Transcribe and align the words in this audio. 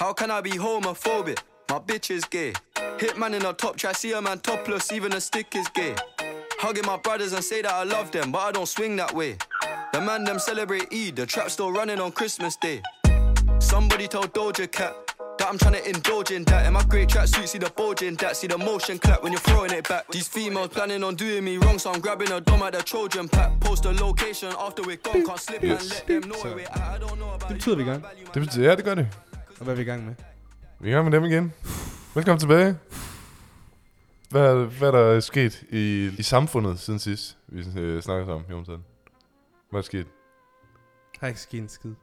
How 0.00 0.14
can 0.14 0.30
I 0.30 0.40
be 0.40 0.52
homophobic? 0.52 1.40
My 1.68 1.78
bitch 1.78 2.10
is 2.10 2.24
gay. 2.24 2.54
Hitman 2.74 3.34
in 3.34 3.44
a 3.44 3.52
top 3.52 3.76
try 3.76 3.92
see 3.92 4.14
a 4.14 4.22
man 4.22 4.38
topless, 4.38 4.90
even 4.92 5.12
a 5.12 5.20
stick 5.20 5.54
is 5.54 5.68
gay. 5.74 5.94
Hugging 6.58 6.86
my 6.86 6.96
brothers 6.96 7.34
and 7.34 7.44
say 7.44 7.60
that 7.60 7.70
I 7.70 7.82
love 7.82 8.10
them, 8.10 8.32
but 8.32 8.38
I 8.38 8.50
don't 8.50 8.66
swing 8.66 8.96
that 8.96 9.14
way. 9.14 9.36
The 9.92 10.00
man 10.00 10.24
them 10.24 10.38
celebrate 10.38 10.88
Eid, 10.90 11.16
the 11.16 11.26
trap 11.26 11.50
still 11.50 11.70
running 11.70 12.00
on 12.00 12.12
Christmas 12.12 12.56
Day. 12.56 12.80
Somebody 13.58 14.08
tell 14.08 14.22
Doja 14.22 14.72
Cat 14.72 14.94
that 15.36 15.46
I'm 15.46 15.58
trying 15.58 15.74
to 15.74 15.86
indulge 15.86 16.30
in 16.30 16.44
that. 16.44 16.64
In 16.66 16.72
my 16.72 16.84
great 16.84 17.10
tracksuit, 17.10 17.48
see 17.48 17.58
the 17.58 17.68
bulge 17.68 18.00
in 18.00 18.14
that. 18.14 18.38
See 18.38 18.46
the 18.46 18.56
motion 18.56 18.98
clap 18.98 19.22
when 19.22 19.32
you're 19.32 19.40
throwing 19.42 19.70
it 19.70 19.86
back. 19.86 20.08
These 20.10 20.28
females 20.28 20.68
planning 20.68 21.04
on 21.04 21.14
doing 21.14 21.44
me 21.44 21.58
wrong, 21.58 21.78
so 21.78 21.92
I'm 21.92 22.00
grabbing 22.00 22.32
a 22.32 22.40
dome 22.40 22.62
at 22.62 22.72
the 22.72 22.82
Trojan 22.82 23.28
pack. 23.28 23.60
Post 23.60 23.84
a 23.84 23.90
location 23.90 24.50
after 24.58 24.82
we're 24.82 24.96
gone, 24.96 25.26
can't 25.26 25.38
slip 25.38 25.62
and 25.62 25.90
let 25.90 26.06
them 26.06 26.22
know 26.22 26.38
where 26.38 26.54
we're 26.54 26.62
at. 26.62 26.78
I 26.78 26.98
don't 26.98 27.18
know 27.18 27.34
about 27.34 27.48
Det 27.48 27.54
betyder, 27.54 27.76
vi 27.76 27.82
i 27.82 27.86
gang. 27.86 28.04
Det 28.34 28.40
betyder, 28.40 28.64
ja, 28.64 28.76
det 28.76 28.84
gør 28.84 28.94
det. 28.94 29.29
Og 29.60 29.64
hvad 29.64 29.74
er 29.74 29.76
vi 29.76 29.82
i 29.82 29.84
gang 29.84 30.06
med? 30.06 30.14
Vi 30.80 30.88
er 30.88 30.92
i 30.92 30.94
gang 30.94 31.10
med 31.10 31.12
dem 31.20 31.24
igen. 31.24 31.52
Velkommen 32.14 32.40
tilbage. 32.40 32.78
Hvad, 34.30 34.64
hvad 34.66 34.88
er 34.88 34.92
der 34.92 35.20
sket 35.20 35.62
i, 35.70 36.10
i 36.18 36.22
samfundet 36.22 36.78
siden 36.78 36.98
sidst, 36.98 37.38
vi 37.46 37.58
øh, 37.80 38.02
snakkede 38.02 38.26
sammen, 38.26 38.50
Jonathan? 38.50 38.84
Hvad 39.70 39.78
er 39.78 39.82
der 39.82 39.82
sket? 39.82 40.06
Har 41.20 41.28
ikke 41.28 41.40
sket 41.40 41.60
en 41.62 41.68
skid. 41.68 41.94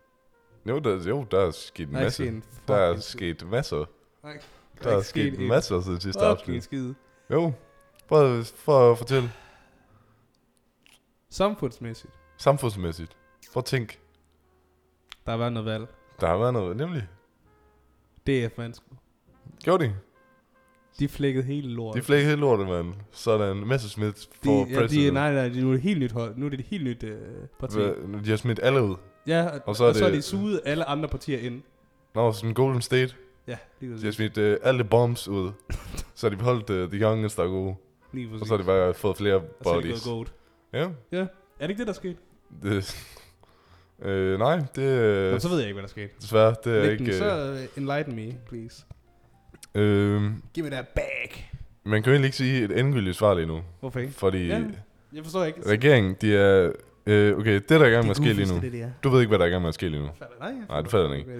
Jo, 0.66 0.80
der, 0.80 1.04
jo, 1.10 1.26
der 1.32 1.40
er 1.40 1.52
sket 1.52 1.88
en 1.88 1.94
Der 1.94 2.00
er 2.00 2.02
ikke 2.02 2.06
masse. 2.06 2.24
sket 2.24 2.34
en 2.34 2.44
Der 2.68 2.76
er 2.76 3.00
skid. 3.00 3.02
sket 3.36 3.48
masser. 3.48 3.78
Der 3.78 3.84
er 4.24 4.38
Der 4.84 4.90
er 4.92 4.96
ikke 4.98 5.08
sket 5.08 5.40
en 5.40 5.48
masser 5.48 5.82
siden 5.82 6.00
sidste 6.02 6.20
fucking 6.20 6.40
afsnit. 6.40 6.64
skid. 6.64 6.94
Jo, 7.32 7.52
prøv 8.08 8.44
for 8.44 8.92
at 8.92 8.98
fortælle. 8.98 9.32
Samfundsmæssigt. 11.30 12.14
Samfundsmæssigt. 12.38 13.18
Prøv 13.54 13.62
at 13.62 13.66
tænk. 13.66 14.00
Der 15.26 15.32
har 15.32 15.38
været 15.38 15.54
noget 15.54 15.66
valg. 15.66 15.88
Der 16.22 16.28
har 16.28 16.38
været 16.38 16.54
noget, 16.54 16.78
nemlig. 16.78 17.08
DF, 18.28 18.58
man 18.58 18.74
sgu. 18.74 18.96
Gjorde 19.64 19.84
de? 19.86 19.94
De 21.00 21.08
flækkede 21.08 21.46
hele 21.46 21.68
lortet. 21.74 22.02
De 22.02 22.06
flækkede 22.06 22.30
hele 22.30 22.40
lortet, 22.42 22.68
mand. 22.68 22.94
Sådan, 23.12 23.58
Messerschmidt 23.68 24.30
for 24.44 24.52
de, 24.52 24.58
ja, 24.70 24.76
de, 24.76 24.80
president. 24.80 25.14
nej, 25.14 25.34
nej, 25.34 25.48
de, 25.50 25.62
nu 25.62 25.68
er 25.68 25.72
det 25.72 25.78
et 25.78 25.84
helt 25.84 26.00
nyt 26.00 26.12
hold. 26.12 26.34
Nu 26.38 26.46
er 26.46 26.50
det 26.50 26.60
et 26.60 26.66
helt 26.66 26.84
nyt 26.84 27.04
øh, 27.04 27.18
parti. 27.60 27.78
Hvad- 27.78 28.24
De 28.24 28.30
har 28.30 28.38
smidt 28.38 28.60
alle 28.64 28.84
ud. 28.84 28.96
Ja, 29.28 29.46
og, 29.50 29.62
Og 29.66 29.76
så 29.76 29.84
er 29.84 29.90
og 29.90 29.96
så 29.96 30.06
er 30.06 30.10
det- 30.10 30.18
de 30.18 30.22
suget 30.22 30.62
alle 30.66 30.86
andre 30.86 31.10
partier 31.10 31.40
ind. 31.40 31.62
Nå, 32.16 32.32
sådan 32.32 32.54
Golden 32.54 32.82
State. 32.82 33.16
Ja, 33.48 33.58
lige 33.80 33.90
De 33.92 33.96
har 33.96 34.02
præcis. 34.02 34.16
smidt 34.16 34.38
uh, 34.38 34.68
alle 34.70 34.84
bombs 34.84 35.28
ud. 35.28 35.52
så 36.16 36.26
har 36.28 36.30
de 36.30 36.38
beholdt 36.38 36.70
uh, 36.70 36.90
the 36.92 37.02
youngest, 37.02 37.38
der 37.38 37.44
er 37.44 37.48
gode. 37.48 37.76
Lige 38.14 38.28
præcis. 38.28 38.42
Og 38.42 38.48
så 38.48 38.54
har 38.54 38.58
de 38.58 38.64
bare 38.66 38.94
fået 38.94 39.18
flere 39.18 39.36
og 39.36 39.44
så 39.64 39.70
er 39.70 39.74
det 39.74 39.84
bodies. 39.84 40.04
gået 40.06 40.16
gold. 40.16 40.28
Ja, 40.74 40.90
Ja, 41.12 41.22
er 41.22 41.28
det 41.60 41.70
ikke 41.70 41.80
det, 41.80 41.88
der 41.88 41.94
skete? 41.94 42.18
det... 42.64 43.08
Øh, 44.02 44.40
nej, 44.40 44.56
det 44.76 44.84
Øh, 44.84 45.34
er... 45.34 45.40
så 45.40 45.50
ved 45.50 45.58
jeg 45.58 45.66
ikke, 45.68 45.74
hvad 45.74 45.84
der 45.84 45.90
skete. 45.90 46.10
Desværre, 46.22 46.56
det 46.64 46.78
er 46.78 46.82
Læg 46.86 47.00
den, 47.00 47.08
ikke... 47.08 47.18
så 47.18 47.52
uh, 47.76 47.78
enlighten 47.84 48.16
me, 48.16 48.34
please. 48.50 48.86
Øh, 49.76 50.22
Giv 50.54 50.64
me 50.64 50.70
that 50.70 50.88
bag. 50.88 51.52
man 51.84 52.04
kan 52.04 52.10
jo 52.10 52.14
egentlig 52.14 52.28
ikke 52.28 52.38
sige 52.38 52.64
et 52.64 52.80
endegyldigt 52.80 53.16
svar 53.18 53.34
lige 53.34 53.46
nu. 53.46 53.62
Hvorfor 53.80 54.00
ikke? 54.00 54.14
Fordi 54.14 54.48
Ja, 54.48 54.62
jeg 55.14 55.24
forstår 55.24 55.44
ikke. 55.44 55.70
regeringen, 55.70 56.16
de 56.22 56.36
er... 56.36 56.72
Øh, 57.10 57.38
okay, 57.38 57.54
det 57.54 57.70
der 57.70 57.80
er 57.80 57.86
i 57.86 57.90
gang 57.90 58.04
med 58.06 58.10
at 58.12 58.18
ske 58.18 58.34
lige 58.34 58.54
nu. 58.54 58.60
Det, 58.62 58.72
det. 58.72 58.94
Du 59.04 59.10
ved 59.10 59.20
ikke, 59.22 59.30
hvad 59.30 59.40
der 59.40 59.46
er 59.46 59.50
i 59.50 59.52
gang 59.52 59.62
med 59.62 59.68
at 59.70 59.74
ske 59.76 59.90
lige 59.90 60.02
nu. 60.02 60.08
Fatter, 60.20 60.36
nej, 60.40 60.48
jeg 60.48 60.66
Nej, 60.70 60.82
det 60.82 60.92
fatter 60.92 61.10
jeg 61.10 61.18
ikke. 61.18 61.32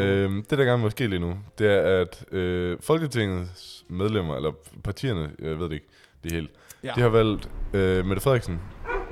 Øhm, 0.00 0.42
det, 0.42 0.50
der 0.50 0.56
er 0.56 0.60
i 0.62 0.64
gang 0.64 0.80
med 0.80 0.86
at 0.86 0.92
ske 0.92 1.06
lige 1.06 1.20
nu, 1.20 1.36
det 1.58 1.66
er, 1.66 2.00
at 2.00 2.24
øh, 2.32 2.76
Folketingets 2.80 3.84
medlemmer, 3.88 4.36
eller 4.36 4.52
partierne, 4.84 5.30
jeg 5.38 5.58
ved 5.58 5.64
det 5.64 5.72
ikke, 5.72 5.86
det 6.24 6.32
helt, 6.32 6.50
Ja. 6.84 6.88
ja. 6.88 6.92
de 6.96 7.00
har 7.00 7.08
valgt 7.08 7.48
øh, 7.72 8.06
Mette 8.06 8.22
Frederiksen, 8.22 8.60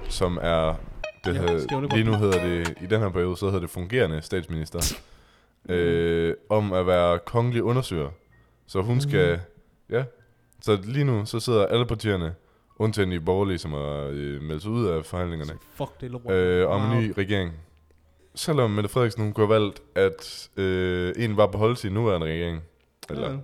som 0.08 0.38
er, 0.42 0.80
det 1.24 1.34
Ja, 1.34 1.76
på. 1.80 1.80
lige 1.94 2.04
nu 2.04 2.14
hedder 2.16 2.44
det, 2.46 2.74
i 2.82 2.86
den 2.86 3.00
her 3.00 3.08
periode, 3.08 3.36
så 3.36 3.46
hedder 3.46 3.60
det 3.60 3.70
fungerende 3.70 4.22
statsminister, 4.22 4.94
øh, 5.68 6.34
om 6.48 6.72
at 6.72 6.86
være 6.86 7.18
kongelig 7.18 7.62
undersøger. 7.62 8.10
Så 8.66 8.80
hun 8.82 9.00
skal, 9.00 9.40
ja, 9.90 10.04
så 10.60 10.78
lige 10.84 11.04
nu, 11.04 11.27
så 11.27 11.40
sidder 11.40 11.66
alle 11.66 11.86
partierne, 11.86 12.34
undtagen 12.78 13.11
de 13.12 13.20
borgerlige, 13.20 13.58
som 13.58 13.72
har 13.72 14.08
øh, 14.12 14.42
meldt 14.42 14.67
ud 14.67 14.86
af 14.86 15.05
forhandlingerne, 15.05 15.52
Fuck 15.74 16.00
det 16.00 16.11
lort. 16.11 16.30
øh, 16.33 16.68
om 16.68 16.92
en 16.92 16.98
ny 17.00 17.12
regering. 17.18 17.52
Selvom 18.34 18.70
Mette 18.70 18.89
Frederiksen 18.90 19.22
hun 19.22 19.33
kunne 19.33 19.46
have 19.46 19.61
valgt 19.62 19.83
at 19.95 20.50
øh, 20.56 21.12
egentlig 21.16 21.36
bare 21.36 21.48
beholde 21.50 21.77
sin 21.77 21.92
nuværende 21.92 22.27
regering. 22.27 22.62
Eller, 23.11 23.30
Ja. 23.30 23.36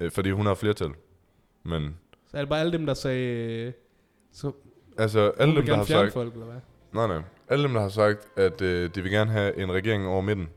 øh, 0.00 0.10
fordi 0.10 0.30
hun 0.30 0.46
har 0.46 0.54
flertal. 0.54 0.90
Men 1.62 1.96
Så 2.30 2.36
er 2.36 2.40
det 2.40 2.48
bare 2.48 2.60
alle 2.60 2.72
dem, 2.72 2.86
der 2.86 2.94
sagde... 2.94 3.26
øh, 3.66 3.72
Så 4.32 4.52
altså, 4.98 5.32
alle 5.38 5.56
dem, 5.56 5.64
der 5.66 5.76
har 5.76 5.84
sagt... 5.84 6.12
folk, 6.12 6.32
eller 6.32 6.46
hvad? 6.46 6.60
Nej, 6.92 7.06
nej. 7.06 7.22
Alle 7.48 7.64
dem, 7.64 7.72
der 7.74 7.80
har 7.80 7.88
sagt, 7.88 8.28
at 8.36 8.60
øh, 8.62 8.90
de 8.94 9.02
vil 9.02 9.12
gerne 9.12 9.30
have 9.30 9.58
en 9.58 9.72
regering 9.72 10.06
over 10.06 10.20
midten. 10.20 10.48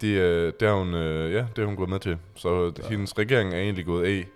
De, 0.00 0.08
øh, 0.12 0.52
det, 0.60 0.68
har 0.68 0.74
hun, 0.76 0.94
øh, 0.94 1.32
ja, 1.32 1.38
det 1.38 1.58
har 1.58 1.64
hun 1.64 1.76
gået 1.76 1.88
med 1.88 1.98
til. 2.00 2.18
Så 2.34 2.72
Ja. 2.82 2.88
hendes 2.88 3.18
regering 3.18 3.54
er 3.54 3.58
egentlig 3.58 3.86
gået 3.86 4.04
af. 4.06 4.26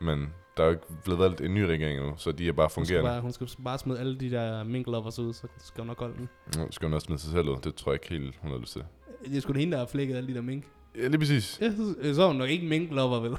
Men 0.00 0.32
der 0.56 0.62
er 0.62 0.66
jo 0.66 0.70
ikke 0.72 0.84
blevet 1.04 1.20
valgt 1.20 1.40
en 1.40 1.54
ny 1.54 1.58
regering 1.60 1.98
endnu, 2.00 2.14
så 2.16 2.32
de 2.32 2.48
er 2.48 2.52
bare 2.52 2.68
Hun 2.76 2.84
skal, 2.84 2.94
fungerende. 2.96 3.10
bare, 3.10 3.20
hun 3.20 3.32
skal 3.32 3.48
bare 3.64 3.78
smide 3.78 3.98
alle 4.00 4.18
de 4.20 4.30
der 4.30 4.64
minklovers 4.64 5.18
ud, 5.18 5.32
så 5.32 5.46
skal 5.58 5.80
hun 5.80 5.86
nok 5.86 5.98
holde 6.00 6.14
den. 6.18 6.28
Nu 6.58 6.66
skal 6.70 6.86
hun 6.88 6.94
også 6.94 7.04
smide 7.04 7.18
sig 7.20 7.30
selv 7.30 7.48
ud. 7.48 7.56
Det 7.64 7.74
tror 7.74 7.92
jeg 7.92 8.00
ikke 8.04 8.22
helt, 8.22 8.36
hun 8.40 8.50
har 8.50 8.58
lyst 8.58 8.72
til. 8.72 8.84
Det 9.24 9.36
er 9.36 9.40
sgu 9.40 9.52
da 9.52 9.58
hende, 9.58 9.72
der 9.72 9.78
har 9.78 9.86
flækket 9.86 10.16
alle 10.16 10.28
de 10.28 10.34
der 10.34 10.40
mink. 10.42 10.64
Ja, 10.98 11.06
lige 11.08 11.18
præcis. 11.18 11.58
Ja, 11.60 11.70
så, 11.70 12.14
så 12.14 12.22
er 12.22 12.26
hun 12.26 12.36
nok 12.36 12.50
ikke 12.50 12.66
minklover, 12.66 13.20
vel? 13.20 13.36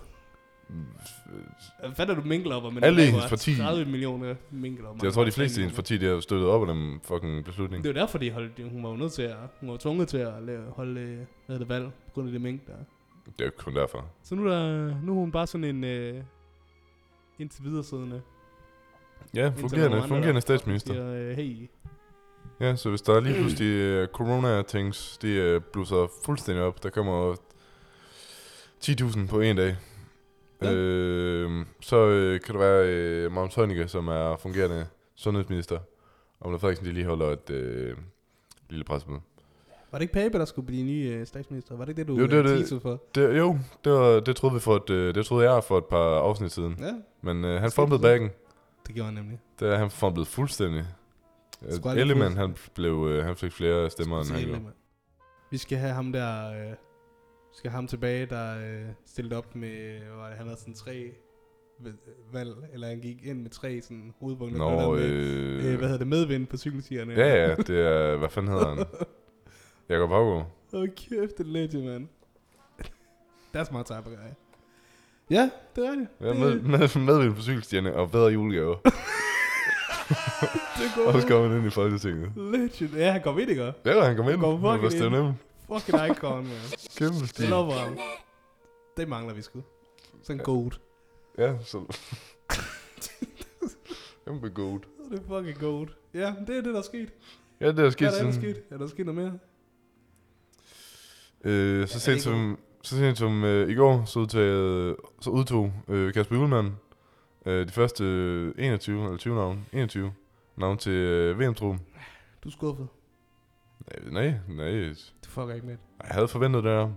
Fatter 1.95 2.16
du 2.16 2.22
minklover, 2.22 2.69
men 2.69 2.84
Alle 2.84 3.03
hendes 3.06 3.25
parti- 3.25 3.57
30 3.57 3.85
millioner 3.91 4.35
minklover. 4.51 4.97
Jeg 5.03 5.13
tror, 5.13 5.25
de 5.25 5.31
fleste 5.31 5.59
i 5.59 5.61
hendes 5.61 5.75
parti, 5.75 5.97
de 5.97 6.06
har 6.06 6.19
støttet 6.19 6.47
op 6.50 6.61
af 6.61 6.67
den 6.75 7.00
fucking 7.03 7.45
beslutning. 7.45 7.84
Det 7.84 7.95
var 7.95 8.01
derfor, 8.01 8.17
de 8.17 8.31
holdt, 8.31 8.72
hun 8.72 8.83
var 8.83 8.89
jo 8.89 8.95
nødt 8.95 9.13
til 9.13 9.22
at, 9.22 9.35
hun 9.59 9.69
var 9.69 9.78
tvunget 9.78 10.07
til 10.07 10.17
at 10.17 10.33
lave, 10.44 10.63
holde, 10.75 11.01
øh, 11.01 11.17
hvad 11.47 11.59
det, 11.59 11.69
valg, 11.69 11.85
på 11.85 12.12
grund 12.13 12.28
af 12.28 12.31
det 12.31 12.41
mink 12.41 12.67
der. 12.67 12.73
Det 13.25 13.41
er 13.41 13.45
jo 13.45 13.51
kun 13.57 13.75
derfor. 13.75 14.06
Så 14.23 14.35
nu 14.35 14.45
er, 14.47 14.50
der, 14.56 14.95
nu 15.03 15.12
er 15.12 15.16
hun 15.19 15.31
bare 15.31 15.47
sådan 15.47 15.63
en, 15.63 15.83
øh, 15.83 16.23
indtil 17.39 17.63
videre 17.63 17.83
siddende. 17.83 18.22
Ja, 19.35 19.41
er 19.41 19.51
fungerende, 19.56 19.95
andre, 19.97 20.07
fungerende 20.07 20.41
statsminister. 20.41 20.94
Siger, 20.94 21.13
øh, 21.13 21.35
hey, 21.35 21.69
Ja, 22.59 22.75
så 22.75 22.89
hvis 22.89 23.01
der 23.01 23.13
er 23.16 23.19
lige 23.19 23.35
pludselig 23.35 24.01
uh, 24.03 24.07
corona-things, 24.07 25.17
de 25.22 25.56
uh, 25.56 25.62
blusser 25.73 26.07
fuldstændig 26.25 26.63
op. 26.63 26.83
Der 26.83 26.89
kommer 26.89 27.35
10.000 28.85 29.28
på 29.28 29.39
en 29.39 29.57
dag. 29.57 29.75
Ja. 30.69 30.74
Øh, 30.74 31.66
så 31.81 31.97
øh, 32.07 32.40
kan 32.41 32.56
der 32.56 32.59
være 32.59 32.88
øh, 32.88 33.31
Magnus 33.31 33.56
Heunicke, 33.56 33.88
som 33.88 34.07
er 34.07 34.38
fungerende 34.38 34.88
sundhedsminister. 35.16 35.79
Og 36.40 36.50
Mette 36.50 36.62
Frederiksen, 36.62 36.85
de 36.88 36.91
lige 36.91 37.06
holder 37.06 37.28
et 37.28 37.50
øh, 37.50 37.97
lille 38.69 38.84
pressemøde. 38.85 39.22
var 39.91 40.00
det 40.00 40.01
ikke 40.03 40.13
Pape, 40.13 40.40
der 40.40 40.46
skulle 40.46 40.66
blive 40.66 40.84
ny 40.84 41.12
øh, 41.12 41.28
statsminister? 41.28 41.75
Var 41.75 41.85
det 41.85 41.90
ikke 41.90 42.00
det, 42.00 42.07
du 42.07 42.18
Jo, 42.18 42.25
det 42.28 42.34
øh, 42.51 42.57
det. 42.57 42.81
for? 42.81 43.01
Det, 43.16 43.38
jo, 43.38 43.57
det, 43.84 43.91
var, 43.91 44.19
det, 44.19 44.35
troede 44.35 44.53
vi 44.56 44.59
for 44.59 44.75
et, 44.75 44.90
øh, 44.90 45.16
det 45.16 45.25
troede 45.25 45.51
jeg 45.51 45.63
for 45.63 45.78
et 45.78 45.85
par 45.85 46.18
afsnit 46.19 46.51
siden. 46.51 46.75
Ja, 46.80 46.91
Men 47.22 47.45
øh, 47.45 47.62
han 47.62 47.72
fumblede 47.72 48.01
det? 48.01 48.07
backen. 48.07 48.30
det 48.88 48.95
gjorde 48.95 49.06
han 49.06 49.13
nemlig. 49.13 49.40
Det 49.59 49.69
er 49.74 49.75
han 49.78 49.91
fumblede 49.91 50.25
fuldstændig. 50.25 50.85
Ellemann, 51.95 52.38
han, 52.38 52.56
blev, 52.75 53.07
øh, 53.09 53.25
han 53.25 53.35
fik 53.35 53.51
flere 53.51 53.90
stemmer, 53.90 54.22
end 54.22 54.31
han 54.31 54.44
gjorde. 54.45 54.62
Vi 55.51 55.57
skal 55.57 55.78
have 55.78 55.94
ham 55.94 56.12
der, 56.12 56.50
øh, 56.51 56.75
skal 57.53 57.71
ham 57.71 57.87
tilbage, 57.87 58.25
der 58.25 58.57
øh, 58.57 58.85
stillede 59.05 59.37
op 59.37 59.55
med, 59.55 59.99
var 60.15 60.27
det, 60.27 60.37
han 60.37 60.45
havde 60.45 60.59
sådan 60.59 60.73
tre 60.73 61.11
valg, 62.31 62.55
eller 62.73 62.87
han 62.87 62.99
gik 62.99 63.25
ind 63.25 63.41
med 63.41 63.49
tre 63.49 63.81
sådan 63.81 64.13
hovedpunkter. 64.19 64.65
Det 64.65 64.77
Nå, 64.77 64.95
med, 64.95 65.03
øh, 65.03 65.65
øh, 65.65 65.77
hvad 65.77 65.87
hedder 65.87 65.97
det, 65.97 66.07
medvind 66.07 66.47
på 66.47 66.57
cykelstierne. 66.57 67.13
Ja, 67.13 67.47
ja, 67.47 67.55
det 67.55 67.79
er, 67.79 68.17
hvad 68.17 68.29
fanden 68.29 68.51
hedder 68.51 68.75
han? 68.75 68.85
Jakob 69.89 70.09
Havgaard. 70.09 70.47
Åh, 70.73 70.87
kæft, 70.87 71.37
det 71.37 71.39
er 71.39 71.43
legend, 71.43 71.83
mand. 71.83 72.07
That's 73.55 73.77
my 73.77 73.83
type 73.83 73.93
of 73.93 74.05
guy. 74.05 74.33
Ja, 75.29 75.49
det 75.75 75.85
er 75.85 75.91
rigtigt. 75.91 76.09
Ja, 76.21 76.29
det, 76.29 76.39
med, 76.39 76.61
med, 76.61 76.99
medvind 76.99 77.35
på 77.35 77.41
cykelstierne 77.41 77.95
og 77.95 78.11
bedre 78.11 78.27
julegaver. 78.27 78.75
det 80.77 81.03
er 81.05 81.07
og 81.07 81.21
så 81.21 81.27
kommer 81.27 81.47
han 81.47 81.57
ind 81.57 81.67
i 81.67 81.69
Folketinget. 81.69 82.31
Legend. 82.35 82.95
Ja, 82.95 83.11
han 83.11 83.21
kom 83.21 83.39
ind, 83.39 83.49
ikke? 83.49 83.73
Ja, 83.85 84.01
han 84.01 84.15
kom 84.15 84.29
ind. 84.29 84.39
går 84.39 84.51
Det 84.51 84.61
var 84.61 84.77
fucking 84.77 85.11
det 85.11 85.17
ind. 85.17 85.33
Fucking 85.68 86.12
icon, 86.12 86.44
man. 86.44 86.57
Kæmpe 86.98 87.27
stil. 87.27 87.50
lover 87.50 87.74
ham. 87.74 87.98
Det 88.98 89.07
mangler 89.07 89.33
vi 89.33 89.42
sgu. 89.42 89.62
Sådan 90.24 90.39
en 90.39 90.44
gold. 90.45 90.74
Ja, 91.38 91.56
så... 91.63 91.98
Kæmpe 94.27 94.50
god. 94.50 94.80
Det 95.12 95.19
er 95.19 95.24
fucking 95.27 95.60
gold. 95.60 95.89
Ja, 96.13 96.33
det 96.48 96.57
er 96.57 96.62
det, 96.62 96.65
der 96.74 96.77
er 96.77 96.81
sket. 96.81 97.13
Ja, 97.60 97.68
det 97.68 97.77
er 97.77 97.81
Hvad 97.81 97.92
sket 97.92 98.07
er 98.07 98.12
der 98.12 98.18
sådan... 98.18 98.33
sket? 98.33 98.63
Er 98.71 98.77
der 98.77 98.88
sket 98.88 99.06
noget 99.06 99.21
mere? 99.21 99.39
Øh, 101.44 101.88
så 101.88 101.94
Ja, 101.95 102.00
sent 102.00 102.21
som, 102.21 102.59
så 102.83 102.98
sent 102.98 103.18
som 103.18 103.44
øh, 103.44 103.69
i 103.69 103.75
går, 103.75 104.06
så, 104.06 104.19
udtog, 104.19 104.98
så 105.21 105.30
udtog 105.30 105.74
øh, 105.88 106.13
Kasper 106.13 106.36
Julemand 106.36 106.71
øh, 107.45 107.68
de 107.68 107.71
første 107.71 108.04
øh, 108.04 108.54
21, 108.57 109.04
eller 109.06 109.18
20 109.18 109.36
navn, 109.36 109.66
21 109.74 110.13
navn 110.57 110.77
til 110.77 110.92
øh, 110.92 111.39
VM-truppen. 111.39 111.81
Du 112.44 112.50
er 112.50 112.51
skuffet. 112.51 112.88
Nej, 113.88 114.12
nej, 114.12 114.33
nej. 114.47 114.94
Du 115.25 115.30
fucker 115.30 115.53
ikke 115.53 115.65
med 115.68 115.74
det. 115.74 115.81
Jeg 116.03 116.09
havde 116.12 116.27
forventet 116.27 116.63
det 116.63 116.71
her. 116.71 116.91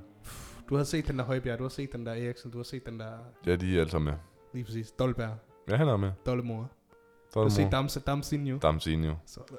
Du 0.69 0.77
har 0.77 0.85
set 0.85 1.09
den 1.09 1.19
der 1.19 1.25
Højbjerg, 1.25 1.59
du 1.59 1.65
har 1.65 1.69
set 1.69 1.93
den 1.93 2.07
der 2.07 2.13
Eriksen, 2.13 2.51
du 2.51 2.59
har 2.59 2.63
set 2.65 2.87
den 2.87 3.01
der, 3.01 3.13
Ja, 3.47 3.57
de 3.57 3.77
er 3.77 3.81
alle 3.81 3.91
sammen 3.91 4.11
med. 4.13 4.19
lige 4.53 4.65
præcis, 4.65 4.91
Dolberg, 4.93 5.35
Ja, 5.69 5.77
han 5.77 5.89
er 5.89 5.97
med. 5.97 6.13
Dollemor. 6.27 6.59
Der 7.35 7.41
Du 7.41 7.43
har 7.43 7.49
set 7.49 7.63
mor. 7.65 7.71
Dams, 7.71 7.99
Damsinho. 8.07 8.59
Damsinho. 8.59 9.15
Så. 9.27 9.41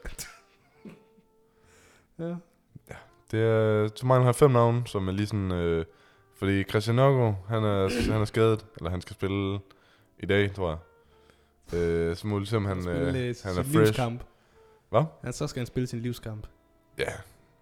ja. 2.19 2.35
Det 3.31 3.41
er, 3.41 3.89
så 3.95 4.05
mangler 4.05 4.25
han 4.25 4.33
fem 4.33 4.51
navne, 4.51 4.87
som 4.87 5.07
er 5.07 5.11
lige 5.11 5.27
sådan 5.27 5.51
øh, 5.51 5.85
Fordi 6.35 6.63
Christian 6.63 6.95
Nørgaard, 6.95 7.45
han 7.47 7.63
er, 7.63 8.11
han 8.11 8.21
er 8.21 8.25
skadet, 8.25 8.65
eller 8.77 8.89
han 8.89 9.01
skal 9.01 9.13
spille 9.13 9.59
i 10.19 10.25
dag, 10.25 10.53
tror 10.53 10.69
jeg. 10.69 10.79
Øh, 11.79 12.15
så 12.15 12.27
muligt, 12.27 12.49
som 12.49 12.65
han, 12.65 12.81
spille, 12.81 12.99
øh, 13.01 13.07
øh, 13.07 13.13
han 13.43 13.57
er 13.57 13.63
fresh. 13.63 13.71
livskamp. 13.71 14.23
Hvad? 14.89 15.03
Han, 15.23 15.33
så 15.33 15.47
skal 15.47 15.59
han 15.59 15.67
spille 15.67 15.87
sin 15.87 15.99
livskamp. 15.99 16.47
Ja, 16.97 17.03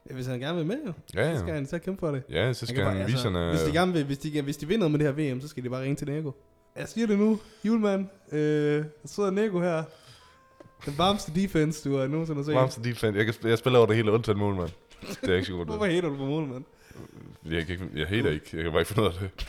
Ja, 0.10 0.14
Hvis 0.14 0.26
han 0.28 0.40
gerne 0.40 0.58
vil 0.58 0.66
med, 0.68 0.78
jo. 0.88 0.94
ja, 1.14 1.34
Så 1.34 1.40
skal 1.40 1.50
ja. 1.50 1.56
han 1.56 1.66
så 1.66 1.80
kæmpe 1.80 2.00
for 2.00 2.12
det. 2.12 2.24
Ja, 2.30 2.36
så 2.36 2.44
Han 2.44 2.54
skal 2.54 2.68
kan 2.76 2.86
han 2.86 2.98
bare- 2.98 3.06
vise, 3.06 3.30
han 3.32 3.50
Hvis 3.50 3.62
de, 3.62 3.68
er... 3.70 3.74
gerne 3.74 3.94
vil, 3.94 4.06
hvis, 4.06 4.18
de, 4.18 4.42
hvis 4.42 4.58
de 4.58 4.68
vinder 4.68 4.88
med 4.88 5.00
det 5.00 5.16
her 5.16 5.34
VM, 5.34 5.42
så 5.42 5.48
skal 5.48 5.64
de 5.64 5.70
bare 5.70 5.82
ringe 5.84 5.96
til 5.96 6.08
Nego. 6.08 6.32
Jeg 6.76 6.88
siger 6.88 7.08
det 7.08 7.20
nu, 7.20 7.40
julemand. 7.66 8.08
Øh, 8.32 8.40
der 8.40 8.84
sidder 9.06 9.30
Nego 9.32 9.60
her. 9.62 9.84
Den 10.86 10.98
varmeste 10.98 11.32
defense, 11.36 11.90
du 11.90 11.98
har 11.98 12.08
nogensinde 12.08 12.46
set. 12.46 12.54
Varmeste 12.56 12.84
defense. 12.84 13.18
Jeg, 13.18 13.26
kan, 13.26 13.50
jeg 13.50 13.58
spiller 13.58 13.80
over 13.80 13.88
det 13.88 13.96
hele 13.96 14.12
undtagen 14.12 14.40
mål, 14.40 14.56
mand. 14.56 14.70
Det 15.22 15.30
er 15.30 15.36
ikke 15.36 15.46
så 15.48 15.54
godt. 15.54 15.68
Hvorfor 15.68 15.86
hater 15.86 16.10
du 16.10 16.18
på 16.18 16.26
mål, 16.26 16.48
mand? 16.48 16.64
Jeg, 17.46 17.66
kan 17.66 17.74
ikke, 17.74 17.90
jeg 17.96 18.08
hater 18.08 18.30
ikke. 18.32 18.46
Jeg 18.54 18.64
kan 18.64 18.72
bare 18.72 18.82
ikke 18.82 18.94
finde 18.94 19.04
ud 19.10 19.14
af 19.14 19.20
det. 19.20 19.48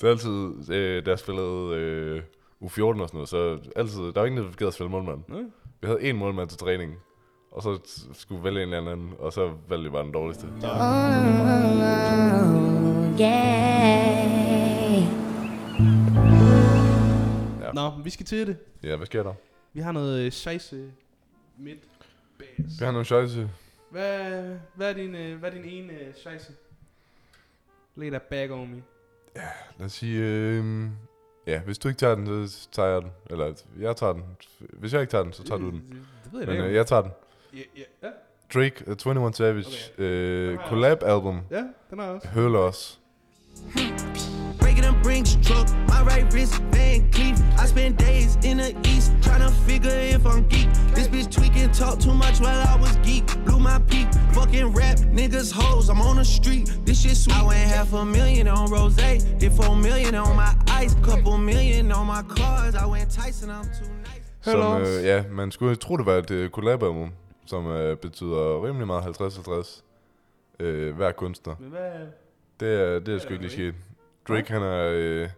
Det 0.00 0.06
er 0.06 0.10
altid, 0.10 0.74
øh, 0.74 1.02
jeg 1.08 1.18
spillede 1.18 1.74
øh, 1.74 2.22
U14 2.64 2.82
og 2.82 3.08
sådan 3.08 3.08
noget, 3.12 3.28
så 3.28 3.58
altid, 3.76 3.98
der 4.00 4.20
var 4.20 4.24
ingen, 4.26 4.44
der 4.44 4.50
gad 4.56 4.66
at 4.66 4.74
spille 4.74 4.90
målmand. 4.90 5.20
Nej. 5.28 5.40
Vi 5.80 5.86
havde 5.86 6.02
en 6.02 6.16
målmand 6.16 6.48
til 6.48 6.58
træningen, 6.58 6.96
og 7.50 7.62
så 7.62 7.78
skulle 8.12 8.44
vælge 8.44 8.62
en 8.62 8.74
eller 8.74 8.92
anden, 8.92 9.12
og 9.18 9.32
så 9.32 9.52
valgte 9.68 9.84
jeg 9.84 9.92
bare 9.92 10.04
den 10.04 10.12
dårligste. 10.12 10.46
Ja. 17.60 17.72
Nå, 17.74 17.90
vi 18.04 18.10
skal 18.10 18.26
til 18.26 18.46
det. 18.46 18.56
Ja, 18.82 18.96
hvad 18.96 19.06
sker 19.06 19.22
der? 19.22 19.34
Vi 19.72 19.80
har 19.80 19.92
noget 19.92 20.20
øh, 20.24 20.32
scheisse 20.32 20.90
midt 21.58 21.78
bas. 22.38 22.80
Vi 22.80 22.84
har 22.84 22.90
nogle 22.92 23.04
scheisse. 23.04 23.50
Hvad, 23.90 24.42
hvad, 24.74 24.90
er 24.90 24.92
din, 24.94 25.14
øh, 25.14 25.38
hvad 25.38 25.50
er 25.50 25.54
din 25.54 25.64
ene 25.64 25.92
øh, 25.92 26.14
scheisse? 26.14 26.52
Lay 27.96 28.08
that 28.10 28.22
bag 28.22 28.50
on 28.50 28.70
me. 28.70 28.82
Lad 29.78 29.86
os 29.86 29.92
sige, 29.92 30.18
øh, 30.24 30.84
ja, 31.46 31.60
hvis 31.60 31.78
du 31.78 31.88
ikke 31.88 31.98
tager 31.98 32.14
den, 32.14 32.48
så 32.48 32.68
tager 32.72 32.88
jeg 32.88 33.02
den. 33.02 33.10
Eller 33.30 33.52
jeg 33.80 33.96
tager 33.96 34.12
den. 34.12 34.22
Hvis 34.58 34.92
jeg 34.92 35.00
ikke 35.00 35.10
tager 35.10 35.24
den, 35.24 35.32
så 35.32 35.44
tager 35.44 35.58
du 35.58 35.70
den. 35.70 35.82
Det, 36.24 36.32
ved 36.32 36.40
jeg 36.40 36.48
Men 36.48 36.56
da 36.56 36.62
øh, 36.62 36.66
ikke. 36.66 36.76
jeg 36.76 36.86
tager 36.86 37.02
den. 37.02 37.10
Ja, 37.54 37.58
ja. 38.02 38.08
Drake, 38.54 38.84
uh, 38.86 38.94
21 38.96 39.34
Savage, 39.34 39.66
Okay. 39.94 40.04
øh, 40.04 40.48
Den 40.50 40.56
har 40.58 40.62
jeg 40.62 40.68
collab 40.68 41.02
album, 41.02 41.40
ja, 41.50 41.56
den 41.90 41.98
har 41.98 42.04
jeg 42.06 42.14
også. 42.14 42.28
Høler 42.28 42.58
os. 42.58 43.00
Breaking 44.60 44.82
them 44.88 44.96
brinks 45.02 45.32
truck, 45.46 45.68
my 45.92 46.00
right 46.10 46.26
wrist 46.34 46.54
Van 46.74 47.00
Cleef. 47.12 47.36
I 47.62 47.66
spend 47.68 47.96
days 47.98 48.32
in 48.48 48.56
the 48.58 48.70
east 48.92 49.12
trying 49.22 49.42
to 49.48 49.52
figure 49.68 49.96
if 50.16 50.22
I'm 50.32 50.42
geek. 50.52 50.68
This 50.96 51.06
bitch 51.08 51.28
tweaking, 51.36 51.70
talk 51.72 51.96
too 52.06 52.14
much 52.24 52.36
while 52.44 52.60
I 52.72 52.76
was 52.84 52.94
geek. 53.08 53.24
Blew 53.46 53.60
my 53.70 53.78
peak, 53.90 54.08
fucking 54.36 54.68
rap 54.80 54.98
niggas 55.18 55.50
hoes. 55.60 55.88
I'm 55.92 56.00
on 56.08 56.16
the 56.16 56.24
street, 56.38 56.64
this 56.86 56.96
shit 57.02 57.16
sweet. 57.16 57.36
I 57.40 57.42
went 57.50 57.66
half 57.76 57.92
a 57.94 58.04
million 58.04 58.46
on 58.48 58.64
rose, 58.76 58.96
did 59.40 59.52
four 59.60 59.74
million 59.76 60.14
on 60.14 60.34
my 60.44 60.52
ice, 60.82 60.94
couple 61.08 61.36
million 61.52 61.92
on 61.98 62.06
my 62.14 62.22
cars. 62.36 62.74
I 62.74 62.86
went 62.94 63.08
Tyson, 63.18 63.48
I'm 63.50 63.68
too 63.78 63.90
nice. 64.08 64.24
Som, 64.42 64.82
øh, 64.82 65.04
ja, 65.04 65.24
man 65.30 65.50
skulle 65.50 65.76
tro, 65.76 65.96
det 65.96 66.06
var 66.06 66.12
et 66.16 66.30
øh, 66.30 66.50
collab 66.50 66.82
album, 66.82 67.10
som 67.50 67.66
øh, 67.66 67.96
betyder 67.96 68.66
rimelig 68.66 68.86
meget 68.86 69.02
50-50. 69.02 69.82
Øh, 70.60 70.96
hver 70.96 71.12
kunstner. 71.12 71.54
Men 71.60 71.70
hvad, 71.70 71.92
Det 72.60 72.80
er, 72.80 72.98
det 72.98 73.14
er 73.14 73.18
sgu 73.18 73.32
ikke 73.32 73.42
lige 73.44 73.52
sket. 73.52 73.74
Drake, 74.28 74.52
han 74.52 74.62
er... 74.62 74.90
Øh, 74.94 75.28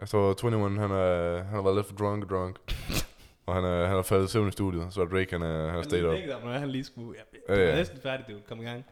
jeg 0.00 0.08
tror, 0.08 0.30
21, 0.46 0.78
han, 0.80 0.90
er, 0.90 1.36
han 1.42 1.54
har 1.54 1.62
været 1.62 1.76
lidt 1.76 1.86
for 1.86 1.94
drunk 1.96 2.24
og 2.24 2.30
drunk. 2.30 2.56
og 3.46 3.54
han 3.54 3.64
er, 3.64 3.86
han 3.86 3.96
er 3.96 4.02
faldet 4.02 4.24
i 4.28 4.30
søvn 4.30 4.48
i 4.48 4.52
studiet, 4.52 4.86
så 4.90 5.04
Drake, 5.04 5.28
han 5.30 5.42
er, 5.42 5.66
han 5.68 5.78
er 5.78 5.82
stayed 5.82 6.04
up. 6.06 6.12
Det 6.14 6.24
er 6.32 6.44
når 6.44 6.52
han 6.52 6.68
lige 6.68 6.84
skulle... 6.84 7.18
Ja, 7.18 7.22
Ja, 7.48 7.54
det 7.60 7.64
er 7.64 7.70
ja. 7.70 7.76
næsten 7.76 7.98
færdigt, 8.00 8.28
du. 8.28 8.34
Kom 8.48 8.60
i 8.60 8.64
gang. 8.64 8.84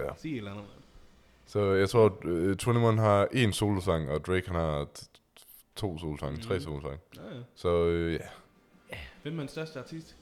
Ja. 0.00 0.04
Sig 0.16 0.32
et 0.32 0.36
eller 0.38 0.50
andet. 0.50 0.64
Så 1.46 1.72
jeg 1.72 1.88
tror, 1.88 2.18
øh, 2.24 2.50
21 2.50 2.96
har 2.98 3.28
en 3.32 3.52
solosang, 3.52 4.10
og 4.10 4.24
Drake, 4.26 4.46
han 4.46 4.56
har 4.56 4.86
to 5.76 5.98
solosange, 5.98 6.42
tre 6.42 6.54
Mhm. 6.54 6.62
solosange. 6.62 6.98
Ja, 7.16 7.20
ja. 7.36 7.40
Så 7.54 7.84
øh, 7.86 8.12
ja, 8.12 8.18
Hvem 9.22 9.34
er 9.34 9.38
den 9.40 9.48
største 9.48 9.78
artist? 9.78 10.16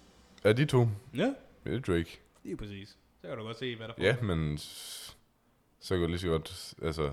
er 0.45 0.53
de 0.53 0.65
to? 0.65 0.89
Ja, 1.17 1.35
Det 1.67 1.75
er 1.75 1.81
Drake. 1.81 2.21
det 2.43 2.53
er 2.53 2.57
præcis. 2.57 2.89
Så 3.21 3.29
kan 3.29 3.37
du 3.39 3.43
godt 3.45 3.59
se, 3.59 3.77
hvad 3.77 3.89
der 3.89 3.95
Ja, 3.99 4.17
men 4.23 4.59
så 4.59 5.15
kan 5.91 6.01
du 6.01 6.07
lige 6.07 6.19
så 6.19 6.29
godt, 6.29 6.75
altså, 6.83 7.13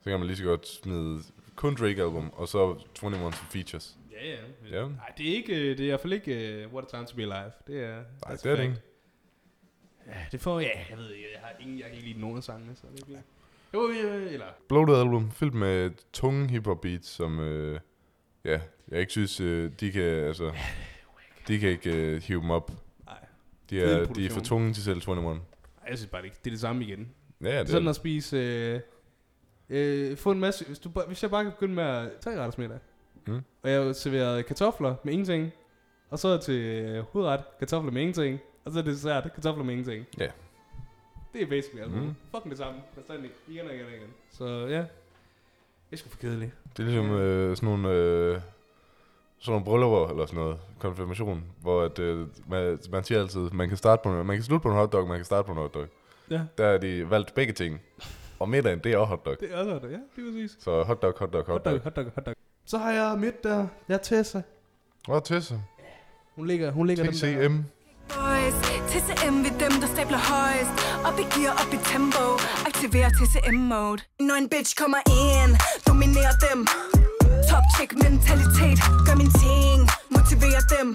så 0.00 0.10
kan 0.10 0.18
man 0.18 0.26
lige 0.26 0.36
så 0.36 0.44
godt 0.44 0.68
smide 0.68 1.22
kun 1.56 1.74
Drake-album, 1.74 2.30
og 2.32 2.48
så 2.48 2.78
21 3.02 3.32
for 3.32 3.44
features. 3.52 3.98
Ja, 4.12 4.28
ja. 4.30 4.36
Ja. 4.70 4.88
Nej, 4.88 5.12
det 5.18 5.28
er 5.30 5.34
ikke, 5.34 5.54
øh, 5.54 5.78
det 5.78 5.80
er 5.80 5.84
i 5.84 5.88
hvert 5.88 6.00
fald 6.00 6.12
ikke 6.12 6.64
uh, 6.66 6.72
What 6.72 6.84
a 6.84 6.96
Time 6.96 7.06
to 7.06 7.16
be 7.16 7.22
Alive. 7.22 7.52
Det 7.66 7.84
er, 7.84 8.04
Nej, 8.26 8.36
det 8.36 8.46
er 8.46 8.56
det 8.56 8.62
ikke. 8.62 8.76
Ja, 10.06 10.26
det 10.32 10.40
får, 10.40 10.60
ja, 10.60 10.68
jeg 10.90 10.98
ved 10.98 11.10
ikke, 11.10 11.28
jeg 11.32 11.40
har 11.40 11.52
ingen, 11.60 11.78
jeg 11.78 11.86
kan 11.86 11.94
ikke 11.94 12.08
lide 12.08 12.20
nogen 12.20 12.36
af 12.36 12.42
sangene, 12.42 12.76
så 12.76 12.86
det 12.96 13.04
bliver... 13.04 13.20
Jo, 13.74 13.88
øh, 13.88 14.32
eller... 14.32 14.46
Bloated 14.68 14.94
album, 14.96 15.30
fyldt 15.30 15.54
med 15.54 15.90
tunge 16.12 16.48
hiphop 16.48 16.80
beats, 16.80 17.08
som, 17.08 17.40
øh, 17.40 17.80
ja, 18.44 18.60
jeg 18.88 19.00
ikke 19.00 19.12
synes, 19.12 19.40
øh, 19.40 19.70
de 19.80 19.92
kan, 19.92 20.02
altså, 20.02 20.52
de 21.48 21.58
kan 21.58 21.68
ikke 21.68 21.96
øh, 21.96 22.22
hive 22.22 22.40
dem 22.40 22.50
op. 22.50 22.70
De 23.70 23.80
er, 23.82 24.04
de 24.04 24.26
er 24.26 24.30
for 24.30 24.40
tunge 24.40 24.72
til 24.72 24.82
selv 24.82 24.96
21. 25.08 25.30
Ej, 25.30 25.36
jeg 25.88 25.98
synes 25.98 26.10
bare 26.10 26.20
det 26.22 26.26
ikke. 26.26 26.36
Det 26.44 26.50
er 26.50 26.54
det 26.54 26.60
samme 26.60 26.84
igen. 26.84 27.08
Ja, 27.40 27.46
ja, 27.46 27.50
Det 27.52 27.58
er 27.58 27.62
det 27.62 27.70
sådan 27.70 27.88
at 27.88 27.96
spise... 27.96 28.36
Øh, 28.36 28.80
øh, 29.70 30.16
få 30.16 30.30
en 30.30 30.40
masse... 30.40 30.64
Hvis, 30.64 30.78
du, 30.78 30.88
bare- 30.88 31.06
hvis 31.06 31.22
jeg 31.22 31.30
bare 31.30 31.44
kan 31.44 31.52
begynde 31.52 31.74
med 31.74 31.82
at 31.84 32.08
tage 32.20 32.36
retters 32.40 32.58
middag, 32.58 32.78
Mm. 33.26 33.40
og 33.62 33.70
jeg 33.70 33.96
serverede 33.96 34.42
kartofler 34.42 34.94
med 35.04 35.12
ingenting, 35.12 35.50
og 36.10 36.18
så 36.18 36.38
til 36.38 36.54
øh, 36.60 37.04
hovedret 37.12 37.40
kartofler 37.58 37.92
med 37.92 38.00
ingenting, 38.02 38.40
og 38.64 38.72
så 38.72 38.82
dessert 38.82 39.32
kartofler 39.34 39.64
med 39.64 39.72
ingenting. 39.74 40.06
Ja. 40.18 40.28
Det 41.32 41.42
er 41.42 41.46
basically 41.46 41.82
alt. 41.82 41.92
Mm. 41.92 42.14
Fucking 42.30 42.50
det 42.50 42.58
samme. 42.58 42.80
Bestandig. 42.94 43.30
Igen 43.48 43.66
og 43.66 43.74
igen 43.74 43.84
og 43.86 43.92
igen. 43.92 44.08
Så 44.30 44.44
ja. 44.66 44.78
Det 44.78 44.86
er 45.92 45.96
sgu 45.96 46.08
for 46.08 46.18
kedeligt. 46.18 46.52
Det 46.76 46.82
er 46.82 46.86
ligesom 46.86 47.10
øh, 47.10 47.56
sådan 47.56 47.68
nogle, 47.68 47.88
øh, 47.90 48.40
sådan 49.40 49.52
nogle 49.52 49.64
bryllupper, 49.64 50.08
eller 50.08 50.26
sådan 50.26 50.40
noget, 50.40 50.56
konfirmation, 50.78 51.42
hvor 51.62 51.82
at, 51.82 51.98
øh, 51.98 52.26
man, 52.48 52.78
man 52.92 53.04
siger 53.04 53.20
altid, 53.20 53.40
man 53.52 53.68
kan, 53.68 53.76
starte 53.78 54.00
på 54.02 54.08
en, 54.08 54.26
man 54.26 54.36
kan 54.36 54.42
slutte 54.44 54.62
på 54.62 54.68
en 54.68 54.74
hotdog, 54.74 55.08
man 55.08 55.18
kan 55.18 55.24
starte 55.24 55.46
på 55.46 55.52
en 55.52 55.58
hotdog. 55.58 55.86
Ja. 56.30 56.40
Der 56.58 56.66
er 56.66 56.78
de 56.78 57.10
valgt 57.10 57.34
begge 57.34 57.52
ting. 57.52 57.80
Og 58.38 58.48
middagen, 58.48 58.78
det 58.84 58.92
er 58.92 58.98
også 58.98 59.08
hotdog. 59.08 59.36
Det 59.40 59.52
er 59.54 59.56
også 59.58 59.70
det. 59.70 59.82
Ja, 59.82 59.88
det 59.88 60.28
er 60.28 60.32
præcis. 60.32 60.56
Så 60.60 60.82
hotdog, 60.82 61.14
hotdog, 61.18 61.44
Hotdog, 61.46 61.72
hotdog. 61.72 61.80
hotdog, 61.84 62.04
hotdog. 62.14 62.34
Så 62.66 62.78
har 62.78 62.92
jeg 62.92 63.18
midt 63.18 63.44
der. 63.44 63.66
Jeg 63.88 63.94
er 63.94 63.98
Tessa. 63.98 64.42
Hvad 65.08 65.20
til 65.20 65.42
så? 65.42 65.54
Hun 66.36 66.46
ligger, 66.46 66.70
hun 66.72 66.86
ligger 66.86 67.04
den 67.04 67.12
der. 67.12 67.48
TCM. 67.48 67.56
Boys, 68.08 68.54
TCM 68.90 69.34
ved 69.44 69.54
dem, 69.64 69.72
der 69.80 69.86
stabler 69.94 70.20
højst 70.32 70.76
Op 71.06 71.18
i 71.22 71.26
gear, 71.34 71.52
op 71.62 71.72
i 71.76 71.78
tempo 71.92 72.24
Aktiver 72.68 73.08
TCM-mode 73.18 74.02
Når 74.20 74.34
en 74.42 74.48
bitch 74.48 74.72
kommer 74.82 75.00
ind, 75.22 75.52
dominerer 75.88 76.34
dem 76.46 76.58
Top 77.50 77.64
chick 77.74 77.90
mentalitet, 78.04 78.78
gør 79.06 79.16
min 79.22 79.32
ting 79.44 79.78
Motiverer 80.16 80.62
dem 80.74 80.88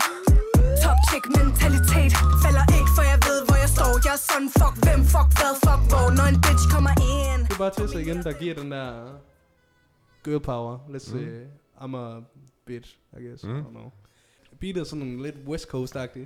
Top 0.84 1.00
chick 1.08 1.26
mentalitet 1.38 2.12
Falder 2.44 2.66
ikke, 2.78 2.92
for 2.98 3.04
jeg 3.12 3.20
ved, 3.28 3.40
hvor 3.48 3.58
jeg 3.64 3.70
står 3.78 3.92
Jeg 4.08 4.14
er 4.18 4.22
sådan, 4.30 4.50
fuck 4.60 4.76
hvem, 4.86 5.02
fuck 5.14 5.30
hvad, 5.40 5.54
fuck 5.66 5.82
hvor 5.92 6.06
Når 6.18 6.26
en 6.34 6.38
bitch 6.46 6.66
kommer 6.76 6.94
ind 7.16 7.40
Det 7.48 7.54
er 7.58 7.62
bare 7.66 7.74
Tessa 7.78 7.98
igen, 8.06 8.18
der 8.28 8.34
giver 8.42 8.56
den 8.62 8.70
der 8.76 8.86
girl 10.26 10.40
power. 10.52 10.74
Let's 10.94 11.08
Mm. 11.14 11.20
say, 11.20 11.28
I'm 11.82 11.94
a 12.04 12.06
bitch, 12.66 12.90
I 13.18 13.20
guess. 13.26 13.44
Mm. 13.44 13.50
I 13.50 13.62
don't 13.62 13.70
know. 13.80 13.90
Beatet 14.62 14.82
er 14.82 14.84
sådan 14.84 15.22
lidt 15.22 15.36
West 15.48 15.68
Coast-agtig. 15.74 16.26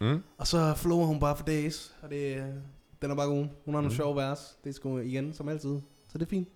Mm. 0.00 0.22
Og 0.38 0.46
så 0.46 0.74
flower 0.74 1.06
hun 1.06 1.20
bare 1.20 1.36
for 1.36 1.44
days, 1.44 1.94
og 2.02 2.10
det, 2.10 2.54
den 3.02 3.10
er 3.10 3.14
bare 3.14 3.26
god. 3.28 3.46
Hun 3.64 3.74
har 3.74 3.80
nogle 3.80 3.88
Mm. 3.88 3.94
sjove 3.94 4.16
vers, 4.16 4.56
det 4.64 4.70
er 4.70 4.74
sgu 4.74 4.98
igen, 4.98 5.34
som 5.34 5.48
altid. 5.48 5.80
Så 6.12 6.18
det 6.18 6.22
er 6.22 6.30
fint. 6.30 6.48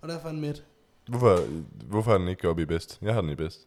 Og 0.00 0.08
derfor 0.08 0.28
er 0.28 0.32
den 0.32 0.40
midt. 0.40 0.64
Hvorfor, 1.08 1.38
hvorfor 1.86 2.10
har 2.10 2.18
den 2.18 2.28
ikke 2.28 2.48
oppe 2.48 2.62
i 2.62 2.64
bedst? 2.64 2.98
Jeg 3.02 3.14
har 3.14 3.20
den 3.20 3.30
i 3.30 3.34
bedst. 3.34 3.66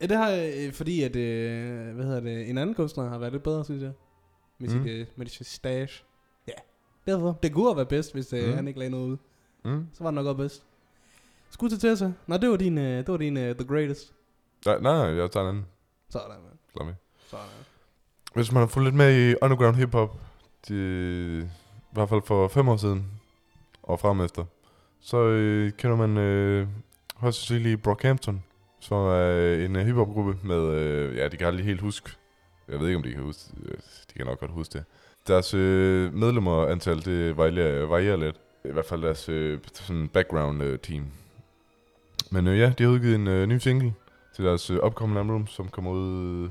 Ja, 0.00 0.06
det 0.06 0.16
har 0.16 0.28
jeg, 0.28 0.54
øh, 0.56 0.72
fordi 0.72 1.02
at, 1.02 1.16
øh, 1.16 1.94
hvad 1.94 2.04
hedder 2.04 2.20
det, 2.20 2.50
en 2.50 2.58
anden 2.58 2.74
kunstner 2.74 3.08
har 3.08 3.18
været 3.18 3.32
lidt 3.32 3.42
bedre, 3.42 3.64
synes 3.64 3.82
jeg. 3.82 3.92
Med, 4.58 4.68
Mm. 4.68 4.82
sit, 4.84 4.92
øh, 4.92 5.06
med 5.16 5.26
sit 5.26 5.46
stash. 5.46 6.04
Ja, 6.48 6.52
derfor. 7.06 7.38
Det 7.42 7.52
kunne 7.52 7.66
have 7.68 7.76
været 7.76 7.88
bedst, 7.88 8.12
hvis 8.12 8.32
øh, 8.32 8.48
Mm. 8.48 8.54
han 8.54 8.68
ikke 8.68 8.78
lagde 8.78 8.90
noget 8.90 9.06
ud. 9.08 9.16
Mm. 9.64 9.86
Så 9.92 10.02
var 10.04 10.10
det 10.10 10.14
nok 10.14 10.26
også 10.26 10.36
bedst. 10.36 10.64
Skud 11.50 11.68
til 11.68 11.78
Tessa. 11.78 12.12
Nå, 12.26 12.36
det 12.36 12.50
var 12.50 12.56
din, 12.56 12.78
øh, 12.78 12.98
det 12.98 13.08
var 13.08 13.16
din 13.16 13.36
uh, 13.36 13.42
The 13.42 13.64
Greatest. 13.68 14.12
Nej, 14.66 14.78
nej, 14.80 14.92
jeg 14.92 15.30
tager 15.30 15.44
en 15.44 15.48
anden. 15.48 15.66
Sådan, 16.08 16.28
man. 16.28 16.38
Slap 16.72 16.88
af. 16.88 16.94
Sådan. 17.26 17.44
Hvis 18.34 18.52
man 18.52 18.60
har 18.60 18.66
fulgt 18.66 18.86
lidt 18.86 18.94
med 18.94 19.30
i 19.30 19.34
underground 19.42 19.76
hiphop, 19.76 20.16
de, 20.68 20.74
i 21.92 21.94
hvert 21.94 22.08
fald 22.08 22.22
for 22.24 22.48
fem 22.48 22.68
år 22.68 22.76
siden, 22.76 23.06
og 23.82 24.00
frem 24.00 24.20
efter, 24.20 24.44
så 25.00 25.16
øh, 25.16 25.72
kender 25.72 25.96
man 25.96 26.18
øh, 26.18 26.68
højst 27.16 27.38
sandsynligt 27.38 27.82
Brockhampton, 27.82 28.42
som 28.80 28.96
er 28.96 29.30
øh, 29.30 29.64
en 29.64 29.76
øh, 29.76 29.86
hiphopgruppe 29.86 30.38
med, 30.42 30.62
øh, 30.62 31.16
ja, 31.16 31.28
de 31.28 31.36
kan 31.36 31.46
aldrig 31.46 31.64
helt 31.66 31.80
huske, 31.80 32.10
jeg 32.68 32.80
ved 32.80 32.86
ikke 32.86 32.96
om 32.96 33.02
de 33.02 33.12
kan 33.12 33.22
huske, 33.22 33.42
øh, 33.62 33.74
de 34.08 34.12
kan 34.16 34.26
nok 34.26 34.40
godt 34.40 34.50
huske 34.50 34.72
det. 34.72 34.84
Deres 35.26 35.54
øh, 35.54 36.14
medlemmerantal, 36.14 37.04
det 37.04 37.36
varierer, 37.36 37.86
varierer 37.86 38.16
lidt. 38.16 38.36
I 38.64 38.72
hvert 38.72 38.84
fald 38.84 39.02
deres 39.02 39.28
øh, 39.28 39.58
sådan 39.72 40.08
background 40.08 40.62
øh, 40.62 40.78
team. 40.78 41.06
Men 42.30 42.46
øh, 42.46 42.58
ja, 42.58 42.72
de 42.78 42.84
har 42.84 42.90
udgivet 42.90 43.14
en 43.14 43.26
øh, 43.26 43.46
ny 43.46 43.58
single 43.58 43.94
til 44.36 44.44
deres 44.44 44.70
øh, 44.70 44.78
upcoming 44.84 45.18
album, 45.18 45.46
som 45.46 45.68
kommer 45.68 45.90
ud 45.90 46.50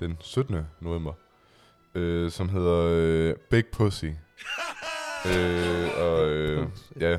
den 0.00 0.16
17. 0.20 0.56
november, 0.80 1.12
øh, 1.94 2.30
som 2.30 2.48
hedder 2.48 2.86
øh, 2.90 3.34
Big 3.50 3.66
Pussy. 3.66 4.04
øh, 5.30 5.88
og 5.98 6.28
øh, 6.28 6.66
ja, 7.00 7.18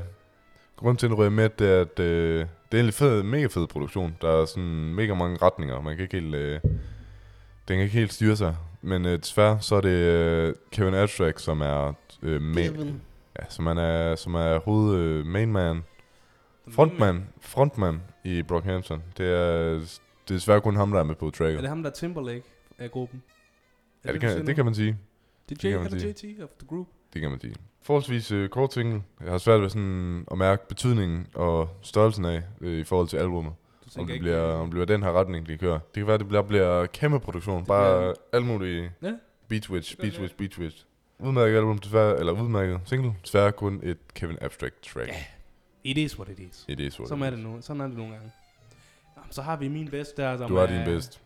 Grunden 0.78 0.96
til, 0.96 1.06
at 1.06 1.18
ryger 1.18 1.30
med, 1.30 1.48
det 1.48 1.68
er, 1.70 1.80
at 1.80 1.98
øh, 2.00 2.46
det 2.72 2.80
er 2.80 2.84
en 2.84 2.92
fed, 2.92 3.22
mega 3.22 3.46
fed 3.46 3.66
produktion. 3.66 4.16
Der 4.20 4.28
er 4.42 4.44
sådan 4.44 4.94
mega 4.94 5.14
mange 5.14 5.36
retninger. 5.42 5.80
Man 5.80 5.96
kan 5.96 6.02
ikke 6.02 6.20
helt... 6.20 6.34
Øh, 6.34 6.60
den 7.68 7.76
kan 7.76 7.80
ikke 7.80 7.94
helt 7.98 8.12
styre 8.12 8.36
sig. 8.36 8.56
Men 8.82 9.06
øh, 9.06 9.18
desværre, 9.18 9.60
så 9.60 9.74
er 9.74 9.80
det 9.80 9.88
øh, 9.88 10.54
Kevin 10.72 10.94
Abstract, 10.94 11.40
som 11.40 11.60
er 11.60 11.92
øh, 12.22 12.42
main, 12.42 13.00
ja, 13.40 13.44
som 13.48 13.66
han 13.66 13.78
er, 13.78 14.14
som 14.14 14.34
er 14.34 14.58
hoved 14.58 14.96
øh, 14.98 15.26
main 15.26 15.52
man, 15.52 15.84
frontman, 16.70 17.26
frontman 17.40 18.02
i 18.24 18.42
Brockhampton. 18.42 19.02
Det 19.16 19.26
er, 19.26 19.72
det 19.72 19.80
er 20.30 20.34
desværre 20.34 20.60
kun 20.60 20.76
ham, 20.76 20.90
der 20.90 20.98
er 20.98 21.04
med 21.04 21.14
på 21.14 21.26
Er 21.26 21.30
tracket. 21.30 21.60
det 21.60 21.68
ham, 21.68 21.82
der 21.82 21.90
er 21.90 21.94
Timberlake 21.94 22.42
af 22.78 22.90
gruppen? 22.90 23.22
Er 24.04 24.08
Ja, 24.08 24.12
det 24.12 24.22
du 24.22 24.26
kan, 24.26 24.46
det 24.46 24.54
kan 24.54 24.64
man 24.64 24.74
sige. 24.74 24.88
Det 24.88 24.98
det 25.48 25.58
kan 25.58 25.72
er, 25.72 25.78
man 25.82 25.92
J, 25.92 25.94
er 25.94 25.98
det. 26.12 26.24
JT 26.24 26.42
of 26.42 26.48
the 26.58 26.66
group? 26.68 26.86
Det 27.12 27.20
kan 27.22 27.30
man 27.30 27.40
sige. 27.40 27.54
Forholdsvis 27.82 28.32
øh, 28.32 28.48
kort 28.48 28.72
single. 28.72 29.02
Jeg 29.24 29.30
har 29.30 29.38
svært 29.38 29.60
ved 29.60 29.68
sådan 29.68 30.24
at 30.30 30.38
mærke 30.38 30.68
betydningen 30.68 31.26
og 31.34 31.68
størrelsen 31.82 32.24
af 32.24 32.42
øh, 32.60 32.78
i 32.78 32.84
forhold 32.84 33.08
til 33.08 33.16
albumet. 33.16 33.52
Om 33.98 34.06
det, 34.06 34.12
ikke, 34.14 34.22
bliver, 34.22 34.40
om 34.42 34.66
det 34.66 34.70
bliver 34.70 34.84
den 34.86 35.02
her 35.02 35.12
retning, 35.12 35.46
de 35.48 35.58
kører. 35.58 35.78
Det 35.78 35.94
kan 35.94 36.06
være, 36.06 36.18
det 36.18 36.28
bliver, 36.28 36.42
bliver 36.42 36.86
kæmpe 36.86 37.20
produktion. 37.20 37.64
Bare 37.66 37.98
bliver- 38.00 38.14
alt 38.32 38.46
muligt 38.46 38.90
Ja. 39.02 39.12
switch, 39.60 39.96
beat 40.36 40.52
switch. 40.52 40.84
Udmærket 41.18 41.56
album, 41.56 41.78
desværre, 41.78 42.18
eller 42.18 42.32
udmærket 42.32 42.80
single. 42.84 43.14
Desværre 43.24 43.52
kun 43.52 43.80
et 43.82 43.98
Kevin 44.14 44.36
Abstract 44.40 44.82
track. 44.82 45.08
Ja. 45.08 45.14
It 45.84 45.98
is 45.98 46.18
what 46.18 46.28
it 46.28 46.38
is. 46.38 46.64
I 46.68 46.74
det 46.74 46.92
sort. 46.92 47.08
Sådan 47.08 47.24
er 47.24 47.30
det 47.30 47.38
nu. 47.38 47.58
Sådan 47.60 47.80
er 47.80 47.86
det 47.86 47.96
nogle 47.96 48.12
gange. 48.12 48.30
Nå, 49.16 49.22
så 49.30 49.42
har 49.42 49.56
vi 49.56 49.68
min 49.68 49.88
bedst 49.90 50.16
der, 50.16 50.36
som 50.36 50.48
Du 50.50 50.56
er 50.56 50.66
din 50.66 50.84
bedst. 50.84 51.20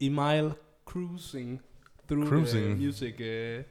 Emile 0.00 0.52
Cruising 0.84 1.60
Through 2.08 2.28
Cruising. 2.28 2.64
the 2.76 2.86
Music 2.86 3.14
uh, 3.20 3.64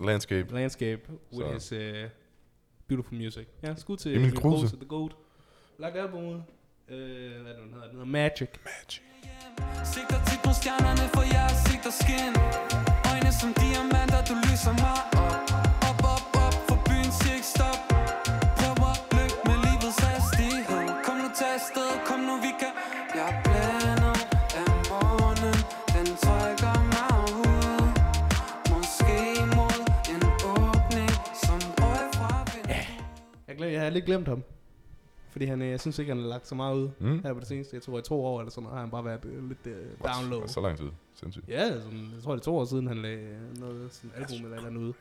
Landscape. 0.00 0.54
Landscape 0.54 1.00
with 1.32 1.46
Så. 1.46 1.52
his 1.52 1.72
uh, 1.72 2.08
beautiful 2.88 3.14
music. 3.18 3.46
Ja, 3.62 3.74
skud 3.74 3.96
til 3.96 4.16
Emil 4.16 4.36
Kruse. 4.36 4.60
Kruse, 4.60 4.76
The 4.76 4.84
Goat. 4.88 5.16
Lagt 5.78 5.96
albumet. 5.96 6.42
Uh, 6.88 6.96
hvad 6.96 6.98
er 6.98 7.56
det, 7.56 7.62
den 7.64 7.72
hedder? 7.72 7.86
Den 7.86 7.92
hedder 7.92 8.04
Magic. 8.04 8.48
Sigter 9.92 10.18
tit 10.28 10.40
på 10.46 10.52
stjernerne, 10.60 11.04
for 11.14 11.24
jeg 11.36 11.48
sigter 11.66 11.92
skin 12.02 12.32
Øjne 13.10 13.30
som 13.40 13.50
diamanter, 13.62 14.20
du 14.30 14.34
lyser 14.46 14.74
mig 14.84 14.98
op 15.26 15.40
Op, 15.88 16.00
op, 16.14 16.24
op, 16.44 16.54
for 16.68 16.76
byen 16.88 17.10
siger 17.18 17.34
ikke 17.38 17.50
stop 17.56 17.79
Jeg, 33.60 33.68
glem, 33.68 33.72
jeg 33.72 33.82
har 33.82 33.90
lidt 33.90 34.04
glemt 34.04 34.28
ham. 34.28 34.42
Fordi 35.30 35.44
han, 35.44 35.62
øh, 35.62 35.68
jeg 35.70 35.80
synes 35.80 35.98
ikke, 35.98 36.10
han 36.12 36.22
har 36.22 36.28
lagt 36.28 36.46
så 36.48 36.54
meget 36.54 36.76
ud 36.76 36.90
Mm. 36.98 37.22
her 37.22 37.32
på 37.32 37.40
det 37.40 37.48
seneste. 37.48 37.74
Jeg 37.76 37.82
tror, 37.82 37.98
i 37.98 38.02
to 38.02 38.24
år 38.24 38.40
eller 38.40 38.50
sådan 38.50 38.62
noget, 38.62 38.74
har 38.74 38.80
han 38.80 38.90
bare 38.90 39.04
været 39.04 39.24
øh, 39.24 39.48
lidt 39.48 39.66
uh, 39.66 39.72
down 40.08 40.30
low. 40.30 40.46
Så 40.46 40.60
lang 40.60 40.78
tid. 40.78 40.88
Sindssygt. 41.14 41.48
Ja, 41.48 41.80
sådan, 41.80 42.10
jeg 42.14 42.22
tror, 42.22 42.32
det 42.32 42.40
er 42.40 42.44
to 42.44 42.56
år 42.56 42.64
siden, 42.64 42.86
han 42.86 42.96
lagde 43.02 43.38
noget 43.58 43.92
sådan 43.92 44.10
album 44.16 44.44
eller 44.44 44.56
eller 44.56 44.68
andet 44.70 44.80
ud. 44.82 44.92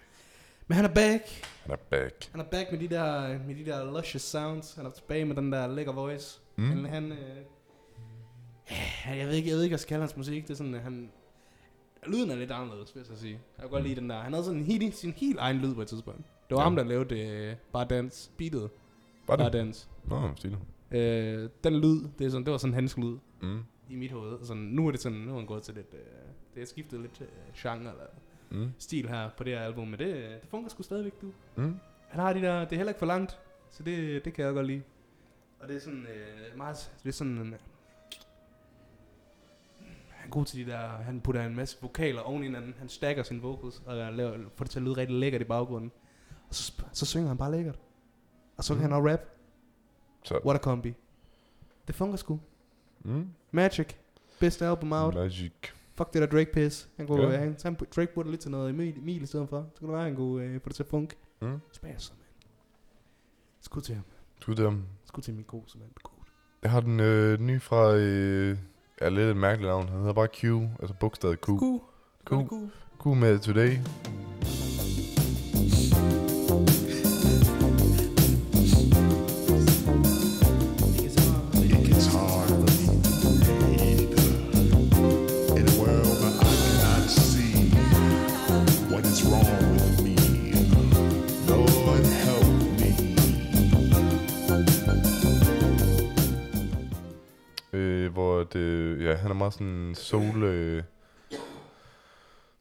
Men 0.68 0.76
han 0.76 0.86
er 0.86 0.94
back. 0.94 1.24
Han 1.64 1.72
er 1.72 1.76
back. 1.76 2.30
Han 2.32 2.40
er 2.42 2.46
back 2.46 2.72
med 2.72 2.80
de 2.80 2.88
der, 2.88 3.38
med 3.48 3.56
de 3.56 3.66
der 3.66 3.94
luscious 3.94 4.22
sounds. 4.22 4.74
Han 4.76 4.86
er 4.86 4.90
tilbage 4.90 5.26
med 5.26 5.36
den 5.36 5.52
der 5.52 5.68
lækker 5.68 5.92
voice. 5.94 6.40
Mm. 6.56 6.64
Mm. 6.64 6.70
Han, 6.86 6.86
han 6.86 7.12
øh, 7.12 7.18
jeg 9.18 9.28
ved 9.28 9.34
ikke, 9.36 9.50
jeg 9.50 9.56
ved 9.56 9.64
ikke, 9.64 9.72
hvad 9.74 9.78
jeg 9.78 9.80
skal 9.80 10.00
hans 10.00 10.18
musik. 10.18 10.44
Det 10.44 10.50
er 10.50 10.58
sådan, 10.58 10.76
at 10.76 10.82
han... 10.82 11.12
Lyden 12.08 12.32
er 12.32 12.36
lidt 12.36 12.52
anderledes, 12.52 12.96
vil 12.96 13.00
jeg 13.02 13.16
så 13.16 13.22
sige. 13.22 13.34
Jeg 13.34 13.62
kan 13.64 13.70
godt 13.70 13.84
lide 13.84 13.96
den 13.96 14.10
der. 14.10 14.20
Han 14.22 14.34
havde 14.34 14.46
sådan 14.46 14.60
en 14.60 14.66
helt, 14.66 14.96
sin 14.98 15.14
helt 15.18 15.40
egen 15.40 15.58
lyd 15.58 15.76
på 15.76 15.82
et 15.82 15.88
tidspunkt. 15.88 16.22
Det 16.50 16.56
var 16.56 16.62
Ja. 16.62 16.64
ham, 16.64 16.76
der 16.76 16.84
lavede 16.84 17.20
øh, 17.22 17.56
Bare 17.74 17.86
Dance, 17.90 18.32
beatet. 18.38 18.62
Var 19.28 19.36
Bare 19.38 19.46
det? 19.46 19.54
Dance. 19.54 19.88
Nå, 20.06 20.32
stilet. 20.36 20.60
Øh, 20.92 21.50
den 21.64 21.76
lyd, 21.76 22.08
det, 22.20 22.26
er 22.26 22.30
sådan, 22.30 22.46
det 22.46 22.52
var 22.52 22.58
sådan 22.58 22.74
hans 22.74 22.98
lyd 22.98 23.18
Mm. 23.42 23.60
i 23.90 23.96
mit 23.96 24.12
hoved. 24.12 24.38
Sådan, 24.46 24.64
nu 24.64 24.88
er 24.88 24.92
det 24.92 25.00
sådan, 25.00 25.18
nu 25.18 25.32
er 25.34 25.38
han 25.38 25.46
gået 25.46 25.64
til 25.64 25.74
lidt, 25.74 25.94
øh, 25.94 26.00
det 26.56 26.62
er 26.62 26.66
skiftet 26.66 27.00
lidt 27.02 27.22
øh, 27.22 27.28
genre 27.56 27.92
eller 27.92 28.04
Mm. 28.52 28.72
stil 28.80 29.08
her 29.10 29.30
på 29.38 29.44
det 29.44 29.54
her 29.54 29.62
album, 29.62 29.88
men 29.88 30.00
det, 30.00 30.06
øh, 30.16 30.24
det 30.24 30.40
fungerer 30.50 30.70
sgu 30.70 30.84
stadigvæk, 30.84 31.22
du. 31.22 31.32
Mm. 31.56 31.76
Han 32.08 32.20
har 32.20 32.34
de 32.34 32.42
der, 32.42 32.60
det 32.60 32.72
er 32.72 32.76
heller 32.76 32.90
ikke 32.92 33.00
for 33.00 33.06
langt, 33.06 33.40
så 33.72 33.84
det, 33.84 34.26
det 34.26 34.34
kan 34.34 34.46
jeg 34.46 34.54
godt 34.54 34.68
lide. 34.68 34.82
Og 35.60 35.68
det 35.68 35.76
er 35.76 35.80
sådan 35.80 36.00
øh, 36.06 36.58
meget, 36.58 36.92
det 37.04 37.10
er 37.10 37.14
sådan 37.14 37.34
en, 37.38 37.56
han 40.10 40.26
er 40.26 40.30
god 40.30 40.46
til 40.46 40.66
de 40.66 40.72
der, 40.72 40.80
han 40.88 41.22
putter 41.22 41.46
en 41.46 41.56
masse 41.56 41.78
vokaler 41.82 42.22
oven 42.22 42.44
i 42.44 42.46
hinanden, 42.46 42.76
han 42.80 42.90
stacker 42.90 43.24
sine 43.24 43.42
vocals, 43.42 43.82
og 43.86 44.14
laver, 44.14 44.38
får 44.56 44.64
det 44.66 44.72
til 44.72 44.80
at 44.80 44.84
lyde 44.84 44.98
rigtig 44.98 45.16
lækkert 45.16 45.42
i 45.42 45.46
baggrunden. 45.46 45.92
Så, 46.52 46.74
så 46.94 47.06
synger 47.06 47.28
han 47.28 47.38
bare 47.38 47.52
lækkert. 47.52 47.80
Og 48.58 48.64
så 48.64 48.74
kan 48.74 48.84
Mm. 48.86 48.92
han 48.92 49.02
også 49.02 49.12
rap. 49.14 49.20
Så. 50.24 50.40
What 50.46 50.56
a 50.56 50.64
combi. 50.64 50.94
Det 51.88 51.96
fungerer 51.96 52.18
sgu. 52.18 52.40
Mm. 53.04 53.28
Magic. 53.52 53.88
Best 54.40 54.62
album 54.62 54.94
out. 54.94 55.16
Magic. 55.16 55.52
Fuck 55.96 56.14
det 56.14 56.22
der 56.22 56.28
Drake 56.28 56.52
piss. 56.54 56.90
Han 56.98 57.08
kunne, 57.08 57.22
Ja. 57.28 57.38
han, 57.38 57.56
han, 57.64 57.76
Drake 57.96 58.12
burde 58.16 58.30
lidt 58.32 58.42
til 58.42 58.52
noget 58.52 58.76
mil, 58.76 59.00
mil 59.02 59.22
i 59.22 59.26
stedet 59.26 59.50
for. 59.50 59.66
Så 59.76 59.80
kunne 59.80 59.88
det 59.88 59.96
være, 59.98 60.04
han 60.08 60.16
kunne 60.16 60.44
øh, 60.46 60.62
få 60.62 60.70
det 60.70 60.76
til 60.76 60.84
at 60.84 60.90
funke. 60.90 61.16
Mm. 61.42 61.60
Smager 61.72 61.94
mand. 61.94 62.02
Skud 63.62 63.82
til 63.82 63.96
ham. 63.96 64.04
Skud 64.42 64.56
til 64.56 64.64
ham. 64.66 64.84
Skud 65.06 65.24
til 65.24 65.34
min 65.34 65.44
kose, 65.44 65.78
mand. 65.78 65.90
God. 66.04 66.14
Jeg 66.64 66.72
har 66.72 66.80
den 66.82 67.00
øh, 67.00 67.40
ny 67.40 67.62
fra... 67.62 67.94
Øh, 67.96 68.58
er 68.98 69.10
lidt 69.10 69.30
et 69.30 69.38
mærkeligt 69.38 69.68
navn. 69.70 69.88
Han 69.90 69.98
hedder 70.00 70.14
bare 70.14 70.28
Q. 70.28 70.44
Altså 70.80 70.94
bogstavet 71.00 71.42
Q. 71.42 71.46
Q. 71.46 71.62
Q. 72.26 72.32
Q 73.04 73.06
med 73.08 73.40
Today. 73.40 73.78
Hvor 98.20 98.44
det, 98.44 99.02
ja, 99.04 99.16
han 99.16 99.32
er 99.32 99.36
meget 99.36 99.54
sådan 99.54 99.96
soul, 99.96 100.44
øh, 100.44 100.84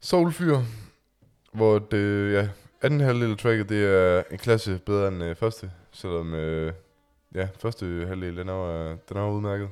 soulfyr. 0.00 0.58
Hvor 1.52 1.78
det, 1.78 2.32
ja, 2.32 2.48
anden 2.82 3.00
halvdel 3.00 3.30
af 3.30 3.36
tracket, 3.38 3.68
det 3.68 3.84
er 3.84 4.22
en 4.30 4.38
klasse 4.38 4.80
bedre 4.86 5.08
end 5.08 5.22
øh, 5.24 5.36
første. 5.36 5.70
Selvom, 5.92 6.34
øh, 6.34 6.72
ja, 7.34 7.48
første 7.58 8.04
halvdel, 8.08 8.36
den 8.36 8.48
er, 8.48 8.52
jo, 8.52 8.90
den 9.08 9.16
er 9.16 9.20
jo 9.20 9.30
udmærket. 9.30 9.68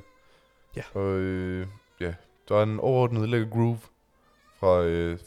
Ja. 0.75 0.81
Og 0.93 1.13
øh, 1.13 1.67
ja, 1.99 2.13
der 2.49 2.55
er 2.55 2.63
en 2.63 2.79
overordnet 2.79 3.29
lækker 3.29 3.49
groove 3.49 3.79
fra, 4.59 4.83
øh, 4.83 5.17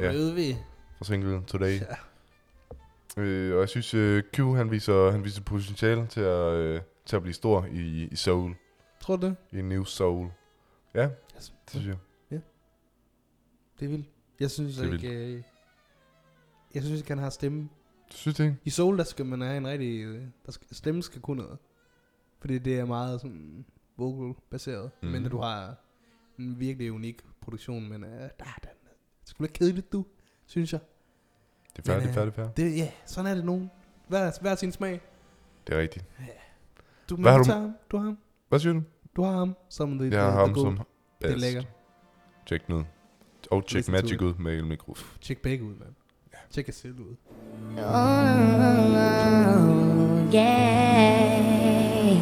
Ja. 0.00 0.10
vi. 0.34 0.56
fra 0.98 1.04
singlen 1.04 1.44
Today. 1.44 1.80
Ja. 1.80 3.22
Øh, 3.22 3.54
og 3.54 3.60
jeg 3.60 3.68
synes, 3.68 3.94
øh, 3.94 4.22
Q 4.34 4.38
han 4.38 4.70
viser, 4.70 5.10
han 5.10 5.24
viser 5.24 5.42
potentiale 5.42 6.06
til 6.06 6.20
at, 6.20 6.52
øh, 6.52 6.80
til 7.06 7.16
at 7.16 7.22
blive 7.22 7.34
stor 7.34 7.66
i, 7.72 8.08
i 8.12 8.16
soul. 8.16 8.54
Tror 9.04 9.16
du 9.16 9.26
det? 9.26 9.36
I 9.58 9.62
New 9.62 9.84
Soul. 9.84 10.28
Ja, 10.94 11.08
Yes. 11.36 11.54
det 11.64 11.70
synes 11.70 11.86
jeg. 11.86 11.96
Det 13.80 13.86
er 13.86 13.90
vildt. 13.90 14.06
Jeg 14.40 14.50
synes 14.50 14.76
Det 14.76 14.88
er 14.88 14.92
ikke... 14.92 15.34
Øh, 15.36 15.42
jeg 16.74 16.82
synes 16.82 16.98
ikke, 17.00 17.10
han 17.10 17.18
har 17.18 17.30
stemme. 17.30 17.68
Du 18.12 18.16
synes 18.16 18.36
det 18.36 18.44
ikke? 18.44 18.56
I 18.64 18.70
soul, 18.70 18.98
der 18.98 19.04
skal 19.04 19.26
man 19.26 19.40
have 19.40 19.56
en 19.56 19.66
rigtig... 19.66 20.04
øh, 20.04 20.26
Der 20.46 20.52
skal, 20.52 20.76
stemme 20.76 21.02
skal 21.02 21.20
kunne 21.20 21.42
noget. 21.42 21.58
Fordi 22.40 22.58
det 22.58 22.78
er 22.78 22.84
meget 22.84 23.20
sådan 23.20 23.64
vocal 23.96 24.42
baseret. 24.50 24.90
Mm. 25.02 25.08
Mhm. 25.08 25.22
Men 25.22 25.30
du 25.30 25.38
har 25.38 25.74
en 26.38 26.60
virkelig 26.60 26.92
unik 26.92 27.22
produktion. 27.40 27.88
Men 27.88 28.04
øh, 28.04 28.10
der, 28.10 28.26
der, 28.38 28.44
det 28.62 28.68
er 29.22 29.26
sgu 29.26 29.42
lidt 29.42 29.52
kedeligt, 29.52 29.92
du. 29.92 30.04
Synes 30.46 30.72
jeg. 30.72 30.80
Det 31.76 31.78
er 31.78 31.92
færdigt, 31.92 32.06
Men, 32.06 32.14
færdigt, 32.14 32.36
færdigt. 32.36 32.56
Det, 32.56 32.76
ja, 32.76 32.92
sådan 33.06 33.30
er 33.30 33.34
det 33.34 33.44
nogen. 33.44 33.70
Hver, 34.08 34.40
hver 34.40 34.54
sin 34.54 34.72
smag. 34.72 35.00
Det 35.66 35.74
er 35.74 35.78
rigtigt. 35.80 36.04
Du, 37.10 37.16
Hvad 37.16 37.32
har 37.32 37.38
du. 37.38 37.72
Du 37.90 37.96
har 37.96 38.04
ham. 38.04 38.18
Hvad 38.48 38.58
siger 38.58 38.72
du? 38.72 38.82
Du 39.16 39.22
har 39.22 39.32
ham. 39.32 39.56
Som 39.68 39.98
the, 39.98 40.08
Jeg 40.10 40.22
har 40.22 40.30
the, 40.30 40.38
ham 40.38 40.48
the 40.54 40.60
som 40.62 40.76
Det 40.76 40.84
er 41.26 41.28
bedst. 41.28 41.40
lækkert. 41.44 41.68
Tjek 42.46 42.62
ud. 42.68 42.84
Og 43.50 43.66
tjek 43.66 43.74
Listen 43.78 43.94
to 43.94 43.96
Magic 44.00 44.12
it. 44.14 44.20
ud 44.22 44.34
med 44.34 44.52
Elmik 44.52 44.88
Rus. 44.88 45.16
Tjek 45.20 45.42
begge 45.42 45.64
ud, 45.64 45.74
mand. 45.74 45.94
Tjek 46.50 46.66
jer 46.68 46.72
selv 46.72 47.00
ud. 47.00 47.16
Oh, 47.76 47.78
yeah. 50.34 52.16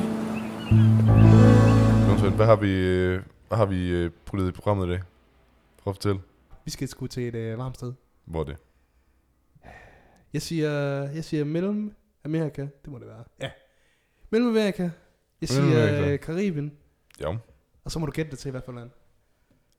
Jonathan, 2.08 2.32
hvad 2.36 2.46
har 2.46 2.56
vi, 2.56 2.70
øh, 2.72 3.22
hvad 3.48 3.58
har 3.58 3.66
vi 3.66 3.88
øh, 3.90 4.10
puttet 4.26 4.48
i 4.48 4.52
programmet 4.52 4.86
i 4.86 4.90
dag? 4.90 5.00
Prøv 5.78 5.90
at 5.90 5.96
fortælle. 5.96 6.20
Vi 6.64 6.70
skal 6.70 6.88
sgu 6.88 7.06
til 7.06 7.28
et 7.28 7.34
øh, 7.34 7.58
varmt 7.58 7.76
sted. 7.76 7.92
Hvor 8.24 8.40
er 8.40 8.44
det? 8.44 8.56
Jeg 10.32 10.42
siger, 10.42 10.70
jeg 11.10 11.24
siger 11.24 11.44
mellem 11.44 11.94
Amerika. 12.24 12.62
Det 12.62 12.90
må 12.92 12.98
det 12.98 13.06
være. 13.06 13.24
Ja. 13.40 13.50
Mellem 14.30 14.48
Amerika. 14.48 14.90
Jeg 15.40 15.48
siger 15.48 15.64
Mellemamerika. 15.64 16.12
øh, 16.12 16.20
Karibien. 16.20 16.72
Ja. 17.22 17.36
Og 17.84 17.90
så 17.90 17.98
må 17.98 18.06
du 18.06 18.12
gætte 18.12 18.30
det 18.30 18.38
til 18.38 18.48
i 18.48 18.50
hvert 18.50 18.64
fald 18.64 18.76
land. 18.76 18.90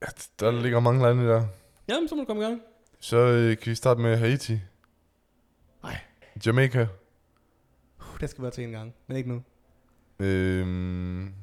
ja 0.02 0.08
der 0.40 0.52
ligger 0.62 0.80
mange 0.80 1.02
lande 1.02 1.28
der. 1.28 1.46
Jamen, 1.88 2.10
så 2.10 2.16
må 2.16 2.22
du 2.22 2.26
komme 2.26 2.42
i 2.42 2.46
gang. 2.46 2.62
Så 3.00 3.18
øh, 3.18 3.58
kan 3.58 3.70
vi 3.70 3.76
starte 3.76 4.02
med 4.02 4.18
Haiti. 4.18 4.60
Nej. 5.84 5.98
Jamaica. 6.46 6.88
Uh, 8.00 8.20
Det 8.20 8.30
skal 8.30 8.42
være 8.42 8.52
til 8.52 8.64
en 8.64 8.72
gang, 8.72 8.94
men 9.08 9.18
ikke 9.18 9.30
nu. 9.30 9.44
Øhm, 10.20 11.34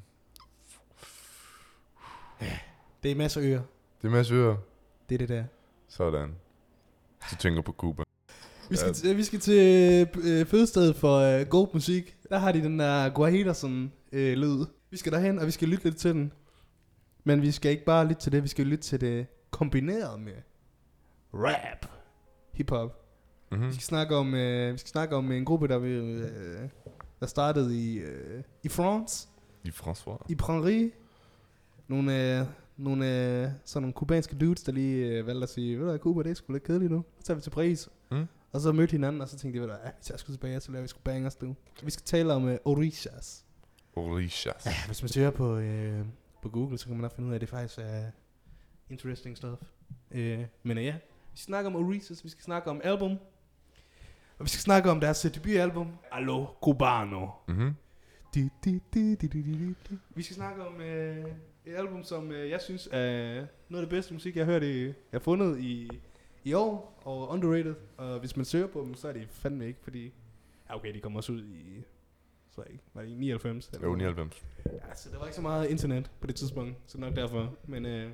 Det 3.02 3.10
er 3.10 3.14
masser 3.14 3.40
af 3.40 3.44
øer. 3.44 3.62
det 4.02 4.08
er 4.08 4.12
Mads 4.12 4.30
Øre. 4.30 4.58
Det 5.08 5.14
er 5.14 5.18
det 5.18 5.28
der. 5.28 5.44
Sådan. 5.88 6.34
Så 7.30 7.36
tænker 7.36 7.62
på 7.62 7.72
Cuba. 7.72 8.02
Vi 8.70 8.76
skal, 8.76 8.86
Ja. 8.88 8.92
til, 8.92 9.16
vi 9.16 9.24
skal 9.24 9.40
til 9.40 10.08
øh, 10.24 10.46
fødestedet 10.46 10.96
for 10.96 11.16
øh, 11.18 11.46
god 11.46 11.68
musik. 11.74 12.16
Der 12.28 12.38
har 12.38 12.52
de 12.52 12.62
den 12.62 12.78
der 12.78 13.08
Guahiderson 13.08 13.92
øh, 14.12 14.32
lyd. 14.38 14.66
Vi 14.90 14.96
skal 14.96 15.12
derhen, 15.12 15.38
og 15.38 15.46
vi 15.46 15.50
skal 15.50 15.68
lytte 15.68 15.84
lidt 15.84 15.96
til 15.96 16.14
den. 16.14 16.32
Men 17.24 17.42
vi 17.42 17.50
skal 17.50 17.70
ikke 17.70 17.84
bare 17.84 18.06
lytte 18.08 18.22
til 18.22 18.32
det, 18.32 18.42
vi 18.42 18.48
skal 18.48 18.66
lytte 18.66 18.84
til 18.84 19.00
det 19.00 19.26
kombineret 19.50 20.20
med 20.20 20.32
rap. 21.34 21.86
Hip-hop. 22.52 23.04
Mm-hmm. 23.50 23.68
Vi 23.68 23.72
skal 23.72 23.82
snakke 23.82 24.16
om, 24.16 24.34
øh, 24.34 24.72
vi 24.72 24.78
skal 24.78 24.90
snakke 24.90 25.16
om 25.16 25.32
en 25.32 25.44
gruppe, 25.44 25.68
der, 25.68 25.78
vil, 25.78 26.02
øh, 26.02 26.68
der 27.20 27.26
startede 27.26 27.76
i, 27.76 27.98
øh, 27.98 28.42
i 28.62 28.68
France. 28.68 29.28
I 29.64 29.68
François. 29.68 30.26
I 30.28 30.34
Prairie. 30.34 30.90
Nogle, 31.88 32.38
øh, 32.40 32.46
nogle 32.76 33.04
øh, 33.06 33.50
sådan 33.64 33.82
nogle 33.82 33.92
kubanske 33.92 34.36
dudes, 34.36 34.62
der 34.62 34.72
lige 34.72 35.06
øh, 35.06 35.26
valgte 35.26 35.42
at 35.42 35.48
sige, 35.48 35.72
ved 35.72 35.84
du 35.84 35.90
hvad, 35.90 35.98
Cuba, 35.98 36.22
det 36.22 36.30
er 36.30 36.34
sgu 36.34 36.52
lidt 36.52 36.64
kedeligt 36.64 36.92
nu. 36.92 37.04
Så 37.18 37.26
tager 37.26 37.36
vi 37.36 37.42
til 37.42 37.50
Paris. 37.50 37.88
Mm. 38.10 38.26
Og 38.52 38.60
så 38.60 38.72
mødte 38.72 38.92
hinanden, 38.92 39.20
og 39.20 39.28
så 39.28 39.38
tænkte 39.38 39.56
de, 39.56 39.62
ved 39.62 39.68
du 39.68 39.74
hvad, 39.82 39.92
vi 39.92 40.02
tager 40.02 40.18
sgu 40.18 40.32
tilbage, 40.32 40.60
så 40.60 40.72
laver 40.72 40.82
vi 40.82 40.88
sgu 40.88 41.00
bangers 41.04 41.42
nu. 41.42 41.56
Vi 41.82 41.90
skal 41.90 42.04
tale 42.04 42.32
om 42.32 42.48
øh, 42.48 42.58
Orishas. 42.64 43.44
Orishas. 43.96 44.66
Ja, 44.66 44.72
hvis 44.86 45.02
man 45.02 45.08
søger 45.08 45.30
på, 45.30 45.56
øh, 45.56 46.04
på 46.42 46.48
Google, 46.48 46.78
så 46.78 46.86
kan 46.86 46.94
man 46.94 47.02
nok 47.02 47.14
finde 47.14 47.26
ud 47.26 47.32
af, 47.32 47.34
at 47.34 47.40
det 47.40 47.48
faktisk 47.48 47.78
er 47.78 48.04
interesting 48.90 49.36
stuff. 49.36 49.62
Øh, 50.10 50.44
men 50.62 50.78
øh, 50.78 50.84
ja, 50.84 50.92
vi 51.32 51.38
skal 51.38 51.46
snakke 51.46 51.66
om 51.66 51.76
Orishas, 51.76 52.24
vi 52.24 52.28
skal 52.28 52.42
snakke 52.42 52.70
om 52.70 52.80
album. 52.84 53.10
Og 54.38 54.44
vi 54.44 54.48
skal 54.48 54.60
snakke 54.60 54.90
om 54.90 55.00
deres 55.00 55.24
øh, 55.24 55.34
debutalbum, 55.34 55.92
Allo 56.12 56.46
Cubano. 56.62 57.28
Mm-hmm. 57.48 57.74
Di, 58.34 58.48
di, 58.64 58.80
di, 58.94 59.14
di, 59.14 59.26
di, 59.26 59.42
di, 59.42 59.74
di. 59.88 59.98
Vi 60.10 60.22
skal 60.22 60.36
snakke 60.36 60.66
om 60.66 60.80
øh, 60.80 61.24
et 61.64 61.74
album, 61.74 62.04
som 62.04 62.32
øh, 62.32 62.50
jeg 62.50 62.60
synes 62.60 62.88
er 62.92 63.46
noget 63.68 63.82
af 63.82 63.88
det 63.88 63.88
bedste 63.88 64.12
musik, 64.12 64.36
jeg 64.36 64.44
har 64.44 64.52
hørt 64.52 64.62
i, 64.62 64.84
jeg 64.84 64.94
har 65.12 65.18
fundet 65.18 65.60
i, 65.60 65.90
i 66.44 66.52
år, 66.52 67.00
og 67.04 67.28
underrated. 67.28 67.74
Og 67.96 68.18
hvis 68.18 68.36
man 68.36 68.44
søger 68.44 68.66
på 68.66 68.80
dem, 68.80 68.94
så 68.94 69.08
er 69.08 69.12
de 69.12 69.26
fandme 69.30 69.66
ikke, 69.66 69.80
fordi... 69.82 70.12
Ja, 70.68 70.76
okay, 70.76 70.94
de 70.94 71.00
kommer 71.00 71.18
også 71.18 71.32
ud 71.32 71.44
i... 71.44 71.84
Så 72.54 72.62
ikke, 72.70 72.82
var 72.94 73.02
det 73.02 73.08
i 73.08 73.14
99? 73.14 73.68
Eller 73.68 73.80
Jo, 73.80 73.86
noget? 73.96 74.16
99. 74.16 74.42
Ja, 74.66 74.94
så 74.94 75.08
der 75.12 75.18
var 75.18 75.24
ikke 75.26 75.36
så 75.36 75.42
meget 75.42 75.70
internet 75.70 76.10
på 76.20 76.26
det 76.26 76.36
tidspunkt, 76.36 76.76
så 76.86 76.98
nok 76.98 77.16
derfor. 77.16 77.54
Men 77.66 77.86
øh, 77.86 78.10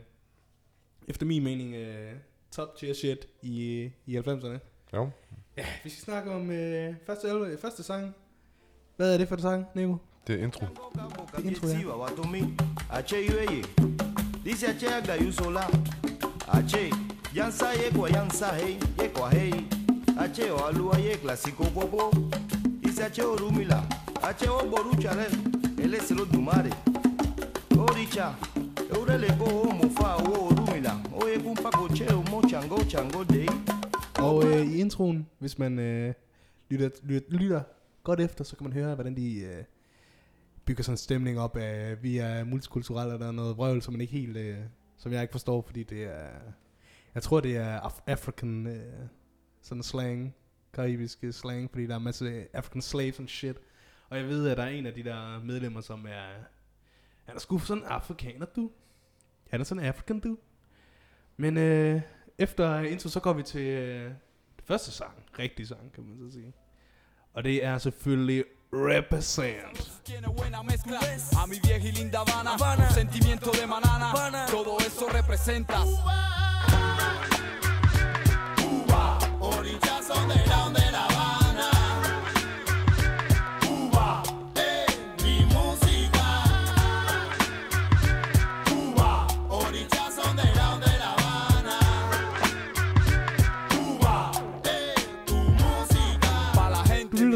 efter 1.09 1.27
min 1.27 1.45
mening, 1.45 1.75
øh, 1.75 2.13
top 2.51 2.77
tier 2.77 2.95
shit 2.95 3.29
i, 3.43 3.91
i 4.07 4.19
90'erne. 4.19 4.59
Jo. 4.95 5.11
Ja, 5.57 5.67
vi 5.85 5.91
skal 5.91 6.03
snakke 6.05 6.31
om 6.31 6.51
øh, 6.51 6.95
første, 7.07 7.29
album, 7.29 7.59
første 7.59 7.83
sang. 7.83 8.15
Hvad 8.97 9.15
er 9.15 9.19
det 9.19 9.29
for 9.29 9.37
en 9.37 9.43
sang, 9.43 9.67
Nico? 9.75 9.97
Det 10.27 10.41
er 10.41 10.45
intro. 10.45 10.67
intro, 11.45 11.69
ja. 11.69 11.79
Kiwa 11.79 11.97
watomi 11.97 12.43
ache 12.91 13.17
yansa 17.35 17.75
ye 17.75 17.91
kwa 17.91 18.11
yansa 18.11 18.55
hey 18.55 18.77
ye 19.03 19.09
kwa 19.09 19.31
hey 19.31 19.53
ache 20.19 20.53
o 20.53 20.67
alua 20.67 20.99
ye 20.99 21.17
klasiko 21.17 21.65
bobo 21.65 22.11
disi 22.83 23.03
ache 23.03 23.23
orumila 23.23 23.83
ache 24.29 24.49
o 24.51 24.59
boruchare 24.71 25.27
ele 25.85 25.99
selo 26.01 26.25
dumare 26.25 26.71
oricha 27.79 28.27
eurele 28.97 29.29
go 29.39 29.45
o 29.69 29.73
mofa 29.81 30.09
o 30.29 30.47
orumila 30.49 30.93
o 31.13 31.21
kumpako 31.45 31.79
bumpa 31.89 31.97
che 31.97 32.07
o 32.15 32.23
mo 32.31 32.41
chango 32.51 32.77
chango 32.91 33.25
dei. 33.25 33.49
Og 34.19 34.45
øh, 34.45 34.67
i 34.67 34.81
introen, 34.81 35.27
hvis 35.39 35.59
man 35.59 35.79
øh, 35.79 36.15
lytter, 36.71 36.89
lytter, 37.03 37.29
lytter 37.39 37.63
godt 38.03 38.21
efter, 38.21 38.45
så 38.45 38.57
kan 38.57 38.65
man 38.65 38.73
høre, 38.73 38.95
hvordan 38.95 39.17
de 39.17 39.39
øh, 39.41 39.65
bygger 40.65 40.83
sådan 40.85 40.93
en 40.93 40.99
stemning 40.99 41.41
op 41.41 41.57
af, 41.57 42.03
vi 42.03 42.19
er 42.19 42.45
multikulturelle, 42.45 43.15
og 43.15 43.21
der 43.21 43.27
er 43.29 43.33
noget 43.33 43.57
vrøvl, 43.57 43.83
som 43.83 43.95
man 43.95 44.01
ikke 44.01 44.13
helt, 44.13 44.37
øh, 44.37 44.57
som 44.97 45.13
jeg 45.13 45.23
ikke 45.23 45.33
forstår, 45.33 45.63
fordi 45.67 45.83
det 45.83 46.03
er, 46.05 46.29
jeg 47.15 47.23
tror 47.23 47.41
det 47.41 47.57
er 47.57 47.81
af- 47.81 48.03
African 48.07 48.67
øh, 48.67 48.83
sådan 49.63 49.83
slang, 49.83 50.35
karibiske 50.73 51.33
slang, 51.33 51.71
fordi 51.71 51.87
der 51.87 51.93
er 51.93 51.99
en 51.99 52.05
masse 52.05 52.47
African 52.53 52.83
slaves 52.83 53.19
and 53.19 53.29
shit. 53.29 53.57
Og 54.11 54.17
jeg 54.19 54.29
ved, 54.29 54.49
at 54.49 54.57
der 54.57 54.63
er 54.63 54.69
en 54.69 54.87
af 54.87 54.95
de 54.95 55.05
der 55.05 55.41
medlemmer, 55.45 55.81
som 55.81 56.07
er, 56.07 56.29
han 57.25 57.37
er 57.37 57.41
sgu 57.41 57.59
sådan 57.59 57.83
en 57.83 57.89
afrikaner, 57.89 58.47
du. 58.47 58.71
Han 59.51 59.61
er 59.61 59.65
sådan 59.65 59.83
en 59.83 59.89
African, 59.89 60.21
du. 60.21 60.39
Men 61.37 61.57
øh, 61.57 62.01
efter 62.39 62.79
intro, 62.81 63.09
så 63.09 63.21
går 63.21 63.33
vi 63.33 63.43
til 63.43 63.67
øh, 63.67 64.11
det 64.57 64.65
første 64.65 64.91
sang. 64.91 65.23
Rigtig 65.39 65.69
sang, 65.69 65.93
kan 65.93 66.05
man 66.05 66.19
så 66.19 66.33
sige. 66.33 66.53
Og 67.33 67.45
det 67.45 67.65
er 67.65 67.79
selvfølgelig 67.79 68.45
Represent. 68.73 69.93
Tiene 70.05 70.29
buena 70.37 70.63
mezcla 70.63 70.99
A 71.43 71.47
mi 71.47 71.61
vieja 71.61 71.79
y 71.79 71.93
linda 71.93 72.19
Habana, 72.19 72.91
Sentimiento 72.91 73.53
de 73.53 73.67
manana 73.67 74.13
Todo 74.51 74.77
eso 74.81 75.09
representas 75.09 75.85
Cuba 75.85 76.46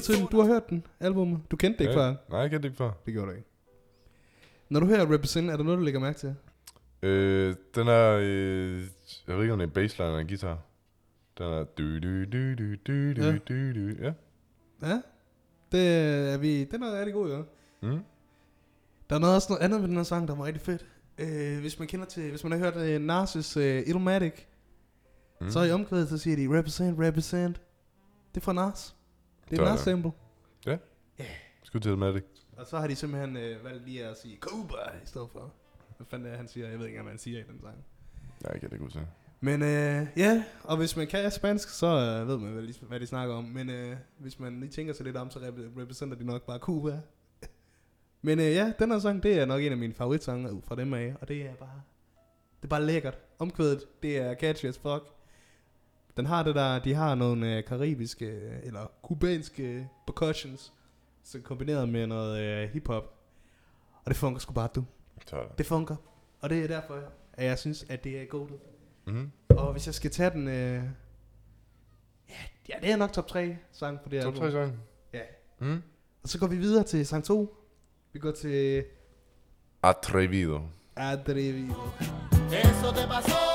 lytter 0.08 0.14
til 0.14 0.18
den. 0.22 0.26
Du 0.32 0.40
har 0.40 0.46
hørt 0.46 0.70
den, 0.70 0.86
albumet. 1.00 1.40
Du 1.50 1.56
kendte 1.56 1.78
det 1.78 1.84
ikke 1.84 1.94
før. 1.94 2.14
Nej, 2.30 2.40
jeg 2.40 2.50
kendte 2.50 2.62
det 2.62 2.72
ikke 2.72 2.78
før. 2.78 2.90
Det 3.06 3.12
gjorde 3.14 3.30
du 3.30 3.36
ikke. 3.36 3.48
Når 4.68 4.80
du 4.80 4.86
hører 4.86 5.12
Represent, 5.14 5.50
er 5.50 5.56
der 5.56 5.64
noget, 5.64 5.78
du 5.78 5.84
lægger 5.84 6.00
mærke 6.00 6.18
til? 6.18 6.34
Øh, 7.02 7.54
den 7.74 7.88
er... 7.88 8.18
Øh, 8.22 8.80
jeg 9.28 9.36
ved 9.36 9.42
ikke, 9.42 9.52
om 9.52 9.58
det 9.58 9.64
er 9.64 9.68
en 9.68 9.74
bassline 9.74 10.08
eller 10.08 10.20
en 10.20 10.26
guitar. 10.26 10.58
Den 11.38 11.46
er... 11.46 11.64
Du, 11.64 11.98
du, 11.98 12.24
du, 12.24 12.54
du, 12.54 12.74
du, 12.86 13.12
du, 13.14 13.22
Ja. 13.22 13.32
du, 13.32 13.72
du, 13.72 13.94
ja. 14.02 14.12
Ja. 14.82 15.00
Det 15.72 15.88
er 16.32 16.36
vi, 16.38 16.64
den 16.64 16.82
er 16.82 16.98
rigtig 16.98 17.14
god, 17.14 17.30
ja. 17.30 17.38
Mm. 17.82 18.00
Der 19.10 19.16
er 19.16 19.20
noget, 19.20 19.34
også 19.36 19.46
noget 19.52 19.62
andet 19.62 19.80
ved 19.82 19.88
den 19.88 19.96
her 19.96 20.02
sang, 20.02 20.28
der 20.28 20.34
var 20.34 20.44
rigtig 20.44 20.62
fedt. 20.62 20.86
Øh, 21.18 21.60
hvis 21.60 21.78
man 21.78 21.88
kender 21.88 22.06
til, 22.06 22.30
hvis 22.30 22.44
man 22.44 22.52
har 22.52 22.58
hørt 22.58 22.76
uh, 22.96 23.06
Narcis 23.06 23.56
uh, 23.56 23.62
Illmatic, 23.64 24.32
Mm. 25.42 25.50
så 25.50 25.62
i 25.62 25.70
omkvædet, 25.72 26.08
så 26.08 26.18
siger 26.18 26.36
de 26.36 26.58
represent, 26.58 26.98
represent. 27.00 27.60
Det 28.34 28.40
er 28.40 28.44
fra 28.44 28.52
Nas. 28.52 28.94
Det 29.50 29.58
er 29.58 29.62
Så- 29.62 29.62
et 29.64 29.68
Nas 29.70 29.80
sample. 29.80 30.12
Skud 31.62 31.80
til 31.80 31.98
med 31.98 32.12
det. 32.12 32.24
Og 32.56 32.66
så 32.66 32.78
har 32.78 32.86
de 32.86 32.96
simpelthen 32.96 33.36
øh, 33.36 33.64
valgt 33.64 33.84
lige 33.84 34.04
at 34.06 34.18
sige 34.18 34.38
Cuba 34.40 34.76
i 35.04 35.06
stedet 35.06 35.28
for. 35.32 35.52
Hvad 35.96 36.06
fanden 36.10 36.32
er 36.32 36.36
han 36.36 36.48
siger? 36.48 36.68
Jeg 36.68 36.78
ved 36.78 36.86
ikke, 36.86 37.00
hvad 37.02 37.10
han 37.10 37.18
siger 37.18 37.38
i 37.38 37.42
den 37.42 37.60
sang. 37.60 37.74
Nej, 38.42 38.52
jeg 38.52 38.60
kan 38.60 38.70
det 38.70 38.72
ikke 38.76 38.84
huske. 38.84 39.00
Men 39.40 39.62
øh, 39.62 40.06
ja, 40.16 40.44
og 40.64 40.76
hvis 40.76 40.96
man 40.96 41.06
kan 41.06 41.30
spansk, 41.30 41.68
så 41.68 41.86
øh, 41.86 42.28
ved 42.28 42.38
man, 42.38 42.52
hvad 42.52 42.62
de, 42.62 42.74
hvad 42.88 43.00
de 43.00 43.06
snakker 43.06 43.34
om. 43.34 43.44
Men 43.44 43.70
øh, 43.70 43.96
hvis 44.18 44.38
man 44.38 44.60
lige 44.60 44.70
tænker 44.70 44.92
sig 44.92 45.04
lidt 45.06 45.16
om, 45.16 45.30
så 45.30 45.38
rep- 45.38 45.80
repræsenterer 45.80 46.18
de 46.18 46.24
nok 46.26 46.42
bare 46.46 46.58
Cuba. 46.58 47.00
Men 48.22 48.38
øh, 48.38 48.44
ja, 48.44 48.72
den 48.78 48.90
her 48.90 48.98
sang, 48.98 49.22
det 49.22 49.38
er 49.38 49.44
nok 49.44 49.62
en 49.62 49.72
af 49.72 49.78
mine 49.78 49.94
favoritsange 49.94 50.62
fra 50.64 50.76
dem 50.76 50.94
af. 50.94 51.14
Og 51.20 51.28
det 51.28 51.42
er 51.42 51.54
bare, 51.54 51.82
det 52.56 52.64
er 52.64 52.68
bare 52.68 52.84
lækkert. 52.86 53.18
Omkvædet, 53.38 53.84
det 54.02 54.16
er 54.18 54.34
catchy 54.34 54.66
as 54.66 54.78
fuck. 54.78 55.04
Den 56.20 56.26
har 56.26 56.42
det 56.42 56.54
der, 56.54 56.78
de 56.78 56.94
har 56.94 57.14
nogle 57.14 57.56
øh, 57.56 57.64
karibiske, 57.64 58.26
øh, 58.26 58.59
eller 58.62 58.87
kubanske 59.02 59.88
percussions, 60.06 60.72
så 61.24 61.40
kombineret 61.40 61.88
med 61.88 62.06
noget 62.06 62.40
øh, 62.42 62.70
hiphop. 62.70 63.04
Og 64.04 64.09
det 64.09 64.16
fungerer 64.16 64.40
sgu 64.40 64.52
bare, 64.52 64.68
du. 64.74 64.85
Så 65.26 65.37
Det 65.59 65.66
fungerer. 65.66 65.96
Og 66.40 66.50
det 66.50 66.64
er 66.64 66.66
derfor, 66.68 67.02
at 67.33 67.44
jeg 67.44 67.59
synes, 67.59 67.87
at 67.88 68.04
det 68.04 68.20
er 68.22 68.24
godt. 68.24 68.50
mm-hmm. 69.06 69.30
Og 69.48 69.72
hvis 69.72 69.87
jeg 69.87 69.94
skal 69.94 70.11
tage 70.11 70.30
den... 70.30 70.48
Øh, 70.48 70.83
ja, 72.28 72.35
ja, 72.68 72.74
det 72.83 72.90
er 72.90 72.96
nok 72.96 73.12
top 73.12 73.26
3 73.28 73.56
sang 73.72 74.00
på 74.00 74.09
det 74.09 74.18
her 74.18 74.24
Top 74.24 74.35
album. 74.35 74.50
3 74.50 74.52
sang. 74.52 74.80
Ja. 75.12 75.20
Mm. 75.59 75.83
Og 76.22 76.28
så 76.28 76.38
går 76.38 76.46
vi 76.46 76.56
videre 76.56 76.85
til 76.85 77.06
sang 77.06 77.24
2. 77.24 77.56
Vi 78.12 78.18
går 78.18 78.30
til 78.33 78.85
Atrevido. 79.83 80.61
Adrevido. 80.96 81.74
Eso 82.52 82.92
te 82.92 83.06
pasó, 83.06 83.49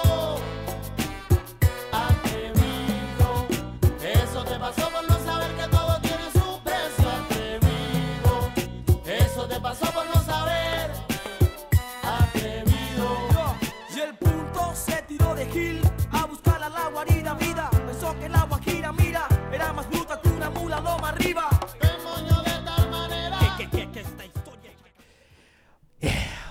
arriba. 21.11 21.45
¿Qué 21.81 21.91
moño 22.07 22.35
de 22.47 22.55
tal 22.67 22.85
manera? 22.97 23.37
Que, 23.57 23.65
que, 23.65 23.77
que, 23.77 23.83
que 23.93 23.99
esta 23.99 24.23
historia. 24.23 24.71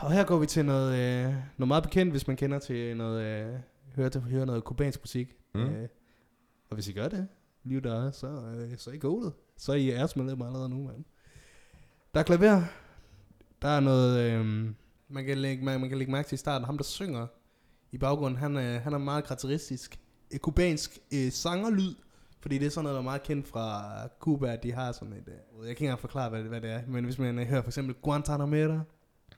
Og 0.03 0.13
her 0.13 0.25
går 0.25 0.39
vi 0.39 0.47
til 0.47 0.65
noget, 0.65 0.91
øh, 0.99 1.35
noget 1.57 1.69
meget 1.69 1.83
bekendt, 1.83 2.13
hvis 2.13 2.27
man 2.27 2.37
kender 2.37 2.59
til 2.59 2.97
noget, 2.97 3.25
øh, 3.25 3.55
hører, 3.97 4.09
til, 4.09 4.21
hører 4.21 4.45
noget 4.45 4.65
kubansk 4.65 5.01
musik. 5.03 5.29
Mm. 5.55 5.61
Øh, 5.61 5.89
og 6.71 6.75
hvis 6.75 6.89
I 6.89 6.93
gør 6.93 7.09
det, 7.09 7.29
lige 7.65 7.81
der, 7.81 8.11
så, 8.11 8.27
øh, 8.27 8.79
så 8.79 8.91
er 8.91 8.95
I 8.95 8.99
godet. 8.99 9.33
Så 9.57 9.73
er 9.73 9.77
I 9.77 9.91
æresmedlemmer 9.91 10.47
allerede 10.47 10.69
nu, 10.69 10.83
mand. 10.87 11.05
Der 12.15 12.21
er 12.21 12.25
klaver. 12.25 12.63
Der 13.63 13.69
er 13.69 13.81
noget, 13.81 14.33
øhm, 14.33 14.75
man, 15.09 15.25
kan 15.25 15.39
lægge, 15.39 15.65
man, 15.65 15.81
man 15.81 15.89
kan 15.89 15.99
lægge 15.99 16.13
mærke 16.13 16.29
til 16.29 16.35
i 16.35 16.39
starten. 16.39 16.67
Ham, 16.67 16.77
der 16.77 16.85
synger 16.85 17.27
i 17.93 17.99
baggrunden, 17.99 18.41
han, 18.41 18.57
er, 18.57 18.79
han 18.79 18.93
er 18.93 18.99
meget 18.99 19.25
karakteristisk. 19.25 19.99
Et 20.31 20.41
kubansk 20.41 20.99
øh, 21.15 21.33
sangerlyd. 21.33 21.95
Fordi 22.45 22.59
det 22.59 22.67
er 22.67 22.71
sådan 22.71 22.85
noget, 22.85 22.95
der 22.95 23.01
er 23.01 23.05
meget 23.05 23.23
kendt 23.23 23.49
fra 23.49 23.93
Cuba, 24.21 24.53
at 24.53 24.63
de 24.63 24.73
har 24.73 24.93
sådan 24.93 25.13
et... 25.13 25.29
Øh, 25.29 25.35
jeg 25.35 25.61
kan 25.61 25.69
ikke 25.69 25.83
engang 25.83 26.01
forklare, 26.01 26.31
hvad 26.31 26.41
det, 26.41 26.49
hvad 26.49 26.61
det 26.61 26.71
er. 26.71 26.81
Men 26.87 27.05
hvis 27.05 27.19
man 27.19 27.39
øh, 27.39 27.47
hører 27.47 27.63
for 27.63 27.69
eksempel 27.69 27.95
Guantanamera, 27.95 28.81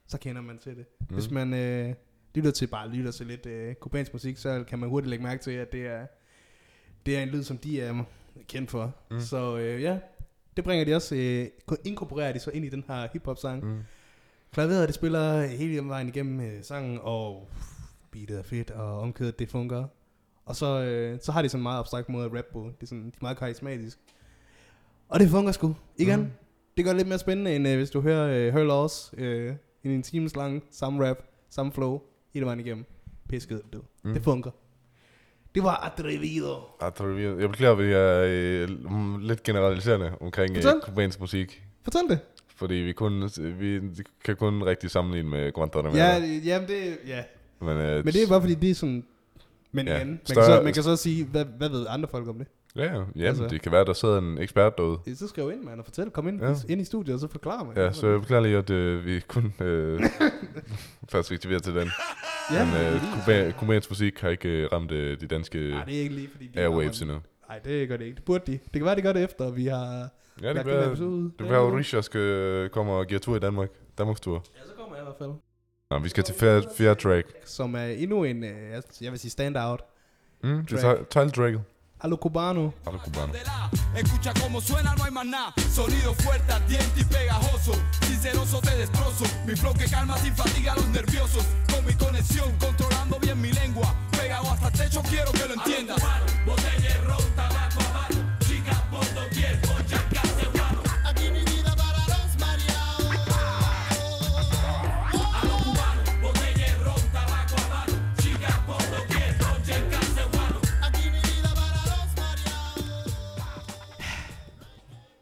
så 0.06 0.18
kender 0.18 0.42
man 0.42 0.58
til 0.58 0.76
det. 0.76 0.86
Mm. 1.00 1.06
Hvis 1.14 1.30
man 1.30 1.54
øh, 1.54 1.94
lytter 2.34 2.50
til 2.50 2.66
bare 2.66 2.88
lytter 2.88 3.10
til 3.10 3.26
lidt 3.26 3.46
øh, 3.46 3.74
kubansk 3.74 4.12
musik, 4.12 4.36
så 4.36 4.64
kan 4.68 4.78
man 4.78 4.88
hurtigt 4.88 5.10
lægge 5.10 5.24
mærke 5.24 5.42
til, 5.42 5.50
at 5.50 5.72
det 5.72 5.86
er, 5.86 6.06
det 7.06 7.18
er 7.18 7.22
en 7.22 7.28
lyd, 7.28 7.42
som 7.42 7.58
de 7.58 7.80
er 7.80 8.04
kendt 8.48 8.70
for. 8.70 8.94
Mm. 9.10 9.20
Så 9.20 9.56
øh, 9.56 9.82
ja, 9.82 9.98
det 10.56 10.64
bringer 10.64 10.84
de 10.84 10.94
også, 10.94 11.14
øh, 11.14 11.76
inkorporerer 11.84 12.32
de 12.32 12.38
så 12.38 12.50
ind 12.50 12.64
i 12.64 12.68
den 12.68 12.84
her 12.88 13.08
hiphop-sang. 13.12 13.64
Mm. 13.64 13.82
Klaveret, 14.52 14.88
det 14.88 14.94
spiller 14.94 15.46
hele 15.46 15.88
vejen 15.88 16.08
igennem 16.08 16.40
øh, 16.40 16.64
sangen, 16.64 16.98
og 17.02 17.48
beatet 18.10 18.38
er 18.38 18.42
fedt, 18.42 18.70
og 18.70 19.00
omkødet, 19.00 19.38
det 19.38 19.50
fungerer. 19.50 19.86
Og 20.46 20.56
så, 20.56 20.80
øh, 20.80 21.18
så 21.22 21.32
har 21.32 21.42
de 21.42 21.48
sådan 21.48 21.60
en 21.60 21.62
meget 21.62 21.78
abstrakt 21.78 22.08
måde 22.08 22.24
at 22.24 22.32
rappe 22.36 22.50
på. 22.52 22.70
Det 22.76 22.82
er, 22.82 22.86
sådan, 22.86 23.04
de 23.04 23.08
er 23.08 23.18
meget 23.20 23.36
karismatisk. 23.36 23.98
Og 25.08 25.20
det 25.20 25.28
fungerer 25.28 25.52
sgu. 25.52 25.76
Igen, 25.96 26.20
mm. 26.20 26.30
det 26.76 26.84
gør 26.84 26.90
det 26.92 26.96
lidt 26.96 27.08
mere 27.08 27.18
spændende, 27.18 27.56
end 27.56 27.68
øh, 27.68 27.76
hvis 27.76 27.90
du 27.90 28.00
hører 28.00 28.46
øh, 28.46 28.54
Her 28.54 28.64
Loss 28.64 29.14
øh, 29.18 29.54
i 29.84 29.88
en 29.88 30.02
times 30.02 30.36
lang, 30.36 30.62
samme 30.70 31.08
rap, 31.08 31.18
samme 31.50 31.72
flow, 31.72 32.00
hele 32.34 32.46
vejen 32.46 32.60
igennem. 32.60 32.84
Pisket, 33.28 33.62
du. 33.72 33.80
Mm. 34.04 34.12
Det 34.12 34.22
fungerer. 34.22 34.54
Det 35.54 35.62
var 35.62 35.76
Atrevido. 35.76 36.56
Atrevido. 36.80 37.38
Jeg 37.38 37.50
beklager, 37.50 37.72
at 37.72 37.78
vi 37.78 37.92
er 37.92 38.22
øh, 38.26 39.20
lidt 39.20 39.42
generaliserende 39.42 40.12
omkring 40.20 40.56
øh, 40.56 40.62
kubansk 40.82 41.20
musik. 41.20 41.62
Fortæl 41.82 42.02
det. 42.08 42.18
Fordi 42.56 42.74
vi, 42.74 42.92
kun, 42.92 43.30
vi 43.58 43.80
kan 44.24 44.36
kun 44.36 44.62
rigtig 44.62 44.90
sammenligne 44.90 45.30
med 45.30 45.52
Guantanamo. 45.52 45.96
Ja, 45.96 46.16
jamen 46.44 46.68
det, 46.68 46.98
ja. 47.06 47.24
Men, 47.60 47.76
øh, 47.76 48.04
Men 48.04 48.14
det 48.14 48.22
er 48.22 48.28
bare 48.28 48.40
fordi, 48.40 48.54
det 48.54 48.70
er 48.70 48.74
sådan... 48.74 49.04
Men 49.72 49.86
Ja, 49.88 49.96
igen, 49.96 50.08
man, 50.08 50.16
kan 50.26 50.26
større- 50.34 50.58
så, 50.58 50.62
man 50.62 50.72
kan 50.74 50.82
så 50.82 50.96
sige, 50.96 51.24
hvad, 51.24 51.44
hvad 51.58 51.68
ved 51.68 51.86
andre 51.88 52.08
folk 52.08 52.28
om 52.28 52.38
det? 52.38 52.46
Ja, 52.76 52.82
ja. 52.84 52.88
Jamen, 52.92 53.10
Altså. 53.26 53.46
det 53.48 53.62
kan 53.62 53.72
være, 53.72 53.84
der 53.84 53.92
sidder 53.92 54.18
en 54.18 54.38
ekspert 54.38 54.78
derude. 54.78 54.98
Så 55.16 55.28
skriv 55.28 55.50
ind, 55.52 55.62
mand, 55.62 55.78
og 55.78 55.84
fortæl. 55.84 56.10
Kom 56.10 56.28
ind, 56.28 56.42
Ja. 56.42 56.54
ind 56.68 56.80
i 56.80 56.84
studiet, 56.84 57.14
og 57.14 57.20
så 57.20 57.28
forklar 57.28 57.64
mig. 57.64 57.76
Ja, 57.76 57.92
så 57.92 58.06
jeg 58.08 58.20
beklager 58.20 58.42
lige, 58.42 58.56
at 58.56 58.70
øh, 58.70 59.06
vi 59.06 59.20
kun 59.28 59.54
øh, 59.60 60.00
perspektiverer 61.12 61.58
til 61.58 61.74
den. 61.74 61.88
Ja, 62.52 62.64
Men 62.64 62.94
øh, 62.94 63.00
kuba, 63.20 63.50
kubansk 63.58 63.90
musik 63.90 64.20
har 64.20 64.28
ikke 64.28 64.48
øh, 64.48 64.68
ramt 64.72 64.92
øh, 64.92 65.20
de 65.20 65.26
danske 65.26 65.70
Nej, 65.70 65.84
det 65.84 65.96
er 65.96 66.00
ikke 66.00 66.14
lige, 66.14 66.28
fordi 66.32 66.46
de 66.46 66.60
airwaves 66.60 67.00
endnu. 67.02 67.18
Nej, 67.48 67.58
det 67.58 67.88
gør 67.88 67.96
det 67.96 68.04
ikke. 68.04 68.16
Det 68.16 68.24
burde 68.24 68.44
de. 68.46 68.52
Det 68.52 68.72
kan 68.72 68.84
være, 68.84 68.96
de 68.96 69.02
gør 69.02 69.12
det 69.12 69.24
efter, 69.24 69.50
vi 69.50 69.66
har 69.66 69.86
Ja, 70.42 70.48
det 70.48 70.54
lagt 70.54 70.66
kan 70.68 70.76
være, 70.76 70.86
episode 70.86 71.10
ud. 71.10 71.24
det 71.24 71.32
kan 71.38 71.48
være, 71.50 71.66
at 71.66 71.72
Risha 71.74 72.00
skal 72.00 72.20
øh, 72.20 72.70
komme 72.70 72.92
og 72.92 73.06
give 73.06 73.18
tur 73.18 73.36
i 73.36 73.38
Danmark. 73.38 73.68
Danmarks 73.98 74.20
tur. 74.20 74.34
Ja, 74.56 74.60
så 74.66 74.72
kommer 74.78 74.96
jeg 74.96 75.02
i 75.02 75.04
hvert 75.06 75.16
fald. 75.18 75.30
Nå, 75.90 75.98
vi 75.98 76.08
skal 76.08 76.24
til 76.24 76.34
fjerde, 76.34 76.62
fjerde 76.76 77.00
track. 77.00 77.26
Som 77.44 77.74
er 77.74 77.86
endnu 78.02 78.24
en, 78.24 78.44
jeg- 78.44 79.10
vil 79.12 79.18
sige 79.18 79.30
standout. 79.30 79.80
Mm, 80.42 80.66
det 80.66 80.72
er 80.72 80.80
Track. 80.80 80.98
ti- 80.98 81.04
title 81.18 81.30
tracket. 81.30 81.60
Allo 82.00 82.16
Cubano. 82.16 82.70
Hallo, 82.86 82.98
Cubano. 82.98 83.32
Escucha 83.96 84.32
cómo 84.42 84.60
suena, 84.60 84.90
no 84.98 85.04
hay 85.04 85.10
más 85.18 85.26
nada. 85.26 85.50
Sonido 85.78 86.12
fuerte, 86.24 86.52
ardiente 86.52 87.00
y 87.00 87.04
pegajoso. 87.04 87.72
Sinceroso 88.02 88.60
te 88.66 88.72
destrozo. 88.82 89.24
Mi 89.46 89.54
flow 89.56 89.74
que 89.74 89.86
calma 89.94 90.18
sin 90.18 90.34
fatiga 90.34 90.72
a 90.72 90.76
los 90.76 90.88
nerviosos. 90.88 91.44
Con 91.72 91.82
mi 91.86 91.94
conexión, 91.94 92.48
controlando 92.58 93.18
bien 93.20 93.40
mi 93.40 93.52
lengua. 93.52 93.88
Pegado 94.10 94.46
hasta 94.52 94.66
el 94.68 94.72
techo, 94.80 95.00
quiero 95.10 95.30
que 95.32 95.44
lo 95.48 95.54
entiendas. 95.54 95.98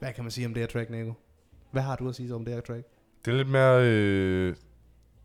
Hvad 0.04 0.12
kan 0.12 0.24
man 0.24 0.30
sige 0.30 0.46
om 0.46 0.54
det 0.54 0.60
her 0.60 0.66
track, 0.66 0.90
Nico? 0.90 1.12
Hvad 1.70 1.82
har 1.82 1.96
du 1.96 2.08
at 2.08 2.14
sige 2.14 2.34
om 2.34 2.44
det 2.44 2.54
her 2.54 2.60
track? 2.60 2.86
Det 3.24 3.32
er 3.32 3.36
lidt 3.36 3.48
mere, 3.48 3.84
øh, 3.84 4.56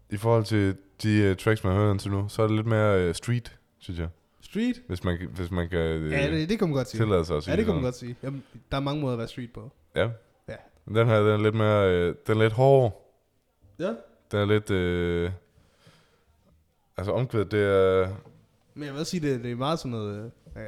i 0.09 0.17
forhold 0.17 0.43
til 0.45 0.77
de 1.03 1.17
øh, 1.21 1.35
tracks, 1.35 1.63
man 1.63 1.73
har 1.73 1.79
hørt 1.79 1.91
indtil 1.91 2.11
nu, 2.11 2.29
så 2.29 2.41
er 2.41 2.47
det 2.47 2.55
lidt 2.55 2.67
mere 2.67 3.01
øh, 3.01 3.15
street, 3.15 3.57
synes 3.79 3.99
jeg. 3.99 4.09
Street? 4.41 4.81
Hvis 4.87 5.03
man, 5.03 5.17
hvis 5.35 5.51
man 5.51 5.69
kan 5.69 5.79
øh, 5.79 6.11
Ja, 6.11 6.31
det, 6.31 6.49
det 6.49 6.59
kan 6.59 6.67
man 6.67 6.75
godt 6.75 6.89
sige. 6.89 7.01
tillade 7.01 7.25
sig 7.25 7.37
at 7.37 7.43
sige 7.43 7.51
Ja, 7.51 7.57
det 7.57 7.65
kan 7.65 7.73
man 7.73 7.83
godt 7.83 7.95
sige. 7.95 8.15
Jamen, 8.23 8.43
der 8.71 8.77
er 8.77 8.81
mange 8.81 9.01
måder 9.01 9.13
at 9.13 9.19
være 9.19 9.27
street 9.27 9.53
på. 9.53 9.71
Ja. 9.95 10.09
Ja. 10.47 10.55
Den 10.87 11.07
her, 11.07 11.19
den 11.19 11.27
er 11.27 11.37
lidt 11.37 11.55
mere, 11.55 11.89
øh, 11.89 12.15
den 12.27 12.37
er 12.37 12.41
lidt 12.41 12.53
hård. 12.53 13.13
Ja. 13.79 13.93
Den 14.31 14.39
er 14.39 14.45
lidt, 14.45 14.71
øh, 14.71 15.31
altså 16.97 17.11
omkvædet, 17.11 17.51
det 17.51 17.63
er, 17.63 18.15
Men 18.73 18.83
jeg 18.87 18.93
vil 18.93 19.05
sige, 19.05 19.27
det, 19.33 19.43
det 19.43 19.51
er 19.51 19.55
meget 19.55 19.79
sådan 19.79 19.91
noget... 19.91 20.31
Øh, 20.57 20.61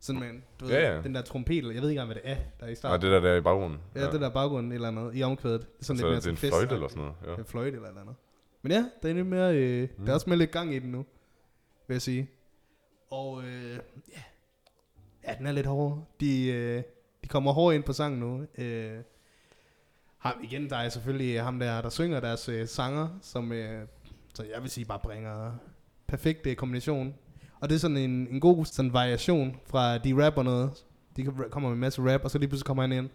sådan 0.00 0.20
man, 0.20 0.44
du 0.60 0.64
ved, 0.66 0.74
Ja, 0.74 0.94
ja. 0.94 1.02
den 1.02 1.14
der 1.14 1.22
trompet, 1.22 1.58
eller 1.58 1.72
jeg 1.72 1.82
ved 1.82 1.90
ikke 1.90 2.00
engang, 2.00 2.20
hvad 2.22 2.22
det 2.22 2.30
er, 2.30 2.36
der 2.60 2.66
er 2.66 2.70
i 2.70 2.74
starten. 2.74 3.02
det 3.02 3.12
der, 3.12 3.20
der 3.20 3.30
er 3.30 3.36
i 3.36 3.40
baggrunden. 3.40 3.78
Ja, 3.94 4.10
det 4.10 4.20
der 4.20 4.28
baggrund 4.30 4.72
eller 4.72 4.88
andet 4.88 5.10
i 5.14 5.22
omkvædet. 5.22 5.60
Det 5.60 5.68
er 5.80 5.84
sådan 5.84 5.98
Så 5.98 6.04
lidt 6.04 6.10
mere 6.12 6.20
det 6.20 6.26
er 6.26 6.30
en 6.30 6.36
sådan 6.36 6.50
fløjte 6.50 6.66
fest- 6.66 6.72
eller 6.74 6.88
sådan 6.88 7.02
noget, 7.02 7.16
ja. 7.26 7.34
En 7.42 7.44
fløjte 7.44 7.76
eller 7.76 7.88
andet. 8.00 8.14
Men 8.62 8.72
ja, 8.72 8.84
der 9.02 9.08
er 9.08 9.12
lidt 9.12 9.26
mere, 9.26 9.56
øh, 9.56 9.88
mm. 9.98 10.04
der 10.04 10.10
er 10.10 10.14
også 10.14 10.30
mere 10.30 10.38
lidt 10.38 10.50
gang 10.50 10.74
i 10.74 10.78
den 10.78 10.90
nu, 10.90 11.06
vil 11.88 11.94
jeg 11.94 12.02
sige. 12.02 12.30
Og 13.10 13.42
øh, 13.44 13.78
ja, 14.12 14.22
ja, 15.28 15.34
den 15.38 15.46
er 15.46 15.52
lidt 15.52 15.66
hård. 15.66 16.08
De, 16.20 16.46
øh, 16.52 16.82
de 17.24 17.28
kommer 17.28 17.52
hårdt 17.52 17.74
ind 17.74 17.82
på 17.84 17.92
sangen 17.92 18.20
nu. 18.20 18.46
Øh, 18.58 18.98
ham, 20.18 20.34
igen, 20.42 20.70
der 20.70 20.76
er 20.76 20.88
selvfølgelig 20.88 21.42
ham 21.42 21.58
der, 21.58 21.80
der 21.82 21.88
synger 21.88 22.20
deres 22.20 22.48
øh, 22.48 22.68
sanger, 22.68 23.08
som 23.22 23.52
øh, 23.52 23.86
så 24.34 24.44
jeg 24.54 24.62
vil 24.62 24.70
sige 24.70 24.84
bare 24.84 24.98
bringer 24.98 25.52
perfekt 26.06 26.46
øh, 26.46 26.56
kombination. 26.56 27.14
Og 27.60 27.68
det 27.68 27.74
er 27.74 27.78
sådan 27.78 27.96
en, 27.96 28.28
en 28.30 28.40
god 28.40 28.64
sådan 28.64 28.92
variation 28.92 29.56
fra 29.66 29.98
de 29.98 30.26
rapper 30.26 30.42
noget. 30.42 30.84
De 31.16 31.24
kommer 31.24 31.68
med 31.68 31.74
en 31.74 31.80
masse 31.80 32.12
rap, 32.12 32.24
og 32.24 32.30
så 32.30 32.38
lige 32.38 32.48
pludselig 32.48 32.66
kommer 32.66 32.82
han 32.82 32.92
ind 32.92 33.10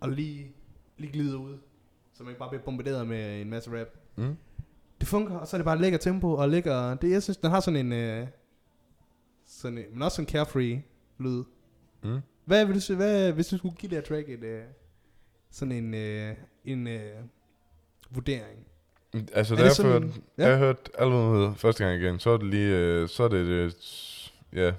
og 0.00 0.10
lige, 0.10 0.52
lige 0.98 1.12
glider 1.12 1.38
ud. 1.38 1.58
Så 2.12 2.22
man 2.22 2.30
ikke 2.30 2.38
bare 2.38 2.48
bliver 2.48 2.62
bombarderet 2.62 3.06
med 3.08 3.40
en 3.40 3.50
masse 3.50 3.80
rap. 3.80 3.88
Mm. 4.16 4.36
Det 5.00 5.08
fungerer, 5.08 5.38
og 5.38 5.48
så 5.48 5.56
er 5.56 5.58
det 5.58 5.64
bare 5.64 5.80
lækker 5.80 5.98
tempo, 5.98 6.32
og 6.32 6.48
lækker, 6.48 6.94
det, 6.94 7.10
jeg 7.10 7.22
synes, 7.22 7.36
den 7.36 7.50
har 7.50 7.60
sådan 7.60 7.86
en, 7.86 7.92
øh, 7.92 8.26
sådan 9.46 9.78
en, 9.78 9.84
men 9.92 10.02
også 10.02 10.16
sådan 10.16 10.26
en 10.26 10.32
carefree 10.32 10.82
lyd. 11.18 11.44
Mm. 12.02 12.20
Hvad 12.44 12.64
vil 12.64 12.74
du 12.74 12.80
sige, 12.80 12.96
hvad, 12.96 13.32
hvis 13.32 13.46
du 13.46 13.58
skulle 13.58 13.76
give 13.76 13.90
det 13.90 13.98
her 13.98 14.04
track 14.04 14.28
et, 14.28 14.44
øh, 14.44 14.62
sådan 15.50 15.72
en, 15.72 15.94
øh, 15.94 16.36
en 16.64 16.86
øh, 16.86 17.12
vurdering? 18.10 18.66
Altså, 19.32 19.54
Er 19.54 19.58
da 19.58 19.64
jeg, 19.64 19.72
sådan- 19.72 19.92
hørte, 19.92 20.08
ja? 20.38 20.48
jeg 20.48 20.58
hørte 20.58 20.80
albumet 20.98 21.54
første 21.56 21.84
gang 21.84 22.02
igen, 22.02 22.18
så 22.18 22.30
er 22.30 22.36
det 22.36 22.46
lige, 22.46 22.76
øh, 22.76 23.08
så 23.08 23.22
er 23.22 23.28
det, 23.28 23.46
det 23.46 23.74
ja, 24.52 24.72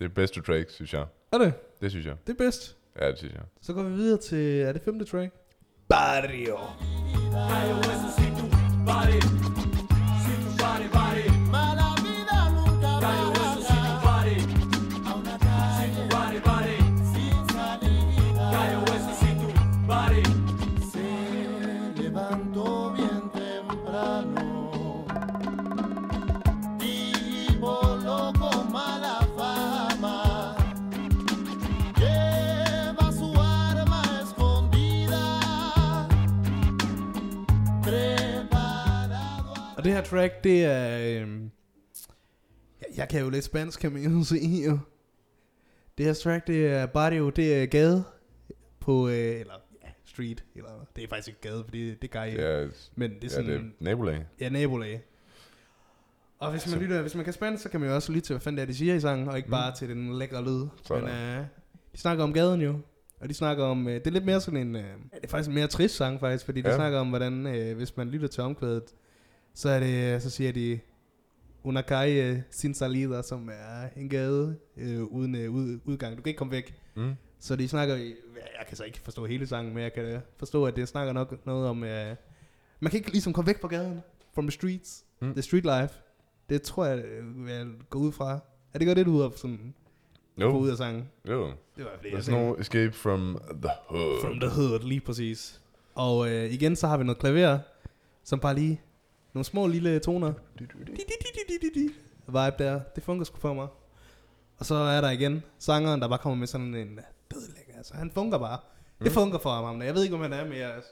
det 0.00 0.14
bedste 0.14 0.40
track, 0.42 0.70
synes 0.70 0.92
jeg. 0.94 1.04
Er 1.32 1.38
det? 1.38 1.52
Det 1.80 1.90
synes 1.90 2.06
jeg. 2.06 2.14
Det 2.26 2.32
er 2.32 2.36
bedst. 2.44 2.76
Ja, 3.00 3.10
det 3.10 3.18
synes 3.18 3.34
jeg. 3.34 3.42
Så 3.62 3.72
går 3.72 3.82
vi 3.82 3.94
videre 3.94 4.18
til, 4.20 4.60
er 4.60 4.72
det 4.72 4.82
femte 4.82 5.04
track? 5.04 5.32
Barrio. 5.88 6.56
Body. 8.86 9.57
Her 39.98 40.04
track, 40.04 40.44
det 40.44 40.64
er... 40.64 41.20
Øhm, 41.22 41.50
ja, 42.82 42.86
jeg 42.96 43.08
kan 43.08 43.20
jo 43.20 43.30
lidt 43.30 43.44
spansk, 43.44 43.80
kan 43.80 43.92
man 43.92 44.02
jo 44.02 44.24
sige 44.34 44.64
jo. 44.70 44.78
Det 45.98 46.06
her 46.06 46.12
track, 46.14 46.46
det 46.46 46.66
er 46.66 46.86
barrio, 46.86 47.30
det 47.30 47.62
er 47.62 47.66
gade 47.66 48.04
på, 48.80 49.08
øh, 49.08 49.14
eller 49.40 49.54
ja, 49.84 49.88
street, 50.04 50.44
eller 50.54 50.70
det 50.96 51.04
er 51.04 51.08
faktisk 51.08 51.28
ikke 51.28 51.40
gade, 51.40 51.64
fordi 51.64 51.94
det 51.94 52.10
gør 52.10 52.22
Ja, 52.22 52.66
Men 52.96 53.10
det 53.10 53.16
er 53.16 53.18
ja, 53.22 53.28
sådan... 53.28 53.46
det 53.50 53.56
er 53.56 53.64
nabolag. 53.80 54.24
Ja, 54.40 54.48
nabolag. 54.48 55.04
Og 56.38 56.50
hvis 56.50 56.70
man, 56.70 56.78
lytter, 56.80 57.00
hvis 57.02 57.14
man 57.14 57.24
kan 57.24 57.32
spansk, 57.32 57.62
så 57.62 57.68
kan 57.68 57.80
man 57.80 57.88
jo 57.88 57.94
også 57.94 58.12
lytte 58.12 58.26
til, 58.26 58.32
hvad 58.34 58.40
fanden 58.40 58.56
det 58.56 58.62
er, 58.62 58.66
de 58.66 58.74
siger 58.74 58.94
i 58.94 59.00
sangen, 59.00 59.28
og 59.28 59.36
ikke 59.36 59.46
Mm. 59.46 59.50
bare 59.50 59.74
til 59.74 59.88
den 59.88 60.18
lækre 60.18 60.44
lyd. 60.44 60.66
Sådan. 60.84 61.04
Men 61.04 61.12
øh, 61.12 61.44
de 61.92 61.98
snakker 61.98 62.24
om 62.24 62.32
gaden 62.32 62.60
jo. 62.60 62.78
Og 63.20 63.28
de 63.28 63.34
snakker 63.34 63.64
om, 63.64 63.88
øh, 63.88 63.94
det 63.94 64.06
er 64.06 64.10
lidt 64.10 64.24
mere 64.24 64.40
sådan 64.40 64.60
en, 64.60 64.76
øh, 64.76 64.82
ja, 64.82 64.88
det 65.16 65.24
er 65.24 65.28
faktisk 65.28 65.48
en 65.48 65.54
mere 65.54 65.66
trist 65.66 65.96
sang 65.96 66.20
faktisk, 66.20 66.44
fordi 66.44 66.60
de 66.60 66.68
Ja. 66.68 66.74
snakker 66.76 66.98
om, 66.98 67.08
hvordan, 67.08 67.46
øh, 67.46 67.76
hvis 67.76 67.96
man 67.96 68.08
lytter 68.08 68.28
til 68.28 68.42
omkvædet, 68.42 68.84
så 69.58 69.68
er 69.68 69.80
det, 69.80 70.22
så 70.22 70.30
siger 70.30 70.52
de, 70.52 70.80
una 71.62 71.82
calle 71.82 72.44
sin 72.50 72.74
salida, 72.74 73.22
som 73.22 73.48
er 73.48 73.88
en 73.96 74.08
gade 74.08 74.56
øh, 74.76 75.02
uden 75.02 75.34
øh, 75.34 75.50
ud, 75.54 75.78
udgang. 75.84 76.16
Du 76.16 76.22
kan 76.22 76.30
ikke 76.30 76.38
komme 76.38 76.50
væk. 76.52 76.74
Mm. 76.96 77.14
Så 77.40 77.56
de 77.56 77.68
snakker, 77.68 77.94
jeg 77.96 78.66
kan 78.68 78.76
så 78.76 78.84
ikke 78.84 79.00
forstå 79.00 79.26
hele 79.26 79.46
sangen, 79.46 79.74
men 79.74 79.82
jeg 79.82 79.92
kan 79.92 80.04
øh, 80.04 80.20
forstå, 80.36 80.64
at 80.66 80.76
det 80.76 80.88
snakker 80.88 81.12
nok 81.12 81.46
noget 81.46 81.68
om, 81.68 81.84
øh, 81.84 82.16
man 82.80 82.90
kan 82.90 82.98
ikke 82.98 83.10
ligesom 83.10 83.32
komme 83.32 83.46
væk 83.46 83.60
fra 83.60 83.68
gaden, 83.68 84.00
from 84.34 84.44
the 84.44 84.50
streets, 84.52 85.04
Mm. 85.20 85.32
the 85.32 85.42
street 85.42 85.64
life. 85.64 85.94
Det 86.48 86.62
tror 86.62 86.84
jeg, 86.84 87.04
øh, 87.04 87.46
vil 87.46 87.52
jeg 87.54 87.66
gå 87.90 87.98
ud 87.98 88.12
fra. 88.12 88.38
Er 88.74 88.78
det 88.78 88.86
godt 88.86 88.96
det, 88.96 89.06
du 89.06 89.20
har 89.20 89.32
sådan, 89.36 89.74
Jo. 90.40 90.50
få 90.50 90.58
ud 90.58 90.68
af 90.70 90.76
sangen? 90.76 91.08
Jo. 91.28 91.46
Det 91.76 91.84
var 91.84 91.90
det, 92.02 92.08
There's 92.08 92.30
no 92.30 92.54
escape 92.54 92.92
from 92.92 93.38
the 93.62 93.70
hood. 93.86 94.20
From 94.20 94.40
the 94.40 94.48
hood, 94.50 94.80
lige 94.88 95.00
præcis. 95.00 95.60
Og 95.94 96.30
øh, 96.30 96.52
igen, 96.52 96.76
så 96.76 96.86
har 96.86 96.96
vi 96.96 97.04
noget 97.04 97.18
klaver, 97.18 97.58
som 98.24 98.40
bare 98.40 98.54
lige, 98.54 98.80
nogle 99.34 99.44
små 99.44 99.66
lille 99.66 99.98
toner. 99.98 100.32
Vibe 102.26 102.64
der, 102.64 102.80
det 102.94 103.02
fungerer 103.02 103.24
sgu 103.24 103.38
for 103.38 103.54
mig. 103.54 103.68
Og 104.58 104.66
så 104.66 104.74
er 104.74 105.00
der 105.00 105.10
igen 105.10 105.42
sangeren, 105.58 106.00
der 106.00 106.08
bare 106.08 106.18
kommer 106.18 106.36
med 106.38 106.46
sådan 106.46 106.74
en 106.74 107.00
dødlæg. 107.34 107.76
Altså, 107.76 107.94
han 107.94 108.10
fungerer 108.10 108.40
bare. 108.40 108.58
Mm. 108.98 109.04
Det 109.04 109.12
fungerer 109.12 109.38
for 109.40 109.50
ham. 109.50 109.82
Jeg 109.82 109.94
ved 109.94 110.02
ikke, 110.02 110.14
om 110.14 110.22
han 110.22 110.32
er 110.32 110.48
mere. 110.48 110.74
Altså. 110.74 110.90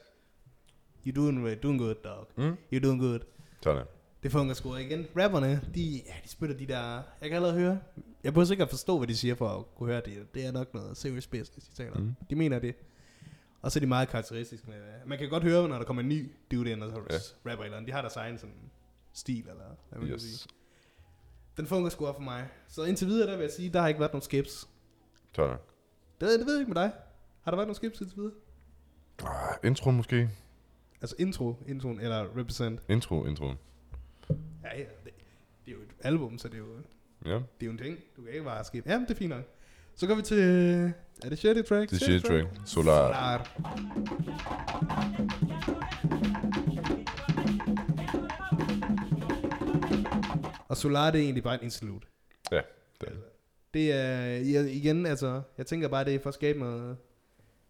You 1.07 1.15
doing, 1.15 1.63
doing 1.63 1.79
good, 1.79 1.95
dog. 1.95 2.27
Mm. 2.35 2.57
You 2.73 2.89
doing 2.89 3.01
good. 3.01 3.19
Sådan. 3.63 3.85
Det 4.23 4.31
fungerer 4.31 4.53
sgu 4.53 4.75
igen. 4.75 5.05
Rapperne, 5.17 5.61
de, 5.75 6.01
ja, 6.07 6.13
de 6.23 6.29
spytter 6.29 6.57
de 6.57 6.67
der... 6.67 7.01
Jeg 7.21 7.29
kan 7.29 7.33
allerede 7.33 7.59
høre. 7.59 7.79
Jeg 8.23 8.33
behøver 8.33 8.51
ikke 8.51 8.63
at 8.63 8.69
forstå, 8.69 8.97
hvad 8.97 9.07
de 9.07 9.15
siger 9.15 9.35
for 9.35 9.49
at 9.49 9.75
kunne 9.75 9.89
høre 9.89 10.01
det. 10.05 10.33
Det 10.33 10.45
er 10.45 10.51
nok 10.51 10.73
noget 10.73 10.97
serious 10.97 11.27
business, 11.27 11.67
de 11.67 11.75
taler. 11.75 11.97
Mm. 11.97 12.15
De 12.29 12.35
mener 12.35 12.59
det. 12.59 12.75
Og 13.67 13.71
så 13.71 13.79
er 13.79 13.81
de 13.81 13.87
meget 13.87 14.09
karakteristiske. 14.09 14.67
Man 15.05 15.17
kan 15.17 15.29
godt 15.29 15.43
høre, 15.43 15.67
når 15.67 15.77
der 15.77 15.85
kommer 15.85 16.03
en 16.03 16.09
ny 16.09 16.31
dude 16.51 16.71
ind, 16.71 16.83
og 16.83 16.91
så 16.91 16.97
Ja. 17.45 17.51
rapper 17.51 17.63
eller 17.65 17.77
andet. 17.77 17.87
De 17.87 17.93
har 17.93 18.01
deres 18.01 18.15
egen 18.15 18.37
sådan 18.37 18.55
stil, 19.13 19.39
eller 19.49 19.63
hvad 19.89 19.99
man 19.99 20.09
yes. 20.09 20.21
Sige. 20.21 20.49
Den 21.57 21.67
fungerer 21.67 21.89
sgu 21.89 22.05
op 22.05 22.15
for 22.15 22.21
mig. 22.21 22.47
Så 22.67 22.83
indtil 22.83 23.07
videre, 23.07 23.31
der 23.31 23.37
vil 23.37 23.43
jeg 23.43 23.51
sige, 23.51 23.69
der 23.69 23.81
har 23.81 23.87
ikke 23.87 23.99
været 23.99 24.11
nogen 24.13 24.21
skips. 24.21 24.67
Sådan. 25.35 25.57
Det, 26.21 26.39
det 26.39 26.45
ved 26.45 26.53
jeg 26.53 26.59
ikke 26.59 26.73
med 26.73 26.81
dig. 26.81 26.91
Har 27.41 27.51
der 27.51 27.55
været 27.55 27.67
nogen 27.67 27.75
skips 27.75 28.01
indtil 28.01 28.17
videre? 28.17 28.33
Ah, 29.23 29.55
intro 29.63 29.91
måske. 29.91 30.29
Altså 31.01 31.15
intro, 31.19 31.55
introen, 31.67 31.99
eller 31.99 32.37
represent. 32.37 32.79
Intro, 32.89 33.25
intro. 33.25 33.45
Ja, 34.63 34.77
ja. 34.77 34.83
Det, 35.03 35.13
det 35.65 35.71
er 35.71 35.75
jo 35.75 35.81
et 35.81 35.95
album, 35.99 36.37
så 36.37 36.47
det 36.47 36.53
er 36.53 36.57
jo... 36.59 36.77
Ja. 37.25 37.33
Det 37.33 37.41
er 37.61 37.65
jo 37.65 37.71
en 37.71 37.77
ting. 37.77 37.99
Du 38.17 38.21
kan 38.21 38.31
ikke 38.31 38.43
bare 38.43 38.63
skip. 38.63 38.85
Jamen, 38.85 39.07
det 39.07 39.13
er 39.13 39.17
fint 39.17 39.29
nok. 39.29 39.43
Så 39.97 40.07
går 40.07 40.15
vi 40.15 40.21
til... 40.21 40.39
Er 41.23 41.29
det 41.29 41.37
sjette 41.39 41.63
track? 41.63 41.89
Det 41.89 41.99
Sjette 41.99 42.19
shit 42.19 42.25
track. 42.25 42.47
Solar. 42.65 43.07
Solar. 43.07 44.57
Og 50.67 50.77
Solar, 50.77 51.11
det 51.11 51.19
er 51.19 51.23
egentlig 51.23 51.43
bare 51.43 51.55
et 51.55 51.61
interlude. 51.63 52.05
Ja, 52.51 52.61
det 53.01 53.09
er 53.09 53.13
det. 53.73 53.93
Er 53.93 54.59
igen, 54.59 55.05
altså, 55.05 55.41
jeg 55.57 55.65
tænker 55.65 55.87
bare, 55.87 56.05
det 56.05 56.15
er 56.15 56.19
for 56.19 56.29
at 56.29 56.33
skabe 56.33 56.59
noget... 56.59 56.97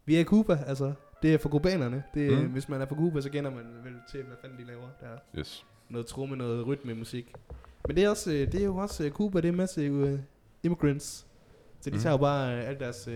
Vi 0.06 0.16
er 0.16 0.20
i 0.20 0.24
Cuba, 0.24 0.60
altså. 0.68 0.94
Det 1.22 1.34
er 1.34 1.38
for 1.38 1.50
kubanerne. 1.50 2.04
Det, 2.14 2.32
Mm. 2.32 2.38
mm. 2.44 2.48
Hvis 2.52 2.70
man 2.70 2.82
er 2.82 2.86
fra 2.86 2.96
Cuba, 2.96 3.22
så 3.22 3.30
kender 3.30 3.52
man 3.52 3.66
vel 3.84 3.94
til, 4.12 4.24
hvad 4.24 4.38
fanden 4.42 4.60
de 4.60 4.64
laver 4.66 4.88
der. 5.02 5.40
Yes. 5.40 5.66
Noget 5.90 6.08
tromme, 6.08 6.36
noget 6.36 6.68
rytme 6.68 6.94
musik. 6.94 7.34
Men 7.88 7.96
det 7.96 8.04
er, 8.04 8.10
også, 8.10 8.32
øh, 8.32 8.52
det 8.52 8.62
er 8.62 8.66
jo 8.66 8.78
også 8.78 9.04
øh, 9.06 9.12
Cuba, 9.12 9.38
det 9.38 9.46
er 9.48 9.52
en 9.52 9.58
masse 9.58 9.92
uh, 9.92 10.20
immigrants. 10.64 11.27
Så 11.82 11.90
de 11.90 11.96
Mm. 11.96 12.02
tager 12.02 12.18
bare 12.18 12.62
uh, 12.62 12.68
alt 12.68 12.80
deres 12.80 13.08
uh, 13.08 13.14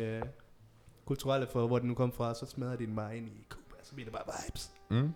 kulturelle 1.06 1.47
for, 1.52 1.67
hvor 1.67 1.80
de 1.80 1.88
nu 1.88 1.93
kom 1.93 2.12
fra, 2.12 2.34
så 2.36 2.45
smadrer 2.45 2.76
de 2.76 2.86
den 2.86 2.95
bare 2.95 3.17
ind 3.17 3.28
i 3.28 3.45
Cuba. 3.50 3.76
Så 3.84 3.93
bliver 3.93 4.06
det 4.06 4.13
bare 4.13 4.24
vibes. 4.47 4.71
Mm. 4.89 5.13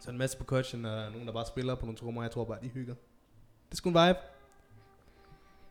Så 0.00 0.10
en 0.10 0.18
masse 0.18 0.38
percussion, 0.38 0.84
og 0.84 1.10
nogen, 1.12 1.26
der 1.26 1.32
bare 1.32 1.46
spiller 1.46 1.74
på 1.74 1.86
nogle 1.86 1.98
trommer. 1.98 2.22
Jeg 2.22 2.30
tror 2.30 2.44
bare, 2.44 2.58
de 2.62 2.68
hygger. 2.68 2.94
Det 2.94 3.72
er 3.72 3.76
sgu 3.76 3.88
en 3.88 3.94
vibe. 3.94 4.18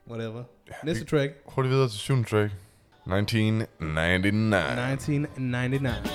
Whatever. 0.10 0.44
Næste 0.84 1.04
vi- 1.04 1.10
track. 1.10 1.34
Hurtigt 1.46 1.74
videre 1.74 1.90
til 1.90 2.00
syvende 2.00 2.30
track. 2.30 2.52
1999. 3.06 5.10
1999. 5.10 6.10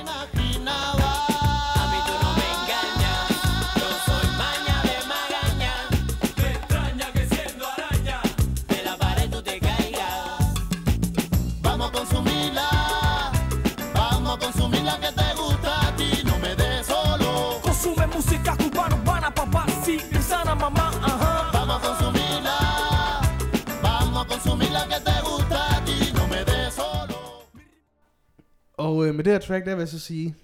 øh, 29.08 29.14
med 29.14 29.24
det 29.24 29.32
her 29.32 29.40
track, 29.40 29.64
der 29.66 29.74
vil 29.74 29.80
jeg 29.80 29.88
så 29.88 29.98
sige, 29.98 30.36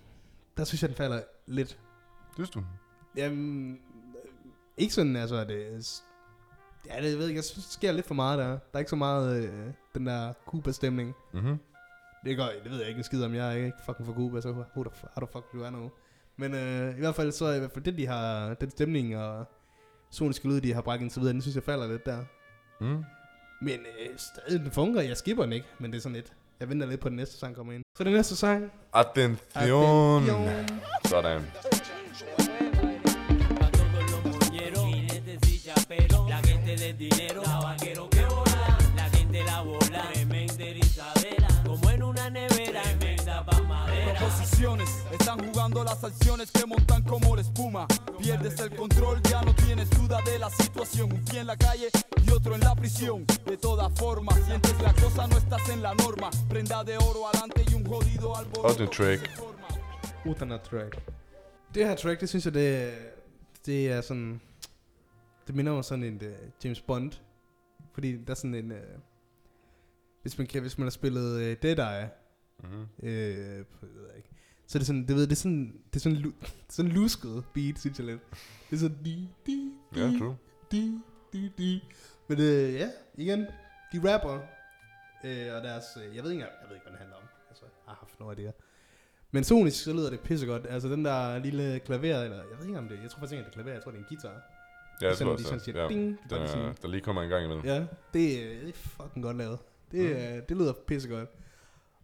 der 0.57 0.65
synes 0.65 0.83
jeg, 0.83 0.89
den 0.89 0.97
falder 0.97 1.21
lidt. 1.47 1.79
Synes 2.35 2.51
du? 2.51 2.63
Jamen, 3.17 3.73
øh, 3.73 4.31
ikke 4.77 4.95
sådan, 4.95 5.17
altså, 5.17 5.37
at 5.37 5.49
det 5.49 5.85
s- 5.87 6.05
Ja, 6.87 7.03
det 7.03 7.11
jeg 7.11 7.19
ved 7.19 7.29
ikke, 7.29 7.37
jeg 7.39 7.45
synes, 7.45 7.65
der 7.67 7.71
sker 7.73 7.93
lidt 7.93 8.07
for 8.07 8.15
meget 8.15 8.39
der. 8.39 8.49
Der 8.49 8.59
er 8.75 8.79
ikke 8.79 8.91
så 8.91 8.97
meget 8.97 9.43
øh, 9.45 9.53
den 9.95 10.07
der 10.07 10.33
Cuba-stemning. 10.47 11.15
Mhm. 11.33 11.57
Det, 12.25 12.37
gør, 12.37 12.47
det 12.63 12.71
ved 12.71 12.79
jeg 12.79 12.89
ikke 12.89 12.99
en 12.99 13.05
skid 13.05 13.25
om. 13.25 13.35
Jeg 13.35 13.49
er 13.49 13.65
ikke 13.65 13.77
fucking 13.87 14.07
fra 14.07 14.15
Cuba, 14.15 14.41
så 14.41 14.49
who 14.51 14.85
the, 14.85 14.91
how 15.15 15.27
the 15.27 15.33
fuck 15.33 15.53
do 15.53 15.65
I 15.67 15.69
know? 15.69 15.91
Men 16.37 16.55
øh, 16.55 16.97
i 16.97 16.99
hvert 16.99 17.15
fald, 17.15 17.33
så 17.33 17.53
i 17.53 17.59
hvert 17.59 17.73
fald 17.73 17.85
det, 17.85 17.99
de 17.99 18.07
har, 18.07 18.55
den 18.55 18.71
stemning 18.71 19.17
og 19.17 19.45
soniske 20.11 20.49
lyd, 20.49 20.61
de 20.61 20.73
har 20.75 20.81
bragt 20.83 21.03
indtil 21.03 21.21
videre, 21.21 21.33
den 21.33 21.43
synes 21.43 21.55
jeg 21.55 21.63
falder 21.65 21.87
lidt 21.89 22.07
der. 22.07 22.25
Mm. 22.81 23.05
Men 23.63 23.81
øh, 23.81 24.19
stadig, 24.19 24.61
den 24.61 24.71
fungerer. 24.71 25.05
Jeg 25.05 25.17
skipper 25.17 25.45
den 25.45 25.53
ikke, 25.53 25.67
men 25.79 25.91
det 25.93 25.97
er 25.99 26.03
sådan 26.03 26.17
lidt. 26.17 26.33
Jeg 26.61 26.69
venter 26.69 26.87
lidt 26.87 27.01
på, 27.01 27.09
at 27.09 27.11
den 27.11 27.17
næste 27.17 27.39
sang 27.39 27.57
kommer 27.57 27.73
ind. 27.73 27.83
Så 27.99 28.05
den 28.05 28.13
næste 28.13 28.37
sang. 28.37 28.73
Attention. 28.95 29.39
Attention. 29.55 30.81
Sådan. 31.05 31.43
Dinero, 36.99 37.64
madera. 44.25 44.35
Proposiciones 44.37 44.89
están 45.13 45.39
jugando 45.47 45.85
las 45.85 46.05
acciones 46.05 46.51
que 46.51 46.67
montan 46.67 47.03
como 47.03 47.37
la 47.37 47.43
espuma. 47.43 47.87
Pierdes 48.19 48.59
el 48.61 48.75
control, 48.75 49.21
ya 49.23 49.43
no 49.43 49.55
tienes 49.55 49.91
duda 49.91 50.21
de 50.25 50.39
la 50.39 50.51
situación. 50.51 51.13
Un 51.13 51.25
pie 51.25 51.41
en 51.41 51.47
la 51.47 51.57
calle 51.57 51.89
y 52.27 52.31
otro 52.31 52.55
en 52.55 52.61
la 52.61 52.75
prisión. 52.75 53.27
De 53.47 53.57
todas 53.57 53.93
formas, 53.99 54.39
sientes 54.47 54.81
la 54.83 54.93
cosa, 54.95 55.27
no 55.27 55.37
estás 55.39 55.69
en 55.69 55.83
la 55.83 55.95
norma. 55.95 56.31
Prenda 56.49 56.85
de 56.85 56.97
oro 56.97 57.29
adelante 57.29 57.65
y 57.71 57.75
un 57.75 57.85
jodido 57.85 58.37
alboroto. 58.37 58.69
Ottende 58.69 58.91
track. 58.91 59.31
Utana 60.25 60.59
track. 60.59 60.97
Det 61.75 61.87
her 61.87 61.97
track, 61.97 62.21
det 62.21 62.29
synes 62.29 62.45
jeg, 62.45 62.55
det, 62.55 62.95
det 63.67 63.93
er 63.93 64.01
sådan... 64.01 64.41
Det 65.47 65.55
minder 65.55 65.73
om 65.73 65.83
sådan 65.83 66.05
en 66.05 66.15
uh, 66.15 66.65
James 66.65 66.81
Bond. 66.81 67.13
Fordi 67.93 68.17
der 68.25 68.31
er 68.31 68.35
sådan 68.35 68.55
en... 68.55 68.71
Uh, 68.71 68.79
hvis, 70.23 70.39
man 70.39 70.47
kan, 70.47 70.61
hvis 70.61 70.79
man 70.79 70.87
har 70.87 70.91
spillet 70.91 71.35
uh, 71.35 71.63
Dead 71.63 71.79
Eye, 71.79 72.09
Mhm. 72.71 73.09
øh, 73.09 73.11
jeg 73.13 73.65
ved 73.83 74.17
ikke, 74.17 74.29
så 74.67 74.79
er 74.79 74.81
det 74.81 74.87
sådan, 74.87 75.07
det, 75.09 75.17
ved, 75.17 75.23
det 75.23 75.33
er 75.33 75.37
sådan, 75.37 75.75
det 75.93 75.97
er 75.97 76.01
sådan, 76.01 76.19
lu- 76.19 76.41
det 76.41 76.49
er 76.69 76.73
sådan 76.73 76.91
lusket 76.93 77.45
beat, 77.55 77.79
synes 77.79 77.99
jeg 77.99 78.07
lidt. 78.07 78.21
Det 78.71 78.77
er 78.77 78.81
sådan, 78.81 78.97
di, 79.05 79.29
di, 79.47 79.73
di, 79.95 80.01
Ja, 80.01 80.19
true. 80.19 80.37
di, 80.73 80.99
di, 81.33 81.49
di. 81.59 81.83
Men 82.29 82.41
øh, 82.41 82.75
ja, 82.75 82.89
igen, 83.17 83.41
de 83.93 84.13
rapper, 84.15 84.33
øh, 85.25 85.55
og 85.57 85.63
deres, 85.63 85.85
øh, 86.09 86.17
jeg 86.17 86.25
ved 86.25 86.31
ikke 86.31 86.43
jeg 86.45 86.51
ved 86.69 86.77
ikke, 86.77 86.85
hvad 86.85 86.93
den 86.93 86.99
handler 86.99 87.17
om. 87.17 87.23
Altså, 87.51 87.65
jeg 87.65 87.73
har 87.93 87.97
haft 88.01 88.21
noget 88.21 88.33
af 88.33 88.37
det 88.37 88.45
her. 88.45 88.53
Men 89.31 89.45
sonisk, 89.45 89.85
så 89.85 89.93
lyder 89.93 90.11
det 90.11 90.21
pissegodt. 90.21 90.67
Altså 90.71 90.89
den 90.89 91.05
der 91.05 91.39
lille 91.39 91.81
klaver, 91.81 92.23
eller 92.23 92.37
jeg 92.37 92.59
ved 92.59 92.67
ikke 92.67 92.79
om 92.79 92.89
det, 92.89 92.99
jeg 93.03 93.11
tror 93.11 93.19
faktisk 93.19 93.33
ikke, 93.33 93.45
det 93.45 93.49
er 93.51 93.53
klaver, 93.53 93.73
jeg 93.73 93.83
tror, 93.83 93.91
det 93.91 93.99
er 93.99 94.03
en 94.03 94.09
guitar. 94.09 94.29
Ja, 95.03 95.07
jeg 95.09 95.17
Sådan, 95.17 95.27
tror 95.27 95.33
de 95.33 95.35
også, 95.35 95.45
sådan 95.45 95.61
siger, 95.61 95.83
ja. 95.83 95.89
ding, 95.89 96.19
sådan- 96.29 96.75
der 96.83 96.89
lige 96.89 97.01
kommer 97.01 97.23
en 97.23 97.29
gang 97.29 97.45
imellem. 97.45 97.65
Ja, 97.65 97.87
det, 98.15 98.43
er- 98.57 98.61
det 98.61 98.69
er 98.69 98.73
fucking 98.73 99.23
godt 99.25 99.37
lavet. 99.37 99.59
Det, 99.93 100.11
mm. 100.11 100.43
det 100.49 100.57
lyder 100.57 100.73
pissegodt. 100.73 101.31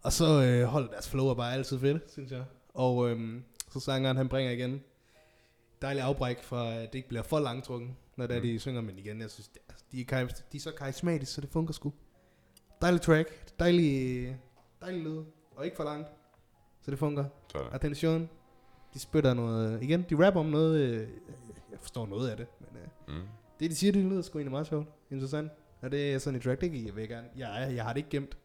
Og 0.02 0.12
så 0.12 0.42
øh, 0.42 0.64
holder 0.64 0.88
deres 0.90 1.08
flow 1.08 1.26
er 1.26 1.34
bare 1.34 1.52
altid 1.54 1.78
fedt, 1.78 2.10
synes 2.12 2.30
jeg. 2.32 2.44
Og 2.74 3.10
øhm, 3.10 3.44
så 3.72 3.80
sangeren, 3.80 4.16
han 4.16 4.28
bringer 4.28 4.52
igen 4.52 4.80
dejlig 5.82 6.02
afbræk 6.02 6.42
fra, 6.42 6.74
at 6.74 6.92
det 6.92 6.98
ikke 6.98 7.08
bliver 7.08 7.22
for 7.22 7.40
langtrukken, 7.40 7.96
når 8.16 8.26
det 8.26 8.36
er, 8.36 8.40
Mm. 8.40 8.46
de 8.46 8.58
synger. 8.58 8.80
Men 8.80 8.98
igen, 8.98 9.20
jeg 9.20 9.30
synes, 9.30 9.48
det, 9.48 9.60
er- 9.68 9.72
de, 9.92 10.00
er, 10.16 10.26
de 10.52 10.56
er 10.56 10.60
så 10.60 10.72
karismatiske, 10.78 11.34
så 11.34 11.40
det 11.40 11.50
fungerer 11.50 11.72
sgu. 11.72 11.92
Dejlig 12.82 13.00
track, 13.00 13.58
dejlig, 13.58 14.36
dejlig 14.80 15.02
lyd, 15.02 15.22
og 15.56 15.64
ikke 15.64 15.76
for 15.76 15.84
langt, 15.84 16.08
så 16.82 16.90
det 16.90 16.98
fungerer. 16.98 17.28
Attention. 17.72 18.28
De 18.94 18.98
spytter 18.98 19.34
noget, 19.34 19.82
igen, 19.82 20.02
de 20.10 20.26
rapper 20.26 20.40
om 20.40 20.46
noget, 20.46 20.80
øh, 20.80 21.08
jeg 21.70 21.78
forstår 21.80 22.06
noget 22.06 22.30
af 22.30 22.36
det, 22.36 22.46
men 22.60 22.68
øh, 22.82 23.14
Mm. 23.16 23.26
det 23.60 23.70
de 23.70 23.76
siger, 23.76 23.92
det 23.92 24.04
lyder 24.04 24.22
sgu 24.22 24.38
egentlig 24.38 24.50
meget 24.52 24.66
sjovt, 24.66 24.88
interessant. 25.10 25.50
Og 25.80 25.90
det 25.90 26.14
er 26.14 26.18
sådan 26.18 26.36
et 26.36 26.42
track, 26.42 26.60
det 26.60 26.70
kan 26.70 26.98
jeg 26.98 27.08
gerne, 27.08 27.28
jeg, 27.36 27.72
jeg 27.74 27.84
har 27.84 27.92
det 27.92 27.98
ikke 27.98 28.10
gemt. 28.10 28.36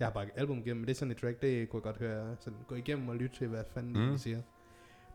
Jeg 0.00 0.06
har 0.06 0.12
bare 0.12 0.26
album 0.36 0.58
igennem, 0.58 0.76
men 0.76 0.84
det 0.86 0.90
er 0.90 0.98
sådan 0.98 1.12
et 1.12 1.16
track, 1.18 1.42
det 1.42 1.68
kunne 1.70 1.78
jeg 1.78 1.82
godt 1.82 1.96
høre, 1.98 2.36
sådan 2.40 2.58
gå 2.68 2.74
igennem 2.74 3.08
og 3.08 3.16
lytte 3.16 3.36
til, 3.36 3.48
hvad 3.48 3.64
fanden 3.74 4.04
Mm. 4.06 4.12
de 4.12 4.18
siger. 4.18 4.40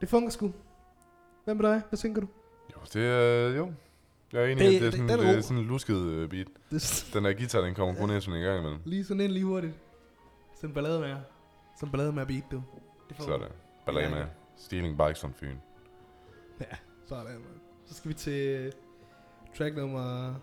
Det 0.02 0.10
fungerer 0.10 0.30
sgu. 0.32 0.54
Hvad 1.44 1.56
med 1.56 1.64
dig? 1.70 1.82
Hvad 1.90 1.98
tænker 1.98 2.22
du? 2.22 2.28
Jo, 2.76 2.82
det 2.94 3.06
er, 3.06 3.56
jo. 3.58 3.74
Jeg 4.34 4.42
er 4.42 4.46
enig 4.46 4.58
Det- 4.66 4.72
i, 4.72 4.76
at 4.76 4.82
det 4.82 4.88
er 4.88 4.92
det- 4.92 5.00
sådan, 5.00 5.10
er 5.10 5.18
det 5.18 5.38
er 5.38 5.42
sådan 5.42 5.58
en 5.58 5.68
lusket 5.68 5.98
øh, 5.98 6.30
beat. 6.30 6.48
Det- 6.72 7.10
Den 7.14 7.26
der 7.26 7.34
guitar, 7.34 7.62
den 7.62 7.76
kommer 7.76 7.96
kun 7.96 8.10
ind 8.12 8.22
sådan 8.22 8.40
en 8.40 8.46
gang 8.46 8.60
imellem. 8.60 8.80
Lige 8.86 9.04
sådan 9.06 9.22
en 9.22 9.32
lige 9.32 9.46
hurtigt. 9.46 9.74
Sådan 10.56 10.70
en 10.70 10.74
ballade 10.74 11.00
med. 11.00 11.10
Sådan 11.10 11.88
en 11.88 11.92
ballade 11.92 12.12
med 12.12 12.22
at 12.22 12.28
beat, 12.28 12.44
du. 12.52 12.64
Det 13.10 13.18
Sådan. 13.20 13.50
Ballerina. 13.86 14.18
Ja, 14.18 14.26
Stealing 14.58 14.98
bikes 14.98 15.24
on 15.24 15.34
Fyn. 15.34 15.56
Ja, 16.62 16.66
sådan, 17.06 17.26
man. 17.26 17.42
Så 17.86 17.94
skal 17.94 18.10
vi 18.10 18.14
til 18.14 18.74
track 19.58 19.76
nummer... 19.76 20.34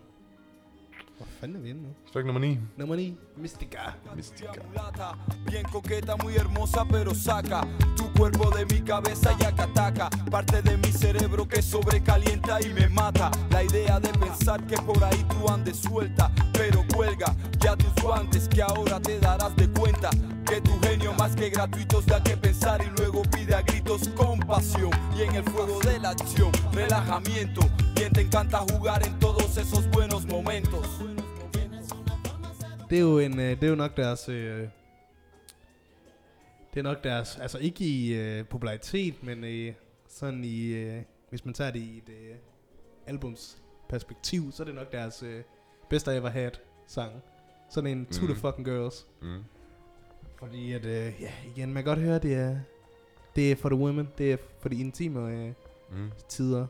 Wat 1.22 1.30
vinden 1.38 1.62
we 1.62 1.68
hem, 1.68 1.94
Spreek 2.04 2.24
nog 2.24 2.32
maar 2.32 2.42
niet. 2.46 2.58
Mystica. 3.36 3.94
Bien 5.44 5.64
coqueta, 5.70 6.16
muy 6.16 6.34
hermosa, 6.34 6.84
pero 6.84 7.14
saca 7.14 7.64
cuerpo 8.22 8.50
de 8.56 8.64
mi 8.66 8.80
cabeza 8.82 9.34
y 9.36 9.44
acataca. 9.44 10.08
Parte 10.30 10.62
de 10.62 10.76
mi 10.76 10.92
cerebro 10.92 11.48
que 11.48 11.60
sobrecalienta 11.60 12.60
y 12.60 12.68
me 12.68 12.88
mata. 12.88 13.32
La 13.50 13.64
idea 13.64 13.98
de 13.98 14.10
pensar 14.10 14.64
que 14.64 14.76
por 14.76 15.02
ahí 15.02 15.26
tú 15.28 15.48
andes 15.52 15.78
suelta, 15.78 16.30
pero 16.52 16.84
cuelga 16.94 17.34
ya 17.58 17.74
tus 17.74 17.92
guantes, 18.00 18.48
que 18.48 18.62
ahora 18.62 19.00
te 19.00 19.18
darás 19.18 19.56
de 19.56 19.68
cuenta 19.72 20.10
que 20.46 20.60
tu 20.60 20.70
genio 20.82 21.12
más 21.14 21.34
que 21.34 21.50
gratuitos 21.50 22.06
da 22.06 22.22
que 22.22 22.36
pensar 22.36 22.80
y 22.80 22.90
luego 22.96 23.22
pide 23.22 23.56
a 23.56 23.62
gritos 23.62 24.06
compasión. 24.10 24.90
Y 25.18 25.22
en 25.22 25.34
el 25.34 25.44
fuego 25.50 25.80
de 25.80 25.98
la 25.98 26.10
acción, 26.10 26.52
relajamiento. 26.72 27.62
Bien 27.96 28.12
te 28.12 28.20
encanta 28.20 28.58
jugar 28.70 29.04
en 29.04 29.18
todos 29.18 29.56
esos 29.56 29.90
buenos 29.90 30.26
momentos. 30.26 30.86
Det 32.88 32.98
er 32.98 33.04
jo, 33.04 33.20
en, 33.20 33.36
det. 33.36 34.28
Øh, 34.28 34.81
det 36.74 36.78
er 36.78 36.82
nok 36.82 37.04
deres... 37.04 37.36
Altså 37.36 37.58
ikke 37.58 37.84
i 37.84 38.14
øh, 38.14 38.44
popularitet, 38.46 39.22
men 39.22 39.44
øh, 39.44 39.74
sådan 40.08 40.44
i... 40.44 40.66
Øh, 40.66 41.02
hvis 41.30 41.44
man 41.44 41.54
tager 41.54 41.70
det 41.70 41.80
i 41.80 41.98
et 41.98 42.08
øh, 42.08 42.34
albums 43.06 43.62
perspektiv, 43.88 44.52
så 44.52 44.62
er 44.62 44.64
det 44.64 44.74
nok 44.74 44.92
deres 44.92 45.22
øh, 45.22 45.42
Best 45.90 46.06
I 46.06 46.10
Ever 46.10 46.28
Had 46.28 46.50
sang. 46.86 47.12
Sådan 47.70 47.90
en 47.98 48.06
To 48.06 48.26
the. 48.26 48.34
Fucking 48.34 48.66
Girls. 48.66 49.06
Mm. 49.22 49.42
Fordi 50.38 50.72
at, 50.72 50.84
øh, 50.84 51.12
ja, 51.20 51.32
igen, 51.56 51.72
man 51.72 51.82
kan 51.84 51.90
godt 51.90 51.98
høre, 52.04 52.18
det 52.18 52.34
er, 52.34 52.58
det 53.36 53.52
er 53.52 53.56
for 53.56 53.68
the 53.68 53.78
women, 53.78 54.08
det 54.18 54.32
er 54.32 54.36
for 54.60 54.68
de 54.68 54.80
intime 54.80 55.30
øh, 55.30 55.52
Mm. 55.96 56.10
tider. 56.28 56.66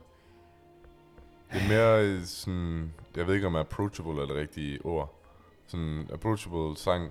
Det 1.53 1.63
er 1.63 1.69
mere 1.69 2.07
øh, 2.07 2.23
sådan, 2.25 2.93
jeg 3.17 3.27
ved 3.27 3.35
ikke 3.35 3.47
om 3.47 3.57
approachable 3.57 4.23
er 4.23 4.27
det 4.27 4.37
rigtige 4.37 4.85
ord. 4.85 5.15
Sådan 5.67 6.09
approachable 6.13 6.77
sang. 6.77 7.11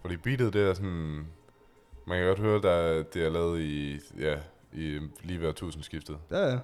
Fordi 0.00 0.16
beatet 0.16 0.52
det 0.52 0.62
er 0.62 0.74
sådan, 0.74 1.26
man 2.06 2.18
kan 2.18 2.26
godt 2.26 2.38
høre, 2.38 2.62
der 2.62 3.02
det 3.02 3.24
er 3.26 3.30
lavet 3.30 3.60
i, 3.60 4.00
ja, 4.18 4.38
i 4.72 4.98
lige 5.22 5.38
hver 5.38 5.52
tusindskiftet. 5.52 6.18
Ja, 6.30 6.46
ja. 6.52 6.58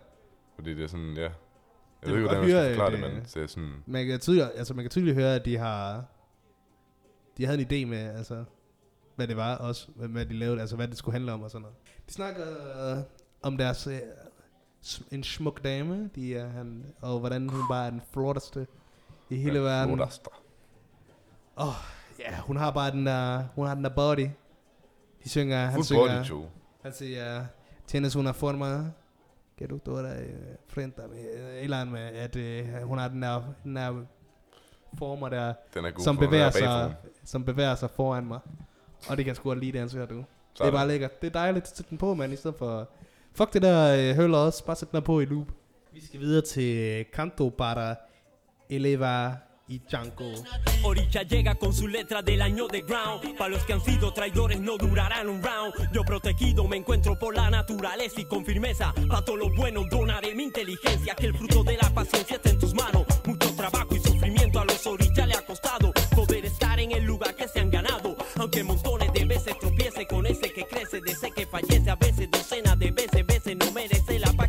Fordi 0.55 0.75
det 0.75 0.85
er 0.85 0.89
sådan, 0.89 1.15
ja. 1.17 1.23
Jeg 1.23 1.31
Det 2.03 2.11
ved 2.11 2.17
ikke, 2.17 2.29
hvordan 2.29 2.43
man 2.43 2.51
skal 2.51 2.77
forklare 2.77 2.91
det, 2.93 3.01
men 3.01 3.23
det 3.35 3.37
er 3.37 3.47
sådan, 3.47 3.83
Man 3.87 4.07
kan 4.07 4.21
tydeligt, 4.21 4.47
altså 4.57 4.75
man 4.75 4.85
kan 4.85 4.91
tydeligt 4.91 5.15
høre, 5.17 5.35
at 5.35 5.45
de 5.45 5.57
har, 5.59 6.05
de 7.39 7.47
havde 7.47 7.61
en 7.61 7.67
idé 7.67 7.89
med, 7.89 7.99
altså, 8.17 8.45
hvad 9.17 9.29
det 9.29 9.37
var 9.37 9.57
også, 9.57 9.89
hvad, 9.95 10.09
hvad 10.09 10.27
de 10.27 10.35
lavede, 10.35 10.61
altså 10.61 10.77
hvad 10.77 10.89
det 10.89 10.99
skulle 10.99 11.13
handle 11.13 11.33
om 11.33 11.43
og 11.43 11.51
sådan 11.51 11.63
noget. 11.63 11.77
De 12.09 12.13
snakker 12.13 12.43
øh, 12.97 13.03
om 13.43 13.57
deres, 13.57 13.87
øh, 13.87 14.01
en 15.11 15.23
smuk 15.25 15.65
dame, 15.65 16.11
de 16.15 16.37
er, 16.37 16.49
han, 16.49 16.87
og 17.01 17.19
hvordan 17.19 17.49
hun 17.49 17.61
bare 17.69 17.87
er 17.87 17.91
den 17.91 18.03
flotteste 18.13 18.67
i 19.31 19.37
hele 19.37 19.55
Den 19.57 19.65
verden. 19.65 19.97
flotteste. 19.97 20.29
Åh, 21.57 21.69
oh, 21.69 21.75
ja, 22.19 22.41
hun 22.41 22.57
har 22.57 22.71
bare 22.71 22.91
den 22.91 23.07
der, 23.07 23.45
hun 23.55 23.67
har 23.67 23.75
den 23.75 23.85
der 23.85 23.95
body. 23.95 24.29
De 25.25 25.29
synger, 25.29 25.65
han 25.65 25.73
Full 25.75 25.85
synger, 25.85 26.19
body, 26.19 26.29
Joe. 26.31 26.45
han 26.83 26.93
siger, 26.93 27.45
tienes 27.87 28.17
una 28.17 28.31
forma 28.33 28.91
que 29.59 29.67
du 29.67 29.79
toda 29.79 30.09
eh, 30.21 30.27
frente 30.69 31.03
a 31.03 31.07
mí. 31.07 31.17
Et 31.19 31.63
eller 31.65 31.81
andet 31.81 31.93
med, 31.93 32.01
at 32.01 32.37
øh, 32.37 32.83
hun 32.83 32.99
har 32.99 33.09
den 33.09 33.23
der, 33.23 33.43
den 33.65 33.77
der 33.77 34.05
former 34.99 35.29
der, 35.29 35.55
Den 35.75 35.85
er 35.85 35.91
god 35.91 36.05
som 36.05 36.17
bevæger, 36.19 36.43
være 36.43 36.53
sig, 36.53 36.95
som 37.25 37.45
bevæger 37.45 37.75
sig 37.75 37.91
foran 37.91 38.27
mig. 38.27 38.39
Og 39.09 39.17
det 39.17 39.25
kan 39.25 39.35
sgu 39.35 39.49
godt 39.49 39.59
lide, 39.59 39.79
den 39.79 39.89
ser 39.89 40.07
du. 40.07 40.15
Det 40.17 40.21
er 40.21 40.25
Sådan. 40.55 40.73
bare 40.73 40.89
lækkert. 40.89 41.21
Det 41.23 41.27
er 41.27 41.33
dejligt 41.33 41.63
at 41.63 41.77
sætte 41.77 41.91
den 41.91 41.99
på, 41.99 42.15
mand, 42.15 42.33
i 42.33 42.37
stedet 42.37 42.57
for... 42.59 42.89
Fuck 43.35 43.53
det 43.53 43.63
der 43.63 44.09
øh, 44.11 44.17
høl 44.17 44.35
også. 44.35 44.65
Bare 44.65 44.77
sæt 44.77 44.93
den 44.93 45.03
på 45.03 45.21
i 45.21 45.25
loop. 45.25 45.47
Vi 45.93 46.05
skal 46.07 46.21
videre 46.21 46.43
til 46.43 47.05
Canto 47.13 47.49
para 47.49 47.95
Eleva 48.71 49.37
y 49.69 49.79
Django. 49.81 50.33
Orilla 50.83 51.23
llega 51.23 51.55
con 51.55 51.73
su 51.73 51.89
letra 51.89 52.23
del 52.23 52.43
año 52.43 52.67
de 52.69 52.83
ground. 52.83 53.37
Para 53.37 53.51
los 53.51 53.65
que 53.65 53.73
han 53.73 53.81
sido 53.81 54.13
traidores 54.13 54.61
no 54.61 54.77
durarán 54.77 55.29
un 55.29 55.43
round. 55.43 55.75
Yo 55.93 56.03
protegido 56.03 56.67
me 56.67 56.77
encuentro 56.77 57.19
por 57.19 57.35
la 57.35 57.51
naturaleza 57.51 58.21
y 58.21 58.25
con 58.25 58.45
firmeza. 58.45 58.93
Pa' 59.09 59.25
todo 59.25 59.37
lo 59.37 59.51
bueno 59.55 59.83
donaré 59.91 60.35
mi 60.35 60.45
inteligencia. 60.45 61.15
Que 61.15 61.27
el 61.27 61.37
fruto 61.37 61.63
de 61.63 61.77
la 61.77 61.91
paciencia 61.91 62.37
está 62.37 62.51
en 62.51 62.59
tus 62.59 62.75
manos. 62.75 63.05
Mucho 63.25 63.55
trabajo 63.55 63.95
y 63.95 64.01
sufrimiento 64.01 64.61
a 64.61 64.65
los 64.65 64.87
orillas 64.87 65.29
le 65.29 65.35
ha 65.35 65.45
costado. 65.45 65.93
Poder 66.15 66.45
estar 66.45 66.81
en 66.81 66.93
el 66.93 67.05
lugar 67.05 67.35
que 67.35 67.49
se 67.49 67.61
han 67.61 67.71
ganado. 67.71 68.17
Aunque 68.37 68.65
montones 68.65 69.13
de 69.13 69.25
veces 69.25 69.59
tropiece 69.59 70.07
con 70.07 70.27
ese 70.27 70.53
que 70.53 70.67
crece. 70.67 71.01
De 71.01 71.13
ese 71.13 71.31
que 71.31 71.47
fallece 71.47 71.91
a 71.91 71.97
veces 71.97 72.31
docenas 72.31 72.79
de 72.79 72.91
veces. 72.91 73.27
Veces 73.27 73.57
no 73.57 73.71
merece 73.73 74.19
la 74.19 74.33
paz 74.33 74.42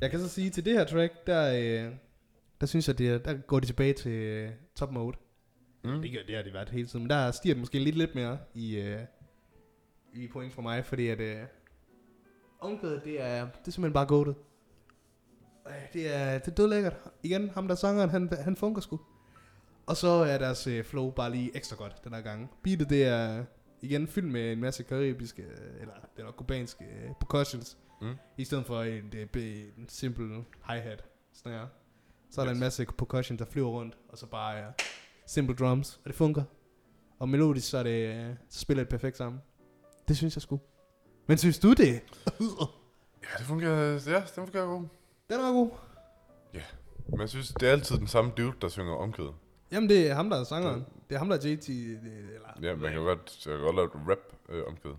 Jeg 0.00 0.10
kan 0.10 0.20
så 0.20 0.28
sige, 0.28 0.50
til 0.50 0.64
det 0.64 0.72
her 0.72 0.84
track, 0.84 1.26
der, 1.26 1.52
øh, 1.86 1.92
der 2.60 2.66
synes 2.66 2.88
jeg, 2.88 2.98
det, 2.98 3.24
der 3.24 3.34
går 3.34 3.60
de 3.60 3.66
tilbage 3.66 3.92
til 3.92 4.12
øh, 4.12 4.50
top 4.74 4.92
mode. 4.92 5.16
Mm. 5.84 6.02
Det, 6.02 6.12
gør, 6.12 6.18
det 6.26 6.36
har 6.36 6.42
de 6.42 6.52
været 6.52 6.68
hele 6.68 6.86
tiden. 6.86 7.02
Men 7.02 7.10
der 7.10 7.30
stiger 7.30 7.54
det 7.54 7.60
måske 7.60 7.78
lidt, 7.78 7.96
lidt 7.96 8.14
mere 8.14 8.38
i, 8.54 8.76
øh, 8.76 9.00
i 10.14 10.28
point 10.28 10.52
for 10.52 10.62
mig, 10.62 10.84
fordi 10.84 11.08
at 11.08 11.20
øh, 11.20 11.36
omkvædet, 12.60 13.04
det 13.04 13.20
er, 13.22 13.40
det 13.40 13.68
er 13.68 13.70
simpelthen 13.70 13.92
bare 13.92 14.06
goated. 14.06 14.34
Øh, 15.66 15.72
Det 15.92 16.16
er, 16.16 16.38
det 16.38 16.48
er 16.48 16.54
dødlækkert. 16.54 16.96
Igen, 17.22 17.50
ham 17.50 17.68
der 17.68 17.74
sangeren, 17.74 18.10
han, 18.10 18.30
han 18.40 18.56
funker 18.56 18.82
sgu. 18.82 19.00
Og 19.86 19.96
så 19.96 20.08
er 20.08 20.38
deres 20.38 20.66
øh, 20.66 20.84
flow 20.84 21.10
bare 21.10 21.30
lige 21.30 21.56
ekstra 21.56 21.76
godt 21.76 22.04
den 22.04 22.14
her 22.14 22.20
gang. 22.20 22.50
Beatet, 22.62 22.90
det 22.90 23.04
er 23.04 23.44
igen 23.82 24.06
fyldt 24.06 24.32
med 24.32 24.52
en 24.52 24.60
masse 24.60 24.82
karibiske, 24.82 25.44
eller 25.80 25.94
det 26.16 26.22
er 26.22 26.24
nok 26.24 26.34
kubanske 26.36 26.84
øh, 26.84 27.10
percussions. 27.20 27.78
Mm. 28.00 28.14
I 28.36 28.44
stedet 28.44 28.66
for 28.66 28.82
en, 28.82 29.12
det, 29.12 29.34
en 29.78 29.88
simpel 29.88 30.44
hi-hat 30.70 31.04
snare. 31.32 31.68
Så 32.30 32.40
er 32.40 32.44
der 32.44 32.52
Yes. 32.52 32.56
en 32.56 32.60
masse 32.60 32.84
percussion, 32.98 33.38
der 33.38 33.44
flyver 33.44 33.68
rundt, 33.68 33.98
og 34.08 34.18
så 34.18 34.26
bare 34.26 34.56
ja, 34.56 34.66
simple 35.26 35.56
drums, 35.56 35.96
og 36.04 36.08
det 36.08 36.14
fungerer. 36.14 36.44
Og 37.18 37.28
melodisk, 37.28 37.68
så, 37.70 37.78
er 37.78 37.82
det, 37.82 38.16
øh, 38.16 38.34
så 38.48 38.60
spiller 38.60 38.84
det 38.84 38.90
perfekt 38.90 39.16
sammen. 39.16 39.42
Det 40.08 40.16
synes 40.16 40.36
jeg 40.36 40.42
sgu. 40.42 40.60
Men 41.26 41.38
synes 41.38 41.58
du 41.58 41.72
det? 41.72 42.00
Ja, 43.22 43.38
det 43.38 43.46
fungerer, 43.46 43.92
ja, 44.06 44.20
det 44.20 44.28
fungerer 44.34 44.66
god. 44.66 44.82
Den 45.30 45.40
er 45.40 45.52
god. 45.52 45.70
Men 47.08 47.20
jeg 47.20 47.28
synes, 47.28 47.48
det 47.60 47.68
er 47.68 47.72
altid 47.72 47.98
den 47.98 48.06
samme 48.06 48.32
dude, 48.36 48.52
der 48.62 48.68
synger 48.68 48.92
omkvædet. 48.94 49.34
Jamen, 49.72 49.88
det 49.88 50.10
er 50.10 50.14
ham, 50.14 50.30
der 50.30 50.36
er 50.40 50.44
sangeren. 50.44 50.84
Det 51.08 51.14
er 51.14 51.18
ham, 51.18 51.28
der 51.28 51.36
er 51.36 51.40
JT. 51.48 51.66
det- 51.66 52.00
Eller, 52.04 52.68
Ja, 52.68 52.76
man 52.76 52.92
kan 52.92 53.00
godt, 53.02 53.46
jeg 53.46 53.54
kan 53.54 53.64
godt 53.64 53.76
lave 53.76 53.86
et 53.86 53.92
rap 54.10 54.18
øh, 54.48 54.62
omkvæd. 54.66 54.90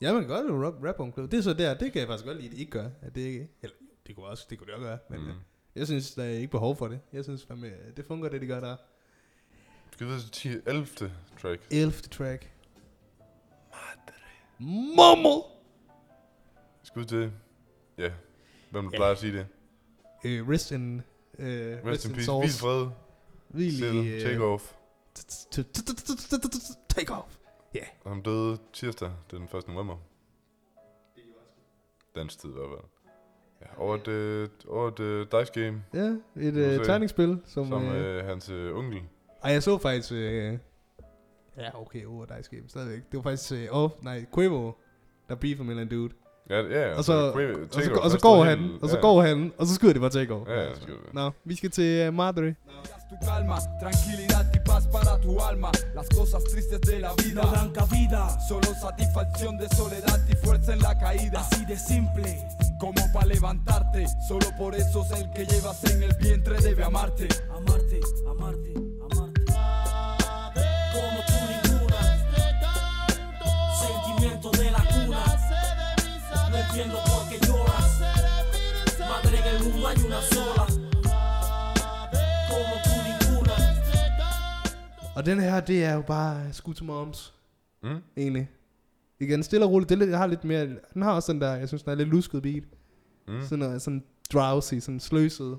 Ja, 0.00 0.12
man 0.12 0.22
kan 0.22 0.28
godt 0.28 0.46
lave 0.46 0.66
rap, 0.66 0.74
rap 0.84 1.00
omkvæd. 1.00 1.28
Det 1.28 1.38
er 1.38 1.42
så 1.42 1.52
der, 1.52 1.74
det 1.74 1.92
kan 1.92 2.00
jeg 2.00 2.08
faktisk 2.08 2.26
godt 2.26 2.36
lide, 2.40 2.50
det 2.50 2.58
ikke 2.58 2.70
gør. 2.72 2.88
At 3.02 3.14
det 3.14 3.20
ikke, 3.20 3.50
eller, 3.62 3.76
det 4.06 4.14
kunne 4.16 4.26
også, 4.26 4.46
det 4.50 4.58
kunne 4.58 4.66
det 4.66 4.74
også 4.74 4.86
gøre. 4.86 4.98
Men 5.10 5.20
Mm. 5.20 5.26
mm. 5.26 5.32
jeg 5.74 5.86
synes, 5.86 6.14
der 6.14 6.24
er 6.24 6.28
ikke 6.30 6.50
behov 6.50 6.76
for 6.76 6.88
det. 6.88 7.00
Jeg 7.12 7.24
synes 7.24 7.44
fandme, 7.44 7.72
det 7.96 8.04
fungerer, 8.06 8.30
det 8.30 8.40
de 8.40 8.46
gør 8.46 8.60
der. 8.60 8.76
Skal 9.92 10.06
videre 10.06 10.20
til 10.20 10.30
10, 10.30 10.48
11. 10.66 10.86
track? 11.40 11.60
11. 11.70 11.92
track. 11.92 12.50
Mamma! 14.58 15.28
Skal 16.82 17.02
vi 17.02 17.06
til, 17.06 17.32
ja, 17.98 18.10
hvem 18.70 18.84
du 18.84 18.90
Ja. 18.92 18.96
plejer 18.98 19.12
at 19.12 19.18
sige 19.18 19.32
det? 19.32 19.46
Uh, 20.24 20.48
rest 20.48 20.70
in, 20.70 20.94
uh, 21.38 21.44
Rest 21.44 22.04
in 22.04 22.12
peace, 22.14 22.32
Hvil 22.32 22.50
fred, 22.50 22.86
Hvil 23.48 23.74
i, 24.06 24.20
take 24.20 24.34
øh, 24.36 24.42
off. 24.42 24.72
Take 26.88 27.12
off. 27.12 27.36
Ja. 27.74 27.84
Og 28.04 28.10
han 28.10 28.22
døde 28.22 28.58
tirsdag, 28.72 29.10
det 29.30 29.36
er 29.36 29.46
den 29.46 29.58
1. 29.58 29.68
november. 29.68 29.96
Dansk 32.14 32.38
tid 32.38 32.50
i 32.50 32.52
hvert 32.52 32.68
fald. 32.68 32.90
Ja, 33.60 33.82
over 33.82 33.94
et, 33.94 34.08
øh, 34.08 34.48
over 34.68 34.88
et 34.88 35.00
øh, 35.00 35.26
dice 35.32 35.52
game. 35.52 35.84
Ja, 35.94 36.16
et 36.46 36.54
øh, 36.56 36.76
se. 36.76 36.84
terningsspil, 36.84 37.40
som... 37.44 37.66
Som 37.66 37.84
øh, 37.84 38.18
øh, 38.18 38.24
hans 38.24 38.50
øh, 38.50 38.76
onkel. 38.76 39.02
Ej, 39.42 39.52
jeg 39.52 39.62
så 39.62 39.78
faktisk... 39.78 40.12
Øh, 40.12 40.58
ja, 41.56 41.80
okay, 41.80 42.04
over 42.04 42.26
dig 42.26 42.44
game 42.50 42.68
stadigvæk. 42.68 43.02
Det 43.10 43.16
var 43.16 43.22
faktisk... 43.22 43.52
Øh, 43.52 43.68
oh, 43.70 43.90
nej, 44.02 44.26
Quavo, 44.34 44.72
der 45.28 45.34
beefer 45.34 45.64
med 45.64 45.76
en 45.76 45.88
dude. 45.88 46.12
Ja, 46.50 46.60
ja, 46.62 46.94
og 46.96 47.04
så, 47.04 47.12
altså, 47.12 47.32
Quavo- 47.32 47.62
og 47.62 47.84
så, 47.84 48.00
og 48.02 48.10
så 48.10 48.18
går 48.18 48.44
han, 48.44 48.70
og 48.82 48.88
så 48.88 48.96
ja. 48.96 49.00
går 49.02 49.22
han, 49.22 49.52
og 49.58 49.66
så 49.66 49.74
skyder 49.74 49.92
de 49.92 50.00
bare 50.00 50.26
over. 50.30 50.52
Ja, 50.52 50.62
ja, 50.62 50.74
så. 50.74 50.86
Nå, 51.12 51.30
vi 51.44 51.56
skal 51.56 51.70
til 51.70 52.08
uh, 52.08 52.14
Madre. 52.14 52.54
tu 53.08 53.16
calma, 53.24 53.58
tranquilidad 53.78 54.46
y 54.54 54.58
paz 54.60 54.86
para 54.86 55.18
tu 55.20 55.40
alma. 55.40 55.70
Las 55.94 56.08
cosas 56.08 56.42
tristes 56.44 56.80
de 56.80 57.00
la 57.00 57.12
vida 57.14 57.42
No 57.42 57.52
dan 57.52 57.70
cabida. 57.70 58.40
solo 58.48 58.74
satisfacción 58.74 59.56
de 59.58 59.68
soledad 59.68 60.20
y 60.28 60.34
fuerza 60.44 60.72
en 60.72 60.80
la 60.80 60.98
caída. 60.98 61.40
Así 61.40 61.64
de 61.64 61.76
simple. 61.76 62.48
Como 62.80 63.00
para 63.12 63.26
levantarte, 63.26 64.06
solo 64.28 64.46
por 64.58 64.74
eso 64.74 65.02
es 65.04 65.20
el 65.20 65.30
que 65.30 65.46
llevas 65.46 65.82
en 65.84 66.02
el 66.02 66.14
vientre 66.14 66.56
debe 66.60 66.84
amarte, 66.84 67.28
amarte. 67.56 68.00
No 76.76 76.82
entiendo 76.82 76.98
por 77.06 77.28
qué 77.30 77.38
lloras. 77.46 78.00
Madre 78.98 79.38
en 79.38 79.56
el 79.56 79.62
mundo 79.62 79.88
hay 79.88 79.96
una 80.06 80.20
sola. 80.20 80.66
Como 82.48 82.74
tú 82.84 82.94
ninguna. 83.08 83.54
Og 85.16 85.26
den 85.26 85.40
her, 85.40 85.60
det 85.60 85.84
er 85.84 85.94
jo 85.94 86.02
bare 86.02 86.52
skud 86.52 86.74
to 86.74 86.84
moms. 86.84 87.34
Mm. 87.82 88.02
Egentlig. 88.16 88.50
Igen, 89.20 89.42
stille 89.42 89.64
og 89.66 89.72
roligt. 89.72 89.88
Det 89.88 90.02
er 90.02 90.06
jeg 90.06 90.18
har 90.18 90.26
lidt 90.26 90.44
mere, 90.44 90.66
den 90.94 91.02
har 91.02 91.12
også 91.12 91.32
den 91.32 91.40
der, 91.40 91.54
jeg 91.54 91.68
synes, 91.68 91.82
den 91.82 91.90
er 91.90 91.94
lidt 91.94 92.08
lusket 92.08 92.42
beat. 92.42 92.64
Mm. 93.28 93.42
Sådan 93.42 93.58
noget, 93.58 93.82
sådan 93.82 94.04
drowsy, 94.32 94.74
sådan 94.74 95.00
sløset. 95.00 95.58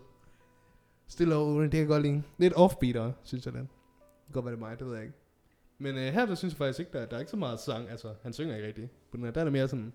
Stille 1.08 1.36
og 1.36 1.48
roligt, 1.48 1.72
det 1.72 1.78
kan 1.78 1.88
godt 1.88 2.02
lide. 2.04 2.24
Lidt 2.38 2.54
offbeater, 2.56 3.12
synes 3.24 3.46
jeg 3.46 3.54
den. 3.54 3.62
Det 3.62 3.70
kan 4.26 4.34
godt 4.34 4.46
være 4.46 4.56
det 4.56 4.62
er 4.62 4.66
mig, 4.66 4.80
det 4.80 4.88
ved 4.88 4.96
jeg 4.96 5.04
ikke. 5.04 5.18
Men 5.80 5.96
øh, 5.96 6.14
her, 6.14 6.26
der 6.26 6.36
synes 6.36 6.54
jeg 6.54 6.58
faktisk 6.58 6.80
ikke, 6.80 6.92
der, 6.98 7.06
der 7.06 7.16
er 7.16 7.20
ikke 7.20 7.32
så 7.32 7.38
meget 7.38 7.60
sang. 7.60 7.90
Altså, 7.90 8.14
han 8.24 8.34
synger 8.34 8.56
ikke 8.56 8.68
rigtigt. 8.68 8.92
På 9.12 9.18
den 9.18 9.26
her, 9.26 9.32
der 9.32 9.40
er 9.40 9.46
det 9.46 9.54
mere 9.54 9.68
sådan, 9.68 9.94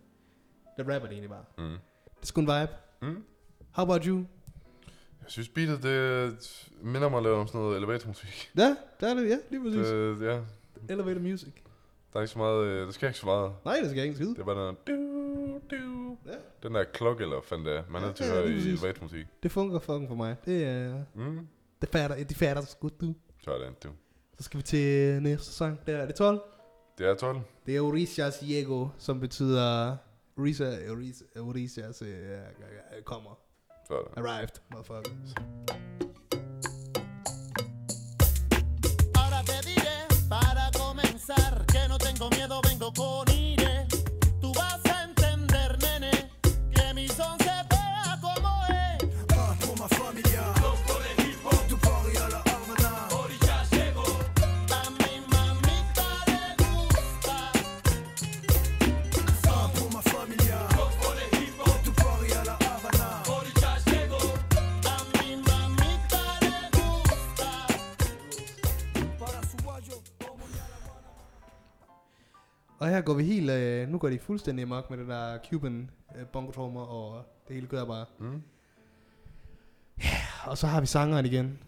der 0.77 0.83
rapper 0.95 1.09
det 1.09 1.13
egentlig 1.13 1.31
bare. 1.31 1.45
Mm. 1.59 1.65
Det 1.65 2.23
er 2.23 2.27
sgu 2.27 2.41
en 2.41 2.47
vibe. 2.47 2.73
Mm. 3.03 3.25
How 3.73 3.85
about 3.85 4.05
you? 4.05 4.17
Jeg 5.23 5.31
synes 5.31 5.49
beatet, 5.49 5.83
det 5.83 6.69
minder 6.83 7.09
mig 7.09 7.23
lidt 7.23 7.33
om 7.35 7.47
sådan 7.47 7.61
noget 7.61 7.77
elevatormusik. 7.77 8.51
Ja, 8.59 8.77
der 9.01 9.11
er 9.11 9.15
det, 9.15 9.29
ja, 9.29 9.37
lige 9.51 9.63
præcis. 9.63 9.87
Det, 9.89 10.23
ja, 10.23 10.41
Elevator 10.89 11.21
music. 11.21 11.53
der 12.13 12.19
er 12.19 12.21
ikke 12.23 12.33
så 12.33 12.39
meget, 12.39 12.65
øh, 12.67 12.87
der 12.87 12.93
sker 12.93 13.07
ikke 13.07 13.19
så 13.19 13.27
meget. 13.27 13.53
Nej, 13.65 13.77
det 13.83 13.91
skal 13.91 14.03
ikke 14.03 14.09
en 14.11 14.15
skid. 14.17 14.29
Det 14.29 14.39
er 14.39 14.45
bare 14.45 14.69
den 14.69 14.77
der, 14.87 14.95
du, 14.97 15.61
du. 15.77 16.17
Ja. 16.27 16.33
Den 16.63 16.75
der 16.75 16.85
klokke, 16.85 17.23
eller 17.23 17.41
fanden 17.45 17.67
det 17.67 17.85
man 17.91 18.15
til 18.15 18.25
at 18.25 18.31
Ja, 18.31 18.35
høre 18.35 18.47
lige 18.49 18.57
i 18.57 18.59
præcis. 18.59 18.83
elevatormusik. 18.83 19.27
Det 19.43 19.53
fungerer 19.53 19.79
fucking 19.81 20.09
for 20.09 20.15
mig. 20.15 20.37
Det 20.45 20.65
er... 20.65 21.03
Mm. 21.15 21.47
Det 21.81 21.89
fatter, 21.89 22.25
de 22.25 22.35
fatter 22.35 22.63
så 22.63 22.77
godt, 22.81 23.01
du. 23.01 23.15
Sådan, 23.45 23.73
du. 23.85 23.89
Så 24.39 24.43
skal 24.45 24.59
vi 24.59 24.63
til 24.63 25.23
næste 25.23 25.53
sang. 25.53 25.81
Der 25.87 25.97
er 25.97 26.07
det 26.07 26.15
12. 26.15 26.41
Det 26.99 27.07
er 27.07 27.15
12. 27.15 27.41
Det 27.67 27.77
er 27.77 27.81
Orishas 27.81 28.39
Diego, 28.39 28.89
som 28.99 29.21
betyder... 29.21 29.97
Orisa, 30.37 30.65
Orisa, 30.91 31.25
Orishas 31.37 32.03
uh, 32.03 33.03
kommer. 33.05 33.37
Sådan. 33.89 34.13
Arrived, 34.17 34.61
motherfucker. 34.71 35.13
Ahora 39.15 39.43
te 39.45 39.61
diré 39.67 40.07
para 40.29 40.71
comenzar 40.73 41.67
que 41.67 41.87
no 41.89 41.99
tengo 41.99 42.31
miedo, 42.31 42.61
vengo 42.63 42.93
con 42.95 43.32
Og 72.83 72.89
her 72.89 73.01
går 73.01 73.15
vi 73.15 73.25
helt... 73.25 73.51
Øh, 73.51 73.89
nu 73.89 73.99
går 73.99 74.09
de 74.09 74.19
fuldstændig 74.19 74.63
amok 74.63 74.91
med 74.91 74.99
det 74.99 75.09
der 75.09 75.39
Cuban 75.51 75.91
øh, 76.17 76.27
bongotrummer, 76.27 76.81
og 76.81 77.25
det 77.49 77.55
hele 77.55 77.67
kører 77.67 77.85
bare. 77.85 78.07
Mm. 78.19 78.43
Og 80.47 80.59
så 80.59 80.67
har 80.67 80.81
vi 80.81 80.87
sangeren 80.87 81.27
igen. 81.27 81.59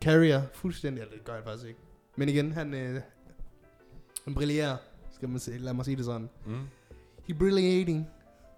Carrier, 0.00 0.42
fuldstændig, 0.54 1.00
eller 1.00 1.14
det 1.14 1.24
gør 1.24 1.34
han 1.34 1.44
faktisk 1.44 1.68
ikke. 1.68 1.80
Men 2.16 2.28
igen, 2.28 2.52
han, 2.52 2.74
øh, 2.74 3.00
han 4.24 4.34
brillerer, 4.34 4.76
skal 5.12 5.28
man 5.28 5.38
sige, 5.38 5.58
lad 5.58 5.74
mig 5.74 5.84
sige 5.84 5.96
det 5.96 6.04
sådan. 6.04 6.28
Mm. 6.46 6.66
He 7.26 7.34
brilliating, 7.34 8.08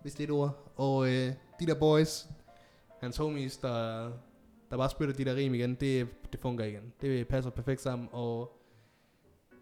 hvis 0.03 0.15
det 0.15 0.21
er 0.21 0.29
et 0.29 0.31
ord. 0.31 0.73
Og 0.77 1.09
øh, 1.09 1.33
de 1.61 1.67
der 1.67 1.75
boys, 1.75 2.29
hans 3.01 3.17
homies, 3.17 3.57
der, 3.57 4.05
der 4.71 4.77
bare 4.77 4.91
spytter 4.91 5.15
de 5.15 5.25
der 5.25 5.37
rim 5.37 5.55
igen, 5.55 5.75
det, 5.75 6.09
det 6.33 6.41
fungerer 6.41 6.69
igen. 6.69 6.93
Det 7.01 7.29
passer 7.29 7.51
perfekt 7.51 7.81
sammen, 7.81 8.09
og 8.13 8.62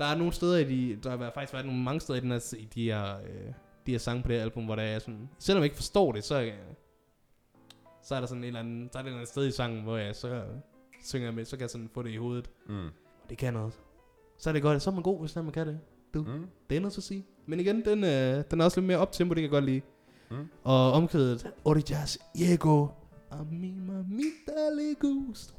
der 0.00 0.06
er 0.06 0.14
nogle 0.16 0.32
steder 0.32 0.58
i 0.58 0.64
de, 0.64 0.98
der 1.02 1.10
har 1.16 1.30
faktisk 1.34 1.52
været 1.52 1.66
nogle 1.66 1.82
mange 1.82 2.00
steder 2.00 2.18
i, 2.18 2.20
den 2.20 2.30
her, 2.30 2.54
i 2.58 2.64
de 2.74 2.84
her, 2.84 3.16
øh, 3.16 3.52
de 3.86 3.90
her 3.90 3.98
sange 3.98 4.22
på 4.22 4.28
det 4.28 4.36
her 4.36 4.42
album, 4.42 4.64
hvor 4.64 4.76
der 4.76 4.82
er 4.82 4.98
sådan, 4.98 5.28
selvom 5.38 5.60
jeg 5.60 5.64
ikke 5.64 5.76
forstår 5.76 6.12
det, 6.12 6.24
så, 6.24 6.40
øh, 6.40 6.52
så 8.02 8.14
er 8.14 8.20
der 8.20 8.26
sådan 8.26 8.44
en 8.44 8.46
eller 8.46 8.60
anden, 8.60 8.88
så 8.92 8.98
er 8.98 9.02
der 9.02 9.06
et 9.06 9.06
eller 9.06 9.18
andet 9.18 9.28
sted 9.28 9.46
i 9.46 9.50
sangen, 9.50 9.82
hvor 9.82 9.96
jeg 9.96 10.16
så 10.16 10.42
synger 11.04 11.26
jeg 11.26 11.34
med, 11.34 11.44
så 11.44 11.56
kan 11.56 11.60
jeg 11.60 11.70
sådan 11.70 11.90
få 11.94 12.02
det 12.02 12.10
i 12.10 12.16
hovedet. 12.16 12.50
Mm. 12.68 12.86
Og 13.22 13.30
det 13.30 13.38
kan 13.38 13.52
noget. 13.52 13.80
Så 14.38 14.50
er 14.50 14.52
det 14.52 14.62
godt, 14.62 14.82
så 14.82 14.90
er 14.90 14.94
man 14.94 15.02
god, 15.02 15.20
hvis 15.20 15.36
man 15.36 15.50
kan 15.50 15.66
det. 15.66 15.80
Du. 16.14 16.22
Mm. 16.22 16.46
Det 16.70 16.76
er 16.76 16.80
noget 16.80 16.98
at 16.98 17.02
sige. 17.02 17.26
Men 17.46 17.60
igen, 17.60 17.84
den, 17.84 18.04
øh, 18.04 18.44
den 18.50 18.60
er 18.60 18.64
også 18.64 18.80
lidt 18.80 18.86
mere 18.86 18.98
optempo, 18.98 19.34
det 19.34 19.40
kan 19.40 19.42
jeg 19.42 19.50
godt 19.50 19.64
lide. 19.64 19.80
Mm. 20.30 20.48
Og 20.64 20.92
omkvædet, 20.92 21.50
Orijas 21.64 22.18
Diego, 22.36 22.86
a 23.30 23.36
mi 23.50 23.74
mamita 23.78 24.70
le 24.72 24.94
gusta. 24.94 25.54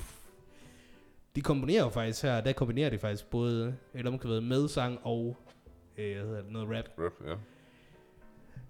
De 1.36 1.42
komponerer 1.42 1.84
jo 1.84 1.90
faktisk 1.90 2.24
her, 2.24 2.42
der 2.42 2.54
kombinerer 2.54 2.90
de 2.90 3.00
faktisk 3.00 3.30
både 3.30 3.76
et 3.94 4.08
omkvædet 4.08 4.44
med 4.44 4.68
sang 4.68 5.00
og 5.04 5.38
øh, 5.98 6.52
noget 6.52 6.70
rap. 6.78 6.86
Rap, 7.00 7.12
ja. 7.28 7.36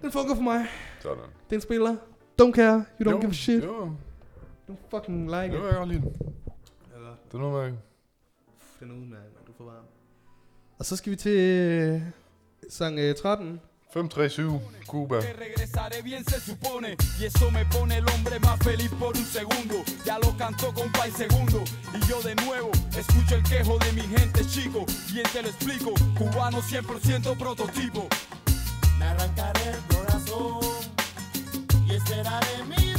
Den 0.01 0.11
fungerer 0.11 0.35
for 0.35 0.43
mig. 0.43 0.65
Sådan. 0.99 1.23
Den 1.49 1.61
spiller. 1.61 1.95
Don't 2.41 2.51
care, 2.51 2.85
you 3.01 3.05
don't 3.07 3.11
Jo, 3.11 3.19
give 3.19 3.29
a 3.29 3.33
shit. 3.33 3.63
Jo, 3.63 3.91
Don't 4.69 4.89
fucking 4.97 5.23
like 5.25 5.55
jo, 5.55 5.59
it. 5.59 5.65
jeg 5.67 5.73
kan 5.77 5.87
lide 5.87 6.01
den. 6.01 6.15
Eller, 6.95 7.15
Det 7.27 7.33
er 7.33 7.37
noget 7.37 7.71
med, 7.71 7.77
den 8.79 8.91
er 8.91 8.95
udmærket, 8.95 9.31
man. 9.35 9.45
du 9.47 9.53
får 9.57 9.63
varm. 9.65 9.83
Og 10.79 10.85
så 10.85 10.95
skal 10.95 11.11
vi 11.11 11.15
til 11.15 11.37
øh, 11.39 12.01
sang 12.69 12.99
øh, 12.99 13.15
13. 13.15 13.61
537, 13.91 14.85
Cuba. 14.85 15.19
Que 15.19 15.33
regresaré 15.33 16.01
bien 16.01 16.23
se 16.23 16.39
supone. 16.39 16.95
Y 17.19 17.25
eso 17.25 17.51
me 17.51 17.65
pone 17.65 17.97
el 17.97 18.07
hombre 18.07 18.39
más 18.39 18.57
feliz 18.59 18.89
por 18.97 19.17
un 19.17 19.25
segundo. 19.25 19.83
Ya 20.05 20.17
lo 20.17 20.35
cantó 20.37 20.73
compa 20.73 21.09
y 21.09 21.11
segundo. 21.11 21.61
Y 21.93 22.07
yo 22.07 22.21
de 22.21 22.35
nuevo 22.35 22.71
escucho 22.97 23.35
el 23.35 23.43
quejo 23.43 23.77
de 23.79 23.91
mi 23.91 24.03
gente 24.03 24.45
chico. 24.47 24.85
Bien 25.11 25.25
te 25.33 25.41
lo 25.41 25.49
explico. 25.49 25.91
Cubano 26.17 26.61
100% 26.61 27.37
prototipo. 27.37 28.07
Me 28.97 29.05
arrancaré 29.05 29.71
el 29.71 29.95
corazón 29.97 30.61
y 31.85 31.95
esperaré 31.95 32.63
mi 32.69 32.75
regreso 32.75 32.90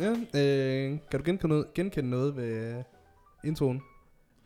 Ja, 0.00 0.10
øh, 0.10 0.98
kan 1.10 1.20
du 1.20 1.24
genkende 1.24 1.48
noget, 1.48 1.74
genkende 1.74 2.10
noget 2.10 2.36
ved 2.36 2.82
introen? 3.44 3.82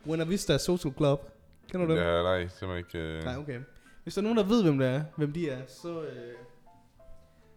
Buena 0.05 0.23
Vista 0.23 0.57
Social 0.57 0.93
Club. 0.97 1.31
Kender 1.71 1.87
du 1.87 1.93
dem? 1.95 2.01
Ja, 2.03 2.21
nej, 2.23 2.47
simpelthen 2.47 2.77
ikke. 2.77 2.99
Øh... 2.99 3.23
Nej, 3.23 3.37
okay. 3.37 3.59
Hvis 4.03 4.13
der 4.13 4.21
er 4.21 4.23
nogen, 4.23 4.37
der 4.37 4.43
ved, 4.43 4.63
hvem 4.63 4.77
det 4.77 4.87
er, 4.87 5.03
hvem 5.17 5.33
de 5.33 5.49
er, 5.49 5.61
så, 5.67 6.01
øh, 6.01 6.33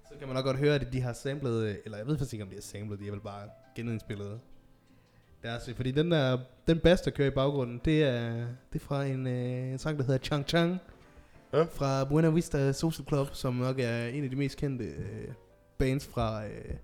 så 0.09 0.15
kan 0.19 0.29
man 0.29 0.35
nok 0.35 0.45
godt 0.45 0.57
høre, 0.57 0.75
at 0.75 0.93
de 0.93 1.01
har 1.01 1.13
samlet, 1.13 1.63
øh, 1.69 1.75
eller 1.85 1.99
jeg 1.99 2.07
ved 2.07 2.19
faktisk 2.19 2.33
ikke, 2.33 2.43
om 2.45 2.49
de 2.49 2.55
har 2.57 2.63
samlet, 2.63 2.99
de 2.99 3.05
har 3.05 3.13
vel 3.13 3.21
bare 3.21 3.49
genindspillet 3.77 4.41
deres, 5.43 5.71
fordi 5.77 5.91
den 5.91 6.11
der, 6.11 6.39
den 6.67 6.79
bass, 6.79 7.03
der 7.03 7.11
kører 7.11 7.29
i 7.29 7.35
baggrunden, 7.35 7.81
det 7.85 8.03
er, 8.05 8.33
det 8.73 8.83
er 8.83 8.85
fra 8.85 9.05
en, 9.05 9.27
øh, 9.27 9.73
en 9.73 9.79
sang, 9.79 9.99
der 9.99 10.05
hedder 10.05 10.19
Chang 10.19 10.49
Chang, 10.49 10.79
Ja. 11.53 11.63
fra 11.63 12.05
Buena 12.05 12.29
Vista 12.29 12.73
Social 12.73 13.07
Club, 13.09 13.29
som 13.33 13.55
nok 13.55 13.79
er 13.79 14.07
en 14.07 14.25
af 14.25 14.31
de 14.31 14.37
mest 14.37 14.59
kendte 14.59 14.85
øh, 14.85 15.29
bands 15.79 16.07
fra, 16.07 16.47
øh, 16.47 16.75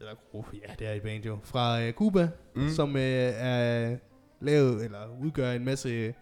eller, 0.00 0.14
uh, 0.32 0.44
ja, 0.68 0.74
det 0.78 0.86
er 0.88 0.92
et 0.92 1.02
band 1.02 1.24
jo, 1.24 1.38
fra 1.44 1.82
øh, 1.82 1.92
Cuba, 1.92 2.28
Mm. 2.54 2.68
som 2.68 2.96
øh, 2.96 3.02
er 3.34 3.96
lavet, 4.40 4.84
eller 4.84 4.98
udgør 5.22 5.52
en 5.52 5.64
masse 5.64 6.14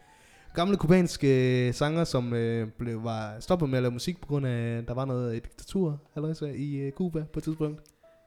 gamle 0.55 0.77
kubanske 0.77 1.73
sanger, 1.73 2.05
som 2.05 2.33
øh, 2.33 2.69
blev, 2.79 3.05
var 3.05 3.41
stoppet 3.41 3.69
med 3.69 3.79
at 3.79 3.83
lave 3.83 3.93
musik, 3.93 4.21
på 4.21 4.27
grund 4.27 4.47
af, 4.47 4.87
der 4.87 4.95
var 4.95 5.05
noget 5.05 5.37
et 5.37 5.45
diktatur 5.45 6.01
altså, 6.17 6.47
i 6.47 6.75
øh, 6.77 6.93
Cuba 6.93 7.25
på 7.33 7.39
et 7.39 7.43
tidspunkt. 7.45 7.83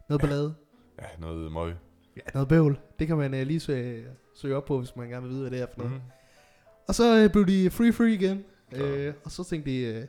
Noget 0.09 0.21
ballade. 0.21 0.53
Ja, 1.01 1.05
noget 1.19 1.51
møg. 1.51 1.73
Ja, 2.17 2.21
noget 2.33 2.47
bøvl. 2.47 2.79
Det 2.99 3.07
kan 3.07 3.17
man 3.17 3.33
øh, 3.33 3.47
lige 3.47 3.59
søge, 3.59 4.05
søge 4.35 4.55
op 4.55 4.65
på, 4.65 4.79
hvis 4.79 4.95
man 4.95 5.09
gerne 5.09 5.21
vil 5.27 5.31
vide, 5.31 5.41
hvad 5.41 5.51
det 5.51 5.61
er 5.61 5.67
for 5.73 5.77
noget. 5.77 5.93
Mm. 5.93 6.01
Og 6.87 6.95
så 6.95 7.23
øh, 7.23 7.29
blev 7.31 7.47
de 7.47 7.69
free 7.69 7.93
free 7.93 8.13
igen. 8.13 8.43
Øh, 8.75 9.13
og 9.23 9.31
så 9.31 9.43
tænkte 9.43 9.71
de, 9.71 9.77
øh, 9.77 10.05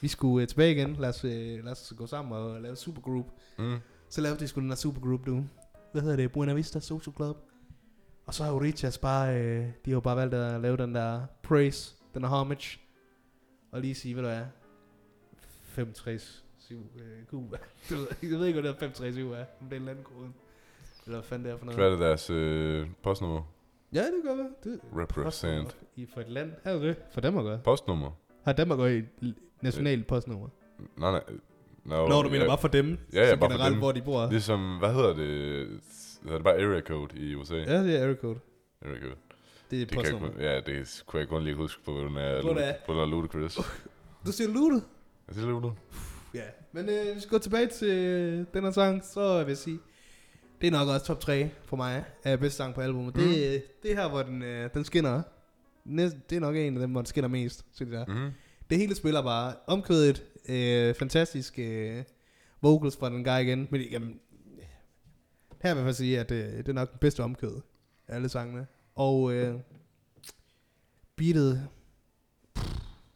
vi 0.00 0.08
skulle 0.08 0.42
øh, 0.42 0.48
tilbage 0.48 0.72
igen. 0.72 0.96
Lad 0.98 1.08
os, 1.08 1.24
øh, 1.24 1.64
lad 1.64 1.72
os 1.72 1.92
gå 1.96 2.06
sammen 2.06 2.32
og 2.32 2.60
lave 2.60 2.70
en 2.70 2.76
supergroup. 2.76 3.26
Mm. 3.58 3.76
Så 4.08 4.20
lavede 4.20 4.40
de 4.40 4.48
sgu 4.48 4.60
den 4.60 4.68
her 4.68 4.76
supergroup, 4.76 5.26
du. 5.26 5.44
Hvad 5.92 6.02
hedder 6.02 6.16
det? 6.16 6.32
Buena 6.32 6.52
Vista 6.54 6.80
Social 6.80 7.14
Club. 7.16 7.36
Og 8.26 8.34
så 8.34 8.44
har 8.44 8.52
Orichas 8.52 8.98
bare, 8.98 9.40
øh, 9.40 9.60
de 9.84 9.90
har 9.90 9.92
jo 9.92 10.00
bare 10.00 10.16
valgt 10.16 10.34
at 10.34 10.60
lave 10.60 10.76
den 10.76 10.94
der 10.94 11.26
praise, 11.42 11.94
den 12.14 12.22
der 12.22 12.28
homage. 12.28 12.80
Og 13.72 13.80
lige 13.80 13.94
sige, 13.94 14.14
hvad 14.14 14.24
du 14.24 14.28
er. 14.30 14.44
537 15.62 16.82
øh, 17.00 17.24
Cuba. 17.30 17.56
Ved, 17.90 18.06
jeg 18.22 18.38
ved 18.38 18.46
ikke, 18.46 18.60
hvad 18.60 18.70
det 18.70 18.76
er 18.76 18.80
537 18.80 19.36
er. 19.36 19.44
Om 19.60 19.66
det 19.68 19.76
er 19.76 19.80
en 19.80 19.86
landkode. 19.86 20.28
Eller 21.06 21.18
hvad 21.18 21.22
fanden 21.22 21.44
det 21.46 21.52
er 21.52 21.56
for 21.56 21.64
noget. 21.64 21.78
Hvad 21.78 21.86
er 21.86 21.90
det 21.90 22.00
deres 22.00 22.30
øh, 22.30 22.88
postnummer? 23.02 23.42
Ja, 23.92 24.02
det 24.02 24.22
gør 24.24 24.34
det. 24.34 24.46
det 24.64 24.80
Represent. 24.96 25.76
I 25.96 26.06
for 26.14 26.20
et 26.20 26.28
land. 26.28 26.52
Er 26.64 26.78
det? 26.78 26.96
For 27.12 27.20
Danmark 27.20 27.44
gør. 27.44 27.58
Postnummer? 27.58 28.10
Har 28.44 28.52
Danmark 28.52 28.78
også 28.78 28.90
et 28.94 29.06
l- 29.22 29.40
nationalt 29.62 30.06
postnummer? 30.06 30.48
Nej, 30.96 31.10
nej. 31.10 31.22
No, 31.84 32.08
Nå, 32.08 32.22
du 32.22 32.28
mener 32.28 32.46
bare 32.46 32.58
for 32.58 32.68
dem, 32.68 32.98
Ja, 33.12 33.20
ja, 33.20 33.30
så 33.30 33.36
bare 33.36 33.50
generelt, 33.50 33.72
dem. 33.72 33.78
hvor 33.78 33.92
de 33.92 34.02
bor. 34.02 34.30
Ligesom, 34.30 34.78
hvad 34.78 34.94
hedder 34.94 35.14
det? 35.14 35.26
Hedder 36.22 36.36
det 36.36 36.44
bare 36.44 36.54
area 36.54 36.80
code 36.80 37.18
i 37.18 37.34
USA? 37.34 37.54
Ja, 37.54 37.82
det 37.84 37.96
er 37.98 38.02
area 38.04 38.14
code. 38.14 38.38
Area 38.84 39.00
code. 39.00 39.14
Det 39.70 39.82
er 39.82 39.86
Det 39.86 40.04
kan 40.04 40.22
jeg, 40.38 40.40
ja, 40.66 40.72
det 40.72 41.02
kunne 41.06 41.20
jeg 41.20 41.28
kun 41.28 41.44
lige 41.44 41.54
huske 41.56 41.84
på 41.84 41.92
grund 41.92 42.18
af, 42.18 42.40
På 42.42 42.46
grund 42.86 43.00
af- 43.00 43.10
Ludacris. 43.10 43.54
Du 44.26 44.32
siger 44.32 44.48
Ludo? 44.48 44.74
Jeg 45.28 45.34
siger 45.34 45.46
Ludo. 45.46 45.70
Ja, 46.34 46.42
men 46.72 46.88
øh, 46.88 47.14
vi 47.14 47.20
skal 47.20 47.30
gå 47.30 47.38
tilbage 47.38 47.66
til 47.66 47.88
øh, 47.88 48.44
den 48.54 48.64
her 48.64 48.70
sang, 48.70 49.04
så 49.04 49.38
vil 49.38 49.48
jeg 49.48 49.56
sige, 49.56 49.78
det 50.60 50.66
er 50.66 50.70
nok 50.70 50.88
også 50.88 51.06
top 51.06 51.20
3 51.20 51.50
for 51.64 51.76
mig 51.76 52.04
af 52.24 52.40
bedste 52.40 52.56
sang 52.56 52.74
på 52.74 52.80
albumet. 52.80 53.16
Mm. 53.16 53.22
Det, 53.22 53.28
øh, 53.54 53.60
det 53.82 53.92
er 53.92 53.94
her, 53.94 54.08
hvor 54.08 54.22
den, 54.22 54.42
øh, 54.42 54.70
den 54.74 54.84
skinner. 54.84 55.22
Næst, 55.84 56.16
det 56.30 56.36
er 56.36 56.40
nok 56.40 56.56
en 56.56 56.74
af 56.74 56.80
dem, 56.80 56.90
hvor 56.90 57.00
den 57.00 57.06
skinner 57.06 57.28
mest, 57.28 57.64
synes 57.74 57.92
jeg. 57.92 58.04
Mhm. 58.08 58.30
Det 58.70 58.78
hele 58.78 58.94
spiller 58.94 59.22
bare 59.22 59.52
omkvædet, 59.66 60.22
øh, 60.48 60.94
fantastisk 60.94 61.58
øh, 61.58 62.04
vocals 62.62 62.96
fra 62.96 63.10
den 63.10 63.24
guy 63.24 63.38
igen. 63.38 63.68
Men 63.70 63.80
jamen, 63.80 64.20
her 65.62 65.74
vil 65.74 65.78
jeg 65.80 65.86
faktisk 65.86 65.98
sige, 65.98 66.20
at 66.20 66.30
øh, 66.30 66.52
det 66.52 66.68
er 66.68 66.72
nok 66.72 66.90
den 66.90 66.98
bedste 66.98 67.22
omkvæd 67.22 67.60
af 68.08 68.14
alle 68.14 68.28
sangene. 68.28 68.66
Og 68.94 69.32
øh, 69.32 69.60
beatet, 71.16 71.68
pff, 72.54 72.74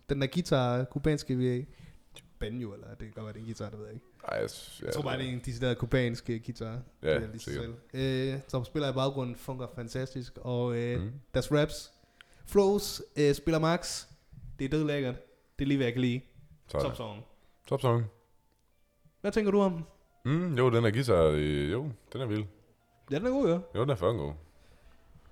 den 0.08 0.20
der 0.20 0.26
guitar, 0.26 0.84
kubanske 0.84 1.36
vi 1.36 1.66
banjo, 2.42 2.72
eller 2.74 2.88
det 2.88 2.98
kan 2.98 3.10
godt 3.10 3.24
være, 3.24 3.32
det 3.32 3.38
er 3.38 3.42
en 3.42 3.46
guitar, 3.46 3.70
det 3.70 3.78
ved 3.78 3.86
jeg 3.86 3.94
ikke. 3.94 4.06
Ej, 4.28 4.38
jeg, 4.38 4.48
ja, 4.80 4.86
Jeg 4.86 4.94
tror 4.94 5.02
bare, 5.02 5.18
det 5.18 5.28
er 5.28 5.32
en 5.32 5.40
decideret 5.44 5.78
kubansk 5.78 6.30
øh, 6.30 6.40
guitar. 6.44 6.82
Ja, 7.02 7.18
lige 7.18 7.38
så 7.38 7.44
sikkert. 7.44 7.64
selv. 7.92 8.34
Øh, 8.34 8.40
som 8.48 8.64
spiller 8.64 8.90
i 8.90 8.92
baggrunden, 8.92 9.36
fungerer 9.36 9.68
fantastisk. 9.74 10.38
Og 10.40 10.76
øh, 10.76 11.00
mm. 11.02 11.12
deres 11.34 11.52
raps, 11.52 11.92
flows, 12.46 13.02
øh, 13.16 13.34
spiller 13.34 13.58
max. 13.58 14.06
Det 14.58 14.64
er 14.64 14.68
død 14.68 14.84
lækkert. 14.84 15.14
Det 15.58 15.64
er 15.64 15.68
lige, 15.68 15.76
hvad 15.76 15.86
jeg 15.86 15.92
kan 15.92 16.02
lide. 16.02 16.20
Sådan. 16.72 16.86
Top 16.86 16.96
song. 16.96 17.24
Top 17.68 17.80
song. 17.80 18.04
Hvad 19.20 19.32
tænker 19.32 19.50
du 19.50 19.60
om? 19.60 19.84
Mm, 20.24 20.54
jo, 20.54 20.70
den 20.70 20.84
er 20.84 20.90
guitar, 20.90 21.22
øh, 21.34 21.72
jo, 21.72 21.88
den 22.12 22.20
er 22.20 22.26
vild. 22.26 22.44
Ja, 23.10 23.18
den 23.18 23.26
er 23.26 23.30
god, 23.30 23.48
jo. 23.48 23.60
Jo, 23.74 23.80
den 23.80 23.90
er 23.90 23.94
fucking 23.94 24.18
god. 24.18 24.32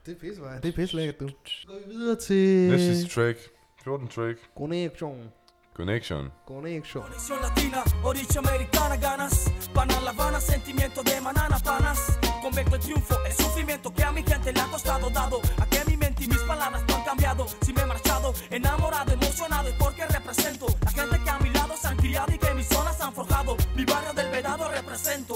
Det 0.07 0.17
er 0.17 0.21
pisse, 0.21 0.43
Det 0.63 0.69
er 0.69 0.73
pisse 0.73 0.97
lækkert, 0.97 1.21
du. 1.21 1.29
Så 1.29 1.67
går 1.67 1.75
vi 1.87 1.95
videre 1.95 2.17
til... 2.17 2.71
Næste 2.71 2.97
sidste 2.97 3.15
track. 3.15 3.39
14 3.85 4.09
track. 4.09 4.39
Connection. 4.59 5.33
Connection. 5.77 6.29
Connection. 6.47 7.03
Conexión 7.03 7.39
latina, 7.47 7.81
origen 8.05 8.39
americana, 8.45 8.97
ganas. 9.07 9.35
Pana 9.75 9.97
La 10.07 10.11
Habana, 10.11 10.41
sentimiento 10.41 11.01
de 11.09 11.15
manana, 11.29 11.57
panas. 11.69 12.01
Convecto 12.45 12.75
el 12.77 12.83
triunfo, 12.87 13.15
el 13.29 13.33
sufrimiento 13.33 13.87
que 13.97 14.03
a 14.09 14.13
mi 14.13 14.23
gente 14.23 14.53
le 14.53 14.61
ha 14.61 14.69
costado 14.75 15.07
dado. 15.19 15.37
A 15.63 15.65
que 15.71 15.81
mi 15.89 15.97
mente 15.97 16.25
y 16.25 16.29
mis 16.29 16.43
palabras 16.53 16.83
no 16.89 16.93
han 16.97 17.05
cambiado. 17.11 17.43
Si 17.65 17.73
me 17.73 17.81
he 17.83 17.87
marchado, 17.87 18.29
enamorado, 18.51 19.13
emocionado, 19.13 19.69
es 19.69 19.77
porque 19.83 20.03
represento. 20.31 20.67
La 20.85 20.91
gente 20.91 21.19
que 21.25 21.31
a 21.31 21.39
mi 21.39 21.51
lado 21.51 21.75
se 21.77 21.89
han 21.89 21.97
criado 21.97 22.33
y 22.35 22.39
que 22.39 22.55
mis 22.55 22.69
zonas 22.69 23.01
han 23.01 23.13
forjado. 23.13 23.57
Mi 23.77 23.85
barrio 23.85 24.13
del 24.13 24.31
Vedado 24.31 24.65
represento. 24.69 25.35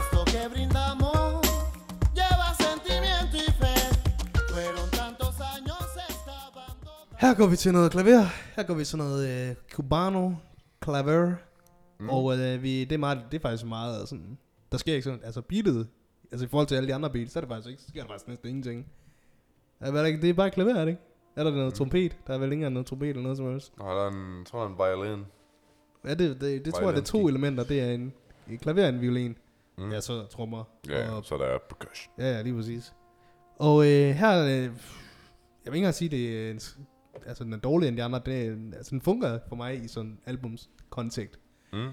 Esto 0.00 0.24
que 0.24 0.48
brindamos 0.48 1.40
lleva 2.14 2.54
sentimiento 2.54 3.36
y 3.36 3.50
fe. 3.60 3.74
Fueron 4.52 4.90
tantos 4.90 5.40
años 5.40 5.86
excavando. 6.08 6.90
Her 7.18 7.34
går 7.34 7.46
vi 7.46 7.56
til 7.56 7.72
noget 7.72 7.90
klaver. 7.92 8.24
Her 8.56 8.62
går 8.62 8.74
vi 8.74 8.84
til 8.84 8.98
noget 8.98 9.28
øh, 9.28 9.56
cubano 9.72 10.34
klaver. 10.80 11.34
Mm. 12.00 12.08
Og 12.08 12.38
øh, 12.38 12.62
vi, 12.62 12.84
det, 12.84 12.92
er 12.92 12.98
meget, 12.98 13.18
det 13.30 13.36
er 13.36 13.42
faktisk 13.42 13.64
meget 13.66 14.08
sådan... 14.08 14.38
Der 14.72 14.78
sker 14.78 14.94
ikke 14.94 15.04
sådan... 15.04 15.20
Altså 15.24 15.40
beatet... 15.40 15.88
Altså 16.32 16.46
i 16.46 16.48
forhold 16.48 16.66
til 16.66 16.74
alle 16.74 16.88
de 16.88 16.94
andre 16.94 17.10
beats, 17.10 17.32
så 17.32 17.38
er 17.38 17.40
det 17.40 17.48
faktisk 17.48 17.68
ikke, 17.70 17.82
sker 17.82 18.00
der 18.00 18.08
faktisk 18.08 18.28
næsten 18.28 18.48
ingenting. 18.48 18.86
Er 19.80 19.90
det, 19.90 20.06
ikke, 20.06 20.22
det 20.22 20.30
er 20.30 20.34
bare 20.34 20.50
klaver, 20.50 20.74
er 20.74 20.84
det 20.84 20.88
ikke? 20.88 21.02
Er 21.36 21.44
der 21.44 21.50
noget 21.50 21.74
trompet? 21.74 22.16
Der 22.26 22.34
er 22.34 22.38
vel 22.38 22.44
ikke 22.46 22.54
engang 22.54 22.72
noget 22.72 22.86
trompet 22.86 23.08
eller 23.08 23.22
noget 23.22 23.36
som 23.36 23.50
helst. 23.50 23.78
Nå, 23.78 23.84
der 23.84 24.04
er 24.04 24.10
en, 24.10 24.38
jeg 24.38 24.46
tror, 24.46 24.64
er 24.64 24.68
en 24.68 24.78
violin. 24.78 25.24
Ja, 26.04 26.14
det, 26.14 26.40
det, 26.40 26.64
det 26.64 26.74
tror 26.74 26.82
jeg, 26.82 26.92
det 26.92 27.00
er 27.00 27.04
to 27.04 27.28
elementer. 27.28 27.64
Det 27.64 27.80
er 27.80 27.90
en, 27.90 28.12
en 28.50 28.58
klaver 28.58 28.82
og 28.82 28.88
en 28.88 29.00
violin. 29.00 29.36
Mm. 29.78 29.90
Ja, 29.92 30.00
så 30.00 30.26
trommer. 30.26 30.64
Ja, 30.88 31.10
og, 31.14 31.24
så 31.24 31.36
der 31.36 31.44
er 31.44 31.58
percussion. 31.68 32.12
ja, 32.18 32.32
ja, 32.36 32.42
lige 32.42 32.54
præcis. 32.54 32.92
Og 33.56 33.86
øh, 33.86 34.10
her, 34.10 34.44
øh, 34.44 34.50
jeg 34.50 34.70
vil 35.64 35.74
ikke 35.74 35.76
engang 35.76 35.94
sige, 35.94 36.08
det 36.08 36.46
er 36.46 36.50
en, 36.50 36.60
altså, 37.26 37.44
den 37.44 37.52
er 37.52 37.56
dårligere 37.56 37.88
end 37.88 37.96
de 37.96 38.02
andre. 38.02 38.20
Det 38.26 38.46
er, 38.46 38.56
altså, 38.76 38.90
den 38.90 39.00
fungerer 39.00 39.38
for 39.48 39.56
mig 39.56 39.84
i 39.84 39.88
sådan 39.88 40.18
albums 40.26 40.70
kontekst. 40.90 41.40
Mm. 41.72 41.88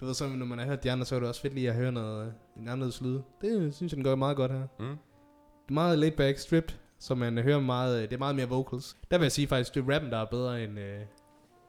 Du 0.00 0.06
ved, 0.06 0.14
så 0.14 0.28
når 0.28 0.46
man 0.46 0.58
har 0.58 0.66
hørt 0.66 0.84
de 0.84 0.92
andre, 0.92 1.04
så 1.04 1.14
er 1.14 1.20
det 1.20 1.28
også 1.28 1.40
fedt 1.40 1.54
lige 1.54 1.68
at 1.68 1.74
høre 1.74 1.92
noget, 1.92 2.34
en 2.56 2.68
anderledes 2.68 3.00
lyd. 3.00 3.20
Det 3.40 3.74
synes 3.74 3.92
jeg, 3.92 3.96
den 3.96 4.04
gør 4.04 4.14
meget 4.14 4.36
godt 4.36 4.52
her. 4.52 4.66
Mm. 4.78 4.86
Det 4.86 5.68
er 5.68 5.72
meget 5.72 5.98
laid 5.98 6.12
back, 6.12 6.38
stripped, 6.38 6.74
så 6.98 7.14
man 7.14 7.38
hører 7.38 7.60
meget, 7.60 8.10
det 8.10 8.16
er 8.16 8.18
meget 8.18 8.36
mere 8.36 8.48
vocals. 8.48 8.96
Der 9.10 9.18
vil 9.18 9.24
jeg 9.24 9.32
sige 9.32 9.46
faktisk, 9.48 9.74
det 9.74 9.88
er 9.88 9.94
rappen, 9.94 10.10
der 10.12 10.18
er 10.18 10.24
bedre 10.24 10.64
end, 10.64 10.78
øh, 10.78 11.00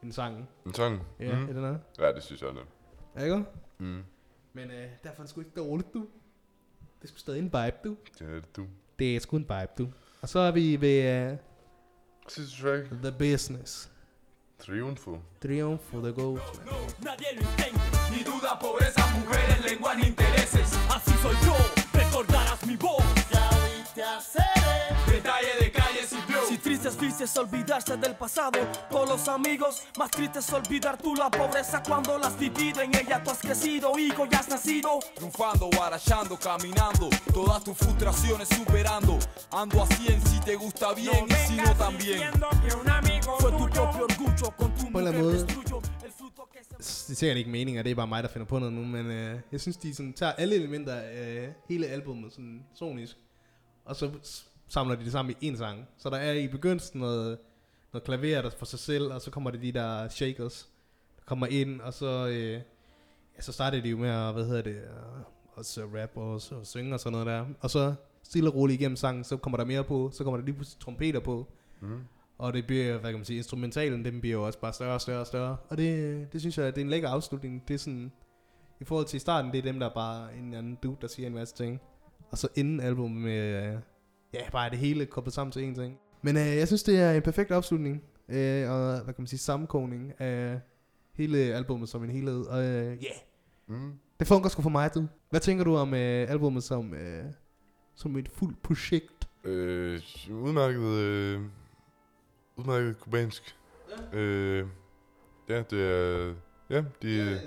end 0.02 0.12
sangen. 0.12 0.48
En 0.66 0.74
sang. 0.74 1.02
Ja, 1.20 1.36
mm. 1.36 1.42
er 1.42 1.52
det 1.52 1.62
noget? 1.62 1.80
Ja, 1.98 2.12
det 2.12 2.22
synes 2.22 2.42
jeg, 2.42 2.48
det 2.48 2.62
Ja, 3.16 3.24
ikke? 3.24 3.44
Mm. 3.78 4.02
Men 4.52 4.70
øh, 4.70 4.88
derfor 5.04 5.22
er 5.22 5.22
det 5.22 5.30
sgu 5.30 5.40
ikke 5.40 5.52
dårligt, 5.56 5.94
du. 5.94 5.98
Det 7.02 7.04
er 7.04 7.08
sgu 7.08 7.18
stadig 7.18 7.38
en 7.38 7.44
vibe, 7.44 7.76
du. 7.84 7.96
Det 8.18 8.28
er 8.28 8.34
det, 8.34 8.56
du. 8.56 8.66
Det 8.98 9.16
er 9.16 9.20
sgu 9.20 9.36
en 9.36 9.42
vibe, 9.42 9.72
du. 9.78 9.88
Og 10.22 10.28
så 10.28 10.38
er 10.38 10.50
vi 10.50 10.80
ved 10.80 11.32
uh, 11.32 11.38
Sidste 12.28 12.62
track. 12.62 12.86
The 13.02 13.12
Business. 13.18 13.90
Triunfo. 14.58 15.18
Triumph 15.42 15.82
for 15.84 16.00
the 16.00 16.12
Ghost. 16.12 16.62
Nadie 17.04 17.26
lo 17.34 17.40
intenta. 17.40 17.80
Ni 18.12 18.22
duda, 18.28 18.52
pobreza, 18.60 19.02
mujeres, 19.16 19.70
lengua 19.70 19.94
ni 19.94 20.02
intereses. 20.08 20.68
Así 20.94 21.12
soy 21.22 21.36
yo, 21.46 21.56
recordarás 22.00 22.66
mi 22.66 22.76
voz. 22.76 23.04
Ya 23.96 24.20
Triste 27.00 27.24
es 27.24 27.34
olvidarse 27.38 27.96
del 27.96 28.14
pasado 28.14 28.60
Con 28.90 29.08
los 29.08 29.26
amigos, 29.26 29.84
más 29.98 30.10
triste 30.10 30.40
es 30.40 30.52
olvidar 30.52 30.98
tú 30.98 31.14
la 31.14 31.30
pobreza 31.30 31.82
Cuando 31.82 32.18
la 32.18 32.26
has 32.26 32.38
vivido, 32.38 32.82
en 32.82 32.94
ella 32.94 33.24
tú 33.24 33.30
has 33.30 33.38
crecido 33.38 33.98
Hijo, 33.98 34.26
ya 34.26 34.40
has 34.40 34.48
nacido 34.48 34.98
Triunfando, 35.14 35.70
barachando, 35.70 36.38
caminando. 36.38 37.08
Todas 37.32 37.64
tus 37.64 37.74
frustraciones 37.78 38.48
superando. 38.48 39.18
Ando 39.50 39.82
así 39.82 40.12
en 40.12 40.20
si 40.26 40.40
te 40.40 40.56
gusta 40.56 40.92
bien 40.92 41.24
y 41.26 41.34
si 41.48 41.56
no 41.56 41.74
también. 41.74 42.20
Fue 43.38 43.50
tu 43.52 43.70
propio 43.70 44.04
orgullo 44.04 44.50
con 44.58 44.74
tu 44.74 44.90
mujer 44.90 45.14
måde, 45.14 45.32
destruyó 45.32 45.80
el 46.04 46.12
fruto 46.12 46.46
que 46.52 46.62
se 46.62 47.06
det 47.08 47.12
er 47.12 47.16
sikkert 47.16 47.38
ikke 47.38 47.50
meningen, 47.50 47.78
og 47.78 47.84
det 47.84 47.90
er 47.90 47.94
bare 47.94 48.06
mig, 48.06 48.22
der 48.22 48.28
finder 48.28 48.46
på 48.46 48.58
noget 48.58 48.74
nu, 48.74 48.84
men 48.84 49.06
øh, 49.06 49.40
jeg 49.52 49.60
synes, 49.60 49.76
de 49.76 49.94
sådan, 49.94 50.12
tager 50.12 50.32
alle 50.32 50.54
elementer 50.54 50.94
af 50.94 51.46
øh, 51.46 51.48
hele 51.68 51.86
albumet 51.86 52.32
sådan 52.32 52.64
sonisk, 52.74 53.16
og 53.84 53.96
så 53.96 54.10
samler 54.70 54.94
de 54.94 55.04
det 55.04 55.12
sammen 55.12 55.34
i 55.40 55.46
en 55.46 55.56
sang. 55.56 55.88
Så 55.98 56.10
der 56.10 56.16
er 56.16 56.32
i 56.32 56.48
begyndelsen 56.48 57.00
noget, 57.00 57.38
noget 57.92 58.04
klaver 58.04 58.42
der 58.42 58.50
for 58.50 58.66
sig 58.66 58.78
selv, 58.78 59.12
og 59.12 59.20
så 59.20 59.30
kommer 59.30 59.50
det 59.50 59.62
de 59.62 59.72
der 59.72 60.08
shakers, 60.08 60.68
der 61.16 61.22
kommer 61.26 61.46
ind, 61.46 61.80
og 61.80 61.94
så, 61.94 62.28
øh, 62.28 62.52
ja, 63.36 63.40
så 63.40 63.52
starter 63.52 63.80
de 63.80 63.88
jo 63.88 63.96
med 63.96 64.08
at, 64.08 64.32
hvad 64.32 64.46
hedder 64.46 64.62
det, 64.62 64.76
øh, 64.76 65.22
også 65.54 65.84
rap 65.84 66.16
og, 66.16 66.34
og 66.34 66.66
synge 66.66 66.94
og 66.94 67.00
sådan 67.00 67.12
noget 67.12 67.26
der. 67.26 67.46
Og 67.60 67.70
så 67.70 67.94
stille 68.22 68.50
og 68.50 68.54
roligt 68.54 68.80
igennem 68.80 68.96
sangen, 68.96 69.24
så 69.24 69.36
kommer 69.36 69.56
der 69.56 69.64
mere 69.64 69.84
på, 69.84 70.10
så 70.12 70.24
kommer 70.24 70.38
der 70.38 70.44
lige 70.44 70.54
pludselig 70.54 70.80
trompeter 70.80 71.20
på. 71.20 71.46
Mm. 71.80 72.00
Og 72.38 72.52
det 72.52 72.66
bliver, 72.66 72.98
hvad 72.98 73.10
kan 73.10 73.18
man 73.18 73.24
sige, 73.24 73.36
instrumentalen, 73.36 74.04
den 74.04 74.20
bliver 74.20 74.36
jo 74.36 74.46
også 74.46 74.58
bare 74.58 74.72
større 74.72 74.94
og 74.94 75.00
større 75.00 75.20
og 75.20 75.26
større. 75.26 75.56
Og 75.68 75.76
det, 75.76 76.32
det 76.32 76.40
synes 76.40 76.58
jeg, 76.58 76.66
det 76.66 76.80
er 76.80 76.84
en 76.84 76.90
lækker 76.90 77.08
afslutning. 77.08 77.68
Det 77.68 77.74
er 77.74 77.78
sådan, 77.78 78.12
i 78.80 78.84
forhold 78.84 79.06
til 79.06 79.20
starten, 79.20 79.52
det 79.52 79.58
er 79.58 79.62
dem, 79.62 79.78
der 79.78 79.86
er 79.86 79.94
bare 79.94 80.36
en 80.36 80.54
anden 80.54 80.78
dude, 80.82 80.96
der 81.00 81.06
siger 81.06 81.26
en 81.26 81.34
masse 81.34 81.54
ting. 81.54 81.80
Og 82.30 82.38
så 82.38 82.48
inden 82.54 82.80
albumet 82.80 83.22
med, 83.22 83.72
øh, 83.72 83.78
ja, 84.32 84.50
bare 84.52 84.70
det 84.70 84.78
hele 84.78 85.06
koblet 85.06 85.34
sammen 85.34 85.52
til 85.52 85.64
en 85.64 85.74
ting. 85.74 85.98
Men 86.22 86.36
øh, 86.36 86.56
jeg 86.56 86.66
synes, 86.66 86.82
det 86.82 87.00
er 87.00 87.12
en 87.12 87.22
perfekt 87.22 87.50
afslutning. 87.50 88.02
Øh, 88.28 88.70
og 88.70 88.92
hvad 88.94 89.14
kan 89.14 89.22
man 89.22 89.26
sige, 89.26 89.38
sammenkogning 89.38 90.20
af 90.20 90.60
hele 91.14 91.38
albumet 91.38 91.88
som 91.88 92.04
en 92.04 92.10
helhed. 92.10 92.40
Og 92.46 92.64
øh, 92.64 92.86
yeah, 92.86 92.96
Mm. 93.66 93.92
det 94.18 94.26
fungerer 94.28 94.48
sgu 94.48 94.62
for 94.62 94.70
mig, 94.70 94.94
du. 94.94 95.06
Hvad 95.30 95.40
tænker 95.40 95.64
du 95.64 95.76
om 95.76 95.94
øh, 95.94 96.30
albumet 96.30 96.62
som, 96.62 96.94
øh, 96.94 97.24
som 97.94 98.16
et 98.16 98.28
fuldt 98.28 98.62
projekt? 98.62 99.28
Øh, 99.44 100.00
udmærket, 100.30 100.82
øh, 100.82 101.40
udmærket 102.56 103.00
kubansk. 103.00 103.56
Ja. 104.12 104.18
Øh, 104.18 104.66
ja, 105.48 105.62
det 105.62 105.82
er, 105.90 106.34
ja, 106.70 106.84
de, 107.02 107.40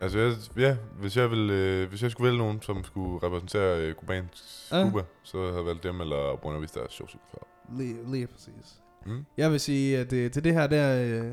altså 0.00 0.18
jeg, 0.18 0.34
ja, 0.56 0.76
hvis 1.00 1.16
jeg, 1.16 1.30
vil, 1.30 1.50
øh, 1.50 1.88
hvis 1.88 2.02
jeg 2.02 2.10
skulle 2.10 2.26
vælge 2.26 2.38
nogen, 2.38 2.62
som 2.62 2.84
skulle 2.84 3.26
repræsentere 3.26 3.80
øh, 3.80 3.94
kubansk 3.94 4.44
Ja. 4.72 4.90
Cuba, 4.90 5.02
så 5.22 5.38
havde 5.38 5.56
jeg 5.56 5.66
valgt 5.66 5.82
dem 5.82 6.00
eller 6.00 6.36
Buena 6.36 6.58
Vista 6.58 6.80
Social 6.88 7.20
Club. 7.30 7.46
Lige, 7.78 7.96
lige 8.10 8.26
præcis. 8.26 8.82
Mm. 9.06 9.24
Jeg 9.36 9.52
vil 9.52 9.60
sige, 9.60 9.98
at 9.98 10.10
det, 10.10 10.32
til 10.32 10.44
det 10.44 10.52
her 10.52 10.66
der... 10.66 11.02
Øh, 11.04 11.32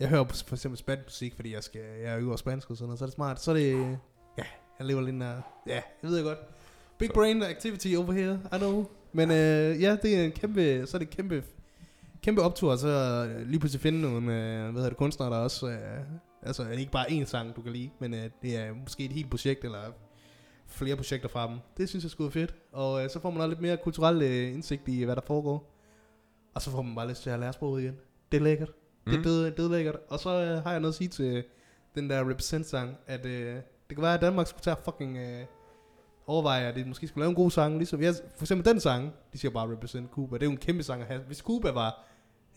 jeg 0.00 0.08
hører 0.08 0.24
for 0.46 0.54
eksempel 0.54 0.78
spansk 0.78 1.04
musik, 1.06 1.34
fordi 1.36 1.54
jeg 1.54 1.64
skal 1.64 1.80
jeg 2.02 2.20
øver 2.20 2.36
spansk 2.36 2.70
og 2.70 2.76
sådan 2.76 2.86
noget, 2.86 2.98
så 2.98 3.04
er 3.04 3.06
det 3.06 3.14
smart. 3.14 3.42
Så 3.42 3.50
er 3.50 3.54
det... 3.54 3.98
Ja, 4.38 4.44
jeg 4.78 4.86
lever 4.86 5.00
lidt 5.00 5.20
der... 5.20 5.34
Ja, 5.66 5.80
jeg 6.02 6.10
ved 6.10 6.24
godt. 6.24 6.38
Big 6.98 7.10
brain 7.14 7.42
activity 7.42 7.88
over 7.98 8.12
here, 8.12 8.40
I 8.54 8.56
know. 8.58 8.86
Men 9.12 9.30
øh, 9.30 9.82
ja, 9.82 9.96
det 10.02 10.16
er 10.16 10.24
en 10.24 10.32
kæmpe... 10.32 10.86
Så 10.86 10.96
er 10.96 10.98
det 10.98 11.10
kæmpe, 11.10 11.44
kæmpe 12.22 12.42
optur, 12.42 12.76
så 12.76 12.88
øh, 12.88 13.46
lige 13.48 13.60
pludselig 13.60 13.80
finde 13.80 14.00
nogle 14.00 14.16
øh, 14.16 14.62
hvad 14.62 14.72
hedder 14.72 14.88
det, 14.88 14.98
kunstnere, 14.98 15.30
der 15.30 15.36
også... 15.36 15.68
Øh, 15.68 15.78
altså, 16.44 16.68
ikke 16.68 16.92
bare 16.92 17.06
én 17.06 17.24
sang, 17.24 17.56
du 17.56 17.62
kan 17.62 17.72
lide, 17.72 17.90
men 17.98 18.14
øh, 18.14 18.30
det 18.42 18.56
er 18.56 18.72
måske 18.74 19.04
et 19.04 19.12
helt 19.12 19.30
projekt, 19.30 19.64
eller 19.64 19.80
flere 20.66 20.96
projekter 20.96 21.28
fra 21.28 21.48
dem. 21.48 21.58
Det 21.76 21.88
synes 21.88 22.04
jeg 22.04 22.10
skulle 22.10 22.30
fedt. 22.30 22.54
Og 22.72 23.04
øh, 23.04 23.10
så 23.10 23.20
får 23.20 23.30
man 23.30 23.40
også 23.40 23.48
lidt 23.48 23.60
mere 23.60 23.76
kulturel 23.76 24.22
øh, 24.22 24.52
indsigt 24.54 24.88
i, 24.88 25.02
hvad 25.04 25.16
der 25.16 25.22
foregår. 25.26 25.70
Og 26.54 26.62
så 26.62 26.70
får 26.70 26.82
man 26.82 26.94
bare 26.94 27.08
lyst 27.08 27.22
til 27.22 27.30
at 27.30 27.40
lære 27.40 27.52
sproget 27.52 27.82
igen. 27.82 27.96
Det 28.32 28.38
er 28.38 28.44
lækkert. 28.44 28.68
Mm. 29.06 29.10
Det 29.10 29.14
er 29.14 29.18
Mm. 29.18 29.24
død, 29.24 29.50
død 29.50 29.68
lækkert. 29.70 29.96
Og 30.08 30.18
så 30.18 30.30
øh, 30.30 30.62
har 30.62 30.70
jeg 30.70 30.80
noget 30.80 30.92
at 30.92 30.96
sige 30.96 31.08
til 31.08 31.44
den 31.94 32.10
der 32.10 32.30
Represent-sang, 32.30 32.96
at 33.06 33.26
øh, 33.26 33.54
det 33.88 33.96
kan 33.96 34.02
være, 34.02 34.14
at 34.14 34.20
Danmark 34.20 34.46
skulle 34.46 34.62
tage 34.62 34.76
fucking 34.84 35.16
øh, 35.18 35.44
overvejer, 36.26 36.68
at 36.68 36.74
de 36.76 36.84
måske 36.84 37.08
skulle 37.08 37.22
lave 37.22 37.28
en 37.30 37.34
god 37.36 37.50
sang, 37.50 37.76
ligesom 37.76 38.02
jeg, 38.02 38.14
for 38.36 38.44
eksempel 38.44 38.72
den 38.72 38.80
sang, 38.80 39.12
de 39.32 39.38
siger 39.38 39.52
bare 39.52 39.72
represent 39.72 40.10
Cuba, 40.10 40.34
det 40.36 40.42
er 40.42 40.46
jo 40.46 40.50
en 40.52 40.56
kæmpe 40.56 40.82
sang 40.82 41.00
at 41.02 41.06
have. 41.08 41.20
Hvis 41.20 41.38
Cuba 41.38 41.70
var 41.70 42.04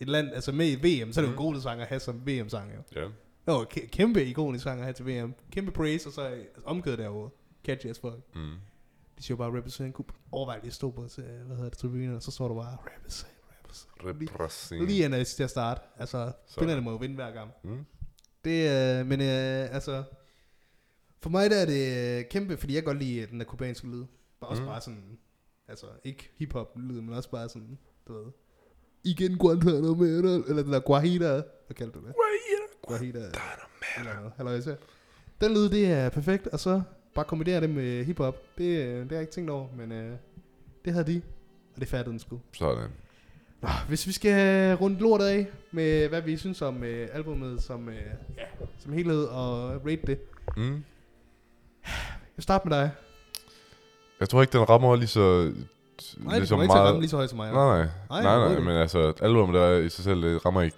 et 0.00 0.08
land, 0.08 0.28
altså 0.34 0.52
med 0.52 0.66
i 0.66 0.74
VM, 0.74 1.12
så 1.12 1.20
er 1.20 1.22
det 1.24 1.28
jo 1.32 1.32
en 1.40 1.52
god 1.54 1.60
sang 1.60 1.80
at 1.80 1.86
have 1.86 2.00
som 2.00 2.26
VM-sang, 2.26 2.70
jo. 2.76 3.00
Ja. 3.00 3.06
Var 3.52 3.60
en 3.60 3.66
kæ- 3.66 3.86
kæmpe 3.88 4.24
ikonisk 4.24 4.64
sang 4.64 4.78
at 4.80 4.84
have 4.84 4.92
til 4.94 5.06
VM. 5.06 5.34
Kæmpe 5.52 5.70
praise, 5.72 6.08
og 6.08 6.12
så 6.12 6.20
altså, 6.22 6.62
omkødet 6.64 6.98
derovre. 6.98 7.30
Catchy 7.64 7.86
as 7.86 7.98
fuck. 7.98 8.14
Mm. 8.34 8.52
De 9.18 9.22
siger 9.22 9.36
bare 9.36 9.56
represent 9.58 9.94
Cuba. 9.94 10.12
Overvej 10.32 10.58
lige 10.62 10.72
stå 10.72 10.90
på, 10.90 11.08
til, 11.08 11.22
hvad 11.22 11.56
hedder 11.56 11.70
det, 11.70 11.78
tribunen, 11.78 12.14
og 12.14 12.22
så 12.22 12.30
står 12.30 12.48
der 12.48 12.54
bare 12.54 12.76
represent, 12.96 13.32
represent. 13.64 13.90
Represent. 14.34 14.86
Lige 14.86 15.04
inden 15.04 15.24
til 15.24 15.42
at 15.42 15.50
starte. 15.50 15.80
Altså, 15.96 16.32
spillerne 16.46 16.80
må 16.80 16.90
jo 16.90 16.96
vinde 16.96 17.14
hver 17.14 17.30
gang. 17.30 17.50
Mm. 17.64 17.84
Det 18.44 18.68
er, 18.68 19.04
men 19.04 19.20
øh, 19.20 19.74
altså, 19.74 20.04
for 21.22 21.30
mig 21.30 21.50
der 21.50 21.56
er 21.56 21.66
det 21.66 22.18
øh, 22.18 22.24
kæmpe, 22.30 22.56
fordi 22.56 22.74
jeg 22.74 22.84
godt 22.84 22.98
lide 22.98 23.20
øh, 23.20 23.30
den 23.30 23.38
der 23.40 23.46
kubanske 23.46 23.86
lyd. 23.86 24.04
Bare 24.40 24.50
også 24.50 24.62
Mm. 24.62 24.68
bare 24.68 24.80
sådan, 24.80 25.18
altså 25.68 25.86
ikke 26.04 26.30
hiphop 26.36 26.72
lyd, 26.76 27.00
men 27.00 27.14
også 27.14 27.30
bare 27.30 27.48
sådan, 27.48 27.78
du 28.08 28.12
ved. 28.12 28.32
Igen 29.04 29.38
Guantanamo, 29.38 30.04
eller 30.04 30.62
den 30.62 30.72
der 30.72 30.80
Guajira, 30.80 31.32
hvad 31.66 31.74
kalder 31.76 31.92
du 31.92 31.98
det? 31.98 32.14
Guajira. 32.14 32.67
Guajira. 32.88 33.18
Hallo, 34.36 34.50
jeg 34.50 34.62
ser. 34.62 34.76
Den 35.40 35.54
lyd, 35.54 35.68
det 35.68 35.90
er 35.90 36.08
perfekt, 36.08 36.46
og 36.46 36.60
så 36.60 36.82
bare 37.14 37.24
kombinere 37.24 37.60
det 37.60 37.70
med 37.70 38.04
hiphop. 38.04 38.36
Det, 38.58 38.64
øh, 38.64 39.00
det 39.00 39.08
har 39.08 39.16
jeg 39.16 39.20
ikke 39.20 39.32
tænkt 39.32 39.50
over, 39.50 39.66
men 39.76 39.92
øh, 39.92 40.16
det 40.84 40.92
havde 40.92 41.06
de, 41.06 41.22
og 41.74 41.80
det 41.80 41.88
fattede 41.88 42.10
den 42.10 42.18
sgu. 42.18 42.40
Sådan. 42.52 42.88
Nå, 43.62 43.68
hvis 43.88 44.06
vi 44.06 44.12
skal 44.12 44.74
runde 44.76 44.98
lortet 44.98 45.26
af 45.26 45.46
med, 45.72 46.08
hvad 46.08 46.22
vi 46.22 46.36
synes 46.36 46.62
om 46.62 46.84
øh, 46.84 47.08
albumet 47.12 47.62
som, 47.62 47.88
øh, 47.88 47.94
ja, 48.38 48.44
som 48.78 48.92
helhed 48.92 49.24
og 49.24 49.70
rate 49.86 50.02
det. 50.06 50.18
Mm. 50.56 50.84
Jeg 52.36 52.42
starter 52.42 52.68
med 52.68 52.76
dig. 52.76 52.90
Jeg 54.20 54.28
tror 54.28 54.40
ikke, 54.40 54.58
den 54.58 54.68
rammer 54.68 54.96
lige 54.96 55.06
så... 55.08 55.52
Nej, 56.16 56.38
det 56.38 56.48
kommer 56.48 56.62
ikke 56.62 56.72
til 56.72 56.78
at 56.78 56.84
ramme 56.84 57.00
lige 57.00 57.10
så 57.10 57.16
højt 57.16 57.30
som 57.30 57.36
mig. 57.36 57.52
Nej, 57.52 57.66
nej. 57.66 57.78
Nej, 57.78 57.88
Nej, 58.10 58.22
nej, 58.22 58.34
overhovedet 58.36 58.64
men 58.64 58.76
altså, 58.76 59.12
album 59.20 59.52
der 59.52 59.60
er 59.60 59.78
i 59.78 59.88
sig 59.88 60.04
selv, 60.04 60.38
rammer 60.38 60.62
ikke 60.62 60.76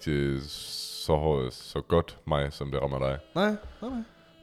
så, 1.10 1.50
så 1.50 1.80
godt 1.80 2.18
mig, 2.26 2.52
som 2.52 2.70
det 2.70 2.82
rammer 2.82 2.98
dig. 2.98 3.18
Nej, 3.34 3.56
nej, 3.82 3.90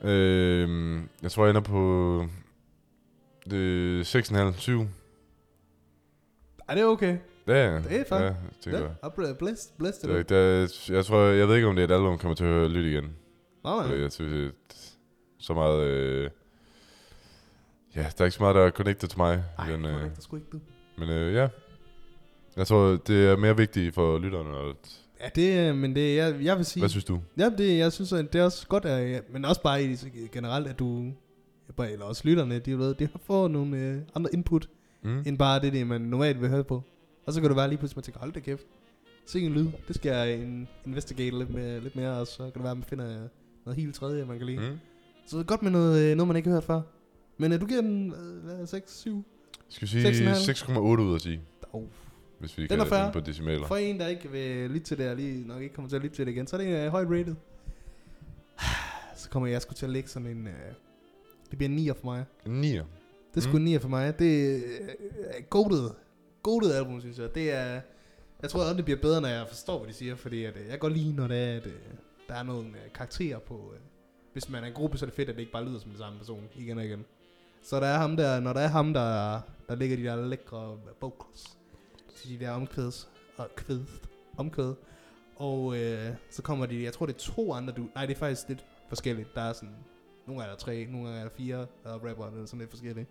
nej. 0.01 0.11
Øhm, 0.11 1.09
jeg 1.23 1.31
tror, 1.31 1.43
jeg 1.45 1.49
ender 1.49 1.61
på 1.61 2.25
øh, 3.53 4.01
6,5, 4.01 4.53
7. 4.59 4.81
Ej, 6.69 6.75
det 6.75 6.81
er 6.81 6.85
okay. 6.87 7.17
Ja. 7.47 7.75
Det 7.77 7.99
er 7.99 8.03
fair. 8.09 8.19
Ja, 8.21 8.27
det 8.65 8.65
Ja, 8.65 8.71
gør 8.71 8.89
og 9.01 9.13
bl- 9.17 9.33
blessed, 9.37 9.77
blessed 9.77 10.09
det. 10.09 10.29
det. 10.29 10.69
det, 10.69 10.89
jeg 10.89 11.05
tror, 11.05 11.19
jeg 11.19 11.47
ved 11.47 11.55
ikke, 11.55 11.67
om 11.67 11.75
det 11.75 11.81
er 11.83 11.87
et 11.87 11.91
album, 11.91 12.11
jeg 12.11 12.19
kommer 12.19 12.35
til 12.35 12.45
at 12.45 12.71
lytte 12.71 12.91
igen. 12.91 13.03
Nej, 13.63 13.87
nej. 13.87 13.99
Jeg 14.01 14.11
synes, 14.11 14.53
at 14.69 14.97
så 15.39 15.53
meget... 15.53 15.83
Øh, 15.83 16.29
ja, 17.95 18.01
der 18.01 18.21
er 18.21 18.25
ikke 18.25 18.35
så 18.35 18.43
meget, 18.43 18.55
der 18.55 18.61
er 18.61 18.69
connected 18.71 19.07
til 19.09 19.17
mig. 19.19 19.43
Ej, 19.59 19.69
den, 19.71 19.83
det 19.83 19.89
øh, 19.95 20.03
er 20.05 20.09
sgu 20.19 20.35
ikke 20.35 20.47
du. 20.51 20.59
men 20.97 21.09
øh, 21.09 21.33
ja, 21.33 21.47
jeg 22.57 22.67
tror, 22.67 22.85
det 23.07 23.27
er 23.27 23.37
mere 23.37 23.57
vigtigt 23.57 23.95
for 23.95 24.17
lytterne. 24.19 24.49
Og, 24.57 24.75
Ja, 25.21 25.29
det, 25.35 25.53
er- 25.59 25.73
men 25.73 25.95
det, 25.95 26.15
jeg, 26.15 26.35
jeg 26.43 26.57
vil 26.57 26.65
sige... 26.65 26.81
Hvad 26.81 26.89
synes 26.89 27.03
du? 27.05 27.19
Ja, 27.37 27.49
det, 27.57 27.77
jeg 27.77 27.91
synes, 27.93 28.13
at 28.13 28.33
det 28.33 28.39
er 28.41 28.45
også 28.45 28.67
godt, 28.67 28.85
at, 28.85 29.11
ja, 29.11 29.19
men 29.33 29.45
også 29.45 29.61
bare 29.61 29.83
i, 29.83 29.95
generelt, 30.31 30.67
at 30.67 30.79
du, 30.79 31.11
bare- 31.77 31.91
eller 31.91 32.05
også 32.05 32.21
lytterne, 32.25 32.59
de, 32.59 32.77
ved, 32.77 32.95
de 32.95 33.07
har 33.11 33.19
fået 33.23 33.51
nogle 33.51 33.77
øh, 33.77 34.01
andre 34.15 34.29
input, 34.33 34.69
Mm. 35.03 35.23
end 35.25 35.37
bare 35.37 35.61
det, 35.61 35.73
det, 35.73 35.87
man 35.87 36.01
normalt 36.01 36.41
vil 36.41 36.49
høre 36.49 36.63
på. 36.63 36.83
Og 37.25 37.33
så 37.33 37.41
kan 37.41 37.49
det 37.49 37.57
være 37.57 37.67
lige 37.69 37.77
pludselig, 37.77 37.97
man 37.97 38.03
tænker, 38.03 38.19
hold 38.19 38.31
da 38.33 38.39
kæft, 38.39 38.63
se 39.25 39.41
en 39.41 39.53
lyd, 39.53 39.67
det 39.87 39.95
skal 39.95 40.09
jeg 40.09 40.33
in- 40.43 40.67
investigate 40.85 41.37
lidt, 41.37 41.53
med, 41.53 41.81
lidt 41.81 41.95
mere, 41.95 42.11
og 42.19 42.27
så 42.27 42.37
kan 42.37 42.51
det 42.53 42.63
være, 42.63 42.71
at 42.71 42.77
man 42.77 42.83
finder 42.83 43.05
noget 43.65 43.79
helt 43.79 43.95
tredje, 43.95 44.25
man 44.25 44.37
kan 44.37 44.45
lide. 44.47 44.57
Mm. 44.59 44.77
Så 45.27 45.37
det 45.37 45.43
er 45.43 45.47
godt 45.47 45.61
med 45.63 45.71
noget, 45.71 46.01
øh, 46.11 46.15
noget 46.17 46.27
man 46.27 46.37
ikke 46.37 46.49
har 46.49 46.55
hørt 46.55 46.63
før. 46.63 46.81
Men 47.37 47.51
øh, 47.53 47.61
du 47.61 47.65
giver 47.65 47.81
den 47.81 48.13
øh, 48.13 48.43
hvad, 48.43 48.67
6, 48.67 48.99
7? 48.99 49.25
Skal 49.69 49.87
vi 49.87 49.91
sige 49.91 50.31
6,5? 50.33 50.51
6,8 50.51 50.79
ud 50.79 51.13
af 51.13 51.19
10? 51.21 51.39
Oh. 51.73 51.83
Hvis 52.39 52.57
vi 52.57 52.61
Den 52.61 52.69
kan 52.69 52.79
er 52.79 52.85
fair. 52.85 52.99
ende 52.99 53.13
på 53.13 53.19
decimaler. 53.19 53.67
For 53.67 53.75
en, 53.75 53.99
der 53.99 54.07
ikke 54.07 54.31
vil 54.31 54.69
lytte 54.71 54.87
til 54.87 54.97
det, 54.97 55.09
og 55.09 55.15
lige 55.15 55.47
nok 55.47 55.61
ikke 55.61 55.75
kommer 55.75 55.89
til 55.89 55.95
at 55.95 56.01
lytte 56.01 56.15
til 56.15 56.25
det 56.25 56.31
igen, 56.31 56.47
så 56.47 56.55
er 56.57 56.61
det 56.61 56.85
uh, 56.85 56.91
højt 56.91 57.07
rated. 57.07 57.35
Så 59.15 59.29
kommer 59.29 59.47
jeg 59.49 59.61
sgu 59.61 59.73
til 59.73 59.85
at 59.85 59.89
lægge 59.91 60.09
sådan 60.09 60.27
en... 60.27 60.45
Uh, 60.47 60.53
det 61.49 61.57
bliver 61.57 61.69
en 61.69 61.75
9 61.75 61.87
for 61.89 62.05
mig. 62.05 62.25
En 62.45 62.63
9'er? 62.63 62.83
Det 63.33 63.37
er 63.37 63.41
sgu 63.41 63.51
Mm. 63.51 63.57
en 63.57 63.63
9 63.63 63.79
for 63.79 63.89
mig. 63.89 64.19
Det 64.19 64.55
er 64.55 64.59
uh, 65.39 65.43
goated. 65.49 65.89
Goated 66.43 66.71
album, 66.71 66.99
synes 67.01 67.19
jeg. 67.19 67.35
Det 67.35 67.51
er... 67.51 67.81
Jeg 68.41 68.49
tror, 68.49 68.63
at 68.69 68.75
det 68.75 68.85
bliver 68.85 68.99
bedre, 69.01 69.21
når 69.21 69.27
jeg 69.29 69.45
forstår, 69.47 69.77
hvad 69.79 69.87
de 69.87 69.93
siger, 69.93 70.15
fordi 70.15 70.43
at, 70.43 70.55
uh, 70.55 70.61
jeg 70.69 70.79
godt 70.79 70.93
lide, 70.93 71.15
når 71.15 71.27
det 71.27 71.37
er, 71.43 71.55
at 71.57 71.65
uh, 71.65 71.71
der 72.27 72.35
er 72.35 72.43
nogle 72.43 72.67
uh, 72.69 72.93
karakterer 72.95 73.39
på... 73.39 73.53
Uh, 73.55 73.73
hvis 74.33 74.49
man 74.49 74.63
er 74.63 74.67
en 74.67 74.73
gruppe, 74.73 74.97
så 74.97 75.05
er 75.05 75.07
det 75.07 75.15
fedt, 75.15 75.29
at 75.29 75.35
det 75.35 75.41
ikke 75.41 75.51
bare 75.51 75.65
lyder 75.65 75.79
som 75.79 75.89
den 75.89 75.99
samme 75.99 76.17
person 76.17 76.43
igen 76.55 76.77
og 76.77 76.85
igen. 76.85 77.05
Så 77.63 77.79
der 77.79 77.87
er 77.87 77.97
ham 77.97 78.17
der, 78.17 78.39
når 78.39 78.53
der 78.53 78.59
er 78.59 78.67
ham, 78.67 78.93
der, 78.93 79.39
der 79.69 79.75
ligger 79.75 79.97
de 79.97 80.03
der 80.03 80.27
lækre 80.27 80.77
vocals 81.01 81.56
til 82.17 82.29
de 82.39 82.45
der 82.45 82.51
omkvæds, 82.51 83.09
og 83.37 83.47
kvæd, 83.55 83.79
omkvæd. 84.37 84.73
Og 85.35 85.77
øh, 85.77 86.09
så 86.29 86.41
kommer 86.41 86.65
de, 86.65 86.83
jeg 86.83 86.93
tror 86.93 87.05
det 87.05 87.13
er 87.13 87.19
to 87.19 87.53
andre, 87.53 87.73
du, 87.73 87.87
nej 87.95 88.05
det 88.05 88.15
er 88.15 88.19
faktisk 88.19 88.47
lidt 88.47 88.65
forskelligt. 88.89 89.35
Der 89.35 89.41
er 89.41 89.53
sådan, 89.53 89.75
nogle 90.27 90.43
er 90.43 90.47
der 90.47 90.55
tre, 90.55 90.87
nogle 90.91 91.09
er 91.09 91.23
der 91.23 91.29
fire, 91.29 91.57
der 91.57 91.93
er 91.93 91.93
rapper, 91.93 92.29
det 92.29 92.41
er 92.41 92.45
sådan 92.45 92.59
lidt 92.59 92.69
forskelligt. 92.69 93.09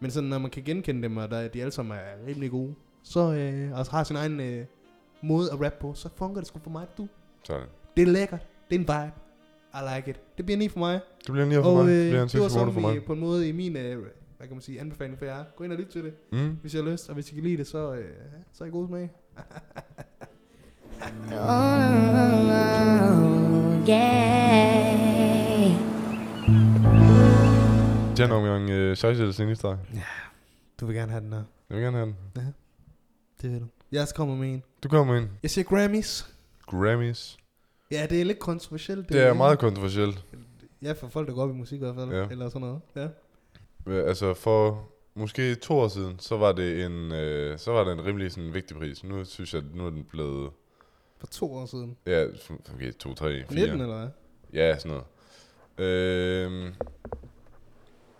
Men 0.00 0.10
sådan, 0.10 0.28
når 0.28 0.38
man 0.38 0.50
kan 0.50 0.62
genkende 0.62 1.02
dem, 1.02 1.16
og 1.16 1.30
der, 1.30 1.48
de 1.48 1.60
alle 1.60 1.72
sammen 1.72 1.98
er 1.98 2.26
rimelig 2.26 2.50
gode, 2.50 2.74
så 3.02 3.20
øh, 3.32 3.78
og 3.78 3.86
har 3.86 4.04
sin 4.04 4.16
egen 4.16 4.40
øh, 4.40 4.66
måde 5.22 5.52
at 5.52 5.60
rappe 5.60 5.78
på, 5.80 5.94
så 5.94 6.08
fungerer 6.16 6.40
det 6.40 6.46
sgu 6.46 6.58
for 6.58 6.70
mig, 6.70 6.86
du. 6.98 7.08
Sådan. 7.44 7.66
Det 7.96 8.02
er 8.02 8.06
lækkert, 8.06 8.46
det 8.70 8.76
er 8.76 8.78
en 8.80 8.88
vibe. 8.88 9.12
I 9.74 9.96
like 9.96 10.10
it. 10.10 10.20
Det 10.36 10.44
bliver 10.44 10.58
9 10.58 10.68
for 10.68 10.78
mig. 10.78 11.00
Det 11.26 11.32
bliver 11.32 11.42
en 11.42 11.48
9 11.48 11.54
for 11.54 11.62
og, 11.62 11.76
mig. 11.76 11.86
Det 11.86 12.04
øh, 12.04 12.10
bliver 12.10 12.22
en 12.22 12.28
det 12.28 12.40
var 12.40 12.46
6,8 12.46 12.52
sådan 12.52 12.72
for 12.72 12.80
mig. 12.80 13.04
på 13.04 13.12
en 13.12 13.20
måde 13.20 13.48
i 13.48 13.52
min, 13.52 13.76
øh, 13.76 14.06
hvad 14.36 14.46
kan 14.46 14.56
man 14.56 14.62
sige, 14.62 14.80
anbefaling 14.80 15.18
for 15.18 15.24
jer. 15.24 15.44
Gå 15.56 15.64
ind 15.64 15.72
og 15.72 15.78
lyt 15.78 15.86
til 15.88 16.04
det, 16.04 16.14
Mm. 16.32 16.58
hvis 16.60 16.74
I 16.74 16.76
har 16.76 16.84
lyst. 16.84 17.08
Og 17.08 17.14
hvis 17.14 17.30
I 17.32 17.34
kan 17.34 17.42
lide 17.44 17.56
det, 17.56 17.66
så, 17.66 17.94
øh, 17.94 18.04
så 18.52 18.64
er 18.64 18.68
I 18.68 18.70
god 18.70 18.86
smag. 18.88 19.10
Oh, 21.32 21.38
yeah. 23.88 25.70
Den 28.16 28.30
omgang 28.30 28.70
øh, 28.70 28.96
Scheisse 28.96 29.22
eller 29.22 29.32
Sinister. 29.32 29.76
Du 30.80 30.86
vil 30.86 30.94
gerne 30.96 31.12
have 31.12 31.24
den 31.24 31.32
her. 31.32 31.42
Jeg 31.70 31.76
vil 31.76 31.84
gerne 31.84 31.96
have 31.96 32.06
den. 32.06 32.16
Ja, 32.36 32.42
det 33.42 33.50
vil 33.52 33.60
du. 33.60 33.66
Jeg 33.92 34.06
kommer 34.16 34.36
med 34.36 34.48
en. 34.54 34.62
Du 34.82 34.88
kommer 34.88 35.16
ind. 35.16 35.28
Jeg 35.42 35.50
siger 35.50 35.64
Grammys. 35.64 36.34
Grammys. 36.66 37.36
Ja, 37.90 38.06
det 38.10 38.20
er 38.20 38.24
lidt 38.24 38.38
kontroversielt. 38.38 39.08
Det 39.08 39.20
er 39.22 39.32
meget 39.32 39.58
kontroversielt. 39.58 40.24
Ja, 40.82 40.92
for 40.92 41.08
folk, 41.08 41.28
der 41.28 41.34
går 41.34 41.42
op 41.42 41.50
i 41.50 41.52
musik 41.52 41.76
i 41.76 41.84
hvert 41.84 41.94
fald. 41.94 42.10
Ja. 42.12 42.26
Eller 42.30 42.48
sådan 42.48 42.60
noget. 42.60 42.80
Ja. 42.96 43.08
Øh, 43.86 44.08
Altså 44.08 44.34
for 44.34 44.88
måske 45.14 45.54
to 45.54 45.74
år 45.74 45.88
siden, 45.88 46.18
så 46.18 46.36
var 46.36 46.52
det 46.52 46.84
en, 46.84 47.12
øh, 47.12 47.58
så 47.58 47.72
var 47.72 47.84
det 47.84 47.92
en 47.92 48.04
rimelig 48.04 48.32
sådan, 48.32 48.54
vigtig 48.54 48.76
pris. 48.76 49.04
Nu 49.04 49.24
synes 49.24 49.54
jeg, 49.54 49.62
at 49.62 49.74
nu 49.74 49.86
er 49.86 49.90
den 49.90 50.04
blevet... 50.04 50.50
For 51.18 51.26
to 51.26 51.54
år 51.54 51.66
siden. 51.66 51.96
Ja, 52.06 52.24
okay, 52.74 52.92
to, 52.92 53.14
tre, 53.14 53.44
fire. 53.48 53.60
19 53.60 53.80
eller 53.80 53.98
hvad? 53.98 54.08
Ja, 54.52 54.78
sådan 54.78 54.90
noget. 54.90 55.04
Øh, 55.78 56.72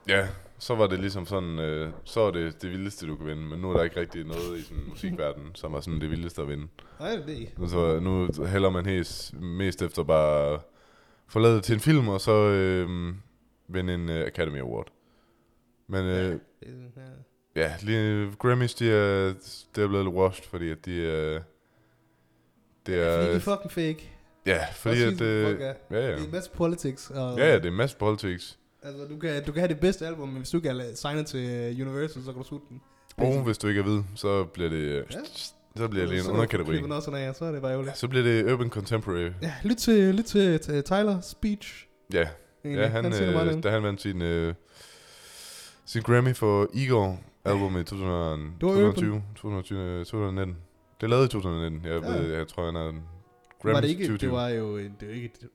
ja, 0.09 0.29
så 0.59 0.75
var 0.75 0.87
det 0.87 1.01
ligesom 1.01 1.27
sådan, 1.27 1.59
øh, 1.59 1.91
så 2.05 2.21
var 2.21 2.31
det 2.31 2.63
det 2.63 2.71
vildeste, 2.71 3.07
du 3.07 3.17
kunne 3.17 3.29
vinde. 3.29 3.43
Men 3.43 3.61
nu 3.61 3.71
er 3.71 3.77
der 3.77 3.85
ikke 3.85 4.01
rigtig 4.01 4.25
noget 4.25 4.59
i 4.59 4.63
sådan 4.63 4.83
musikverden, 4.89 5.51
som 5.55 5.73
var 5.73 5.81
sådan 5.81 6.01
det 6.01 6.11
vildeste 6.11 6.43
at 6.43 6.49
vinde. 6.49 6.67
Nej, 7.01 7.17
det 7.17 7.35
er 7.37 7.41
ikke. 7.41 7.55
Nu, 7.59 7.69
så, 7.69 8.01
nu 8.01 8.29
hælder 8.47 8.71
man 8.71 8.87
helt, 8.87 9.35
mest 9.41 9.83
efter 9.83 10.03
bare 10.03 10.61
det 11.35 11.65
til 11.65 11.75
en 11.75 11.81
film, 11.81 12.09
og 12.09 12.21
så 12.21 12.33
øh, 12.33 13.15
vinde 13.69 13.95
en 13.95 14.09
øh, 14.09 14.27
Academy 14.27 14.59
Award. 14.59 14.89
Men 15.89 16.05
øh, 16.05 16.33
Det, 16.33 16.41
ja. 17.57 17.63
ja, 17.63 17.75
lige 17.83 18.33
Grammys, 18.39 18.75
de 18.75 18.91
er, 18.91 19.35
det 19.77 19.85
er 19.85 19.89
blevet 19.89 20.07
washed, 20.07 20.45
fordi 20.45 20.71
at 20.71 20.85
de 20.85 21.07
er... 21.07 21.41
Det 22.87 23.03
er... 23.03 23.17
Fordi 23.17 23.31
de 23.31 23.37
er 23.37 23.39
fucking 23.39 23.73
fake. 23.73 24.11
Ja, 24.47 24.67
fordi 24.75 25.03
at... 25.03 25.21
Øh, 25.21 25.61
ja, 25.61 25.67
ja. 25.67 25.73
Det 25.91 26.13
er 26.13 26.17
en 26.25 26.31
masse 26.33 26.51
politics. 26.51 27.11
Og, 27.11 27.39
Ja, 27.39 27.47
ja, 27.49 27.55
det 27.59 27.67
er 27.67 27.71
masse 27.71 27.97
politics. 27.97 28.59
Altså, 28.83 29.05
du 29.05 29.19
kan, 29.19 29.45
du 29.45 29.53
kan 29.53 29.61
have 29.61 29.69
det 29.69 29.81
bedste 29.81 30.07
album, 30.07 30.29
men 30.29 30.37
hvis 30.37 30.51
du 30.51 30.57
ikke 30.57 30.69
er 30.69 30.95
signet 30.95 31.27
til 31.27 31.51
øh, 31.51 31.87
Universal, 31.89 32.23
så 32.25 32.33
kan 32.33 32.43
du 32.43 32.49
sutte 32.49 32.67
den. 32.69 32.81
Og 33.17 33.43
hvis 33.43 33.59
du 33.59 33.69
ikke 33.69 33.81
er 33.81 33.85
ved, 33.85 34.03
så 34.15 34.45
bliver 34.45 34.71
det... 34.71 34.77
øh, 34.77 35.05
Ja. 35.13 35.19
Så 35.77 35.89
bliver 35.89 36.07
det 36.07 36.17
en 36.19 36.25
Så 36.25 36.31
underkategori. 36.31 36.77
sådan 37.05 37.15
af, 37.21 37.35
så 37.35 37.45
er 37.45 37.53
det 37.53 37.63
bare 37.63 37.73
Ja, 37.85 37.95
så 37.95 38.09
bliver 38.09 38.23
det 38.25 38.53
Urban 38.53 38.69
Contemporary. 38.71 39.31
Ja, 39.43 39.55
lyt 39.63 39.77
til, 39.77 40.15
lyt 40.15 40.25
til, 40.25 40.59
til 40.61 40.85
Tyler 40.85 41.21
Speech. 41.21 41.87
Ja, 42.13 42.29
ja 42.65 42.87
han, 42.87 43.05
Han 43.13 43.23
øh, 43.57 43.63
da 43.63 43.71
han 43.71 43.83
vandt 43.83 44.01
sin, 44.01 44.23
øh, 44.23 44.55
sin 45.87 46.03
Grammy 46.03 46.35
for 46.35 46.69
Eagle 46.75 47.19
album 47.45 47.77
i 47.77 47.85
2000, 47.85 48.53
Det 48.61 48.67
var 48.69 48.75
2020, 48.75 49.23
2020, 49.37 50.05
2019. 50.05 50.57
Det 51.01 51.07
er 51.07 51.11
lavet 51.11 51.25
i 51.27 51.29
2019. 51.29 51.81
Jeg, 51.85 52.03
Ja. 52.03 52.09
ved, 52.09 52.33
jeg 52.37 52.49
tror, 52.49 52.65
han 52.65 52.75
har 52.75 52.89
en 52.89 53.03
var 53.65 53.73
Grammy 53.73 53.83
det 53.83 53.89
ikke, 53.89 54.05
2020. 54.05 54.31
det 54.31 54.37
var 54.37 54.49
jo, 54.49 54.77
en- 54.77 54.97
det 55.01 55.09
var 55.09 55.15
ikke, 55.15 55.31
det 55.41 55.49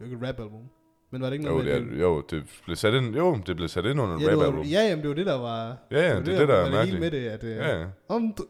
var 0.00 0.04
ikke 0.06 0.16
et 0.16 0.28
rap 0.28 0.40
album. 0.40 0.62
Men 1.10 1.20
var 1.20 1.26
det 1.26 1.34
ikke 1.36 1.46
Jo, 1.48 1.52
noget 1.52 1.66
det, 1.66 1.86
med, 1.86 1.96
er, 1.98 2.00
jo, 2.02 2.20
det 2.30 2.42
blev 2.64 2.76
sat 2.76 2.94
ind, 2.94 3.16
jo, 3.16 3.38
det 3.46 3.56
blev 3.56 3.68
sat 3.68 3.84
ind 3.84 4.00
under 4.00 4.14
ja, 4.20 4.24
det 4.24 4.28
rap 4.32 4.38
var, 4.38 4.44
album. 4.44 4.62
ja, 4.62 4.80
jamen, 4.88 5.02
det 5.02 5.08
var 5.08 5.14
det, 5.14 5.26
der 5.26 5.38
var... 5.38 5.76
Ja, 5.90 6.00
ja, 6.08 6.14
var 6.14 6.20
det 6.22 6.34
er 6.34 6.38
det, 6.38 6.48
der 6.48 6.54
er 6.54 6.70
var 6.70 6.78
det 6.78 6.86
hele 6.88 7.00
mærkeligt. 7.00 7.00
med 7.00 7.10
det, 7.10 7.28
at... 7.28 7.44
øh, 7.44 7.56
Ja, 7.56 7.78
ja. 7.80 7.86
Om 8.08 8.34
du, 8.38 8.44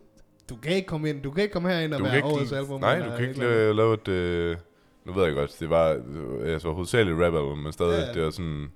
du 0.51 0.57
kan 0.57 0.72
ikke 0.72 0.86
komme 0.86 1.09
ind, 1.11 1.22
du 1.22 1.30
kan 1.30 1.43
ikke 1.43 1.53
komme 1.53 1.68
herind 1.68 1.93
og 1.95 1.99
Du 2.01 2.05
være 2.05 2.24
årets 2.24 2.53
album. 2.53 2.80
nej, 2.80 2.99
du 2.99 3.16
kan 3.16 3.28
ikke 3.28 3.41
lave, 3.41 3.74
lave 3.76 3.95
et... 3.95 4.09
Øh, 4.09 4.57
nu 5.05 5.12
ved 5.12 5.24
jeg 5.24 5.34
godt, 5.34 5.57
det 5.61 5.70
var 5.70 6.01
altså, 6.45 6.72
hovedsageligt 6.72 7.16
rap 7.18 7.34
album, 7.34 7.59
men 7.59 7.72
stadig, 7.72 8.07
ja. 8.09 8.12
det 8.14 8.22
var 8.24 8.30
sådan... 8.30 8.68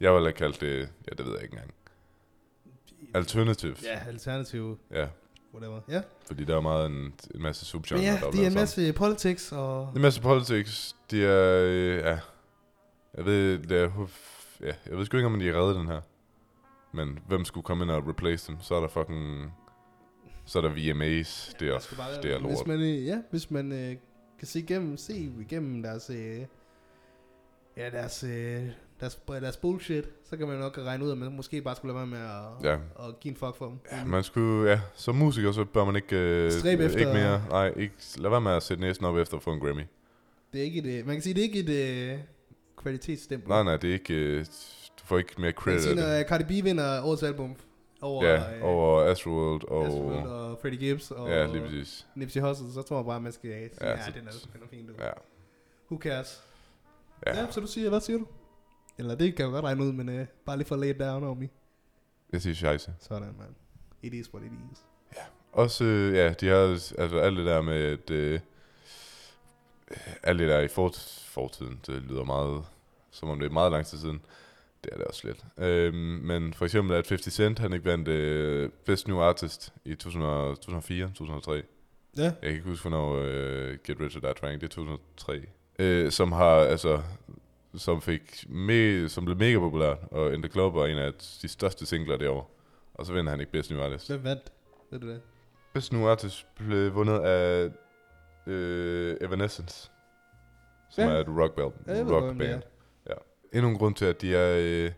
Jeg 0.00 0.12
ville 0.14 0.26
have 0.26 0.32
kaldt 0.32 0.60
det... 0.60 0.78
Ja, 0.78 1.12
det 1.18 1.26
ved 1.26 1.32
jeg 1.32 1.42
ikke 1.42 1.52
engang. 1.52 1.70
Alternative. 3.14 3.76
Ja, 3.82 4.00
alternative. 4.08 4.76
Ja. 4.90 5.06
Whatever. 5.54 5.80
Ja. 5.88 6.02
Fordi 6.26 6.44
der 6.44 6.56
er 6.56 6.60
meget 6.60 6.86
en, 6.86 6.94
en 7.34 7.42
masse 7.42 7.64
subgenre, 7.64 8.00
Men 8.02 8.06
ja, 8.06 8.20
det 8.32 8.42
er 8.42 8.46
en 8.46 8.54
masse 8.54 8.92
politics 8.92 9.52
og... 9.52 9.80
Det 9.86 9.92
er 9.92 9.96
en 9.96 10.02
masse 10.02 10.22
politics. 10.22 10.96
De 11.10 11.24
er, 11.24 11.62
øh, 11.66 11.96
ja... 11.98 12.18
Jeg 13.16 13.24
ved, 13.24 13.58
det 13.58 13.72
er, 13.80 14.06
ja, 14.60 14.72
jeg 14.90 14.98
ved 14.98 15.06
sgu 15.06 15.16
ikke, 15.16 15.26
om 15.26 15.38
de 15.40 15.48
er 15.48 15.62
reddet 15.62 15.76
den 15.76 15.86
her. 15.86 16.00
Men 16.92 17.18
hvem 17.28 17.44
skulle 17.44 17.64
komme 17.64 17.84
ind 17.84 17.90
og 17.90 18.08
replace 18.08 18.52
dem? 18.52 18.60
Så 18.60 18.74
er 18.74 18.80
der 18.80 18.88
fucking... 18.88 19.52
Så 20.46 20.58
er 20.58 20.62
der 20.62 20.92
VMAs. 20.94 21.54
Det 21.60 21.68
er, 21.68 21.78
bare- 21.96 22.22
det 22.22 22.32
er 22.32 22.38
lort. 22.38 22.50
Hvis 22.52 22.66
man, 22.66 22.80
øh, 22.80 23.06
ja, 23.06 23.22
hvis 23.30 23.50
man 23.50 23.72
øh, 23.72 23.96
kan 24.38 24.48
se 24.48 24.58
igennem, 24.58 24.96
se 24.96 25.32
igennem 25.40 25.82
deres, 25.82 26.10
øh, 26.10 26.40
ja, 27.76 27.90
deres, 27.90 28.24
øh, 28.24 28.68
deres, 29.00 29.18
deres 29.28 29.56
bullshit, 29.56 30.04
så 30.24 30.36
kan 30.36 30.48
man 30.48 30.58
nok 30.58 30.78
regne 30.78 31.04
ud, 31.04 31.10
at 31.12 31.18
man 31.18 31.36
måske 31.36 31.62
bare 31.62 31.76
skulle 31.76 31.94
lade 31.94 32.10
være 32.10 32.20
med 32.20 32.28
at, 32.28 32.70
Ja. 32.70 33.08
at 33.08 33.20
give 33.20 33.30
en 33.32 33.36
fuck 33.36 33.56
for 33.56 33.66
dem. 33.66 33.78
Ja, 33.92 34.04
man 34.04 34.24
skulle, 34.24 34.70
ja, 34.70 34.80
som 34.94 35.14
musiker, 35.14 35.52
så 35.52 35.64
bør 35.64 35.84
man 35.84 35.96
ikke, 35.96 36.16
øh, 36.16 36.52
Stræbe 36.52 36.84
efter- 36.84 36.98
ikke 36.98 37.12
mere, 37.12 37.42
nej, 37.48 37.72
ikke, 37.76 37.94
lad 38.18 38.30
være 38.30 38.40
med 38.40 38.52
at 38.52 38.62
sætte 38.62 38.80
næsen 38.82 39.04
op 39.04 39.16
efter 39.16 39.36
at 39.36 39.42
få 39.42 39.52
en 39.52 39.60
Grammy. 39.60 39.82
Det 40.52 40.60
er 40.60 40.64
ikke 40.64 40.78
et, 40.78 40.98
øh, 41.00 41.06
man 41.06 41.14
kan 41.14 41.22
sige, 41.22 41.34
det 41.34 41.40
er 41.40 41.44
ikke 41.44 41.58
et 41.60 42.10
øh, 42.12 42.18
kvalitetsstempel. 42.76 43.48
Nej, 43.48 43.62
nej, 43.62 43.76
det 43.76 43.88
er 43.90 43.94
ikke, 43.94 44.14
øh, 44.14 44.44
du 45.00 45.04
får 45.04 45.18
ikke 45.18 45.32
mere 45.36 45.42
Man 45.46 45.52
kan 45.52 45.62
credit 45.62 45.82
sige, 45.82 45.96
det. 45.96 46.04
når 46.04 46.22
Cardi 46.28 46.44
B 46.44 46.64
vinder 46.64 47.02
årets 47.04 47.22
album 47.22 47.56
over, 48.00 48.24
Ja, 48.24 48.56
øh, 48.56 48.64
over 48.64 49.00
Astroworld 49.04 49.68
og... 49.68 49.86
Astroworld 49.86 50.26
og 50.26 50.58
Freddie 50.62 50.78
Gibbs 50.80 51.10
og 51.10 51.28
Ja, 51.30 51.46
lige 51.46 51.60
præcis. 51.64 52.06
Nipsey 52.14 52.40
Hussle, 52.40 52.72
så 52.72 52.82
tror 52.82 52.96
jeg 52.96 53.04
bare, 53.06 53.20
man 53.20 53.32
skal 53.32 53.50
sige, 53.50 53.70
Ja, 53.80 53.90
ja, 53.90 54.04
så- 54.04 54.10
den 54.14 54.26
er, 54.26 54.30
den 54.52 54.62
er 54.62 54.66
fint. 54.70 54.90
Ja. 54.98 55.10
Who 55.90 55.98
cares? 56.00 56.42
Ja. 57.26 57.40
ja, 57.40 57.46
så 57.50 57.60
du 57.60 57.66
siger, 57.66 57.88
hvad 57.88 58.00
siger 58.00 58.18
du? 58.18 58.26
Eller 59.00 59.14
det 59.14 59.36
kan 59.36 59.44
jeg 59.44 59.52
godt 59.52 59.64
regne 59.64 59.84
ud, 59.84 59.92
men 59.92 60.08
øh, 60.08 60.26
bare 60.46 60.56
lige 60.56 60.66
for 60.66 60.74
at 60.74 60.80
lay 60.80 60.94
down 60.98 61.24
on 61.24 61.38
me. 61.38 61.48
Jeg 62.32 62.42
siger 62.42 62.54
scheisse. 62.54 62.92
Sådan, 62.98 63.34
man. 63.38 63.56
It 64.02 64.14
is 64.14 64.34
what 64.34 64.46
it 64.46 64.52
is. 64.72 64.78
Også, 65.52 65.84
øh, 65.84 66.14
ja, 66.14 66.32
de 66.32 66.46
har 66.46 66.56
altså 66.98 67.18
alt 67.18 67.36
det 67.36 67.46
der 67.46 67.62
med, 67.62 67.74
at 67.74 68.10
øh, 68.10 68.40
alt 70.22 70.38
det 70.38 70.48
der 70.48 70.60
i 70.60 70.68
fort, 70.68 71.24
fortiden, 71.26 71.80
det 71.86 72.02
lyder 72.02 72.24
meget, 72.24 72.64
som 73.10 73.28
om 73.28 73.38
det 73.38 73.46
er 73.46 73.52
meget 73.52 73.72
lang 73.72 73.86
tid 73.86 73.98
siden. 73.98 74.20
Det 74.84 74.92
er 74.92 74.96
det 74.96 75.04
også 75.04 75.26
lidt. 75.26 75.44
Øhm, 75.68 75.96
men 75.96 76.54
for 76.54 76.64
eksempel, 76.64 76.96
at 76.96 77.08
50 77.08 77.34
Cent, 77.34 77.58
han 77.58 77.72
ikke 77.72 77.84
vandt 77.84 78.08
øh, 78.08 78.70
Best 78.84 79.08
New 79.08 79.18
Artist 79.18 79.72
i 79.84 79.94
2000, 79.94 80.22
2004, 80.56 81.06
2003. 81.06 81.62
Ja. 82.16 82.22
Jeg 82.22 82.32
kan 82.42 82.50
ikke 82.50 82.64
huske, 82.64 82.88
hvornår 82.88 83.16
øh, 83.22 83.78
Get 83.84 84.00
Rich 84.00 84.16
or 84.16 84.20
Die 84.20 84.34
Trying, 84.34 84.60
det 84.60 84.66
er 84.66 84.70
2003. 84.70 85.46
Øh, 85.78 86.12
som 86.12 86.32
har, 86.32 86.54
altså, 86.54 87.02
som 87.76 88.02
fik 88.02 88.44
me, 88.48 89.08
som 89.08 89.24
blev 89.24 89.36
mega 89.36 89.58
populært, 89.58 89.98
og 90.10 90.34
In 90.34 90.42
The 90.42 90.52
Club 90.52 90.74
var 90.74 90.86
en 90.86 90.98
af 90.98 91.12
de 91.42 91.48
største 91.48 91.86
singler 91.86 92.16
det 92.16 92.28
år. 92.28 92.56
Og 92.94 93.06
så 93.06 93.12
vinder 93.12 93.30
han 93.30 93.40
ikke 93.40 93.52
Best 93.52 93.70
New 93.70 93.80
Artist. 93.80 94.08
Hvem 94.10 94.24
vandt? 94.24 94.52
Ved 94.90 95.00
du 95.00 95.08
det? 95.08 95.20
Best 95.72 95.92
New 95.92 96.06
Artist 96.08 96.46
blev 96.56 96.94
vundet 96.94 97.18
af 97.20 97.70
øh, 98.46 99.16
Evanescence, 99.20 99.90
som 100.90 101.04
Ja. 101.04 101.10
er 101.10 101.20
et 101.20 101.28
rock, 101.28 101.54
band, 101.54 101.72
Ja, 101.86 102.02
rock 102.14 102.24
hvem 102.24 102.38
det 102.38 102.48
band. 102.48 102.62
Ja. 103.08 103.14
Endnu 103.58 103.70
en 103.70 103.78
grund 103.78 103.94
til, 103.94 104.04
at 104.04 104.20
de 104.22 104.34
er, 104.36 104.56
øh, 104.58 104.92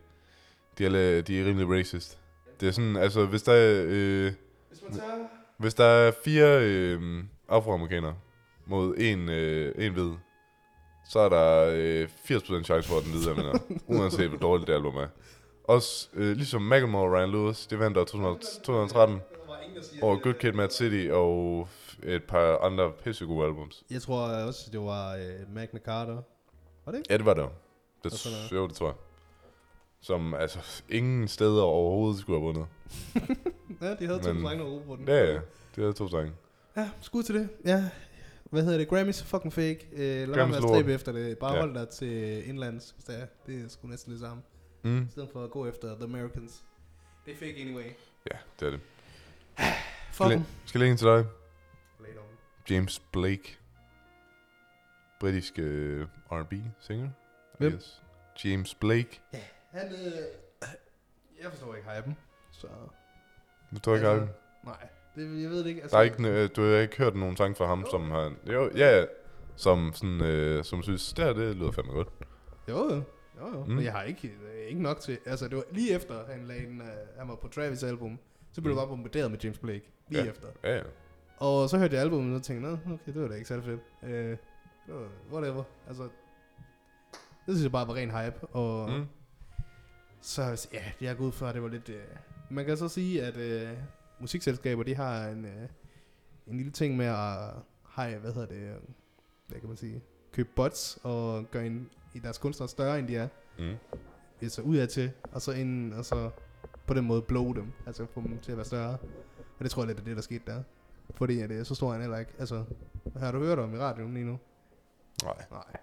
de 0.78 0.86
er, 0.86 1.22
de 1.22 1.40
er 1.40 1.44
rimelig 1.46 1.78
racist. 1.78 2.18
Det 2.60 2.68
er 2.68 2.72
sådan, 2.72 2.96
altså 2.96 3.26
hvis 3.26 3.42
der 3.42 3.52
er, 3.52 3.84
øh, 3.88 4.32
Hvis 4.68 4.82
man 4.82 4.92
tager... 4.92 5.08
hvis 5.58 5.74
der 5.74 5.84
er 5.84 6.12
fire 6.24 6.58
øh, 6.62 7.24
afroamerikanere 7.48 8.14
mod 8.66 8.94
en, 8.98 9.28
øh, 9.28 9.74
en 9.86 9.92
hvid, 9.92 10.10
så 11.12 11.18
er 11.18 11.28
der 11.28 11.70
øh, 11.74 12.08
80% 12.24 12.62
chance 12.64 12.88
for, 12.88 12.98
at 12.98 13.04
den 13.04 13.12
hvide 13.12 13.30
er 13.30 13.34
vinder, 13.34 13.58
uanset 13.86 14.28
hvor 14.28 14.38
dårligt 14.38 14.66
det 14.66 14.74
album 14.74 14.96
er. 14.96 15.06
Også 15.64 16.08
øh, 16.14 16.36
ligesom 16.36 16.62
Macklemore 16.62 17.04
og 17.04 17.12
Ryan 17.12 17.30
Lewis, 17.30 17.66
det 17.66 17.78
vandt 17.78 17.96
der 17.96 18.04
2013 18.04 19.20
over 20.02 20.18
Good 20.18 20.34
Kid, 20.34 20.52
Mad 20.52 20.70
City 20.70 21.08
og 21.10 21.68
et 22.02 22.24
par 22.24 22.58
andre 22.58 22.92
pissegode 23.04 23.46
albums. 23.46 23.84
Jeg 23.90 24.02
tror 24.02 24.20
også, 24.20 24.70
det 24.72 24.80
var 24.80 25.14
øh, 25.14 25.54
Magna 25.54 25.80
Carta. 25.84 26.12
Var 26.84 26.92
det 26.92 26.98
ikke? 26.98 27.06
Ja, 27.12 27.16
det 27.16 27.26
var 27.26 27.34
det. 27.34 27.48
Det, 28.04 28.22
noget. 28.24 28.52
jo, 28.52 28.68
det 28.68 28.76
tror 28.76 28.86
jeg. 28.86 28.96
Som 30.00 30.34
altså 30.34 30.82
ingen 30.88 31.28
steder 31.28 31.62
overhovedet 31.62 32.20
skulle 32.20 32.40
have 32.40 32.46
vundet. 32.46 32.66
Ja, 33.82 33.94
de 33.94 34.06
havde 34.06 34.18
to 34.18 34.24
sange 34.24 34.62
råbe 34.64 34.86
på 34.86 34.96
den. 34.96 35.08
Ja, 35.08 35.24
ja. 35.24 35.34
De 35.76 35.80
havde 35.80 35.92
to 35.92 36.08
sange. 36.08 36.32
Ja, 36.76 36.90
skud 37.00 37.22
til 37.22 37.34
det. 37.34 37.48
Ja, 37.64 37.84
hvad 38.52 38.62
hedder 38.62 38.78
det? 38.78 38.88
Grammys 38.88 39.22
fucking 39.22 39.52
fake. 39.52 39.88
Øh, 39.92 39.98
lad 40.00 40.26
være 40.26 40.42
at 40.44 40.50
lort. 40.50 40.62
stræbe 40.62 40.92
efter 40.92 41.12
det. 41.12 41.38
Bare 41.38 41.50
Ja. 41.52 41.56
ja. 41.56 41.62
hold 41.62 41.74
dig 41.74 41.88
til 41.88 42.48
indlands, 42.48 42.90
hvis 42.90 43.04
det 43.04 43.20
er. 43.20 43.26
Det 43.46 43.64
er 43.64 43.68
sgu 43.68 43.86
næsten 43.88 44.12
det 44.12 44.20
samme. 44.20 44.42
Mm. 44.82 45.02
I 45.02 45.10
stedet 45.10 45.28
for 45.32 45.44
at 45.44 45.50
gå 45.50 45.66
efter 45.66 45.94
The 45.94 46.04
Americans. 46.04 46.64
Det 47.26 47.32
er 47.32 47.36
fake 47.36 47.56
anyway. 47.60 47.84
Ja, 48.32 48.36
det 48.60 48.66
er 48.66 48.70
det. 48.70 48.80
Fuck 50.12 50.26
Skal, 50.30 50.44
skal 50.66 50.82
en 50.82 50.96
til 50.96 51.06
dig? 51.06 51.24
James 52.70 53.02
Blake. 53.12 53.58
Britisk 55.20 55.58
øh, 55.58 56.06
R&B 56.30 56.52
singer. 56.80 57.10
Hvem? 57.58 57.72
guess. 57.72 58.02
James 58.44 58.74
Blake. 58.74 59.20
Han, 59.70 59.92
øh, 59.92 60.12
jeg 61.42 61.50
forstår 61.50 61.74
ikke 61.74 61.88
hypen. 61.90 62.16
Så, 62.50 62.66
Du 63.74 63.78
tror 63.78 63.94
ikke, 63.94 64.08
altså, 64.08 64.28
Nej, 64.64 64.88
det, 65.16 65.42
jeg 65.42 65.50
ved 65.50 65.58
det 65.58 65.66
ikke. 65.66 65.82
Der 65.90 65.98
er 65.98 66.02
ikke, 66.02 66.28
øh, 66.28 66.48
du 66.56 66.62
har 66.62 66.78
ikke 66.78 66.96
hørt 66.98 67.16
nogen 67.16 67.36
sang 67.36 67.56
fra 67.56 67.66
ham, 67.66 67.86
som 67.90 68.10
har... 68.10 68.32
Jo, 68.52 68.70
ja. 68.76 69.04
Som, 69.56 69.92
sådan, 69.94 70.20
øh, 70.22 70.64
som 70.64 70.82
synes, 70.82 71.12
der 71.12 71.32
det 71.32 71.56
lyder 71.56 71.70
fandme 71.70 71.92
godt. 71.92 72.08
Jo, 72.68 72.76
jo. 72.76 73.02
Jo, 73.40 73.48
jo. 73.54 73.64
Mm. 73.64 73.72
Men 73.72 73.84
jeg 73.84 73.92
har 73.92 74.02
ikke, 74.02 74.28
øh, 74.28 74.66
ikke 74.68 74.82
nok 74.82 75.00
til... 75.00 75.18
Altså, 75.26 75.48
det 75.48 75.56
var 75.56 75.64
lige 75.70 75.94
efter, 75.94 76.14
han, 76.30 76.44
lagde 76.46 76.66
en, 76.66 76.80
uh, 76.80 76.86
han 77.18 77.28
var 77.28 77.34
på 77.34 77.48
Travis 77.48 77.82
album. 77.82 78.18
Så 78.52 78.60
blev 78.60 78.72
Mm. 78.72 78.74
mm. 78.74 78.80
bare 78.80 78.88
bombarderet 78.88 79.30
med 79.30 79.38
James 79.38 79.58
Blake. 79.58 79.90
Lige 80.08 80.22
Ja. 80.24 80.30
efter. 80.30 80.48
Ja, 80.64 80.76
ja. 80.76 80.82
Og 81.36 81.68
så 81.70 81.78
hørte 81.78 81.94
jeg 81.94 82.02
albumet, 82.02 82.36
og 82.36 82.42
tænkte, 82.42 82.68
Nå, 82.68 82.72
okay, 82.94 83.12
det 83.14 83.22
var 83.22 83.28
da 83.28 83.34
ikke 83.34 83.48
særlig 83.48 83.64
fedt. 83.64 83.80
Øh, 84.02 84.30
det 84.86 84.94
var 84.94 85.08
whatever. 85.32 85.62
Altså, 85.88 86.02
det 87.46 87.54
synes 87.54 87.62
jeg 87.62 87.72
bare 87.72 87.88
var 87.88 87.94
ren 87.94 88.10
hype. 88.10 88.46
Og 88.46 88.90
Mm. 88.90 89.04
så, 90.20 90.68
ja, 90.72 90.82
jeg 91.00 91.16
går 91.16 91.24
ud 91.24 91.32
fra, 91.32 91.48
at 91.48 91.54
det 91.54 91.62
var 91.62 91.68
lidt... 91.68 91.88
Øh, 91.88 91.96
man 92.50 92.64
kan 92.66 92.76
så 92.76 92.88
sige, 92.88 93.22
at 93.22 93.36
øh, 93.36 93.68
musikselskaber, 94.22 94.82
de 94.82 94.94
har 94.94 95.28
en, 95.28 95.44
øh, 95.44 95.68
en 96.46 96.56
lille 96.56 96.72
ting 96.72 96.96
med 96.96 97.06
at 97.06 97.50
have, 97.84 98.18
hvad 98.18 98.32
hedder 98.32 98.48
det, 98.48 98.56
øh, 98.56 98.74
hvad 99.46 99.60
kan 99.60 99.68
man 99.68 99.76
sige, 99.76 100.02
købe 100.32 100.48
bots 100.56 100.98
og 101.02 101.50
gøre 101.50 101.66
en, 101.66 101.90
i 102.14 102.18
deres 102.18 102.38
kunstnere 102.38 102.68
større, 102.68 102.98
end 102.98 103.08
de 103.08 103.16
er. 103.16 103.28
Mm. 103.58 103.74
Altså 104.42 104.62
udad 104.62 104.86
til, 104.86 105.12
og 105.32 105.42
så, 105.42 105.52
ind, 105.52 105.94
og 105.94 106.04
så 106.04 106.30
på 106.86 106.94
den 106.94 107.04
måde 107.04 107.22
blow 107.22 107.52
dem, 107.52 107.72
altså 107.86 108.06
få 108.06 108.20
dem 108.20 108.38
til 108.38 108.52
at 108.52 108.58
være 108.58 108.66
større. 108.66 108.96
Og 109.58 109.62
det 109.64 109.70
tror 109.70 109.82
jeg 109.82 109.86
lidt 109.86 110.00
er 110.00 110.04
det, 110.04 110.16
der 110.16 110.22
skete 110.22 110.42
der. 110.46 110.62
Fordi 111.14 111.40
at 111.40 111.50
det 111.50 111.58
er 111.58 111.64
så 111.64 111.74
stor 111.74 111.92
han 111.92 112.00
heller 112.00 112.18
ikke. 112.18 112.32
Altså, 112.38 112.64
har 113.16 113.32
du 113.32 113.38
hørt 113.38 113.58
om 113.58 113.74
i 113.74 113.78
radioen 113.78 114.14
lige 114.14 114.26
nu? 114.26 114.38
Nej. 115.24 115.44
Nej. 115.50 115.76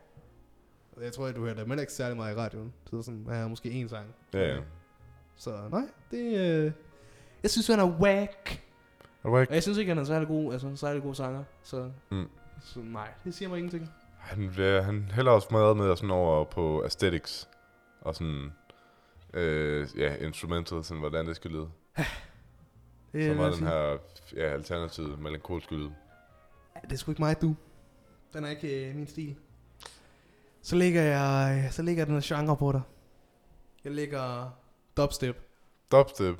Jeg 1.01 1.13
tror, 1.13 1.27
at 1.27 1.35
du 1.35 1.45
hørte 1.45 1.61
dem 1.61 1.79
ikke 1.79 1.93
særlig 1.93 2.17
meget 2.17 2.35
i 2.35 2.37
radioen. 2.37 2.73
Så 2.85 3.01
sådan, 3.01 3.25
jeg 3.27 3.35
har 3.35 3.47
måske 3.47 3.69
én 3.69 3.87
sang. 3.87 4.07
Ja, 4.33 4.55
ja. 4.55 4.61
Så 5.35 5.69
nej, 5.71 5.87
det 6.11 6.37
øh, 6.37 6.71
Jeg 7.43 7.51
synes, 7.51 7.67
han 7.67 7.79
er 7.79 7.85
whack. 7.99 8.63
Er 9.23 9.29
whack? 9.29 9.49
Og 9.49 9.55
jeg 9.55 9.63
synes 9.63 9.77
ikke, 9.77 9.89
han 9.89 9.97
er 9.97 10.03
særlig 10.03 10.27
god, 10.27 10.53
altså, 10.53 10.75
særlig 10.75 11.01
god 11.03 11.15
sanger. 11.15 11.43
Så, 11.63 11.91
Mm. 12.09 12.29
så 12.63 12.79
nej, 12.79 13.09
det 13.23 13.33
siger 13.35 13.49
mig 13.49 13.57
ingenting. 13.57 13.89
Han, 14.17 14.53
ja, 14.57 14.81
han 14.81 15.11
hælder 15.13 15.31
også 15.31 15.47
meget 15.51 15.77
med 15.77 15.95
sådan 15.95 16.11
over 16.11 16.43
på 16.45 16.81
aesthetics. 16.83 17.49
Og 18.01 18.15
sådan, 18.15 18.51
øh, 19.33 19.87
ja, 19.97 20.15
instrumental, 20.15 20.83
sådan 20.83 20.99
hvordan 20.99 21.27
det 21.27 21.35
skal 21.35 21.51
lyde. 21.51 21.69
Det 23.13 23.37
var 23.37 23.43
jeg 23.43 23.53
den 23.53 23.67
her, 23.67 23.97
ja, 24.35 24.43
alternativ 24.53 25.17
melankolske 25.17 25.75
lyd. 25.75 25.89
Ja, 26.75 26.79
det 26.83 26.91
er 26.91 26.97
sgu 26.97 27.11
ikke 27.11 27.21
mig, 27.21 27.41
du. 27.41 27.55
Den 28.33 28.43
er 28.45 28.49
ikke 28.49 28.89
øh, 28.89 28.95
min 28.95 29.07
stil. 29.07 29.35
Så 30.61 30.75
lægger 30.75 31.01
jeg, 31.01 31.67
så 31.71 31.81
lægger 31.81 32.01
jeg 32.01 32.07
den 32.07 32.21
genre 32.21 32.57
på 32.57 32.71
dig. 32.71 32.81
Jeg 33.83 33.91
lægger 33.91 34.49
dubstep. 34.97 35.41
Dubstep. 35.91 36.35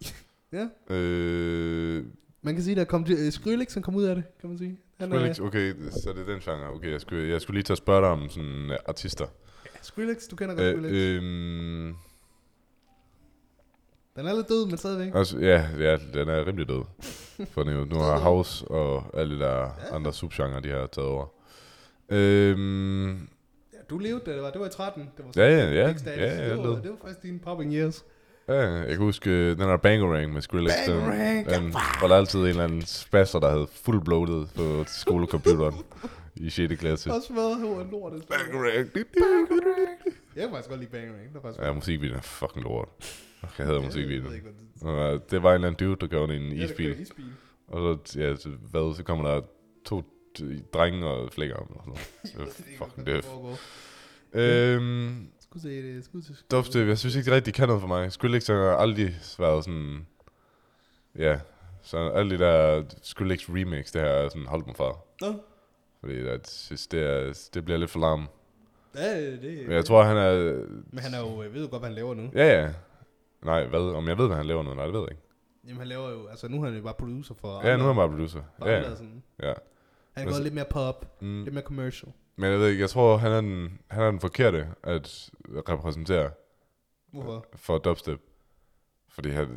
Ja. 0.54 0.94
Øh, 0.94 2.04
Man 2.42 2.54
kan 2.54 2.62
sige, 2.64 2.76
der 2.76 2.84
kom 2.84 3.02
uh, 3.02 3.30
Skrillex, 3.30 3.72
som 3.72 3.82
kom 3.82 3.94
ud 3.94 4.04
af 4.04 4.14
det, 4.14 4.24
kan 4.40 4.48
man 4.48 4.58
sige. 4.58 4.78
Han 5.00 5.12
er- 5.12 5.16
Skrillex, 5.16 5.40
okay, 5.40 5.74
så 5.90 6.12
det 6.16 6.28
er 6.28 6.32
den 6.32 6.40
genre. 6.40 6.70
Okay, 6.74 6.90
jeg 6.90 7.00
skulle, 7.00 7.28
jeg 7.28 7.40
skulle 7.40 7.54
lige 7.54 7.62
tage 7.62 7.74
og 7.74 7.78
spørge 7.78 8.00
dig 8.02 8.10
om 8.10 8.28
sådan 8.28 8.70
uh, 8.70 8.76
artister. 8.86 9.26
Skrillex, 9.82 10.28
du 10.30 10.36
kender 10.36 10.54
godt 10.54 10.66
Øh, 10.66 10.72
Skrillex. 10.74 10.92
øhm, 11.22 11.94
Den 14.16 14.26
er 14.26 14.34
lidt 14.34 14.48
død, 14.48 14.66
men 14.66 14.76
stadigvæk. 14.76 15.12
altså, 15.14 15.38
ja, 15.38 15.68
ja, 15.78 15.98
den 16.14 16.28
er 16.28 16.46
rimelig 16.46 16.68
død. 16.68 16.82
For 17.52 17.64
nu, 17.64 17.84
nu 17.84 17.96
har 17.96 18.18
House 18.18 18.64
og 18.68 19.04
alle 19.20 19.34
de 19.34 19.40
der 19.40 19.70
andre 19.92 20.12
subgenre, 20.12 20.60
de 20.60 20.68
har 20.68 20.86
taget 20.86 21.08
over. 21.08 21.26
Øhm, 22.08 23.10
Ja, 23.72 23.78
du 23.90 23.98
levede, 23.98 24.22
det 24.26 24.42
var, 24.42 24.50
det 24.50 24.60
var 24.60 24.66
i 24.66 24.70
13. 24.70 25.02
Det 25.16 25.24
var 25.24 25.32
Ja, 25.42 25.48
ja, 25.50 25.64
ja. 25.72 25.94
Ja, 26.06 26.34
ja, 26.44 26.50
det, 26.50 26.58
var, 26.58 26.64
det 26.82 26.90
var 26.90 26.96
faktisk 27.00 27.22
dine 27.22 27.38
popping 27.38 27.74
years. 27.74 28.04
Ja, 28.48 28.60
jeg 28.70 28.88
kan 28.88 28.96
huske 28.98 29.30
øh, 29.30 29.56
den 29.58 29.64
her 29.64 29.76
Bangarang 29.76 30.32
med 30.32 30.42
Skrillex. 30.42 30.72
Den, 30.86 31.00
Bangarang, 31.00 31.46
den 31.50 31.74
var 31.74 32.08
der 32.08 32.14
altid 32.16 32.40
en 32.40 32.46
eller 32.46 32.64
anden 32.64 32.82
spasser, 32.82 33.38
der 33.40 33.50
havde 33.50 33.66
fuld 33.72 34.04
bloated 34.04 34.46
på 34.56 34.84
skolecomputeren 34.86 35.74
i 36.36 36.50
6. 36.50 36.74
klasse. 36.80 37.12
Også 37.12 37.32
hvad, 37.32 37.58
hvor 37.58 37.80
er 37.80 37.90
lortet. 37.90 38.24
Bangarang. 38.28 38.88
Jeg 40.36 40.42
kan 40.42 40.50
faktisk 40.50 40.68
godt 40.70 40.80
lide 40.80 40.90
var 41.34 41.40
faktisk 41.40 41.62
Ja, 41.62 41.72
musikvideoen 41.72 42.18
er 42.18 42.22
fucking 42.22 42.64
lort. 42.64 42.88
Jeg 43.58 43.66
havde 43.66 43.80
musikvideoen. 43.80 44.42
Og 44.80 45.30
Det 45.30 45.42
var 45.42 45.50
en 45.50 45.54
eller 45.54 45.68
anden 45.68 45.86
dude, 45.88 45.96
der 46.00 46.06
gjorde 46.06 46.36
en 46.36 46.52
Ja, 46.52 46.58
der 46.58 46.64
isbil. 46.64 47.00
isbil. 47.00 47.24
Og 47.68 47.98
så, 48.04 48.18
ja, 48.18 48.36
så, 48.36 48.48
hvad, 48.70 48.94
så 48.96 49.02
kommer 49.02 49.28
der 49.30 49.40
to 49.84 50.02
drenge 50.74 51.06
og 51.06 51.32
flækker 51.32 51.56
om. 51.56 51.76
Og 51.76 51.96
sådan 52.24 52.38
noget. 52.38 52.52
Fucking 52.78 53.06
foregår. 53.24 53.58
Øhm, 54.32 55.26
Skulle 55.54 55.62
se 55.62 55.94
det, 55.94 56.04
skulle 56.04 56.24
til. 56.24 56.36
Dubstep, 56.50 56.88
jeg 56.88 56.98
synes 56.98 57.16
ikke 57.16 57.24
det 57.26 57.32
rigtig 57.32 57.54
kan 57.54 57.68
noget 57.68 57.80
for 57.80 57.88
mig. 57.88 58.12
Skrillex 58.12 58.46
har 58.46 58.76
aldrig 58.76 59.14
været 59.38 59.64
sådan... 59.64 60.06
Ja, 61.18 61.40
så 61.82 61.98
alle 61.98 62.30
de 62.38 62.44
der 62.44 62.84
Skrillex 63.02 63.48
remix, 63.48 63.92
det 63.92 64.00
har 64.00 64.08
jeg 64.08 64.30
sådan 64.30 64.46
holdt 64.46 64.66
mig 64.66 64.76
fra. 64.76 64.98
Nå. 65.20 65.34
Fordi 66.00 66.24
jeg 66.26 66.40
synes, 66.44 66.86
det, 66.86 67.00
er, 67.02 67.48
det 67.54 67.64
bliver 67.64 67.78
lidt 67.78 67.90
for 67.90 68.00
larm. 68.00 68.28
Ja, 68.94 69.30
det 69.30 69.62
Men 69.62 69.72
jeg 69.72 69.84
tror, 69.84 70.02
han 70.02 70.16
er... 70.16 70.34
Men 70.90 70.98
han 70.98 71.14
er 71.14 71.18
jo, 71.20 71.42
jeg 71.42 71.54
ved 71.54 71.62
jo 71.62 71.68
godt, 71.70 71.80
hvad 71.82 71.88
han 71.88 71.94
laver 71.96 72.14
nu. 72.14 72.30
Ja, 72.34 72.62
ja. 72.62 72.72
Nej, 73.44 73.66
hvad? 73.66 73.80
Om 73.80 74.08
jeg 74.08 74.18
ved, 74.18 74.26
hvad 74.26 74.36
han 74.36 74.46
laver 74.46 74.62
nu? 74.62 74.74
Nej, 74.74 74.84
det 74.84 74.94
ved 74.94 75.00
jeg 75.00 75.10
ikke. 75.10 75.22
Jamen 75.66 75.78
han 75.78 75.88
laver 75.88 76.10
jo, 76.10 76.26
altså 76.26 76.48
nu 76.48 76.62
er 76.62 76.66
han 76.66 76.76
jo 76.76 76.82
bare 76.82 76.94
producer 76.94 77.34
for 77.34 77.66
Ja, 77.68 77.76
nu 77.76 77.82
er 77.82 77.86
han 77.86 77.96
bare 77.96 78.08
producer. 78.08 78.40
For 78.58 78.68
Ja, 78.68 78.76
andre 78.76 78.88
ja. 78.88 78.94
sådan. 78.96 79.22
ja. 79.42 79.52
Han 80.12 80.26
går 80.26 80.38
lidt 80.42 80.54
mere 80.54 80.64
pop, 80.70 81.22
Mm. 81.22 81.42
lidt 81.44 81.54
mere 81.54 81.64
commercial. 81.64 82.12
Men 82.36 82.50
jeg 82.50 82.58
ved 82.58 82.68
ikke, 82.68 82.80
jeg 82.80 82.90
tror, 82.90 83.16
han 83.16 83.32
er 83.32 83.40
den, 83.40 83.80
han 83.90 84.02
er 84.02 84.10
den 84.10 84.20
forkerte 84.20 84.68
at 84.82 85.30
repræsentere. 85.68 86.30
Hvorfor? 87.10 87.46
For 87.54 87.78
dubstep. 87.78 88.20
Fordi 89.08 89.28
han... 89.30 89.48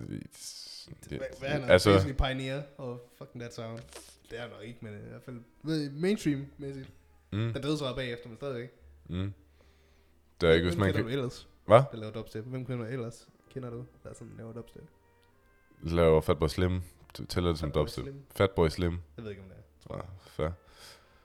Det, 1.09 1.17
Hvad, 1.17 1.19
hvad 1.39 1.49
han 1.49 1.61
er 1.61 1.67
altså, 1.67 1.93
basically 1.93 2.17
pioneer 2.17 2.63
og 2.77 3.09
fucking 3.17 3.41
that 3.41 3.53
sound. 3.53 3.79
Det 4.29 4.37
er 4.37 4.41
han 4.41 4.49
nok 4.49 4.63
ikke, 4.63 4.79
men 4.81 4.93
i 4.93 5.09
hvert 5.09 5.21
fald 5.21 5.41
mainstream-mæssigt. 5.91 6.89
Mm. 7.31 7.53
Den 7.53 7.61
døde 7.61 7.77
så 7.77 7.95
bagefter, 7.95 8.27
men 8.27 8.35
stadigvæk. 8.37 8.69
Mm. 9.09 9.33
Det 10.41 10.49
er 10.49 10.53
ikke, 10.53 10.65
hvis 10.65 10.75
Hvem 10.75 10.85
man 10.85 10.93
kan... 10.93 11.03
du 11.03 11.09
ellers? 11.09 11.47
Hvad? 11.65 11.81
Der 11.91 11.97
laver 11.97 12.13
dubstep. 12.13 12.45
Hvem 12.45 12.65
kender 12.65 12.85
du 12.85 12.91
ellers? 12.91 13.27
Kender 13.49 13.69
du, 13.69 13.85
der 14.03 14.13
sådan 14.13 14.33
laver 14.37 14.53
dubstep? 14.53 14.83
Laver 15.81 16.21
Fatboy 16.21 16.47
Slim. 16.47 16.81
Tæller 17.29 17.49
det 17.49 17.59
som 17.59 17.71
dubstep. 17.71 18.05
Fatboy 18.35 18.67
Slim. 18.67 18.99
Jeg 19.17 19.23
ved 19.23 19.31
ikke, 19.31 19.43
om 19.43 19.49
det 19.49 19.57
er. 19.89 19.95
Ja, 19.95 20.01
fair. 20.19 20.49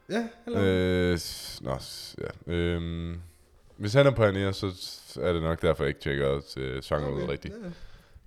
Ja, 0.09 0.29
laver 0.47 1.13
øh, 1.13 1.19
Nå, 1.61 1.79
ja. 2.19 2.53
Øhm, 2.55 3.21
hvis 3.77 3.93
han 3.95 4.07
er 4.07 4.11
pioneer, 4.11 4.53
så 4.53 4.67
er 5.21 5.33
det 5.33 5.43
nok 5.43 5.63
derfor, 5.63 5.85
jeg 5.85 5.89
ikke 5.89 6.01
tjekker 6.01 6.41
til 6.41 6.81
genren 6.85 7.05
Okay, 7.05 7.23
okay, 7.23 7.33
rigtigt. 7.33 7.55
ja. 7.65 7.71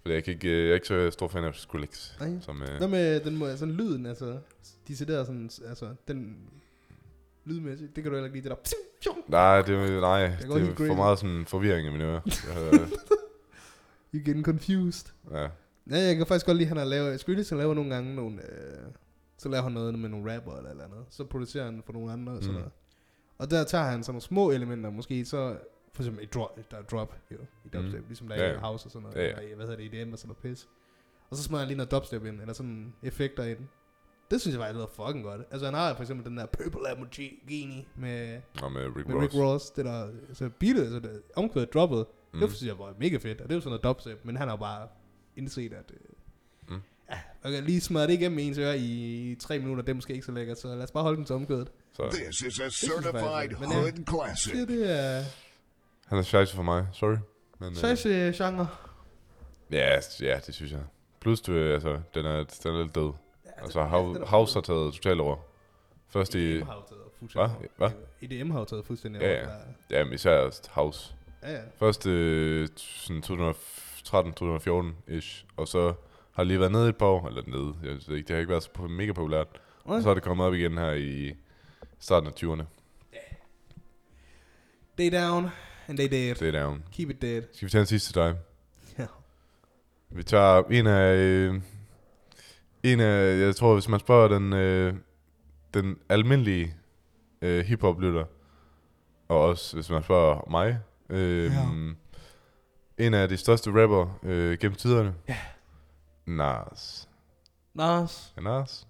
Fordi 0.01 0.15
jeg, 0.15 0.23
kan 0.23 0.33
ikke, 0.33 0.49
øh, 0.49 0.63
jeg 0.63 0.69
er 0.69 0.73
ikke 0.73 0.87
så 0.87 1.11
stor 1.11 1.27
fan 1.27 1.43
af 1.43 1.55
Skrillex. 1.55 2.19
Nej. 2.19 2.29
Som, 2.41 2.61
øh, 2.61 2.77
Hvad 2.77 2.87
med 2.87 3.19
den 3.19 3.37
måde, 3.37 3.57
sådan 3.57 3.73
lyden, 3.73 4.05
altså, 4.05 4.37
de 4.87 4.97
sidder 4.97 5.23
sådan, 5.23 5.49
altså, 5.69 5.89
den 6.07 6.37
lydmæssigt, 7.45 7.95
det 7.95 8.03
kan 8.03 8.11
du 8.11 8.17
heller 8.17 8.25
ikke 8.33 8.37
lide, 8.41 8.49
det 8.49 8.57
der, 9.05 9.11
nej, 9.27 9.61
det, 9.61 9.75
er- 9.75 9.99
nej, 10.01 10.27
det 10.27 10.61
er 10.61 10.65
for 10.75 10.75
Green. 10.75 10.95
meget 10.95 11.19
sådan 11.19 11.45
forvirring 11.45 11.87
i 11.87 11.91
mine 11.91 12.03
ører. 12.03 12.21
You're 14.15 14.23
getting 14.25 14.45
confused. 14.45 15.05
ja. 15.31 15.47
Ja, 15.89 15.97
jeg 15.97 16.15
kan 16.15 16.25
faktisk 16.27 16.45
godt 16.45 16.57
lide, 16.57 16.65
at 16.65 16.69
han 16.69 16.77
har 16.77 16.85
lavet, 16.85 17.19
Skrillex 17.19 17.49
han 17.49 17.57
laver 17.57 17.73
nogle 17.73 17.93
gange 17.95 18.15
nogle, 18.15 18.37
øh, 18.41 18.77
så 19.37 19.49
laver 19.49 19.63
han 19.63 19.71
noget 19.71 19.99
med 19.99 20.09
nogle 20.09 20.35
rapper 20.35 20.55
eller 20.57 20.69
eller 20.69 20.83
andet, 20.83 21.05
så 21.09 21.23
producerer 21.25 21.65
han 21.65 21.83
for 21.85 21.93
nogle 21.93 22.11
andre 22.11 22.33
og 22.33 22.43
sådan 22.43 22.51
Mm. 22.55 22.59
noget. 22.59 22.71
Og 23.37 23.51
der 23.51 23.63
tager 23.63 23.83
han 23.83 24.03
sådan 24.03 24.13
nogle 24.13 24.21
små 24.21 24.51
elementer, 24.51 24.89
måske 24.89 25.25
så, 25.25 25.57
for 25.93 26.03
eksempel 26.03 26.23
et 26.23 26.33
drop, 26.33 26.71
der 26.71 26.77
er 26.77 26.81
drop 26.81 27.15
jo, 27.31 27.37
i 27.65 27.69
dubstep, 27.73 27.99
Mm. 28.01 28.07
ligesom 28.07 28.27
der 28.27 28.35
er 28.35 28.47
ja. 28.47 28.53
i 28.53 28.57
house 28.57 28.87
og 28.87 28.91
sådan 28.91 29.07
noget, 29.07 29.17
Ja, 29.17 29.41
ja. 29.41 29.55
hvad 29.55 29.65
hedder 29.67 29.89
det, 29.89 30.01
EDM 30.01 30.11
og 30.13 30.19
sådan 30.19 30.35
noget 30.43 30.55
pis. 30.57 30.67
Og 31.29 31.37
så 31.37 31.43
smider 31.43 31.59
han 31.59 31.67
lige 31.67 31.77
noget 31.77 31.91
dubstep 31.91 32.25
ind, 32.25 32.41
eller 32.41 32.53
sådan 32.53 32.93
effekter 33.03 33.43
ind. 33.43 33.59
Det 34.31 34.41
synes 34.41 34.53
jeg 34.55 34.61
faktisk 34.61 34.75
lyder 34.75 34.87
fucking 34.87 35.23
godt. 35.25 35.41
Altså 35.51 35.65
han 35.65 35.73
har 35.73 35.93
for 35.93 36.01
eksempel 36.01 36.25
den 36.25 36.37
der 36.37 36.45
Purple 36.45 36.83
Lamborghini 36.83 37.87
med, 37.95 38.41
Og 38.63 38.71
med 38.71 38.81
Rick 38.95 39.07
med 39.07 39.15
Ross. 39.15 39.23
Rick 39.23 39.35
Ross. 39.43 39.69
Det 39.69 39.85
der, 39.85 40.07
altså 40.27 40.49
beatet, 40.59 40.81
altså 40.81 40.99
det, 40.99 41.21
omkvædet 41.35 41.73
droppet, 41.73 42.05
mm. 42.33 42.39
Mm. 42.39 42.47
det 42.47 42.55
synes 42.55 42.67
jeg 42.69 42.79
var 42.79 42.93
mega 42.99 43.17
fedt. 43.17 43.41
Og 43.41 43.47
det 43.49 43.51
er 43.53 43.55
jo 43.55 43.61
sådan 43.61 43.69
noget 43.69 43.83
dubstep, 43.83 44.25
men 44.25 44.37
han 44.37 44.47
har 44.47 44.55
bare 44.55 44.87
indset, 45.35 45.73
at 45.73 45.91
øh, 45.93 45.97
Mm. 45.99 46.14
Ja, 47.11 47.17
jeg 47.43 47.51
kan 47.51 47.63
lige 47.63 47.81
smadre 47.81 48.07
det 48.07 48.13
igennem 48.13 48.39
ens 48.39 48.57
øre 48.57 48.77
i 48.79 49.35
tre 49.39 49.59
minutter, 49.59 49.83
det 49.83 49.89
er 49.89 49.93
måske 49.95 50.13
ikke 50.13 50.25
så 50.25 50.31
lækkert, 50.31 50.59
så 50.59 50.67
lad 50.67 50.83
os 50.83 50.91
bare 50.91 51.03
holde 51.03 51.17
den 51.17 51.25
til 51.25 51.35
omkvædet. 51.35 51.71
Så. 51.93 52.09
This 52.11 52.41
is 52.41 52.59
a 52.59 52.63
Det 52.65 52.73
certified 52.73 53.49
men, 53.59 53.71
ja, 53.71 53.79
hood 53.79 53.91
classic. 54.09 54.53
Det, 54.53 54.67
det 54.67 54.91
er 55.01 55.23
Han 56.07 56.17
er 56.17 56.21
scheisse 56.21 56.55
for 56.55 56.63
mig, 56.63 56.87
sorry. 56.93 57.15
Men, 57.59 57.69
øh, 57.69 57.75
Scheisse 57.75 58.33
genre. 58.37 58.67
Ja, 59.71 59.99
ja, 60.21 60.39
det 60.45 60.55
synes 60.55 60.71
jeg. 60.71 60.81
Plus, 61.21 61.41
du, 61.41 61.51
øh, 61.51 61.73
altså, 61.73 61.99
den 62.13 62.25
er, 62.25 62.43
den 62.63 62.75
er 62.75 62.83
lidt 62.83 62.95
død. 62.95 63.11
Ja, 63.45 63.49
altså, 63.63 63.79
den 63.79 63.89
Hav, 63.89 64.25
House 64.25 64.53
har 64.53 64.61
taget 64.61 64.93
totalt 64.93 65.19
over. 65.19 65.37
Først 66.09 66.35
i... 66.35 66.55
EDM 66.55 66.65
har 66.65 66.75
jo 66.75 66.81
taget 66.89 67.01
fuldstændig 67.19 67.49
Hvad? 67.77 67.81
over. 67.81 67.89
Hvad? 68.19 68.29
EDM 68.39 68.51
har 68.51 68.59
jo 68.59 68.65
taget 68.65 68.85
fuldstændig 68.85 69.21
Ja, 69.21 69.27
over. 69.27 69.37
ja. 69.39 69.45
Der- 69.89 69.97
Ja, 69.99 70.03
men 70.03 70.13
især 70.13 70.49
House. 70.71 71.13
Ja, 71.43 71.51
ja. 71.53 71.59
Først 71.79 72.07
øh, 72.07 72.67
sådan 72.75 73.23
2013-2014-ish, 73.23 75.45
og 75.57 75.67
så 75.67 75.93
har 76.35 76.43
lige 76.43 76.59
været 76.59 76.71
nede 76.71 76.85
i 76.85 76.89
et 76.89 76.97
par 76.97 77.05
år, 77.05 77.27
eller 77.27 77.41
nede, 77.47 77.73
jeg 77.83 77.89
ved 78.07 78.15
ikke, 78.17 78.27
det 78.27 78.29
har 78.29 78.37
ikke 78.39 78.49
været 78.51 78.63
så 78.63 78.69
mega 78.89 79.11
populært. 79.13 79.47
Nej. 79.85 79.95
Og 79.97 80.03
så 80.03 80.09
er 80.09 80.13
det 80.13 80.23
kommet 80.23 80.45
op 80.47 80.53
igen 80.53 80.77
her 80.77 80.91
i 80.91 81.33
starten 81.99 82.27
af 82.29 82.33
20'erne. 82.43 82.63
They 84.97 85.11
down, 85.21 85.49
and 85.87 85.97
they 85.97 86.09
dead. 86.11 86.41
Er 86.41 86.61
down. 86.63 86.83
Keep 86.91 87.09
it 87.09 87.21
dead. 87.21 87.41
Skal 87.53 87.65
vi 87.65 87.69
tage 87.71 87.79
en 87.81 87.85
sidste 87.87 88.07
til 88.09 88.15
dig? 88.15 88.35
Ja. 88.99 89.05
Vi 90.09 90.23
tager 90.23 90.63
en 90.63 90.87
af... 90.87 91.15
Øh, 91.15 91.61
en 92.83 92.99
af, 92.99 93.39
jeg 93.39 93.55
tror, 93.55 93.73
hvis 93.73 93.89
man 93.89 93.99
spørger 93.99 94.27
den, 94.27 94.53
øh, 94.53 94.93
den 95.73 95.97
almindelige 96.09 96.75
øh, 97.41 97.65
hiphop-lytter, 97.65 98.25
og 99.27 99.41
også 99.41 99.75
hvis 99.75 99.89
man 99.89 100.03
spørger 100.03 100.49
mig, 100.49 100.79
øh, 101.09 101.45
Ja. 101.45 101.65
en 103.05 103.13
af 103.13 103.29
de 103.29 103.37
største 103.37 103.81
rapper 103.83 104.19
øh, 104.23 104.57
gennem 104.57 104.75
tiderne. 104.75 105.13
Ja. 105.29 105.37
Nas. 106.25 107.09
Nas. 107.73 108.33
Ja, 108.37 108.41
Nas. 108.41 108.87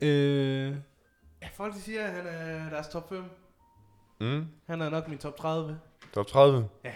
Øh, 0.00 0.76
ja, 1.42 1.48
folk 1.54 1.74
de 1.74 1.80
siger, 1.80 2.04
at 2.04 2.12
han 2.12 2.26
er 2.26 2.70
deres 2.70 2.88
top 2.88 3.08
5. 3.08 3.24
Mm. 4.20 4.46
Han 4.66 4.80
er 4.80 4.90
nok 4.90 5.08
min 5.08 5.18
top 5.18 5.36
30. 5.36 5.80
Top 6.14 6.26
30. 6.26 6.68
Ja, 6.84 6.92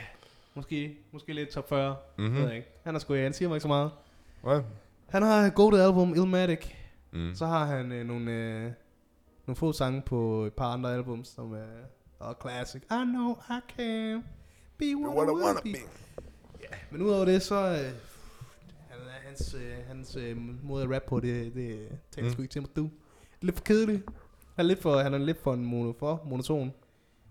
måske, 0.54 0.98
måske 1.12 1.32
lidt 1.32 1.48
top 1.50 1.68
40. 1.68 1.96
Mhm. 2.18 2.24
Mm-hmm. 2.26 2.40
Ved 2.40 2.46
jeg 2.48 2.56
ikke. 2.56 2.68
Han 2.84 2.94
er 2.94 2.98
sgu, 2.98 3.14
han 3.14 3.32
siger 3.32 3.48
mig 3.48 3.56
ikke 3.56 3.62
så 3.62 3.68
meget. 3.68 3.90
Hvad? 4.42 4.62
Han 5.08 5.22
har 5.22 5.40
et 5.46 5.54
godt 5.54 5.74
album, 5.74 6.14
Illmatic. 6.14 6.66
Mm. 7.10 7.34
Så 7.34 7.46
har 7.46 7.64
han 7.64 7.92
øh, 7.92 8.06
nogle, 8.06 8.30
øh, 8.30 8.72
nogle 9.46 9.56
få 9.56 9.72
sange 9.72 10.02
på 10.02 10.44
et 10.44 10.52
par 10.52 10.72
andre 10.72 10.94
albums, 10.94 11.28
som 11.28 11.52
er 11.52 11.66
og 12.18 12.36
classic. 12.40 12.82
I 12.82 13.04
know 13.04 13.36
I 13.50 13.60
can 13.76 14.24
be 14.78 14.84
what, 14.96 15.16
What 15.16 15.28
I 15.28 15.30
wanna 15.30 15.46
wanna 15.46 15.60
be. 15.60 15.72
be. 15.72 15.78
Ja, 16.62 16.76
men 16.90 17.02
udover 17.02 17.24
det, 17.24 17.42
så... 17.42 17.54
Øh, 17.56 18.11
hans 19.26 19.54
øh, 19.54 19.86
hans 19.86 20.16
øh, 20.16 20.36
måde 20.64 20.84
at 20.84 20.90
rap 20.90 21.02
på, 21.02 21.20
det, 21.20 21.54
det 21.54 21.88
taler 22.10 22.28
Mm. 22.28 22.32
sgu 22.32 22.42
ikke 22.42 22.52
til 22.52 22.62
mig. 22.62 22.76
Du. 22.76 22.82
Det 22.82 22.90
er 23.42 23.44
lidt 23.46 23.56
for 23.56 23.64
kedeligt. 23.64 24.02
Han 24.56 24.64
er 24.64 24.68
lidt 24.68 24.82
for, 24.82 24.98
han 24.98 25.14
er 25.14 25.18
lidt 25.18 25.38
for, 25.42 25.54
en 25.54 25.64
mono, 25.64 25.92
for 25.98 26.22
monoton 26.26 26.72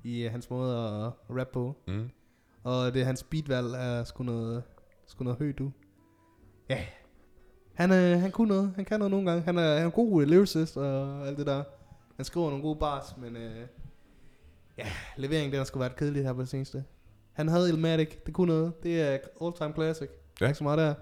i 0.03 0.23
øh, 0.23 0.31
hans 0.31 0.49
måde 0.49 0.77
at, 0.77 1.11
rap 1.37 1.47
på. 1.53 1.75
Mm. 1.87 2.09
Og 2.63 2.93
det 2.93 3.05
hans 3.05 3.23
beatvalg 3.23 3.67
er 3.67 4.03
sgu 4.03 4.23
noget, 4.23 4.63
sgu 5.05 5.23
noget 5.23 5.39
højt, 5.39 5.57
du. 5.59 5.71
Ja. 6.69 6.85
Han, 7.73 7.91
øh, 7.91 8.19
han 8.19 8.31
kunne 8.31 8.47
noget. 8.47 8.73
Han 8.75 8.85
kan 8.85 8.99
noget 8.99 9.11
nogle 9.11 9.29
gange. 9.29 9.43
Han 9.43 9.57
er, 9.57 9.61
han 9.73 9.81
er 9.81 9.85
en 9.85 9.91
god 9.91 10.25
lyricist 10.25 10.77
og 10.77 11.27
alt 11.27 11.37
det 11.37 11.45
der. 11.47 11.63
Han 12.15 12.25
skriver 12.25 12.49
nogle 12.49 12.63
gode 12.63 12.75
bars, 12.79 13.17
men 13.17 13.35
øh, 13.35 13.67
ja, 14.77 14.87
leveringen 15.17 15.51
den 15.51 15.57
har 15.57 15.65
sgu 15.65 15.79
været 15.79 15.95
kedelig 15.95 16.23
her 16.23 16.33
på 16.33 16.41
det 16.41 16.49
seneste. 16.49 16.83
Han 17.33 17.47
havde 17.47 17.69
Ilmatic, 17.69 18.17
det 18.25 18.33
kunne 18.33 18.47
noget. 18.53 18.83
Det 18.83 19.01
er 19.01 19.17
all 19.41 19.53
time 19.57 19.73
classic. 19.73 20.09
Ja. 20.41 20.45
Ikke 20.47 20.57
så 20.57 20.63
meget 20.63 20.77
der. 20.77 20.93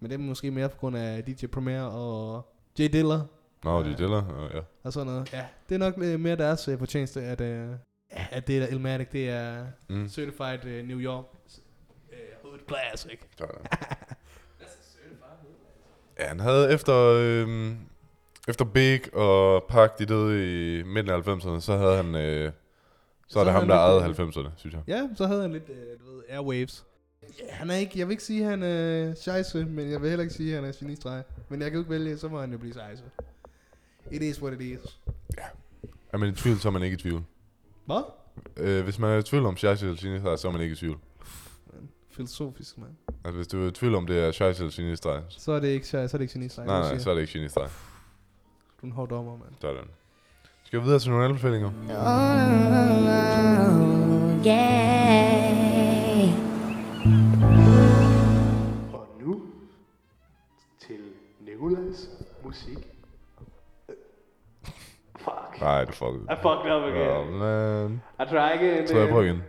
Men 0.00 0.10
det 0.10 0.14
er 0.14 0.18
måske 0.22 0.50
mere 0.50 0.68
på 0.68 0.76
grund 0.76 0.96
af 0.96 1.24
DJ 1.24 1.46
Premier 1.46 1.82
og 1.82 2.48
Jay 2.78 2.88
Diller 2.92 3.20
Nå, 3.64 3.82
de 3.82 3.94
deler, 3.98 4.22
og 4.22 4.50
ja. 4.54 4.60
og 4.82 4.92
sådan 4.92 5.06
noget. 5.06 5.32
Ja, 5.32 5.46
det 5.68 5.74
er 5.74 5.78
nok 5.78 5.94
øh, 5.98 6.20
mere 6.20 6.36
deres 6.36 6.68
øh, 6.68 6.78
fortjeneste, 6.78 7.22
at, 7.22 7.40
øh, 7.40 7.68
at 8.10 8.46
det 8.46 8.62
der 8.62 8.68
Ilmatic, 8.68 9.08
det 9.12 9.28
er 9.30 9.66
Mm. 9.88 10.08
certified 10.08 10.64
øh, 10.64 10.88
New 10.88 10.98
York 10.98 11.24
øh, 12.12 12.18
hood 12.42 12.58
classic. 12.68 13.18
Sådan. 13.38 13.54
Ja, 16.18 16.26
han 16.28 16.40
havde 16.40 16.72
efter, 16.72 16.94
øh, 17.20 17.72
efter 18.48 18.64
Big 18.64 19.14
og 19.14 19.64
Park, 19.68 19.98
de 19.98 20.06
døde 20.06 20.78
i 20.78 20.82
midten 20.82 21.12
af 21.12 21.20
90'erne, 21.28 21.60
så 21.60 21.76
havde 21.76 21.96
han, 21.96 22.14
øh, 22.14 22.52
så 23.28 23.40
er 23.40 23.44
det 23.44 23.52
havde 23.52 23.60
ham, 23.66 23.68
han 23.68 23.68
der 23.68 23.76
ejede 23.76 24.10
øh, 24.10 24.28
90'erne, 24.28 24.48
synes 24.56 24.74
jeg. 24.74 24.82
Ja, 24.86 25.08
så 25.16 25.26
havde 25.26 25.42
han 25.42 25.52
lidt, 25.52 25.68
øh, 25.68 25.98
du 26.00 26.14
ved, 26.14 26.22
airwaves. 26.28 26.86
Ja, 27.38 27.44
han 27.54 27.70
er 27.70 27.74
ikke, 27.74 27.98
jeg 27.98 28.06
vil 28.08 28.12
ikke 28.12 28.24
sige, 28.24 28.44
at 28.44 28.50
han 28.50 28.62
er 28.62 29.14
scheisse, 29.14 29.64
men 29.64 29.90
jeg 29.90 30.00
vil 30.02 30.08
heller 30.08 30.22
ikke 30.22 30.34
sige, 30.34 30.56
at 30.56 30.62
han 30.62 30.70
er 30.70 30.74
genistreg. 30.78 31.22
Men 31.48 31.60
jeg 31.62 31.70
kan 31.70 31.74
jo 31.76 31.80
ikke 31.80 31.90
vælge, 31.90 32.18
så 32.18 32.28
må 32.28 32.40
han 32.40 32.52
jo 32.52 32.58
blive 32.58 32.72
scheisse. 32.72 33.04
It 34.10 34.22
is 34.22 34.42
what 34.42 34.54
it 34.54 34.60
is. 34.60 34.98
Er 36.12 36.18
man 36.18 36.28
i 36.28 36.32
tvivl, 36.32 36.58
så 36.58 36.68
er 36.68 36.72
man 36.72 36.82
ikke 36.82 36.94
i 36.94 36.98
tvivl. 36.98 37.22
Hvad? 37.86 38.02
Øh, 38.56 38.84
hvis 38.84 38.98
man 38.98 39.10
er 39.10 39.16
i 39.18 39.22
tvivl 39.22 39.46
om 39.46 39.56
Scheisse 39.56 39.86
eller 39.86 39.98
Sinistrej, 40.00 40.36
så 40.36 40.48
er 40.48 40.52
man 40.52 40.60
ikke 40.60 40.72
i 40.72 40.76
tvivl. 40.76 40.98
Filosofisk, 42.10 42.78
mand. 42.78 42.90
Altså, 43.24 43.36
hvis 43.36 43.46
du 43.46 43.64
er 43.64 43.68
i 43.68 43.70
tvivl 43.70 43.94
om, 43.94 44.06
det 44.06 44.18
er 44.18 44.32
Scheisse 44.32 44.62
eller 44.62 44.72
Sinistrej, 44.72 45.20
Så 45.28 45.52
er 45.52 45.60
det 45.60 45.68
ikke, 45.68 45.86
så 45.86 45.98
er 45.98 46.06
det 46.06 46.20
ikke 46.20 46.32
genistreg. 46.32 46.66
nej, 46.66 46.80
nej, 46.80 46.98
så 46.98 47.10
er 47.10 47.14
det 47.14 47.20
ikke 47.20 47.32
Sinistrej. 47.32 47.64
Du 48.80 48.82
er 48.82 48.86
en 48.86 48.92
hård 48.92 49.08
dommer, 49.08 49.32
mand. 49.32 49.52
Sådan. 49.60 49.84
Skal 50.64 50.80
vi 50.80 50.84
videre 50.84 50.98
til 51.00 51.10
nogle 51.10 51.24
anbefalinger? 51.24 51.68
Oh, 51.68 51.72
yeah. 54.46 55.95
Musik. 62.46 62.78
Fuck. 65.24 65.60
Nej, 65.60 65.84
det 65.84 65.94
fuckede. 65.94 66.24
I 66.32 66.36
fucked 66.42 66.72
up 66.74 66.82
again. 66.92 67.10
Oh, 67.10 67.26
man. 67.32 68.02
I 68.20 68.24
try 68.30 68.50
again. 68.58 68.88
Så 68.88 68.98
jeg 68.98 69.08
prøver 69.08 69.22
igen. 69.24 69.42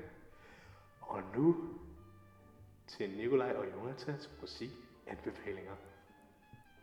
Og 1.01 1.19
nu 1.37 1.55
til 2.97 3.09
Nikolaj 3.17 3.51
og 3.57 3.63
Jonathans 3.75 4.29
musik 4.41 4.69
anbefalinger. 5.07 5.71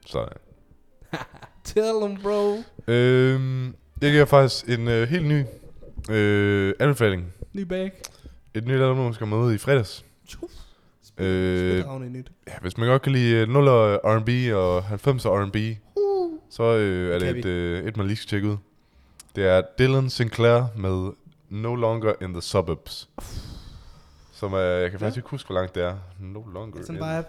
Sådan. 0.07 0.39
Tell 1.65 2.01
them, 2.01 2.23
bro. 2.23 2.55
Øhm, 2.93 3.67
jeg 4.03 4.13
giver 4.13 4.25
faktisk 4.25 4.69
en 4.69 4.89
øh, 4.89 5.09
helt 5.09 5.27
ny 5.27 5.45
øh, 6.11 6.75
anbefaling. 6.81 7.33
Ny 7.53 7.61
bag. 7.61 7.93
Et 8.55 8.65
nyt 8.67 8.81
album, 8.81 9.05
der 9.07 9.13
skal 9.13 9.27
med 9.27 9.39
ud 9.39 9.55
i 9.55 9.59
fredags. 9.59 10.05
Øh, 11.19 11.83
Spændende 11.83 12.11
nyt. 12.11 12.33
ja, 12.47 12.53
hvis 12.61 12.79
man 12.79 12.89
godt 12.89 13.03
kan 13.03 13.13
lide 13.13 13.37
øh, 13.37 13.49
0 13.49 13.65
R&B 13.69 14.55
og 14.55 14.79
90'er 14.79 15.29
R&B, 15.29 15.57
så 16.51 16.63
øh, 16.63 17.15
er 17.15 17.19
det 17.19 17.39
et, 17.39 17.45
øh, 17.45 17.85
et, 17.85 17.97
man 17.97 18.07
lige 18.07 18.17
skal 18.17 18.29
tjekke 18.29 18.49
ud. 18.49 18.57
Det 19.37 19.47
er 19.47 19.63
Dylan 19.79 20.11
Sinclair 20.11 20.63
med 20.77 21.13
No 21.51 21.75
Longer 21.75 22.13
in 22.23 22.33
the 22.33 22.43
Suburbs. 22.43 23.09
Som 24.33 24.53
er, 24.53 24.59
jeg 24.59 24.91
kan 24.91 25.01
faktisk 25.01 25.17
ikke 25.17 25.29
huske, 25.29 25.47
hvor 25.47 25.55
langt 25.55 25.75
det 25.75 25.83
er. 25.83 25.97
No 26.21 26.43
Longer 26.55 26.83
Sådan 26.83 26.97
in- 26.97 27.03
en 27.03 27.17
vibe. 27.17 27.29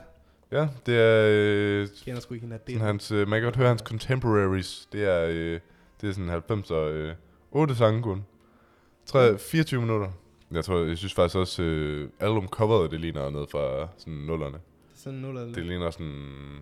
Ja, 0.51 0.67
det 0.85 0.95
er... 0.99 1.27
Øh, 1.31 1.87
Kender 2.05 2.21
sgu 2.21 2.33
ikke 2.33 2.47
hende, 2.67 2.79
hans, 2.85 3.11
øh, 3.11 3.27
man 3.27 3.39
kan 3.41 3.43
godt 3.43 3.55
høre 3.55 3.67
hans 3.67 3.81
contemporaries. 3.81 4.87
Det 4.91 5.03
er, 5.03 5.25
øh, 5.29 5.59
det 6.01 6.09
er 6.09 6.13
sådan 6.13 6.29
90'er... 6.29 6.73
Øh, 6.73 7.13
8 7.51 7.75
sange 7.75 8.01
kun. 8.03 8.25
3, 9.05 9.37
24 9.37 9.81
minutter. 9.81 10.09
Jeg 10.51 10.65
tror, 10.65 10.79
jeg 10.85 10.97
synes 10.97 11.13
faktisk 11.13 11.35
også, 11.35 11.61
øh, 11.63 12.09
album 12.19 12.47
coveret, 12.47 12.91
det 12.91 12.99
ligner 13.01 13.29
noget 13.29 13.49
fra 13.49 13.87
sådan 13.97 14.13
nullerne. 14.13 14.57
Sådan 14.95 15.19
nul 15.19 15.37
eller 15.37 15.53
Det 15.53 15.65
ligner 15.65 15.89
sådan... 15.91 16.59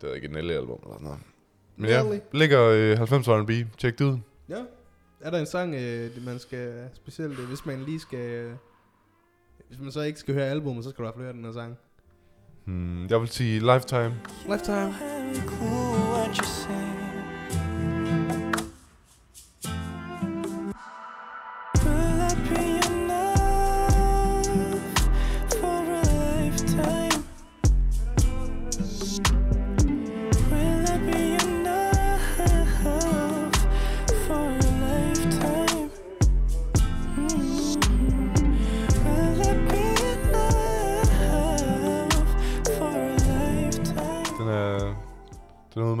Det 0.00 0.10
er 0.10 0.14
ikke 0.14 0.24
et 0.24 0.30
Nelly-album 0.32 0.78
eller 0.82 0.92
sådan 0.92 1.04
noget. 1.04 1.20
Ja, 1.84 2.18
ligger 2.32 2.62
øh, 2.62 2.98
90 2.98 3.28
R&B. 3.28 3.50
Tjek 3.78 3.98
det 3.98 4.04
ud. 4.04 4.18
Ja. 4.48 4.62
Er 5.20 5.30
der 5.30 5.38
en 5.38 5.46
sang, 5.46 5.74
øh, 5.74 6.24
man 6.24 6.38
skal... 6.38 6.88
Specielt, 6.94 7.38
øh, 7.38 7.48
hvis 7.48 7.66
man 7.66 7.80
lige 7.82 8.00
skal... 8.00 8.18
Øh, 8.18 8.52
hvis 9.68 9.80
man 9.80 9.92
så 9.92 10.00
ikke 10.00 10.18
skal 10.18 10.34
høre 10.34 10.46
albumet, 10.46 10.84
så 10.84 10.90
skal 10.90 11.04
du 11.04 11.04
i 11.04 11.06
hvert 11.06 11.14
fald 11.14 11.24
høre 11.24 11.32
den 11.32 11.44
her 11.44 11.52
sang. 11.52 11.76
Hmm, 12.64 13.06
jeg 13.06 13.20
vil 13.20 13.28
sige 13.28 13.60
Lifetime. 13.60 14.14
Lifetime. 14.48 14.94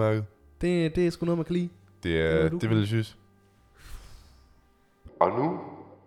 Er 0.00 0.08
udmærket. 0.10 0.24
Det, 0.60 0.96
det 0.96 1.06
er 1.06 1.10
sgu 1.10 1.24
noget, 1.26 1.38
man 1.38 1.44
kan 1.44 1.54
lide. 1.56 1.68
Det 2.02 2.04
Det 2.04 2.20
er, 2.20 2.48
du 2.48 2.58
det 2.58 2.70
vil 2.70 2.78
jeg 2.78 2.86
synes. 2.86 3.16
Og 5.20 5.38
nu 5.38 5.60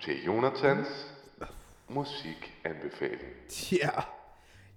til 0.04 0.14
Jonathans 0.26 0.88
musikanbefaling. 1.90 3.22
Ja. 3.72 3.78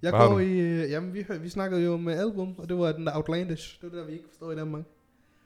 Jeg 0.01 0.11
Hvad 0.11 0.19
har 0.19 0.27
går 0.27 0.33
du? 0.33 0.39
i... 0.39 0.59
Øh, 0.59 0.89
jamen, 0.91 1.13
vi, 1.13 1.21
hør- 1.27 1.37
vi 1.37 1.49
snakkede 1.49 1.83
jo 1.83 1.97
med 1.97 2.19
album, 2.19 2.55
og 2.57 2.69
det 2.69 2.77
var 2.77 2.91
den 2.91 3.05
der 3.05 3.15
Outlandish. 3.15 3.81
Det 3.81 3.83
var 3.83 3.89
det, 3.89 3.97
der 3.99 4.05
vi 4.05 4.13
ikke 4.13 4.25
forstår 4.29 4.51
i 4.51 4.55
Danmark. 4.55 4.83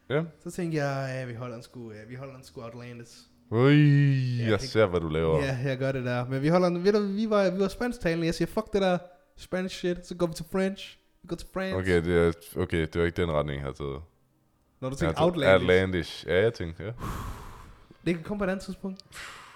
Ja. 0.09 0.23
Så 0.43 0.51
tænkte 0.51 0.77
jeg, 0.77 1.09
ja, 1.19 1.25
vi 1.25 1.33
holder 1.33 1.55
en 1.55 1.63
sgu, 1.63 1.91
ja, 1.91 1.97
vi 2.09 2.15
holder 2.15 2.35
en 2.35 2.43
sgu 2.43 2.61
Outlandish. 2.61 3.17
Ui, 3.51 4.41
jeg 4.41 4.51
det- 4.59 4.69
ser, 4.69 4.85
hvad 4.85 4.99
du 4.99 5.09
laver. 5.09 5.43
Ja, 5.45 5.57
jeg 5.63 5.77
gør 5.77 5.91
det 5.91 6.05
der. 6.05 6.25
Men 6.27 6.41
vi 6.41 6.47
holder 6.47 6.67
en, 6.67 6.83
ved 6.83 6.93
du, 6.93 6.99
vi 6.99 7.29
var, 7.29 7.49
vi 7.49 7.59
var 7.59 7.67
spansktalende. 7.67 8.25
Jeg 8.25 8.33
siger, 8.33 8.47
fuck 8.47 8.73
det 8.73 8.81
der 8.81 8.97
Spanish 9.37 9.75
shit. 9.77 10.07
Så 10.07 10.15
går 10.15 10.27
vi 10.27 10.33
til 10.33 10.45
French. 10.51 10.97
Går 11.27 11.35
til 11.35 11.47
France. 11.53 11.75
Okay, 11.75 12.03
det 12.03 12.17
er, 12.27 12.31
okay, 12.61 12.81
det 12.81 12.95
var 12.99 13.05
ikke 13.05 13.21
den 13.21 13.31
retning, 13.31 13.55
jeg 13.55 13.61
havde 13.63 13.77
taget. 13.77 14.01
Når 14.79 14.89
du 14.89 14.95
taget 14.95 15.15
Outlandish. 15.17 15.61
Outlandish. 15.61 16.27
Ja, 16.27 16.41
jeg 16.41 16.53
tænkte, 16.53 16.83
ja. 16.83 16.91
Det 18.05 18.15
kan 18.15 18.23
komme 18.23 18.39
på 18.39 18.43
et 18.43 18.49
andet 18.49 18.65
tidspunkt. 18.65 19.01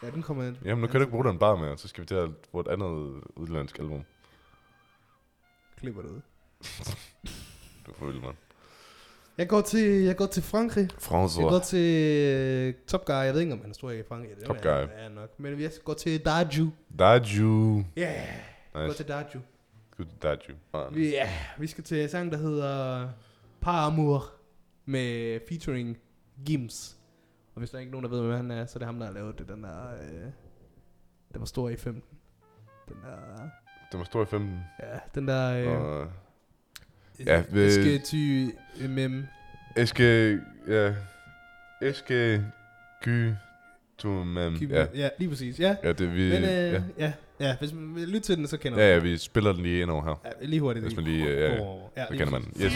Ja, 0.04 0.10
den 0.10 0.22
kommer 0.24 0.44
an- 0.44 0.58
Jamen, 0.66 0.82
nu 0.82 0.88
kan 0.88 0.96
du 0.96 1.02
ikke 1.02 1.12
bruge 1.12 1.26
den 1.26 1.40
bare 1.40 1.58
med, 1.58 1.78
så 1.78 1.88
skal 1.88 2.02
vi 2.02 2.06
til 2.08 2.16
at 2.16 2.30
få 2.52 2.60
et 2.60 2.68
andet 2.68 3.22
udlandsk 3.36 3.80
album. 3.80 4.04
Klipper 5.80 6.02
det 6.02 6.10
ud. 6.10 6.22
Du 7.88 7.94
får 7.94 8.06
vildt, 8.06 8.22
mand. 8.24 8.36
Jeg 9.38 9.48
går 9.50 9.62
til, 9.62 10.04
jeg 10.04 10.18
går 10.18 10.26
til 10.26 10.44
Frankrig. 10.44 10.90
François. 10.94 11.42
Jeg 11.42 11.50
går 11.50 11.60
til 11.60 12.68
uh, 12.70 12.86
Top 12.88 13.06
Guy. 13.06 13.14
Jeg 13.14 13.34
ved 13.34 13.42
ikke, 13.42 13.54
om 13.54 13.62
han 13.62 13.70
er 13.70 13.74
stor 13.74 13.92
i 13.92 14.04
Frankrig. 14.08 14.36
Det 14.38 14.46
Top 14.46 14.56
er- 14.56 14.62
Guy. 14.86 14.92
Ja, 15.02 15.10
nok. 15.10 15.40
Men 15.40 15.62
jeg 15.62 15.72
går 15.84 15.94
til 15.94 16.26
Daju. 16.26 16.72
Daju. 17.00 17.84
Ja, 17.96 18.02
yeah. 18.02 18.16
jeg 18.16 18.34
går 18.74 18.86
Nice. 18.88 18.98
til 18.98 19.08
Daju. 19.08 19.40
Good 19.98 20.08
Daju. 20.24 20.56
Man. 20.74 20.96
Vi, 20.96 21.10
ja, 21.10 21.30
vi 21.58 21.68
skal 21.68 21.84
til 21.84 22.04
en 22.04 22.10
sang, 22.10 22.32
der 22.32 22.38
hedder 22.38 23.10
Par 23.62 23.86
Amour 23.88 24.32
med 24.86 25.40
featuring 25.48 25.98
Gims. 26.46 26.98
Og 27.56 27.60
hvis 27.60 27.70
der 27.70 27.78
er 27.78 27.80
ikke 27.80 27.92
nogen, 27.92 28.04
der 28.04 28.10
ved, 28.10 28.22
hvem 28.22 28.36
han 28.36 28.52
er, 28.52 28.66
så 28.66 28.78
er 28.78 28.80
det 28.80 28.86
ham, 28.86 29.00
der 29.00 29.06
har 29.06 29.14
lavet 29.14 29.40
det, 29.40 29.48
den 29.48 29.64
der, 29.64 29.94
øh, 29.94 30.32
der 31.34 31.40
var 31.40 31.46
stor 31.46 31.70
i 31.70 31.76
15. 31.76 32.04
Den 32.90 32.98
der, 33.04 33.50
Den 33.92 34.00
var 34.00 34.04
stor 34.06 34.22
i 34.22 34.26
15. 34.26 34.60
ja, 34.84 35.00
den 35.16 35.28
der, 35.28 35.52
øh, 35.54 35.82
Og, 35.82 36.08
ja, 37.26 37.44
vi 37.52 37.72
skal 37.72 37.86
ved, 37.86 38.00
ty 38.06 38.86
mem. 38.88 39.26
Eske, 39.78 40.40
ja, 40.68 40.96
Eske, 41.82 42.46
Gy, 43.06 43.34
mem, 44.04 44.54
Gy- 44.56 44.74
ja. 44.74 44.86
ja, 44.96 45.10
lige 45.18 45.30
præcis, 45.30 45.60
ja. 45.60 45.76
Ja, 45.84 45.92
det 45.94 46.16
vi, 46.16 46.30
Men 46.30 46.44
øh, 46.44 46.50
ja. 46.50 46.82
ja. 47.00 47.12
ja, 47.40 47.56
hvis 47.60 47.74
man 47.74 47.96
vil 47.96 48.08
lytte 48.08 48.20
til 48.20 48.38
den, 48.38 48.48
så 48.48 48.58
kender 48.58 48.80
Ja, 48.82 48.86
man 48.88 48.94
ja, 49.04 49.12
vi 49.12 49.18
spiller 49.18 49.54
den 49.54 49.64
lige 49.64 49.82
ind 49.82 49.90
over 49.92 50.04
her. 50.04 50.22
Ja, 50.42 50.46
lige 50.48 50.60
hurtigt. 50.60 50.86
Hvis 50.86 50.96
man 50.96 51.06
lige, 51.06 51.26
ja, 51.26 51.54
ja, 51.56 51.64
Ja, 51.98 52.06
så 52.08 52.14
kender 52.18 52.32
man. 52.32 52.42
Yes. 52.62 52.74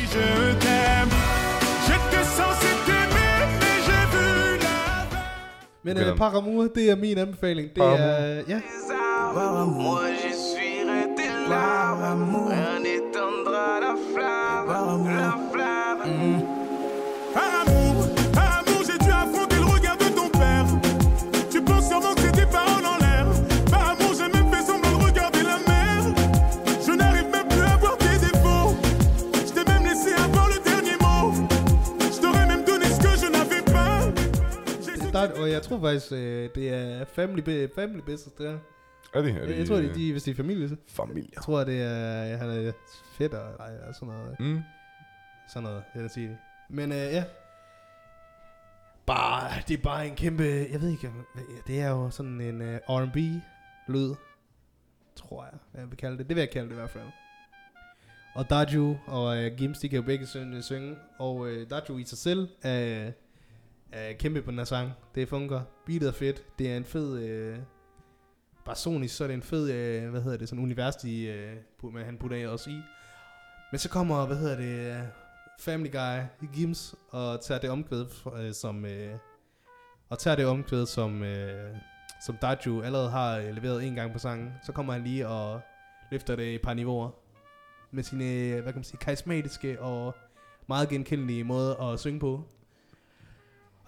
Men 5.83 5.97
Okay, 5.97 6.11
øh. 6.11 6.17
Paramour, 6.17 6.67
det 6.75 6.89
er 6.91 6.95
min 6.95 7.17
anbefaling. 7.17 7.67
Det 7.69 7.75
Paramour. 7.77 7.97
er, 7.97 8.43
ja. 8.47 8.61
Moi 9.33 10.07
je 10.23 10.31
suis 10.49 10.83
resté 10.91 11.27
là, 11.49 11.95
rien 12.01 12.68
Der, 35.27 35.41
og 35.41 35.49
jeg 35.51 35.61
tror 35.61 35.79
faktisk, 35.79 36.11
øh, 36.11 36.49
det 36.55 36.69
er 36.73 37.05
family, 37.05 37.67
family 37.75 37.99
business, 38.01 38.35
det 38.37 38.47
er. 38.47 38.59
Er 39.13 39.21
det? 39.21 39.31
Er 39.31 39.39
Jeg, 39.39 39.47
det 39.47 39.57
jeg 39.57 39.67
tror, 39.67 39.75
det 39.75 39.89
er 39.89 39.93
de, 39.93 40.11
hvis 40.11 40.23
det 40.23 40.31
er 40.31 40.35
familie, 40.35 40.69
så. 40.69 40.75
Familie. 40.87 41.29
Jeg 41.35 41.43
tror, 41.43 41.63
det 41.63 41.81
er, 41.81 42.37
han 42.37 42.49
er 42.49 42.71
fætter, 43.17 43.47
eller 43.51 43.65
eller 43.65 43.93
sådan 43.93 44.07
noget. 44.07 44.39
Mm. 44.39 44.61
Sådan 45.49 45.63
noget, 45.63 45.83
jeg 45.95 46.01
vil 46.03 46.09
sige. 46.09 46.37
Men 46.69 46.91
øh, 46.91 46.97
ja. 46.97 47.23
Bare, 49.05 49.51
det 49.67 49.77
er 49.79 49.83
bare 49.83 50.07
en 50.07 50.15
kæmpe, 50.15 50.43
jeg 50.43 50.81
ved 50.81 50.89
ikke, 50.89 51.07
om- 51.07 51.25
det 51.67 51.81
er 51.81 51.89
jo 51.89 52.09
sådan 52.09 52.41
en 52.41 52.61
uh, 52.61 52.67
R&B-lyd, 52.89 54.15
tror 55.15 55.43
jeg, 55.43 55.53
hvad 55.71 55.81
jeg 55.81 55.89
vil 55.89 55.97
kalde 55.97 56.17
det. 56.17 56.27
Det 56.29 56.35
vil 56.35 56.41
jeg 56.41 56.49
kalde 56.49 56.67
det 56.67 56.73
i 56.73 56.77
hvert 56.79 56.89
fald. 56.89 57.03
Og 58.35 58.49
Daju 58.49 58.97
og 59.07 59.37
uh, 59.37 59.45
Gims, 59.57 59.79
de 59.79 59.89
kan 59.89 59.95
jo 59.95 60.01
begge 60.03 60.27
synge, 60.27 60.63
synge 60.63 60.95
og 61.19 61.35
uh, 61.35 61.49
Daju 61.69 61.97
i 61.97 62.03
sig 62.03 62.17
selv 62.17 62.47
er, 62.61 63.11
er 63.91 64.13
kæmpe 64.13 64.41
på 64.41 64.51
den 64.51 64.57
her 64.57 64.65
sang. 64.65 64.91
Det 65.15 65.29
fungerer. 65.29 65.61
Beatet 65.85 66.07
er 66.07 66.11
fedt. 66.11 66.59
Det 66.59 66.71
er 66.71 66.77
en 66.77 66.85
fed... 66.85 67.19
Øh, 67.19 67.57
bare 68.65 68.75
sonisk, 68.75 69.15
så 69.15 69.23
er 69.23 69.27
det 69.27 69.33
en 69.33 69.41
fed, 69.41 69.71
øh, 69.71 70.09
hvad 70.09 70.21
hedder 70.21 70.37
det, 70.37 70.49
sådan 70.49 70.63
univers, 70.63 70.95
de, 70.95 71.57
uh, 71.83 71.99
han 71.99 72.17
putter 72.17 72.49
os 72.49 72.67
i. 72.67 72.81
Men 73.71 73.79
så 73.79 73.89
kommer, 73.89 74.25
hvad 74.25 74.37
hedder 74.37 74.57
det, 74.57 75.09
Family 75.59 75.91
Guy 75.91 76.47
Gims, 76.53 76.95
og 77.11 77.41
tager 77.41 77.59
det 77.59 77.69
omkvæd, 77.69 78.05
øh, 78.37 78.53
som, 78.53 78.85
Øh, 78.85 79.13
og 80.09 80.19
tager 80.19 80.35
det 80.35 80.45
omkvæd, 80.45 80.85
som, 80.85 81.23
øh, 81.23 81.75
som 82.25 82.37
Daju 82.41 82.81
allerede 82.81 83.09
har 83.09 83.37
øh, 83.37 83.55
leveret 83.55 83.87
en 83.87 83.95
gang 83.95 84.13
på 84.13 84.19
sangen. 84.19 84.53
Så 84.65 84.71
kommer 84.71 84.93
han 84.93 85.03
lige 85.03 85.27
og 85.27 85.61
løfter 86.11 86.35
det 86.35 86.55
et 86.55 86.61
par 86.61 86.73
niveauer. 86.73 87.09
Med 87.91 88.03
sine, 88.03 88.25
øh, 88.25 88.53
hvad 88.53 88.73
kan 88.73 88.75
man 88.75 88.83
sige, 88.83 88.97
karismatiske 88.97 89.81
og 89.81 90.15
meget 90.67 90.89
genkendelige 90.89 91.43
måde 91.43 91.77
at 91.81 91.99
synge 91.99 92.19
på. 92.19 92.43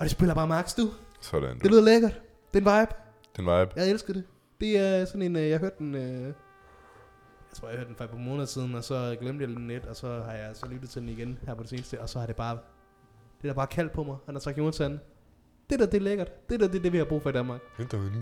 Og 0.02 0.06
det 0.06 0.12
spiller 0.12 0.36
bare 0.36 0.48
max, 0.48 0.76
du. 0.76 0.90
Sådan. 1.20 1.60
Det 1.60 1.72
lyder 1.72 1.82
lækkert. 1.82 2.22
Det 2.54 2.66
er 2.68 2.72
en 2.72 2.80
vibe. 2.80 2.96
Den 3.38 3.46
vibe. 3.46 3.72
Jeg 3.76 3.90
elsker 3.90 4.14
det. 4.14 4.24
Det 4.60 4.78
er 4.78 5.06
sådan 5.06 5.22
en, 5.22 5.36
øh, 5.36 5.50
jeg 5.50 5.60
hørte 5.60 5.76
den, 5.80 5.96
øh, 5.96 6.24
jeg 6.24 6.34
tror, 7.54 7.68
jeg 7.68 7.78
hørte 7.78 7.88
den 7.88 7.96
for 7.96 8.04
et 8.04 8.10
par 8.10 8.18
måneder 8.18 8.46
siden, 8.46 8.76
og 8.76 8.84
så 8.84 9.18
glemte 9.22 9.46
jeg 9.46 9.56
den 9.56 9.68
lidt, 9.68 9.86
og 9.86 9.96
så 9.96 10.22
har 10.22 10.32
jeg 10.32 10.56
så 10.56 10.66
lyttet 10.68 10.90
til 10.90 11.02
den 11.02 11.10
igen 11.10 11.40
her 11.46 11.54
på 11.56 11.62
det 11.62 11.70
seneste, 11.70 12.02
og 12.02 12.10
så 12.10 12.20
har 12.20 12.26
det 12.26 12.36
bare, 12.36 12.58
det 13.42 13.48
der 13.48 13.54
bare 13.54 13.68
kaldt 13.68 13.92
på 13.92 14.04
mig. 14.04 14.18
Han 14.26 14.36
har 14.36 14.40
sagt, 14.40 14.58
Jonathan, 14.58 15.00
det 15.70 15.80
der, 15.80 15.86
det 15.86 15.98
er 15.98 16.02
lækkert. 16.02 16.50
Det 16.50 16.60
der, 16.60 16.68
det 16.68 16.78
er 16.78 16.82
det, 16.82 16.94
vi 16.94 16.98
har 16.98 17.06
brug 17.06 17.22
for 17.22 17.30
i 17.30 17.34
Danmark. 17.34 17.62
Hent 17.78 17.92
dig 17.92 18.00
nu. 18.00 18.22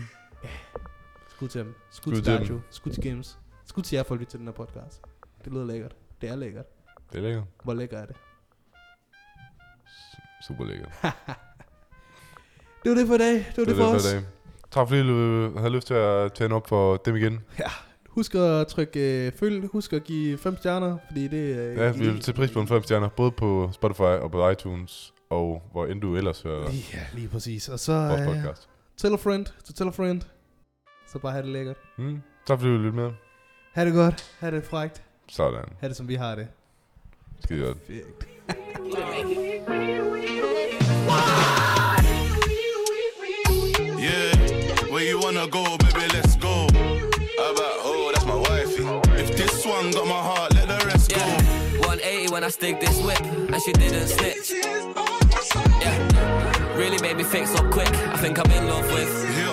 Skud 1.28 1.48
til 1.48 1.60
dem. 1.60 1.74
Skud, 1.90 2.12
Skud 2.12 2.22
til 2.22 2.26
Dajo. 2.26 2.60
Skud 2.70 2.92
til 2.92 3.02
Games. 3.02 3.38
Skud 3.64 3.82
til 3.82 3.96
jer 3.96 4.02
for 4.02 4.14
at 4.14 4.18
lytte 4.20 4.32
til 4.32 4.38
den 4.38 4.46
her 4.46 4.54
podcast. 4.54 5.02
Det 5.44 5.52
lyder 5.52 5.64
lækkert. 5.64 5.96
Det 6.20 6.28
er 6.28 6.36
lækkert. 6.36 6.66
Det 7.12 7.18
er 7.18 7.22
lækkert. 7.22 7.44
Hvor 7.64 7.74
lækker 7.74 7.98
er 7.98 8.06
det? 8.06 8.16
Super 10.46 10.64
lækkert. 10.64 10.90
Det 12.82 12.90
var 12.90 12.96
det 12.96 13.06
for 13.06 13.14
i 13.14 13.18
dag. 13.18 13.34
Det 13.34 13.44
var 13.56 13.64
det, 13.64 13.66
det 13.66 13.76
for 13.76 13.84
os. 13.84 14.04
dag. 14.04 14.22
Tak 14.70 14.88
fordi 14.88 15.02
du 15.02 15.14
øh, 15.14 15.56
havde 15.56 15.70
lyst 15.74 15.86
til 15.86 15.94
at 15.94 16.32
tænde 16.32 16.56
op 16.56 16.68
for 16.68 16.96
dem 16.96 17.16
igen. 17.16 17.40
Ja. 17.58 17.64
Husk 18.08 18.34
at 18.34 18.66
trykke 18.66 19.26
øh, 19.26 19.32
følg. 19.32 19.66
Husk 19.72 19.92
at 19.92 20.04
give 20.04 20.38
5 20.38 20.56
stjerner, 20.56 20.98
fordi 21.10 21.28
det 21.28 21.56
øh, 21.56 21.76
Ja, 21.76 21.90
vi 21.92 21.98
vil 21.98 22.20
til 22.20 22.32
pris 22.32 22.50
på 22.50 22.60
en 22.60 22.68
5 22.68 22.82
stjerner, 22.82 23.08
både 23.08 23.30
på 23.30 23.70
Spotify 23.72 24.00
og 24.02 24.30
på 24.30 24.48
iTunes, 24.50 25.12
og 25.30 25.62
hvor 25.72 25.86
end 25.86 26.00
du 26.00 26.16
ellers 26.16 26.42
hører 26.42 26.70
Ja, 26.94 26.98
lige 27.14 27.28
præcis. 27.28 27.68
Og 27.68 27.78
så 27.80 27.92
vores 27.92 28.20
øh, 28.20 28.26
podcast. 28.26 28.68
tell 28.98 29.14
a 29.14 29.16
friend 29.16 29.46
to 29.46 29.72
tell 29.76 29.88
a 29.88 29.92
friend. 29.92 30.22
Så 31.12 31.18
bare 31.18 31.32
have 31.32 31.42
det 31.42 31.52
lækkert. 31.52 31.76
Mm. 31.98 32.22
Tak 32.46 32.58
fordi 32.58 32.70
du 32.72 32.76
lyttede 32.76 32.96
med. 32.96 33.10
Ha' 33.72 33.84
det 33.84 33.94
godt. 33.94 34.30
Ha' 34.40 34.50
det 34.50 34.64
frækt. 34.64 35.02
Sådan. 35.28 35.64
Ha' 35.80 35.88
det 35.88 35.96
som 35.96 36.08
vi 36.08 36.14
har 36.14 36.34
det. 36.34 36.48
Skide 37.44 37.64
godt. 37.66 37.78
Perfekt. 37.86 39.20
One 49.94 50.06
got 50.06 50.08
my 50.08 50.22
heart, 50.22 50.54
let 50.54 50.68
the 50.68 50.86
rest 50.86 51.10
go. 51.10 51.20
180 51.86 52.32
when 52.32 52.44
I 52.44 52.48
stick 52.48 52.80
this 52.80 53.00
whip, 53.02 53.20
and 53.20 53.62
she 53.62 53.72
didn't 53.72 54.08
snitch. 54.08 54.52
Yeah, 55.80 56.76
really 56.76 56.98
made 57.00 57.16
me 57.16 57.24
think 57.24 57.46
so 57.46 57.68
quick. 57.70 57.88
I 57.88 58.16
think 58.18 58.38
I'm 58.38 58.50
in 58.52 58.66
love 58.68 58.86
with. 58.92 59.36
Yeah. 59.36 59.49